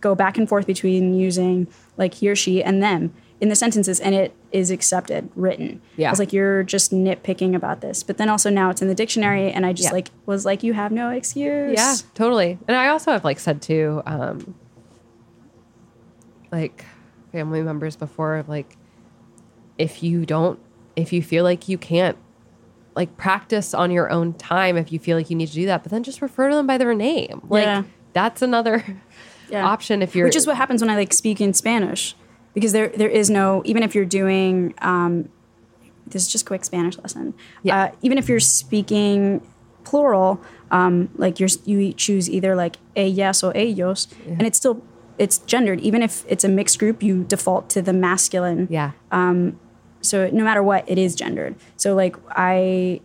go 0.00 0.14
back 0.14 0.36
and 0.36 0.48
forth 0.48 0.66
between 0.66 1.14
using 1.14 1.66
like 1.96 2.14
he 2.14 2.28
or 2.28 2.36
she 2.36 2.62
and 2.62 2.82
them 2.82 3.12
in 3.38 3.48
the 3.50 3.54
sentences, 3.54 4.00
and 4.00 4.14
it 4.14 4.34
is 4.50 4.70
accepted 4.70 5.28
written. 5.36 5.80
Yeah. 5.96 6.08
I 6.08 6.10
was 6.10 6.18
like, 6.18 6.32
you're 6.32 6.62
just 6.62 6.90
nitpicking 6.90 7.54
about 7.54 7.82
this. 7.82 8.02
But 8.02 8.16
then 8.16 8.30
also 8.30 8.48
now 8.48 8.70
it's 8.70 8.80
in 8.80 8.88
the 8.88 8.94
dictionary, 8.94 9.52
and 9.52 9.66
I 9.66 9.72
just 9.74 9.90
Yeah. 9.90 9.92
like 9.92 10.08
was 10.24 10.44
like, 10.46 10.62
you 10.62 10.72
have 10.72 10.90
no 10.90 11.10
excuse. 11.10 11.74
Yeah, 11.76 11.96
totally. 12.14 12.58
And 12.66 12.76
I 12.76 12.88
also 12.88 13.12
have 13.12 13.24
like 13.24 13.38
said 13.38 13.60
to 13.62 14.02
um 14.06 14.54
like 16.60 16.84
family 17.32 17.62
members 17.62 17.96
before 17.96 18.44
like 18.48 18.76
if 19.78 20.02
you 20.02 20.24
don't 20.24 20.58
if 20.94 21.12
you 21.12 21.22
feel 21.22 21.44
like 21.44 21.68
you 21.68 21.76
can't 21.76 22.16
like 22.94 23.14
practice 23.18 23.74
on 23.74 23.90
your 23.90 24.10
own 24.10 24.32
time 24.32 24.76
if 24.76 24.90
you 24.90 24.98
feel 24.98 25.16
like 25.18 25.28
you 25.28 25.36
need 25.36 25.48
to 25.48 25.52
do 25.54 25.66
that, 25.66 25.82
but 25.82 25.92
then 25.92 26.02
just 26.02 26.22
refer 26.22 26.48
to 26.48 26.54
them 26.56 26.66
by 26.66 26.78
their 26.78 26.94
name. 26.94 27.42
Like 27.48 27.64
Yeah. 27.64 27.82
that's 28.14 28.40
another 28.42 28.82
Yeah. 29.50 29.64
option 29.66 30.02
if 30.02 30.16
you're 30.16 30.26
which 30.26 30.34
is 30.36 30.46
what 30.46 30.56
happens 30.56 30.80
when 30.80 30.88
I 30.90 30.96
like 30.96 31.12
speak 31.12 31.40
in 31.40 31.52
Spanish 31.52 32.16
because 32.54 32.72
there 32.72 32.88
there 32.88 33.08
is 33.10 33.28
no 33.28 33.62
even 33.66 33.82
if 33.82 33.94
you're 33.94 34.04
doing 34.22 34.74
um, 34.80 35.28
this 36.06 36.22
is 36.22 36.28
just 36.32 36.46
quick 36.46 36.64
Spanish 36.64 36.96
lesson. 36.98 37.34
Yeah. 37.62 37.76
Uh, 37.84 37.90
even 38.02 38.16
if 38.16 38.28
you're 38.28 38.40
speaking 38.40 39.42
plural, 39.84 40.40
um, 40.70 41.10
like 41.16 41.38
you're 41.38 41.50
you 41.64 41.92
choose 41.92 42.30
either 42.30 42.56
like 42.56 42.76
ellas 42.96 43.42
or 43.44 43.52
ellos, 43.56 44.08
and 44.26 44.42
it's 44.46 44.56
still 44.56 44.82
it's 45.18 45.38
gendered. 45.38 45.80
Even 45.80 46.02
if 46.02 46.24
it's 46.28 46.44
a 46.44 46.48
mixed 46.48 46.78
group, 46.78 47.02
you 47.02 47.24
default 47.24 47.68
to 47.70 47.82
the 47.82 47.92
masculine. 47.92 48.68
Yeah. 48.70 48.92
Um, 49.10 49.58
so 50.00 50.28
no 50.30 50.44
matter 50.44 50.62
what, 50.62 50.88
it 50.88 50.98
is 50.98 51.14
gendered. 51.14 51.56
So 51.76 51.94
like 51.94 52.16
I 52.30 53.00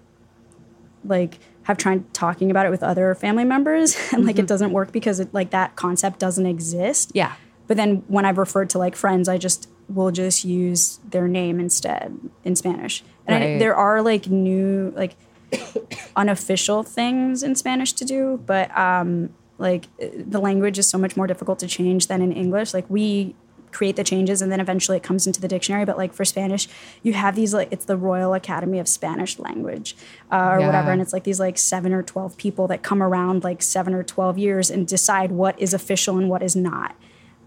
like 1.03 1.39
have 1.63 1.77
tried 1.77 2.13
talking 2.13 2.49
about 2.51 2.65
it 2.65 2.69
with 2.69 2.83
other 2.83 3.13
family 3.15 3.43
members 3.45 3.95
and 4.13 4.25
like 4.25 4.37
it 4.39 4.47
doesn't 4.47 4.71
work 4.71 4.91
because 4.91 5.19
it 5.19 5.33
like 5.33 5.51
that 5.51 5.75
concept 5.75 6.19
doesn't 6.19 6.45
exist. 6.45 7.11
Yeah. 7.13 7.33
But 7.67 7.77
then 7.77 8.03
when 8.07 8.25
I've 8.25 8.37
referred 8.37 8.69
to 8.71 8.77
like 8.79 8.95
friends, 8.95 9.29
I 9.29 9.37
just 9.37 9.69
will 9.87 10.11
just 10.11 10.43
use 10.43 10.99
their 11.09 11.27
name 11.27 11.59
instead 11.59 12.17
in 12.43 12.55
Spanish. 12.55 13.03
And 13.27 13.35
I, 13.35 13.39
Right. 13.51 13.59
there 13.59 13.75
are 13.75 14.01
like 14.01 14.27
new 14.27 14.91
like 14.95 15.15
unofficial 16.15 16.83
things 16.83 17.43
in 17.43 17.55
Spanish 17.55 17.93
to 17.93 18.05
do, 18.05 18.41
but 18.45 18.75
um 18.77 19.29
like 19.61 19.87
the 19.99 20.39
language 20.39 20.77
is 20.79 20.87
so 20.89 20.97
much 20.97 21.15
more 21.15 21.27
difficult 21.27 21.59
to 21.59 21.67
change 21.67 22.07
than 22.07 22.21
in 22.21 22.31
English. 22.31 22.73
Like 22.73 22.85
we 22.89 23.35
create 23.71 23.95
the 23.95 24.03
changes 24.03 24.41
and 24.41 24.51
then 24.51 24.59
eventually 24.59 24.97
it 24.97 25.03
comes 25.03 25.25
into 25.25 25.39
the 25.39 25.47
dictionary. 25.47 25.85
But 25.85 25.97
like 25.97 26.13
for 26.13 26.25
Spanish, 26.25 26.67
you 27.03 27.13
have 27.13 27.35
these 27.37 27.53
like 27.53 27.69
it's 27.71 27.85
the 27.85 27.95
Royal 27.95 28.33
Academy 28.33 28.79
of 28.79 28.87
Spanish 28.89 29.39
Language 29.39 29.95
uh, 30.29 30.35
or 30.35 30.59
Yeah. 30.59 30.65
whatever, 30.65 30.91
and 30.91 31.01
it's 31.01 31.13
like 31.13 31.23
these 31.23 31.39
like 31.39 31.57
seven 31.57 31.93
or 31.93 32.03
twelve 32.03 32.35
people 32.35 32.67
that 32.67 32.81
come 32.83 33.01
around 33.01 33.43
like 33.45 33.61
seven 33.61 33.93
or 33.93 34.03
twelve 34.03 34.37
years 34.37 34.69
and 34.69 34.85
decide 34.87 35.31
what 35.31 35.57
is 35.57 35.73
official 35.73 36.17
and 36.17 36.27
what 36.29 36.43
is 36.43 36.55
not. 36.55 36.95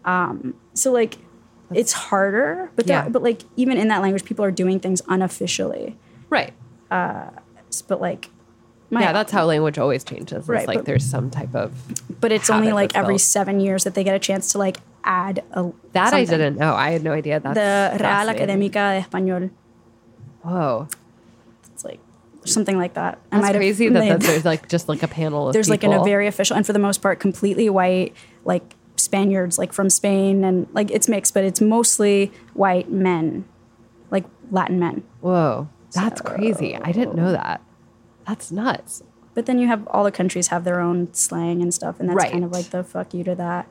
Um, 0.06 0.54
so 0.72 0.90
like 0.92 1.18
it's 1.72 1.92
harder, 1.92 2.70
but 2.76 2.86
Yeah. 2.86 3.08
but 3.08 3.22
like 3.22 3.42
even 3.56 3.76
in 3.76 3.88
that 3.88 4.00
language, 4.00 4.24
people 4.24 4.44
are 4.44 4.50
doing 4.50 4.80
things 4.80 5.02
unofficially. 5.08 5.96
Right. 6.30 6.52
Uh, 6.90 7.30
but 7.88 8.00
like 8.00 8.30
my- 8.94 9.02
yeah, 9.02 9.12
that's 9.12 9.30
how 9.32 9.44
language 9.44 9.76
always 9.78 10.02
changes. 10.04 10.38
It's 10.38 10.48
Right, 10.48 10.66
like 10.66 10.78
but- 10.78 10.84
there's 10.86 11.04
some 11.04 11.30
type 11.30 11.54
of 11.54 11.72
But 12.20 12.32
it's 12.32 12.48
only 12.50 12.72
like 12.72 12.96
every 12.96 13.14
built. 13.14 13.20
seven 13.20 13.60
years 13.60 13.84
that 13.84 13.94
they 13.94 14.04
get 14.04 14.14
a 14.14 14.18
chance 14.18 14.52
to 14.52 14.58
like 14.58 14.78
add 15.04 15.42
a 15.52 15.70
that 15.92 16.14
I 16.14 16.24
didn't 16.24 16.56
know. 16.56 16.72
I 16.74 16.90
had 16.92 17.02
no 17.04 17.12
idea. 17.12 17.38
That's 17.40 17.54
the 17.54 17.98
Real. 18.02 18.28
Académica 18.34 18.82
de 18.94 19.04
Español. 19.06 19.50
Whoa. 20.42 20.88
It's 21.74 21.84
like 21.84 22.00
something 22.44 22.76
like 22.78 22.94
that. 22.94 23.18
I 23.32 23.36
That's 23.36 23.42
might 23.42 23.54
have 23.54 23.60
crazy 23.60 23.88
that, 23.88 24.08
that 24.08 24.20
there's 24.20 24.44
like 24.44 24.68
just 24.68 24.88
like 24.88 25.02
a 25.02 25.08
panel 25.08 25.48
of 25.48 25.52
there's 25.52 25.68
like 25.68 25.80
people. 25.80 25.94
in 25.94 26.00
a 26.00 26.04
very 26.04 26.26
official 26.26 26.56
and 26.56 26.64
for 26.66 26.72
the 26.72 26.78
most 26.78 27.02
part 27.02 27.20
completely 27.20 27.68
white 27.68 28.14
like 28.44 28.74
Spaniards 28.96 29.58
like 29.58 29.72
from 29.72 29.90
Spain 29.90 30.44
and 30.44 30.66
like 30.72 30.90
it's 30.90 31.08
mixed, 31.08 31.34
but 31.34 31.44
it's 31.44 31.60
mostly 31.60 32.32
white 32.54 32.90
men, 32.90 33.44
like 34.10 34.24
Latin 34.50 34.78
men. 34.78 35.02
Whoa, 35.20 35.68
that's 35.92 36.20
crazy. 36.20 36.76
I 36.76 36.92
didn't 36.92 37.14
know 37.16 37.32
that. 37.32 37.60
That's 38.26 38.50
nuts. 38.50 39.02
But 39.34 39.46
then 39.46 39.58
you 39.58 39.66
have 39.66 39.86
all 39.88 40.04
the 40.04 40.12
countries 40.12 40.48
have 40.48 40.64
their 40.64 40.80
own 40.80 41.12
slang 41.12 41.60
and 41.60 41.74
stuff, 41.74 41.98
and 41.98 42.08
that's 42.08 42.30
kind 42.30 42.44
of 42.44 42.52
like 42.52 42.70
the 42.70 42.84
fuck 42.84 43.12
you 43.12 43.24
to 43.24 43.34
that. 43.34 43.68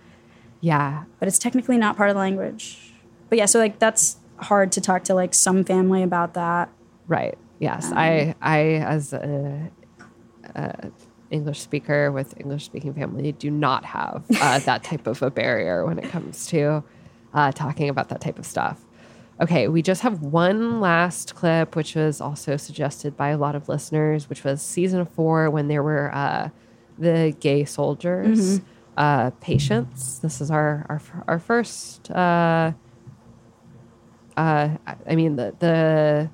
Yeah. 0.60 1.04
But 1.20 1.28
it's 1.28 1.40
technically 1.40 1.78
not 1.78 1.98
part 1.98 2.10
of 2.10 2.16
the 2.16 2.20
language. 2.20 2.94
But 3.30 3.38
yeah, 3.38 3.46
so 3.46 3.60
like 3.60 3.80
that's 3.80 4.18
hard 4.38 4.72
to 4.74 4.82
talk 4.82 5.04
to 5.06 5.16
like 5.16 5.34
some 5.34 5.64
family 5.64 6.04
about 6.04 6.34
that. 6.34 6.70
Right. 7.08 7.38
Yes. 7.60 7.92
Um, 7.92 7.98
I 7.98 8.36
I 8.42 8.60
as 8.76 9.14
a, 9.14 9.72
a 10.56 10.92
English 11.32 11.62
speaker 11.62 12.12
with 12.12 12.40
English 12.40 12.66
speaking 12.66 12.94
family 12.94 13.32
do 13.32 13.50
not 13.50 13.86
have 13.86 14.24
uh, 14.40 14.60
that 14.60 14.84
type 14.84 15.08
of 15.08 15.22
a 15.22 15.32
barrier 15.32 15.86
when 15.86 15.98
it 15.98 16.10
comes 16.10 16.46
to 16.48 16.84
uh, 17.34 17.52
talking 17.52 17.90
about 17.90 18.10
that 18.10 18.22
type 18.22 18.38
of 18.38 18.46
stuff. 18.46 18.86
Okay, 19.42 19.68
we 19.68 19.82
just 19.82 20.02
have 20.02 20.22
one 20.22 20.80
last 20.80 21.34
clip, 21.36 21.76
which 21.76 21.96
was 21.96 22.22
also 22.22 22.56
suggested 22.56 23.18
by 23.18 23.30
a 23.30 23.38
lot 23.38 23.56
of 23.56 23.68
listeners, 23.68 24.30
which 24.30 24.44
was 24.44 24.62
season 24.62 25.06
four 25.06 25.50
when 25.50 25.68
there 25.68 25.82
were 25.84 26.14
uh, 26.14 26.50
the 27.00 27.36
gay 27.40 27.66
soldiers, 27.66 28.60
Mhm. 28.60 28.64
uh, 28.96 29.30
patients. 29.42 30.20
This 30.20 30.40
is 30.40 30.52
our 30.52 30.86
our, 30.88 31.02
our 31.28 31.40
first. 31.40 32.12
Uh, 32.12 32.74
uh, 34.38 34.70
I- 35.08 35.16
mean 35.16 35.36
the 35.36 35.54
the 35.60 36.30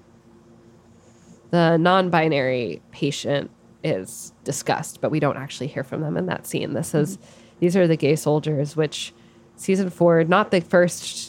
the 1.52 1.78
non-binary 1.78 2.82
patient 2.92 3.50
is 3.84 4.34
discussed, 4.44 5.00
but 5.02 5.10
we 5.10 5.20
don't 5.20 5.38
actually 5.38 5.68
hear 5.68 5.84
from 5.84 6.02
them 6.02 6.18
in 6.18 6.26
that 6.28 6.46
scene. 6.46 6.74
This 6.74 6.94
is 6.94 7.18
these 7.60 7.76
are 7.78 7.88
the 7.88 7.96
gay 7.98 8.16
soldiers, 8.18 8.76
which 8.76 9.14
season 9.56 9.90
four, 9.90 10.24
not 10.26 10.52
the 10.52 10.60
first, 10.62 11.29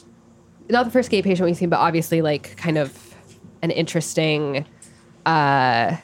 not 0.71 0.85
the 0.85 0.91
first 0.91 1.11
gay 1.11 1.23
patient 1.23 1.47
we've 1.47 1.57
seen, 1.57 1.69
but 1.71 1.79
obviously 1.79 2.23
like 2.23 2.57
kind 2.57 2.79
of 2.79 3.15
an 3.63 3.71
interesting, 3.71 4.65
uh, 5.27 5.97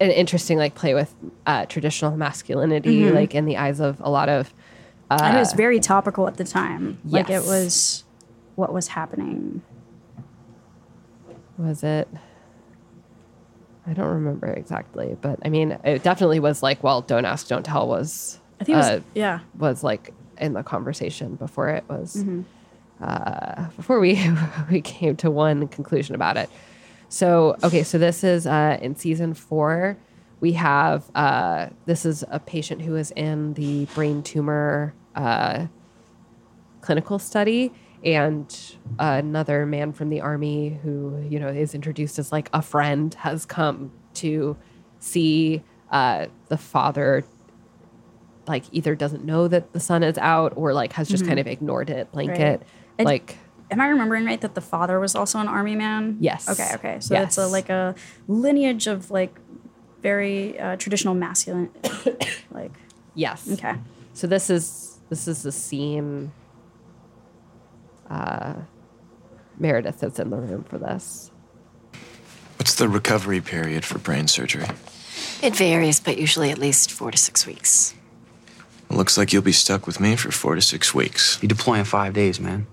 an 0.00 0.10
interesting 0.10 0.58
like 0.58 0.74
play 0.74 0.94
with 0.94 1.14
uh, 1.46 1.66
traditional 1.66 2.16
masculinity, 2.16 3.02
Mhm. 3.02 3.14
like 3.14 3.34
in 3.34 3.44
the 3.44 3.56
eyes 3.56 3.80
of 3.80 4.00
a 4.00 4.10
lot 4.10 4.28
of. 4.28 4.52
Uh, 5.10 5.18
and 5.22 5.36
it 5.36 5.40
was 5.40 5.52
very 5.54 5.80
topical 5.80 6.26
at 6.28 6.36
the 6.36 6.44
time. 6.44 6.98
Like 7.04 7.28
it 7.30 7.42
was 7.44 8.04
what 8.56 8.72
was 8.72 8.88
happening. 8.88 9.62
was 11.58 11.82
it 11.84 12.08
i 13.86 13.92
don't 13.92 14.08
remember 14.14 14.46
exactly 14.46 15.14
but 15.20 15.38
i 15.44 15.50
mean 15.50 15.76
it 15.84 16.02
definitely 16.02 16.40
was 16.40 16.62
like 16.62 16.82
well 16.82 17.02
don't 17.02 17.26
ask 17.26 17.48
don't 17.48 17.64
tell 17.66 17.86
was 17.86 18.38
I 18.60 18.64
think 18.64 18.76
it 18.76 18.78
was- 18.78 18.86
uh, 18.88 19.00
yeah. 19.14 19.40
was 19.58 19.84
like 19.84 20.14
in 20.38 20.54
the 20.54 20.62
conversation 20.62 21.34
before 21.34 21.68
it 21.68 21.84
was 21.88 22.16
Mhm. 22.16 22.44
Uh, 23.02 23.66
before 23.76 23.98
we 24.00 24.20
we 24.70 24.80
came 24.80 25.16
to 25.16 25.30
one 25.30 25.66
conclusion 25.68 26.14
about 26.14 26.36
it 26.36 26.50
so 27.08 27.56
okay 27.64 27.82
so 27.82 27.98
this 27.98 28.22
is 28.22 28.46
uh, 28.46 28.78
in 28.82 28.94
season 28.96 29.34
four 29.34 29.96
we 30.40 30.52
have 30.52 31.10
uh, 31.14 31.68
this 31.86 32.04
is 32.06 32.24
a 32.30 32.38
patient 32.38 32.80
who 32.82 32.96
is 32.96 33.10
in 33.12 33.54
the 33.54 33.84
brain 33.94 34.22
tumor 34.22 34.94
uh, 35.14 35.66
clinical 36.80 37.18
study 37.18 37.72
and 38.04 38.76
another 38.98 39.66
man 39.66 39.92
from 39.92 40.08
the 40.08 40.20
army 40.20 40.78
who 40.82 41.20
you 41.28 41.38
know 41.38 41.48
is 41.48 41.74
introduced 41.74 42.18
as 42.18 42.32
like 42.32 42.48
a 42.52 42.62
friend 42.62 43.14
has 43.14 43.44
come 43.44 43.92
to 44.14 44.56
see 44.98 45.62
uh, 45.90 46.26
the 46.48 46.56
father 46.56 47.24
like 48.46 48.64
either 48.72 48.94
doesn't 48.94 49.24
know 49.24 49.46
that 49.48 49.72
the 49.72 49.80
son 49.80 50.02
is 50.02 50.16
out 50.18 50.52
or 50.56 50.72
like 50.72 50.92
has 50.94 51.08
just 51.08 51.24
Mhm. 51.24 51.28
kind 51.28 51.40
of 51.40 51.46
ignored 51.46 51.90
it 51.90 52.10
blanket 52.12 52.60
Right. 52.60 52.66
And- 53.00 53.06
like 53.06 53.36
Am 53.72 53.80
I 53.80 53.86
remembering 53.86 54.24
right 54.24 54.40
that 54.40 54.56
the 54.56 54.60
father 54.60 54.98
was 54.98 55.14
also 55.14 55.38
an 55.38 55.46
army 55.46 55.76
man? 55.76 56.16
Yes. 56.18 56.48
Okay. 56.48 56.70
Okay. 56.74 56.98
So 56.98 57.14
it's 57.14 57.38
a 57.38 57.46
like 57.46 57.68
a 57.68 57.94
lineage 58.26 58.88
of 58.88 59.12
like 59.12 59.32
very 60.02 60.58
uh, 60.58 60.74
traditional 60.76 61.14
masculine, 61.14 61.70
like 62.50 62.72
yes 63.14 63.48
Okay. 63.52 63.74
so 64.14 64.26
this 64.26 64.48
is 64.50 64.98
this 65.10 65.28
is 65.28 65.42
the 65.42 65.52
scene 65.52 66.32
uh 68.08 68.54
meredith 69.58 70.02
is 70.02 70.18
in 70.18 70.30
the 70.30 70.36
room 70.36 70.64
for 70.64 70.78
this 70.78 71.30
What's 72.56 72.74
the 72.74 72.88
recovery 72.88 73.40
period 73.40 73.84
for 73.86 73.98
brain 73.98 74.26
surgery? 74.28 74.66
It 75.42 75.56
varies, 75.56 75.98
but 75.98 76.18
usually 76.18 76.50
at 76.50 76.58
least 76.58 76.90
four 76.92 77.10
to 77.10 77.16
six 77.16 77.46
weeks. 77.46 77.94
It 78.90 78.94
looks 78.96 79.16
like 79.16 79.32
you'll 79.32 79.40
be 79.42 79.52
stuck 79.52 79.86
with 79.86 79.98
me 79.98 80.14
for 80.14 80.30
four 80.30 80.54
to 80.56 80.60
six 80.60 80.94
weeks. 80.94 81.38
You 81.40 81.48
deploy 81.48 81.78
in 81.78 81.86
five 81.86 82.12
days, 82.12 82.38
man. 82.38 82.66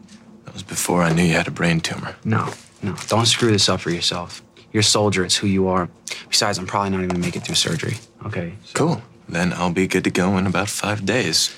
Was 0.58 0.64
before 0.64 1.04
I 1.04 1.14
knew 1.14 1.22
you 1.22 1.34
had 1.34 1.48
a 1.48 1.52
brain 1.52 1.80
tumor. 1.80 2.16
No, 2.26 2.52
no. 2.82 2.96
Don't 3.10 3.28
screw 3.28 3.52
this 3.52 3.70
up 3.70 3.82
for 3.82 3.92
yourself. 3.92 4.42
You're 4.74 4.82
a 4.82 4.84
soldier. 4.84 5.24
It's 5.24 5.36
who 5.36 5.46
you 5.46 5.68
are. 5.68 5.88
Besides, 6.30 6.58
I'm 6.58 6.66
probably 6.66 6.90
not 6.90 6.98
even 6.98 7.10
gonna 7.10 7.20
make 7.20 7.36
it 7.36 7.44
through 7.44 7.54
surgery. 7.54 7.98
Okay. 8.26 8.54
Cool. 8.74 9.04
Then 9.30 9.54
I'll 9.54 9.72
be 9.72 9.86
good 9.86 10.04
to 10.06 10.10
go 10.10 10.36
in 10.36 10.48
about 10.48 10.68
five 10.68 11.06
days. 11.06 11.50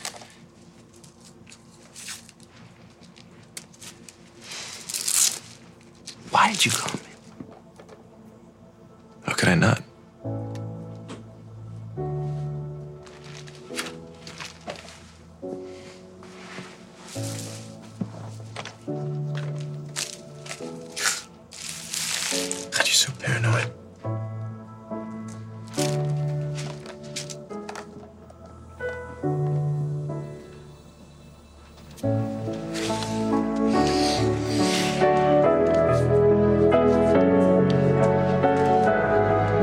Why 6.32 6.52
did 6.52 6.66
you 6.66 6.72
call 6.72 7.00
me? 7.00 7.56
How 9.24 9.34
could 9.34 9.48
I 9.48 9.56
not? 9.56 9.82
Paranoid. 23.20 23.72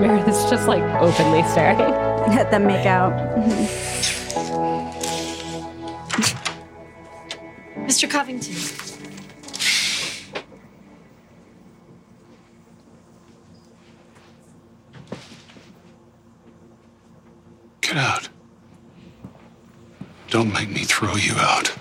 Meredith's 0.00 0.48
just 0.50 0.68
like 0.68 0.82
openly 1.00 1.42
staring. 1.44 1.78
Let 2.36 2.50
them 2.50 2.66
make 2.66 2.86
out. 2.86 3.12
Mr. 7.86 8.10
Covington. 8.10 8.54
Get 17.80 17.96
out. 17.96 18.28
Don't 20.28 20.52
make 20.52 20.68
me 20.68 20.82
throw 20.84 21.14
you 21.14 21.34
out. 21.36 21.74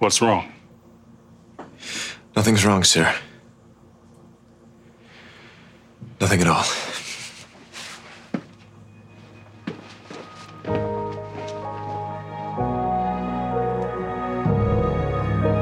What's 0.00 0.22
wrong? 0.22 0.50
Nothing's 2.34 2.64
wrong, 2.64 2.84
sir. 2.84 3.14
Nothing 6.20 6.40
at 6.40 6.46
all. 6.46 6.64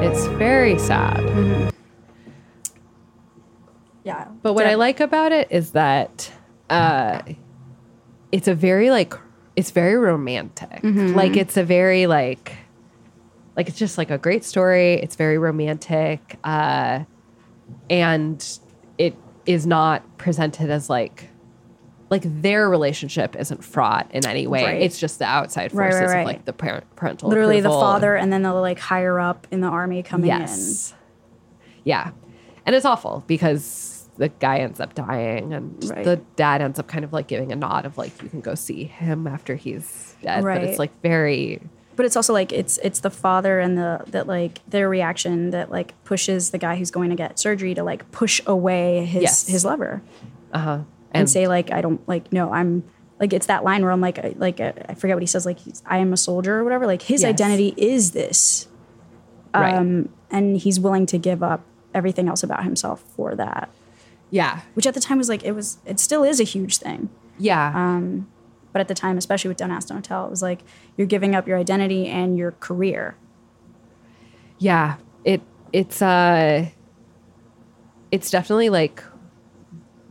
It's 0.00 0.26
very 0.38 0.78
sad. 0.78 1.72
Yeah. 4.04 4.28
But 4.42 4.54
what 4.54 4.66
I 4.66 4.74
like 4.74 5.00
about 5.00 5.32
it 5.32 5.48
is 5.50 5.72
that 5.72 6.30
uh, 6.70 7.20
it's 8.30 8.46
a 8.48 8.54
very 8.54 8.90
like 8.90 9.14
it's 9.56 9.72
very 9.72 9.96
romantic. 9.96 10.82
Mhm. 10.82 11.14
Like 11.16 11.36
it's 11.36 11.56
a 11.56 11.64
very 11.64 12.06
like 12.06 12.52
like 13.58 13.68
it's 13.68 13.78
just 13.78 13.98
like 13.98 14.10
a 14.10 14.18
great 14.18 14.44
story. 14.44 14.94
It's 14.94 15.16
very 15.16 15.36
romantic, 15.36 16.38
uh, 16.44 17.04
and 17.90 18.58
it 18.98 19.16
is 19.46 19.66
not 19.66 20.16
presented 20.16 20.70
as 20.70 20.88
like 20.88 21.28
like 22.08 22.22
their 22.24 22.70
relationship 22.70 23.34
isn't 23.34 23.64
fraught 23.64 24.08
in 24.14 24.24
any 24.24 24.46
way. 24.46 24.64
Right. 24.64 24.82
It's 24.82 24.98
just 24.98 25.18
the 25.18 25.24
outside 25.24 25.72
forces 25.72 26.00
right, 26.02 26.06
right. 26.06 26.20
of 26.20 26.26
like 26.26 26.44
the 26.44 26.52
parent 26.52 26.84
parental 26.94 27.28
Literally 27.28 27.60
the 27.60 27.68
father 27.68 28.16
and 28.16 28.32
then 28.32 28.42
the 28.42 28.54
like 28.54 28.78
higher 28.78 29.18
up 29.18 29.46
in 29.50 29.60
the 29.60 29.66
army 29.66 30.04
coming 30.04 30.30
in. 30.30 30.40
Yes. 30.40 30.94
Yeah. 31.84 32.12
And 32.64 32.76
it's 32.76 32.86
awful 32.86 33.24
because 33.26 34.08
the 34.18 34.28
guy 34.28 34.58
ends 34.58 34.80
up 34.80 34.94
dying 34.94 35.52
and 35.52 35.84
Right. 35.90 36.04
the 36.04 36.16
dad 36.36 36.62
ends 36.62 36.78
up 36.78 36.86
kind 36.86 37.04
of 37.04 37.12
like 37.12 37.26
giving 37.26 37.52
a 37.52 37.56
nod 37.56 37.84
of 37.84 37.98
like 37.98 38.22
you 38.22 38.28
can 38.28 38.40
go 38.40 38.54
see 38.54 38.84
him 38.84 39.26
after 39.26 39.56
he's 39.56 40.14
dead. 40.22 40.44
But 40.44 40.62
it's 40.62 40.78
like 40.78 40.92
very 41.02 41.54
in. 41.54 41.70
But 41.98 42.06
it's 42.06 42.14
also 42.16 42.32
like 42.32 42.52
it's 42.52 42.78
it's 42.78 43.00
the 43.00 43.10
father 43.10 43.58
and 43.58 43.76
the 43.76 44.00
that 44.12 44.26
like 44.28 44.60
their 44.68 44.88
reaction 44.88 45.50
that 45.50 45.70
like 45.70 45.92
pushes 46.04 46.50
the 46.52 46.58
guy 46.58 46.76
who's 46.76 46.90
going 46.92 47.10
to 47.10 47.16
get 47.16 47.38
surgery 47.40 47.74
to 47.74 47.82
like 47.82 48.10
push 48.12 48.40
away 48.46 49.04
his 49.04 49.22
Yes. 49.22 49.46
his 49.48 49.64
lover 49.64 50.00
uh-huh. 50.52 50.70
and, 50.70 50.86
And- 51.12 51.28
say 51.28 51.48
like 51.48 51.72
I 51.72 51.80
don't 51.80 52.00
like 52.08 52.32
no 52.32 52.52
I'm 52.52 52.84
like 53.20 53.32
it's 53.32 53.46
that 53.46 53.64
line 53.64 53.82
where 53.82 53.90
I'm 53.90 54.00
like 54.00 54.18
I, 54.20 54.32
like 54.38 54.60
I 54.60 54.94
forget 54.94 55.16
what 55.16 55.22
he 55.22 55.26
says 55.26 55.44
like 55.44 55.58
he's, 55.58 55.82
I 55.86 55.98
am 55.98 56.12
a 56.12 56.16
soldier 56.16 56.58
or 56.58 56.62
whatever 56.64 56.86
like 56.86 57.02
his 57.02 57.22
Yes. 57.22 57.30
identity 57.30 57.74
is 57.76 58.12
this 58.12 58.68
Right. 59.52 59.74
um 59.74 60.08
and 60.30 60.56
he's 60.56 60.78
willing 60.78 61.04
to 61.06 61.18
give 61.18 61.42
up 61.42 61.62
everything 61.92 62.28
else 62.28 62.44
about 62.44 62.62
himself 62.62 63.02
for 63.16 63.34
that 63.34 63.68
Yeah. 64.30 64.60
which 64.74 64.86
at 64.86 64.94
the 64.94 65.00
time 65.00 65.18
was 65.18 65.28
like 65.28 65.42
it 65.42 65.52
was 65.52 65.78
it 65.84 65.98
still 65.98 66.22
is 66.22 66.38
a 66.38 66.44
huge 66.44 66.76
thing 66.78 67.08
Yeah. 67.38 67.72
um 67.74 68.28
but 68.78 68.82
at 68.82 68.86
the 68.88 68.94
time 68.94 69.18
especially 69.18 69.48
with 69.48 69.56
Don't 69.56 69.72
Ask 69.72 69.88
Don't 69.88 70.04
Tell 70.04 70.24
it 70.24 70.30
was 70.30 70.40
like 70.40 70.60
you're 70.96 71.08
giving 71.08 71.34
up 71.34 71.48
your 71.48 71.58
identity 71.58 72.06
and 72.06 72.38
your 72.38 72.52
career 72.52 73.16
Yeah. 74.58 74.98
It 75.24 75.42
it's 75.72 76.00
uh 76.00 76.66
it's 78.12 78.30
definitely 78.30 78.70
like 78.70 79.02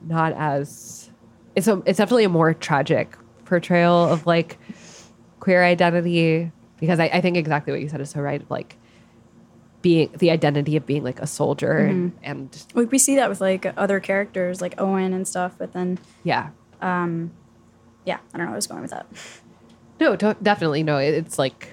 not 0.06 0.34
as 0.34 1.10
it's 1.56 1.70
a 1.70 1.82
it's 1.86 1.98
definitely 1.98 2.26
a 2.26 2.30
more 2.30 2.54
tragic 2.54 3.18
portrayal 3.46 4.12
of 4.12 4.26
like 4.26 4.58
queer 5.40 5.64
identity 5.64 6.52
because 6.78 7.00
I, 7.00 7.06
I 7.06 7.22
think 7.22 7.38
exactly 7.38 7.72
what 7.72 7.80
you 7.80 7.88
said 7.88 8.02
is 8.02 8.10
so 8.10 8.20
right. 8.20 8.44
Like 8.50 8.76
being 9.82 10.10
the 10.18 10.30
identity 10.30 10.76
of 10.76 10.86
being 10.86 11.06
like 11.06 11.22
a 11.22 11.28
soldier 11.28 11.78
and, 11.78 12.12
and 12.22 12.66
like 12.74 12.92
we 12.92 12.98
see 12.98 13.16
that 13.16 13.30
with 13.30 13.40
like 13.40 13.66
other 13.78 14.02
characters 14.02 14.60
like 14.60 14.76
Owen 14.78 15.14
and 15.14 15.26
stuff 15.26 15.56
but 15.58 15.72
then 15.72 15.98
yeah. 16.26 16.50
um 16.82 17.32
yeah 18.08 18.18
I 18.34 18.38
don't 18.38 18.46
know 18.48 18.52
where 18.52 18.54
I 18.54 18.56
was 18.56 18.68
going 18.68 18.82
with 18.82 18.92
that 18.92 19.06
No, 20.00 20.16
to- 20.16 20.38
definitely 20.42 20.82
no. 20.84 20.98
It, 20.98 21.14
it's 21.16 21.38
like 21.40 21.70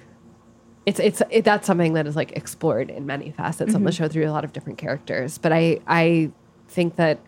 it's 0.87 0.99
it's 1.01 1.23
it, 1.31 1.45
that's 1.45 1.67
something 1.67 1.93
that 1.95 2.07
is 2.07 2.17
like 2.17 2.33
explored 2.33 2.89
in 2.91 3.07
many 3.07 3.31
facets 3.31 3.75
on 3.75 3.85
the 3.85 3.91
Mhm. 3.91 3.97
show 3.97 4.09
through 4.09 4.27
a 4.29 4.33
lot 4.33 4.45
of 4.45 4.53
different 4.53 4.79
characters. 4.79 5.37
But 5.39 5.53
I 5.53 5.81
I 5.87 6.31
think 6.69 6.97
that 6.97 7.19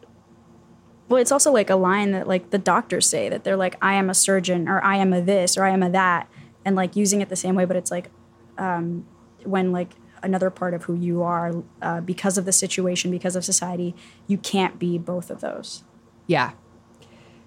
Well, 1.08 1.20
it's 1.20 1.30
also 1.32 1.52
like 1.52 1.70
a 1.70 1.76
line 1.76 2.10
that 2.12 2.26
like 2.26 2.50
the 2.50 2.58
doctors 2.58 3.08
say 3.08 3.28
that 3.28 3.44
they're 3.44 3.56
like, 3.56 3.76
I 3.80 3.94
am 3.94 4.10
a 4.10 4.14
surgeon 4.14 4.68
or 4.68 4.82
I 4.82 4.96
am 4.96 5.12
a 5.12 5.20
this 5.20 5.56
or 5.56 5.64
I 5.64 5.70
am 5.70 5.82
a 5.82 5.90
that, 5.90 6.28
and 6.64 6.74
like 6.76 6.96
using 6.96 7.20
it 7.20 7.28
the 7.28 7.36
same 7.36 7.54
way, 7.54 7.64
but 7.64 7.76
it's 7.76 7.90
like 7.90 8.10
um, 8.58 9.06
when 9.44 9.70
like 9.72 9.90
another 10.22 10.50
part 10.50 10.74
of 10.74 10.84
who 10.84 10.94
you 10.94 11.22
are 11.22 11.52
uh, 11.82 12.00
because 12.00 12.36
of 12.38 12.44
the 12.46 12.52
situation, 12.52 13.10
because 13.10 13.36
of 13.36 13.44
society, 13.44 13.94
you 14.26 14.38
can't 14.38 14.78
be 14.78 14.98
both 14.98 15.30
of 15.30 15.40
those. 15.40 15.84
Yeah. 16.26 16.52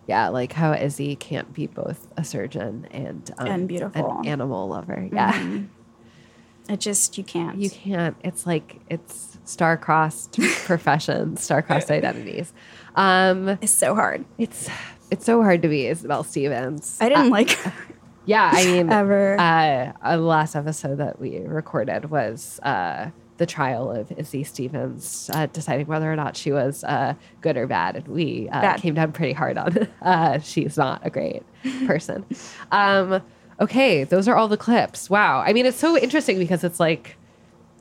Yeah, 0.09 0.29
like 0.29 0.53
how 0.53 0.73
Izzie 0.73 1.15
can't 1.15 1.53
be 1.53 1.67
both 1.67 2.07
a 2.17 2.23
surgeon 2.23 2.87
and 2.91 3.29
um, 3.37 3.47
And 3.47 3.67
beautiful. 3.67 4.19
an 4.19 4.25
animal 4.27 4.67
lover. 4.67 5.07
Yeah. 5.13 5.33
Mhm. 5.33 5.67
It 6.67 6.79
just 6.79 7.17
you 7.17 7.23
can't. 7.23 7.57
You 7.57 7.69
can't. 7.69 8.15
It's 8.23 8.45
like 8.45 8.79
it's 8.89 9.37
star-crossed 9.45 10.39
professions, 10.65 11.41
star-crossed 11.43 11.89
identities. 11.91 12.53
Um, 12.95 13.49
it's 13.61 13.71
so 13.71 13.95
hard. 13.95 14.25
It's 14.37 14.69
it's 15.11 15.25
so 15.25 15.41
hard 15.41 15.61
to 15.63 15.67
be 15.67 15.83
Isobel 15.83 16.23
Stevens. 16.25 16.97
I 17.01 17.09
didn't 17.09 17.27
Uh, 17.27 17.29
like 17.29 17.57
Yeah, 18.25 18.49
I 18.53 18.65
mean, 18.65 18.89
Ever. 19.01 19.39
Uh, 19.39 19.93
uh, 20.03 20.17
the 20.17 20.21
last 20.23 20.55
episode 20.55 20.97
that 20.99 21.19
we 21.19 21.39
recorded 21.39 22.11
was 22.11 22.59
uh, 22.61 23.09
the 23.39 23.45
trial 23.47 23.89
of 23.91 24.11
Izzie 24.17 24.43
Stevens, 24.43 25.29
uh, 25.33 25.47
deciding 25.47 25.87
whether 25.87 26.11
or 26.11 26.15
not 26.15 26.37
she 26.37 26.51
was 26.51 26.83
uh, 26.83 27.15
good 27.41 27.57
or 27.57 27.65
bad, 27.65 27.95
and 27.95 28.07
we 28.07 28.47
uh, 28.51 28.61
Bad. 28.61 28.79
came 28.81 28.93
down 28.93 29.11
pretty 29.11 29.33
hard 29.33 29.57
on. 29.57 29.87
Uh, 30.01 30.37
she's 30.39 30.77
not 30.77 31.01
a 31.03 31.09
great 31.09 31.41
person. 31.87 32.23
um, 32.71 33.21
okay, 33.59 34.03
those 34.03 34.27
are 34.27 34.35
all 34.35 34.47
the 34.47 34.57
clips. 34.57 35.09
Wow, 35.09 35.39
I 35.39 35.53
mean, 35.53 35.65
it's 35.65 35.77
so 35.79 35.97
interesting 35.97 36.37
because 36.37 36.63
it's 36.63 36.79
like 36.79 37.15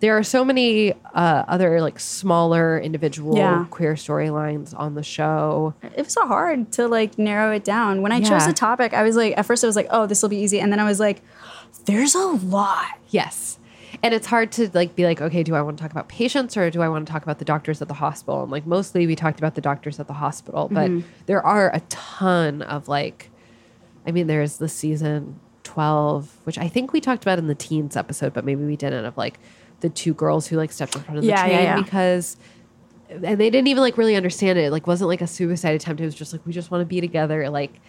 there 0.01 0.16
are 0.16 0.22
so 0.22 0.44
many 0.44 0.93
uh, 1.14 1.44
other 1.48 1.80
like 1.80 1.98
smaller 1.98 2.78
individual 2.78 3.36
Yeah. 3.36 3.66
queer 3.70 3.94
storylines 3.94 4.72
on 4.78 4.94
the 4.94 5.02
show. 5.02 5.74
It 5.82 5.97
was 6.05 6.12
so 6.12 6.24
hard 6.26 6.70
to 6.72 6.86
like 6.86 7.18
narrow 7.18 7.51
it 7.52 7.64
down. 7.64 8.01
When 8.02 8.12
I 8.12 8.20
chose 8.20 8.47
the 8.47 8.52
topic, 8.52 8.94
I 8.94 9.02
was 9.02 9.16
like, 9.16 9.36
at 9.36 9.44
first 9.44 9.64
I 9.64 9.66
was 9.66 9.74
like, 9.76 9.89
oh, 9.90 10.06
this 10.06 10.22
will 10.22 10.28
be 10.28 10.39
easy, 10.39 10.60
and 10.60 10.70
then 10.72 10.78
I 10.80 10.85
was 10.85 11.01
like, 11.01 11.20
there's 11.86 12.14
a 12.14 12.26
lot. 12.26 12.86
Yes. 13.10 13.57
And 14.02 14.14
it's 14.14 14.26
hard 14.26 14.52
to 14.52 14.70
like 14.74 14.94
be 14.94 15.04
like, 15.04 15.20
okay, 15.20 15.42
do 15.42 15.54
I 15.54 15.62
want 15.62 15.76
to 15.78 15.82
talk 15.82 15.90
about 15.90 16.08
patients 16.08 16.56
or 16.56 16.70
do 16.70 16.82
I 16.82 16.88
want 16.88 17.06
to 17.06 17.12
talk 17.12 17.22
about 17.22 17.38
the 17.38 17.44
doctors 17.44 17.82
at 17.82 17.88
the 17.88 17.94
hospital? 17.94 18.42
And 18.42 18.50
like 18.52 18.66
mostly 18.66 19.06
we 19.06 19.16
talked 19.16 19.38
about 19.40 19.54
the 19.56 19.60
doctors 19.60 19.98
at 19.98 20.06
the 20.06 20.12
hospital, 20.14 20.68
but 20.70 20.90
Mhm. 20.90 21.02
there 21.26 21.44
are 21.44 21.74
a 21.74 21.80
ton 21.88 22.62
of 22.62 22.88
like 22.88 23.30
I 24.06 24.10
mean, 24.12 24.26
there's 24.26 24.56
the 24.56 24.68
season 24.68 25.38
12, 25.64 26.38
which 26.44 26.56
I 26.56 26.66
think 26.68 26.92
we 26.94 27.00
talked 27.00 27.22
about 27.24 27.38
in 27.38 27.46
the 27.46 27.54
teens 27.54 27.94
episode, 27.96 28.32
but 28.32 28.44
maybe 28.44 28.64
we 28.64 28.74
didn't 28.76 29.04
of 29.04 29.16
like 29.18 29.38
the 29.80 29.88
two 29.90 30.14
girls 30.14 30.46
who 30.46 30.56
like 30.56 30.72
stepped 30.72 30.96
in 30.96 31.02
front 31.02 31.18
of 31.18 31.24
the 31.24 31.28
Yeah, 31.30 31.44
yeah, 31.46 31.52
train 31.56 31.64
yeah. 31.64 31.82
because 31.82 32.36
and 33.10 33.40
they 33.40 33.50
didn't 33.50 33.68
even 33.68 33.82
like 33.82 33.96
really 33.98 34.16
understand 34.16 34.58
it. 34.58 34.64
It 34.66 34.70
like 34.70 34.86
wasn't 34.86 35.08
like 35.08 35.20
a 35.22 35.26
suicide 35.26 35.74
attempt. 35.74 36.00
It 36.00 36.04
was 36.04 36.14
just 36.14 36.32
like 36.32 36.44
we 36.46 36.52
just 36.52 36.70
want 36.70 36.82
to 36.82 36.86
be 36.86 37.00
together. 37.00 37.48
Like 37.50 37.80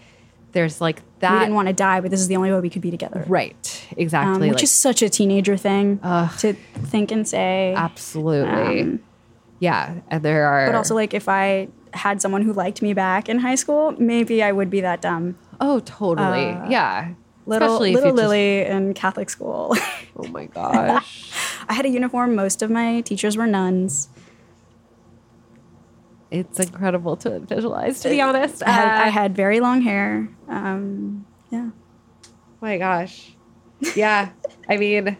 there's 0.51 0.81
like 0.81 1.01
that 1.19 1.33
we 1.33 1.39
didn't 1.39 1.55
want 1.55 1.67
to 1.67 1.73
die, 1.73 1.99
but 2.01 2.11
this 2.11 2.19
is 2.19 2.27
the 2.27 2.35
only 2.37 2.51
way 2.51 2.59
we 2.59 2.69
could 2.69 2.81
be 2.81 2.91
together. 2.91 3.23
Right. 3.27 3.87
Exactly. 3.97 4.33
Um, 4.35 4.39
which 4.41 4.53
like- 4.53 4.63
is 4.63 4.71
such 4.71 5.01
a 5.01 5.09
teenager 5.09 5.57
thing 5.57 5.99
to 5.99 6.53
think 6.85 7.11
and 7.11 7.27
say. 7.27 7.73
Absolutely. 7.75 8.81
Um, 8.81 8.99
yeah. 9.59 9.95
And 10.09 10.23
there 10.23 10.45
are 10.47 10.65
But 10.67 10.75
also, 10.75 10.95
like, 10.95 11.13
if 11.13 11.27
I 11.27 11.67
had 11.93 12.21
someone 12.21 12.41
who 12.43 12.53
liked 12.53 12.81
me 12.81 12.93
back 12.93 13.27
in 13.29 13.39
high 13.39 13.55
school, 13.55 13.93
maybe 13.97 14.41
I 14.43 14.51
would 14.51 14.69
be 14.69 14.81
that 14.81 15.01
dumb. 15.01 15.37
Oh, 15.59 15.79
totally. 15.81 16.45
Uh, 16.51 16.69
yeah. 16.69 17.09
Little, 17.45 17.67
Especially 17.67 17.93
little 17.93 18.09
you 18.11 18.15
just- 18.15 18.23
Lily 18.29 18.61
in 18.65 18.93
Catholic 18.93 19.29
school. 19.29 19.75
oh 20.17 20.27
my 20.27 20.45
gosh. 20.45 21.31
I 21.67 21.73
had 21.73 21.85
a 21.85 21.89
uniform. 21.89 22.35
Most 22.35 22.61
of 22.61 22.69
my 22.71 23.01
teachers 23.01 23.35
were 23.37 23.47
nuns. 23.47 24.07
It's 26.31 26.59
incredible 26.59 27.17
to 27.17 27.39
visualize, 27.39 28.01
to 28.01 28.09
be 28.09 28.21
honest. 28.21 28.61
I 28.63 28.69
had, 28.69 28.87
Uh, 28.87 29.05
I 29.05 29.09
had 29.09 29.35
very 29.35 29.59
long 29.59 29.81
hair. 29.81 30.29
Um, 30.47 31.25
yeah. 31.49 31.69
my 32.61 32.77
gosh. 32.77 33.35
Yeah. 33.95 34.29
I 34.67 34.77
mean, 34.77 35.17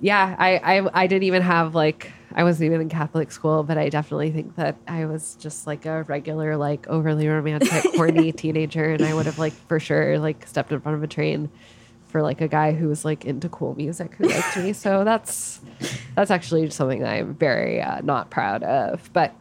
yeah, 0.00 0.34
I, 0.38 0.56
I 0.78 1.02
I 1.02 1.06
didn't 1.06 1.24
even 1.24 1.42
have 1.42 1.74
like 1.74 2.12
I 2.34 2.44
wasn't 2.44 2.66
even 2.66 2.82
in 2.82 2.88
Catholic 2.88 3.32
school, 3.32 3.62
but 3.62 3.78
I 3.78 3.88
definitely 3.88 4.30
think 4.30 4.56
that 4.56 4.76
I 4.86 5.06
was 5.06 5.36
just 5.36 5.66
like 5.66 5.86
a 5.86 6.02
regular, 6.02 6.56
like 6.56 6.86
overly 6.88 7.26
romantic, 7.28 7.70
horny 7.96 8.32
teenager, 8.32 8.90
and 8.92 9.02
I 9.02 9.14
would 9.14 9.26
have 9.26 9.38
like 9.38 9.54
for 9.54 9.80
sure 9.80 10.18
like 10.18 10.46
stepped 10.46 10.70
in 10.72 10.80
front 10.80 10.96
of 10.98 11.02
a 11.02 11.06
train 11.06 11.48
for 12.08 12.22
like 12.22 12.40
a 12.40 12.48
guy 12.48 12.72
who 12.72 12.88
was 12.88 13.04
like 13.04 13.24
into 13.24 13.48
cool 13.48 13.74
music 13.74 14.14
who 14.16 14.28
liked 14.28 14.56
me. 14.58 14.72
So 14.74 15.02
that's 15.04 15.60
that's 16.16 16.30
actually 16.30 16.68
something 16.70 17.00
that 17.00 17.12
I'm 17.12 17.34
very 17.34 17.80
uh, 17.80 18.00
not 18.00 18.30
proud 18.30 18.62
of, 18.64 19.10
but 19.12 19.34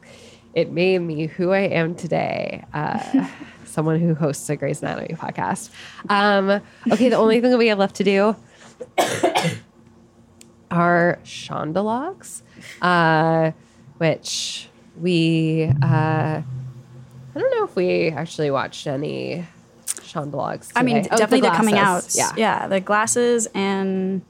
it 0.54 0.72
made 0.72 1.00
me 1.00 1.26
who 1.28 1.52
I 1.52 1.62
am 1.62 1.96
today. 1.96 2.64
Uh, 2.74 3.28
someone 3.66 4.00
who 4.00 4.14
hosts 4.16 4.50
a 4.50 4.56
Grey's 4.56 4.82
Anatomy 4.82 5.16
podcast. 5.16 5.70
Um, 6.10 6.62
okay, 6.92 7.10
the 7.10 7.18
only 7.18 7.42
thing 7.42 7.52
that 7.52 7.58
we 7.58 7.68
have 7.68 7.80
left 7.80 7.96
to 7.96 8.04
do 8.04 8.36
are 10.72 11.20
Shonda 11.26 12.34
uh, 12.82 13.52
which 13.98 14.70
we, 15.00 15.72
uh, 15.82 16.42
I 16.42 16.44
don't 17.34 17.52
know 17.52 17.66
if 17.66 17.76
we 17.76 18.10
actually 18.10 18.52
watched 18.52 18.88
any 18.88 19.46
Shonda 19.86 20.72
I 20.76 20.84
mean. 20.84 20.98
Oh, 20.98 21.02
the 21.02 21.10
definitely 21.10 21.42
they're 21.42 21.52
coming 21.52 21.78
out. 21.78 22.16
Yeah. 22.16 22.32
Yeah. 22.38 22.68
The 22.68 22.80
glasses 22.80 23.48
and, 23.54 24.22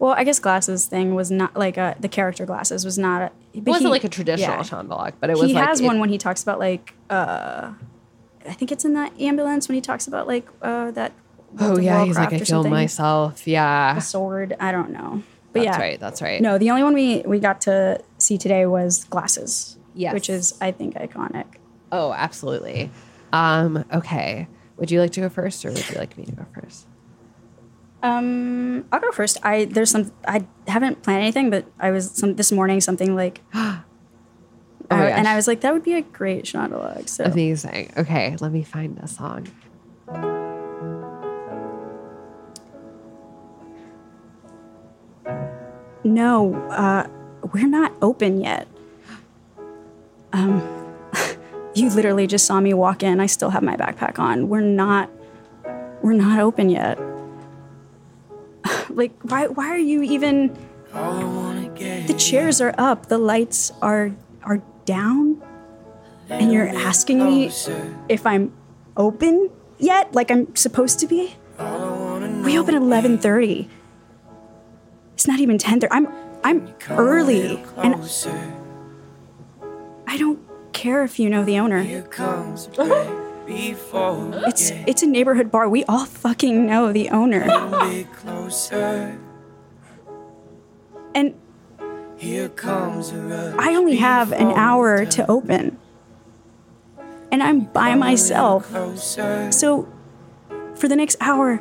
well, 0.00 0.14
I 0.16 0.24
guess 0.24 0.40
glasses 0.40 0.86
thing 0.86 1.14
was 1.14 1.30
not 1.30 1.54
like 1.56 1.76
a, 1.76 1.94
the 2.00 2.08
character 2.08 2.44
glasses 2.46 2.84
was 2.84 2.98
not 2.98 3.22
a, 3.22 3.30
it 3.52 3.64
wasn't 3.64 3.84
he- 3.84 3.90
like 3.90 4.04
a 4.04 4.08
traditional 4.08 4.56
yeah. 4.56 4.62
Shonda 4.62 5.12
but 5.20 5.30
it 5.30 5.36
was 5.38 5.48
he 5.48 5.54
like 5.54 5.66
has 5.68 5.80
it- 5.80 5.84
one 5.84 6.00
when 6.00 6.08
he 6.08 6.18
talks 6.18 6.42
about 6.42 6.58
like, 6.58 6.94
uh, 7.10 7.72
I 8.48 8.52
think 8.54 8.72
it's 8.72 8.84
in 8.84 8.94
the 8.94 9.10
ambulance 9.20 9.68
when 9.68 9.74
he 9.76 9.80
talks 9.80 10.08
about 10.08 10.26
like 10.26 10.48
uh, 10.62 10.90
that. 10.92 11.12
Oh 11.58 11.78
yeah, 11.78 12.04
he's 12.04 12.16
like 12.16 12.32
I 12.32 12.40
killed 12.40 12.68
myself. 12.70 13.46
Yeah, 13.46 13.96
A 13.96 14.00
sword. 14.00 14.56
I 14.58 14.72
don't 14.72 14.90
know. 14.90 15.22
But 15.52 15.64
That's 15.64 15.78
yeah, 15.78 15.82
right, 15.82 16.00
that's 16.00 16.22
right. 16.22 16.40
No, 16.40 16.58
the 16.58 16.70
only 16.70 16.82
one 16.84 16.94
we 16.94 17.22
we 17.26 17.38
got 17.40 17.60
to 17.62 18.00
see 18.18 18.38
today 18.38 18.66
was 18.66 19.04
glasses. 19.04 19.76
Yes. 19.94 20.14
which 20.14 20.30
is 20.30 20.54
I 20.60 20.70
think 20.70 20.94
iconic. 20.94 21.44
Oh, 21.92 22.12
absolutely. 22.12 22.90
Um, 23.32 23.84
okay. 23.92 24.46
Would 24.76 24.90
you 24.90 25.00
like 25.00 25.10
to 25.12 25.20
go 25.20 25.28
first, 25.28 25.64
or 25.64 25.72
would 25.72 25.90
you 25.90 25.96
like 25.96 26.16
me 26.16 26.24
to 26.24 26.32
go 26.32 26.46
first? 26.54 26.86
Um, 28.02 28.86
I'll 28.92 29.00
go 29.00 29.10
first. 29.12 29.38
I 29.42 29.66
there's 29.66 29.90
some 29.90 30.10
I 30.26 30.46
haven't 30.66 31.02
planned 31.02 31.22
anything, 31.22 31.50
but 31.50 31.66
I 31.78 31.90
was 31.90 32.10
some 32.10 32.36
this 32.36 32.50
morning 32.50 32.80
something 32.80 33.14
like, 33.14 33.40
Oh 34.92 34.96
uh, 34.96 35.02
and. 35.02 35.28
I 35.28 35.36
was 35.36 35.46
like 35.46 35.60
that 35.60 35.72
would 35.72 35.84
be 35.84 35.94
a 35.94 36.02
great 36.02 36.44
Shonda 36.44 37.08
So 37.08 37.24
Amazing. 37.24 37.92
Okay, 37.96 38.36
let 38.40 38.52
me 38.52 38.64
find 38.64 38.98
a 38.98 39.06
song. 39.06 39.46
no, 46.04 46.54
uh, 46.70 47.06
we're 47.52 47.68
not 47.68 47.92
open 48.02 48.40
yet. 48.40 48.66
Um, 50.32 50.60
you 51.74 51.90
literally 51.90 52.26
just 52.26 52.46
saw 52.46 52.60
me 52.60 52.74
walk 52.74 53.02
in. 53.02 53.20
I 53.20 53.26
still 53.26 53.50
have 53.50 53.62
my 53.62 53.76
backpack 53.76 54.18
on. 54.18 54.48
We're 54.48 54.60
not, 54.60 55.10
we're 56.02 56.12
not 56.14 56.40
open 56.40 56.68
yet. 56.68 56.98
like, 58.90 59.12
why? 59.22 59.46
Why 59.46 59.68
are 59.68 59.78
you 59.78 60.02
even? 60.02 60.56
The 62.06 62.14
chairs 62.14 62.60
are 62.60 62.74
up. 62.78 63.06
The 63.06 63.18
lights 63.18 63.72
are 63.80 64.10
are 64.42 64.62
down, 64.84 65.40
and 66.28 66.52
you're 66.52 66.68
asking 66.68 67.24
me 67.24 67.50
if 68.08 68.26
I'm 68.26 68.52
open 68.96 69.50
yet, 69.78 70.12
like 70.14 70.30
I'm 70.30 70.54
supposed 70.56 70.98
to 71.00 71.06
be. 71.06 71.34
We 72.44 72.58
open 72.58 72.74
at 72.74 72.82
eleven 72.82 73.18
thirty. 73.18 73.68
It's 75.14 75.26
not 75.26 75.40
even 75.40 75.58
ten 75.58 75.80
thirty. 75.80 75.92
I'm 75.92 76.08
I'm 76.42 76.74
early, 76.90 77.62
and 77.76 77.94
I 80.06 80.16
don't 80.16 80.40
care 80.72 81.04
if 81.04 81.18
you 81.18 81.28
know 81.30 81.44
the 81.44 81.58
owner. 81.58 81.82
It's 84.46 84.70
it's 84.86 85.02
a 85.02 85.06
neighborhood 85.06 85.50
bar. 85.50 85.68
We 85.68 85.84
all 85.84 86.06
fucking 86.06 86.66
know 86.66 86.92
the 86.92 87.10
owner. 87.10 87.44
And 91.14 91.34
here 92.16 92.48
comes 92.48 93.12
I 93.58 93.74
only 93.74 93.96
have 93.96 94.32
an 94.32 94.52
hour 94.52 95.04
to 95.06 95.30
open. 95.30 95.78
And 97.32 97.42
I'm 97.42 97.60
by 97.60 97.94
myself. 97.94 98.70
So 99.52 99.88
for 100.74 100.88
the 100.88 100.96
next 100.96 101.16
hour, 101.20 101.60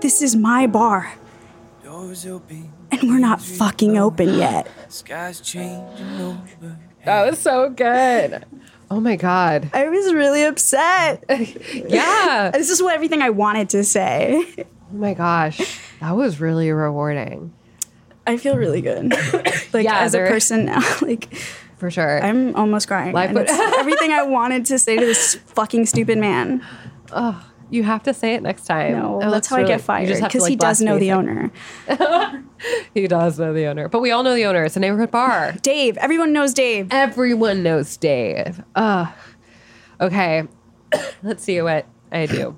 this 0.00 0.20
is 0.22 0.34
my 0.36 0.66
bar. 0.66 1.14
And 2.90 3.02
we're 3.02 3.18
not 3.18 3.40
fucking 3.40 3.98
open 3.98 4.34
yet. 4.34 4.68
That 7.04 7.30
was 7.30 7.38
so 7.38 7.68
good. 7.70 8.44
Oh 8.94 9.00
my 9.00 9.16
god. 9.16 9.70
I 9.72 9.88
was 9.88 10.14
really 10.14 10.44
upset. 10.44 11.24
yeah. 11.28 12.50
this 12.54 12.70
is 12.70 12.80
what 12.80 12.94
everything 12.94 13.22
I 13.22 13.30
wanted 13.30 13.68
to 13.70 13.82
say. 13.82 14.44
Oh 14.56 14.64
my 14.92 15.14
gosh. 15.14 15.80
That 15.98 16.12
was 16.12 16.40
really 16.40 16.70
rewarding. 16.70 17.52
I 18.24 18.36
feel 18.36 18.56
really 18.56 18.82
good. 18.82 19.10
like 19.72 19.82
Yeah, 19.84 19.98
as 19.98 20.14
a 20.14 20.18
person 20.18 20.66
now, 20.66 20.80
like 21.02 21.34
for 21.76 21.90
sure. 21.90 22.22
I'm 22.22 22.54
almost 22.54 22.86
crying. 22.86 23.12
Life 23.12 23.32
would- 23.32 23.50
everything 23.50 24.12
I 24.12 24.22
wanted 24.22 24.64
to 24.66 24.78
say 24.78 24.96
to 24.96 25.04
this 25.04 25.34
fucking 25.34 25.86
stupid 25.86 26.18
man. 26.18 26.64
Oh, 27.10 27.44
you 27.70 27.82
have 27.82 28.02
to 28.04 28.14
say 28.14 28.34
it 28.34 28.42
next 28.42 28.64
time. 28.66 28.92
No, 28.92 29.20
Oh, 29.22 29.30
that's 29.30 29.48
how 29.48 29.56
I 29.56 29.64
get 29.64 29.80
fired 29.80 30.08
just 30.08 30.20
have 30.20 30.30
to, 30.30 30.38
because 30.38 30.48
he 30.48 30.56
does 30.56 30.80
know 30.80 30.98
the 30.98 31.12
owner. 31.12 31.50
He 32.94 33.06
does 33.08 33.38
know 33.38 33.52
the 33.52 33.66
owner, 33.66 33.88
but 33.90 34.00
we 34.00 34.10
all 34.10 34.22
know 34.22 34.34
the 34.34 34.46
owner. 34.46 34.64
It's 34.64 34.76
a 34.76 34.80
neighborhood 34.80 35.10
bar. 35.10 35.52
Dave. 35.62 35.98
Everyone 35.98 36.32
knows 36.32 36.54
Dave. 36.54 36.88
Everyone 36.92 37.62
knows 37.62 37.94
Dave. 37.98 38.62
Ugh. 38.74 39.08
Okay. 40.00 40.44
Let's 41.22 41.44
see 41.44 41.60
what 41.60 41.86
I 42.10 42.24
do. 42.24 42.56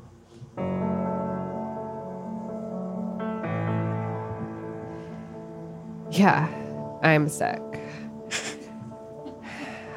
Yeah, 6.11 6.49
I'm 7.03 7.29
sick. 7.29 7.61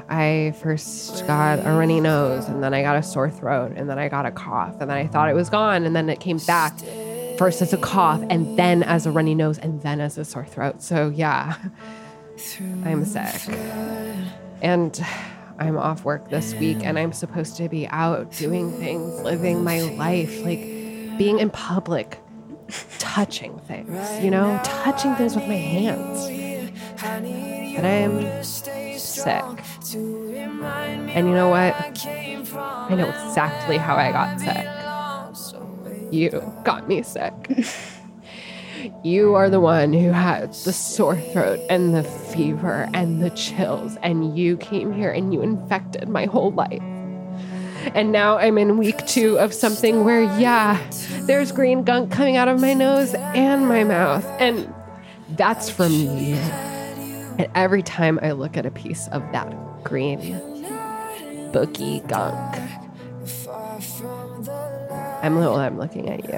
I 0.10 0.56
first 0.60 1.28
got 1.28 1.60
a 1.60 1.72
runny 1.72 2.02
nose, 2.02 2.48
and 2.48 2.64
then 2.64 2.74
I 2.74 2.82
got 2.82 2.96
a 2.96 3.04
sore 3.04 3.30
throat, 3.30 3.74
and 3.76 3.90
then 3.90 4.00
I 4.00 4.10
got 4.10 4.26
a 4.26 4.32
cough, 4.32 4.82
and 4.82 4.90
then 4.90 4.98
I 4.98 5.08
thought 5.08 5.30
it 5.30 5.36
was 5.36 5.50
gone, 5.50 5.86
and 5.86 5.96
then 5.96 6.10
it 6.10 6.20
came 6.20 6.40
back 6.40 6.74
first 7.38 7.62
as 7.62 7.74
a 7.74 7.78
cough, 7.78 8.22
and 8.30 8.58
then 8.58 8.84
as 8.84 9.06
a 9.06 9.12
runny 9.12 9.36
nose, 9.36 9.60
and 9.60 9.82
then 9.82 10.02
as 10.02 10.18
a 10.18 10.26
sore 10.26 10.46
throat. 10.46 10.82
So, 10.82 11.10
yeah, 11.10 11.56
I'm 12.84 13.06
sick. 13.06 13.56
And 14.62 15.00
I'm 15.60 15.78
off 15.78 16.04
work 16.04 16.30
this 16.30 16.54
week, 16.56 16.80
and 16.84 16.98
I'm 16.98 17.14
supposed 17.14 17.56
to 17.58 17.70
be 17.70 17.88
out 17.88 18.32
doing 18.32 18.72
things, 18.72 19.22
living 19.22 19.64
my 19.64 19.82
life, 19.82 20.42
like 20.44 20.60
being 21.18 21.40
in 21.40 21.50
public, 21.50 22.18
touching 22.98 23.60
things, 23.60 24.24
you 24.24 24.32
know, 24.32 24.60
touching 24.64 25.16
things 25.16 25.36
with 25.36 25.48
my 25.48 25.56
hands. 25.56 26.28
But 27.76 27.86
I'm 27.86 28.44
sick. 29.24 29.44
And 29.96 31.28
you 31.28 31.34
know 31.34 31.50
what? 31.50 31.76
I 32.06 32.96
know 32.96 33.10
exactly 33.10 33.78
how 33.78 33.96
I 33.96 34.12
got 34.12 34.40
sick. 34.40 36.12
You 36.12 36.54
got 36.64 36.88
me 36.88 37.04
sick. 37.04 37.34
You 39.04 39.36
are 39.36 39.50
the 39.50 39.60
one 39.60 39.94
who 39.94 40.12
had 40.12 40.54
the 40.54 40.74
sore 40.74 41.16
throat 41.16 41.60
and 41.70 41.96
the 41.96 42.04
fever 42.04 42.90
and 42.94 43.22
the 43.22 43.30
chills, 43.30 43.98
and 44.04 44.38
you 44.38 44.58
came 44.58 44.94
here 44.94 45.12
and 45.12 45.34
you 45.34 45.42
infected 45.42 46.10
my 46.10 46.26
whole 46.26 46.52
life. 46.52 46.82
And 47.94 48.12
now 48.12 48.38
I'm 48.38 48.58
in 48.58 48.78
week 48.78 49.06
two 49.06 49.40
of 49.40 49.54
something 49.54 50.04
where, 50.04 50.24
yeah, 50.40 50.82
there's 51.22 51.52
green 51.52 51.84
gunk 51.84 52.12
coming 52.12 52.36
out 52.36 52.48
of 52.48 52.60
my 52.60 52.74
nose 52.74 53.14
and 53.16 53.68
my 53.68 53.84
mouth, 53.84 54.26
and 54.40 54.74
that's 55.30 55.70
from 55.70 55.92
you. 55.92 56.38
And 57.40 57.50
every 57.56 57.82
time 57.82 58.20
I 58.22 58.34
look 58.34 58.58
at 58.58 58.66
a 58.66 58.72
piece 58.72 59.08
of 59.14 59.22
that 59.32 59.50
green, 59.86 60.20
booky 61.54 62.02
gunk, 62.02 62.60
I'm 65.24 65.38
well, 65.38 65.56
I'm 65.56 65.78
looking 65.78 66.10
at 66.10 66.26
you. 66.26 66.38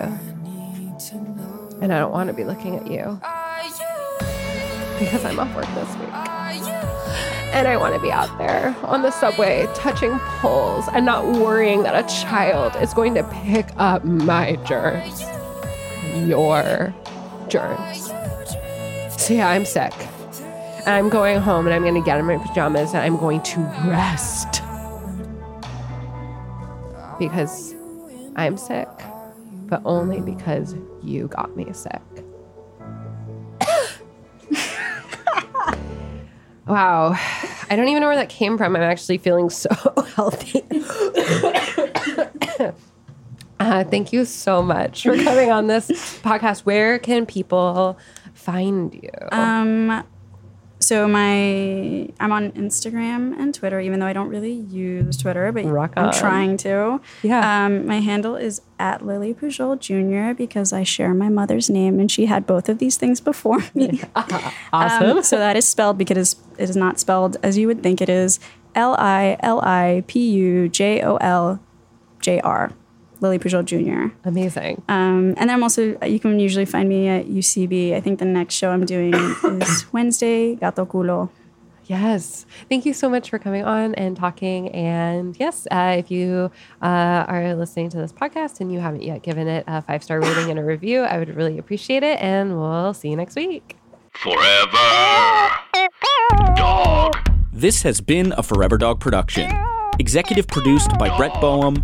And 1.81 1.91
I 1.91 1.97
don't 1.97 2.11
want 2.11 2.27
to 2.27 2.33
be 2.33 2.43
looking 2.43 2.75
at 2.75 2.85
you 2.85 3.19
because 4.99 5.25
I'm 5.25 5.39
off 5.39 5.55
work 5.55 5.65
this 5.73 5.89
week. 5.97 6.13
And 7.51 7.67
I 7.67 7.77
want 7.77 7.95
to 7.95 7.99
be 7.99 8.11
out 8.11 8.37
there 8.37 8.75
on 8.83 9.01
the 9.01 9.09
subway 9.09 9.67
touching 9.73 10.19
poles 10.19 10.85
and 10.93 11.03
not 11.03 11.25
worrying 11.25 11.81
that 11.81 11.95
a 11.95 12.07
child 12.21 12.75
is 12.75 12.93
going 12.93 13.15
to 13.15 13.23
pick 13.43 13.69
up 13.77 14.05
my 14.05 14.55
germs. 14.67 15.23
Your 16.29 16.93
germs. 17.47 18.05
So 19.17 19.33
yeah, 19.33 19.49
I'm 19.49 19.65
sick. 19.65 19.93
I'm 20.85 21.09
going 21.09 21.39
home 21.39 21.67
and 21.67 21.73
I'm 21.73 21.83
going 21.83 21.95
to 21.95 22.01
get 22.01 22.19
in 22.19 22.25
my 22.25 22.37
pajamas 22.37 22.93
and 22.93 23.03
I'm 23.03 23.17
going 23.17 23.41
to 23.41 23.59
rest. 23.85 24.61
Because 27.19 27.75
I'm 28.35 28.57
sick, 28.57 28.87
but 29.67 29.81
only 29.85 30.21
because 30.21 30.75
you 31.03 31.27
got 31.27 31.55
me 31.55 31.71
sick. 31.73 32.01
wow. 36.67 37.15
I 37.69 37.75
don't 37.75 37.87
even 37.87 38.01
know 38.01 38.07
where 38.07 38.15
that 38.15 38.29
came 38.29 38.57
from. 38.57 38.75
I'm 38.75 38.81
actually 38.81 39.19
feeling 39.19 39.49
so 39.49 39.69
healthy. 40.15 40.61
uh, 43.59 43.83
thank 43.83 44.11
you 44.11 44.25
so 44.25 44.61
much 44.61 45.03
for 45.03 45.15
coming 45.15 45.51
on 45.51 45.67
this 45.67 45.89
podcast. 46.21 46.61
Where 46.61 46.97
can 46.97 47.25
people 47.25 47.97
find 48.33 48.93
you? 48.93 49.11
Um, 49.31 50.03
so 50.81 51.07
my 51.07 52.09
I'm 52.19 52.31
on 52.31 52.51
Instagram 52.53 53.37
and 53.39 53.53
Twitter, 53.53 53.79
even 53.79 53.99
though 53.99 54.07
I 54.07 54.13
don't 54.13 54.29
really 54.29 54.53
use 54.53 55.15
Twitter, 55.15 55.51
but 55.51 55.65
I'm 55.95 56.11
trying 56.11 56.57
to. 56.57 56.99
Yeah. 57.21 57.65
Um, 57.65 57.85
my 57.85 57.99
handle 57.99 58.35
is 58.35 58.61
at 58.79 59.05
Lily 59.05 59.33
Pujol 59.33 59.79
Jr. 59.79 60.35
because 60.35 60.73
I 60.73 60.83
share 60.83 61.13
my 61.13 61.29
mother's 61.29 61.69
name, 61.69 61.99
and 61.99 62.11
she 62.11 62.25
had 62.25 62.47
both 62.47 62.67
of 62.67 62.79
these 62.79 62.97
things 62.97 63.21
before 63.21 63.63
me. 63.73 64.01
Awesome. 64.73 65.17
Um, 65.17 65.23
so 65.23 65.37
that 65.37 65.55
is 65.55 65.67
spelled 65.67 65.97
because 65.97 66.17
it 66.17 66.21
is, 66.21 66.35
it 66.57 66.69
is 66.69 66.75
not 66.77 66.99
spelled 66.99 67.37
as 67.43 67.57
you 67.57 67.67
would 67.67 67.83
think 67.83 68.01
it 68.01 68.09
is. 68.09 68.39
L 68.73 68.95
I 68.97 69.37
L 69.41 69.59
I 69.61 70.03
P 70.07 70.31
U 70.31 70.69
J 70.69 71.01
O 71.01 71.17
L 71.17 71.59
J 72.21 72.39
R. 72.39 72.71
Lily 73.21 73.39
Pujol 73.39 73.63
Jr. 73.63 74.13
Amazing. 74.25 74.81
Um, 74.89 75.35
and 75.37 75.49
then 75.49 75.51
I'm 75.51 75.63
also, 75.63 75.97
you 76.05 76.19
can 76.19 76.39
usually 76.39 76.65
find 76.65 76.89
me 76.89 77.07
at 77.07 77.27
UCB. 77.27 77.93
I 77.93 78.01
think 78.01 78.19
the 78.19 78.25
next 78.25 78.55
show 78.55 78.71
I'm 78.71 78.85
doing 78.85 79.13
is 79.13 79.85
Wednesday, 79.93 80.55
Gato 80.55 80.85
Culo. 80.85 81.29
Yes. 81.85 82.45
Thank 82.69 82.85
you 82.85 82.93
so 82.93 83.09
much 83.09 83.29
for 83.29 83.37
coming 83.37 83.63
on 83.63 83.93
and 83.95 84.15
talking. 84.15 84.69
And 84.69 85.37
yes, 85.39 85.67
uh, 85.71 85.95
if 85.97 86.09
you 86.09 86.51
uh, 86.81 87.25
are 87.27 87.53
listening 87.55 87.89
to 87.89 87.97
this 87.97 88.13
podcast 88.13 88.59
and 88.59 88.71
you 88.71 88.79
haven't 88.79 89.03
yet 89.03 89.23
given 89.23 89.47
it 89.47 89.65
a 89.67 89.81
five 89.81 90.03
star 90.03 90.19
rating 90.21 90.49
and 90.49 90.59
a 90.59 90.63
review, 90.63 91.01
I 91.01 91.17
would 91.17 91.35
really 91.35 91.57
appreciate 91.57 92.03
it. 92.03 92.19
And 92.21 92.57
we'll 92.59 92.93
see 92.93 93.09
you 93.09 93.15
next 93.15 93.35
week. 93.35 93.77
Forever. 94.13 95.49
Dog. 96.55 97.17
This 97.51 97.81
has 97.83 98.01
been 98.01 98.33
a 98.37 98.43
Forever 98.43 98.77
Dog 98.77 98.99
production. 98.99 99.51
Executive 99.99 100.47
produced 100.47 100.97
by 100.97 101.15
Brett 101.17 101.33
Boehm, 101.41 101.83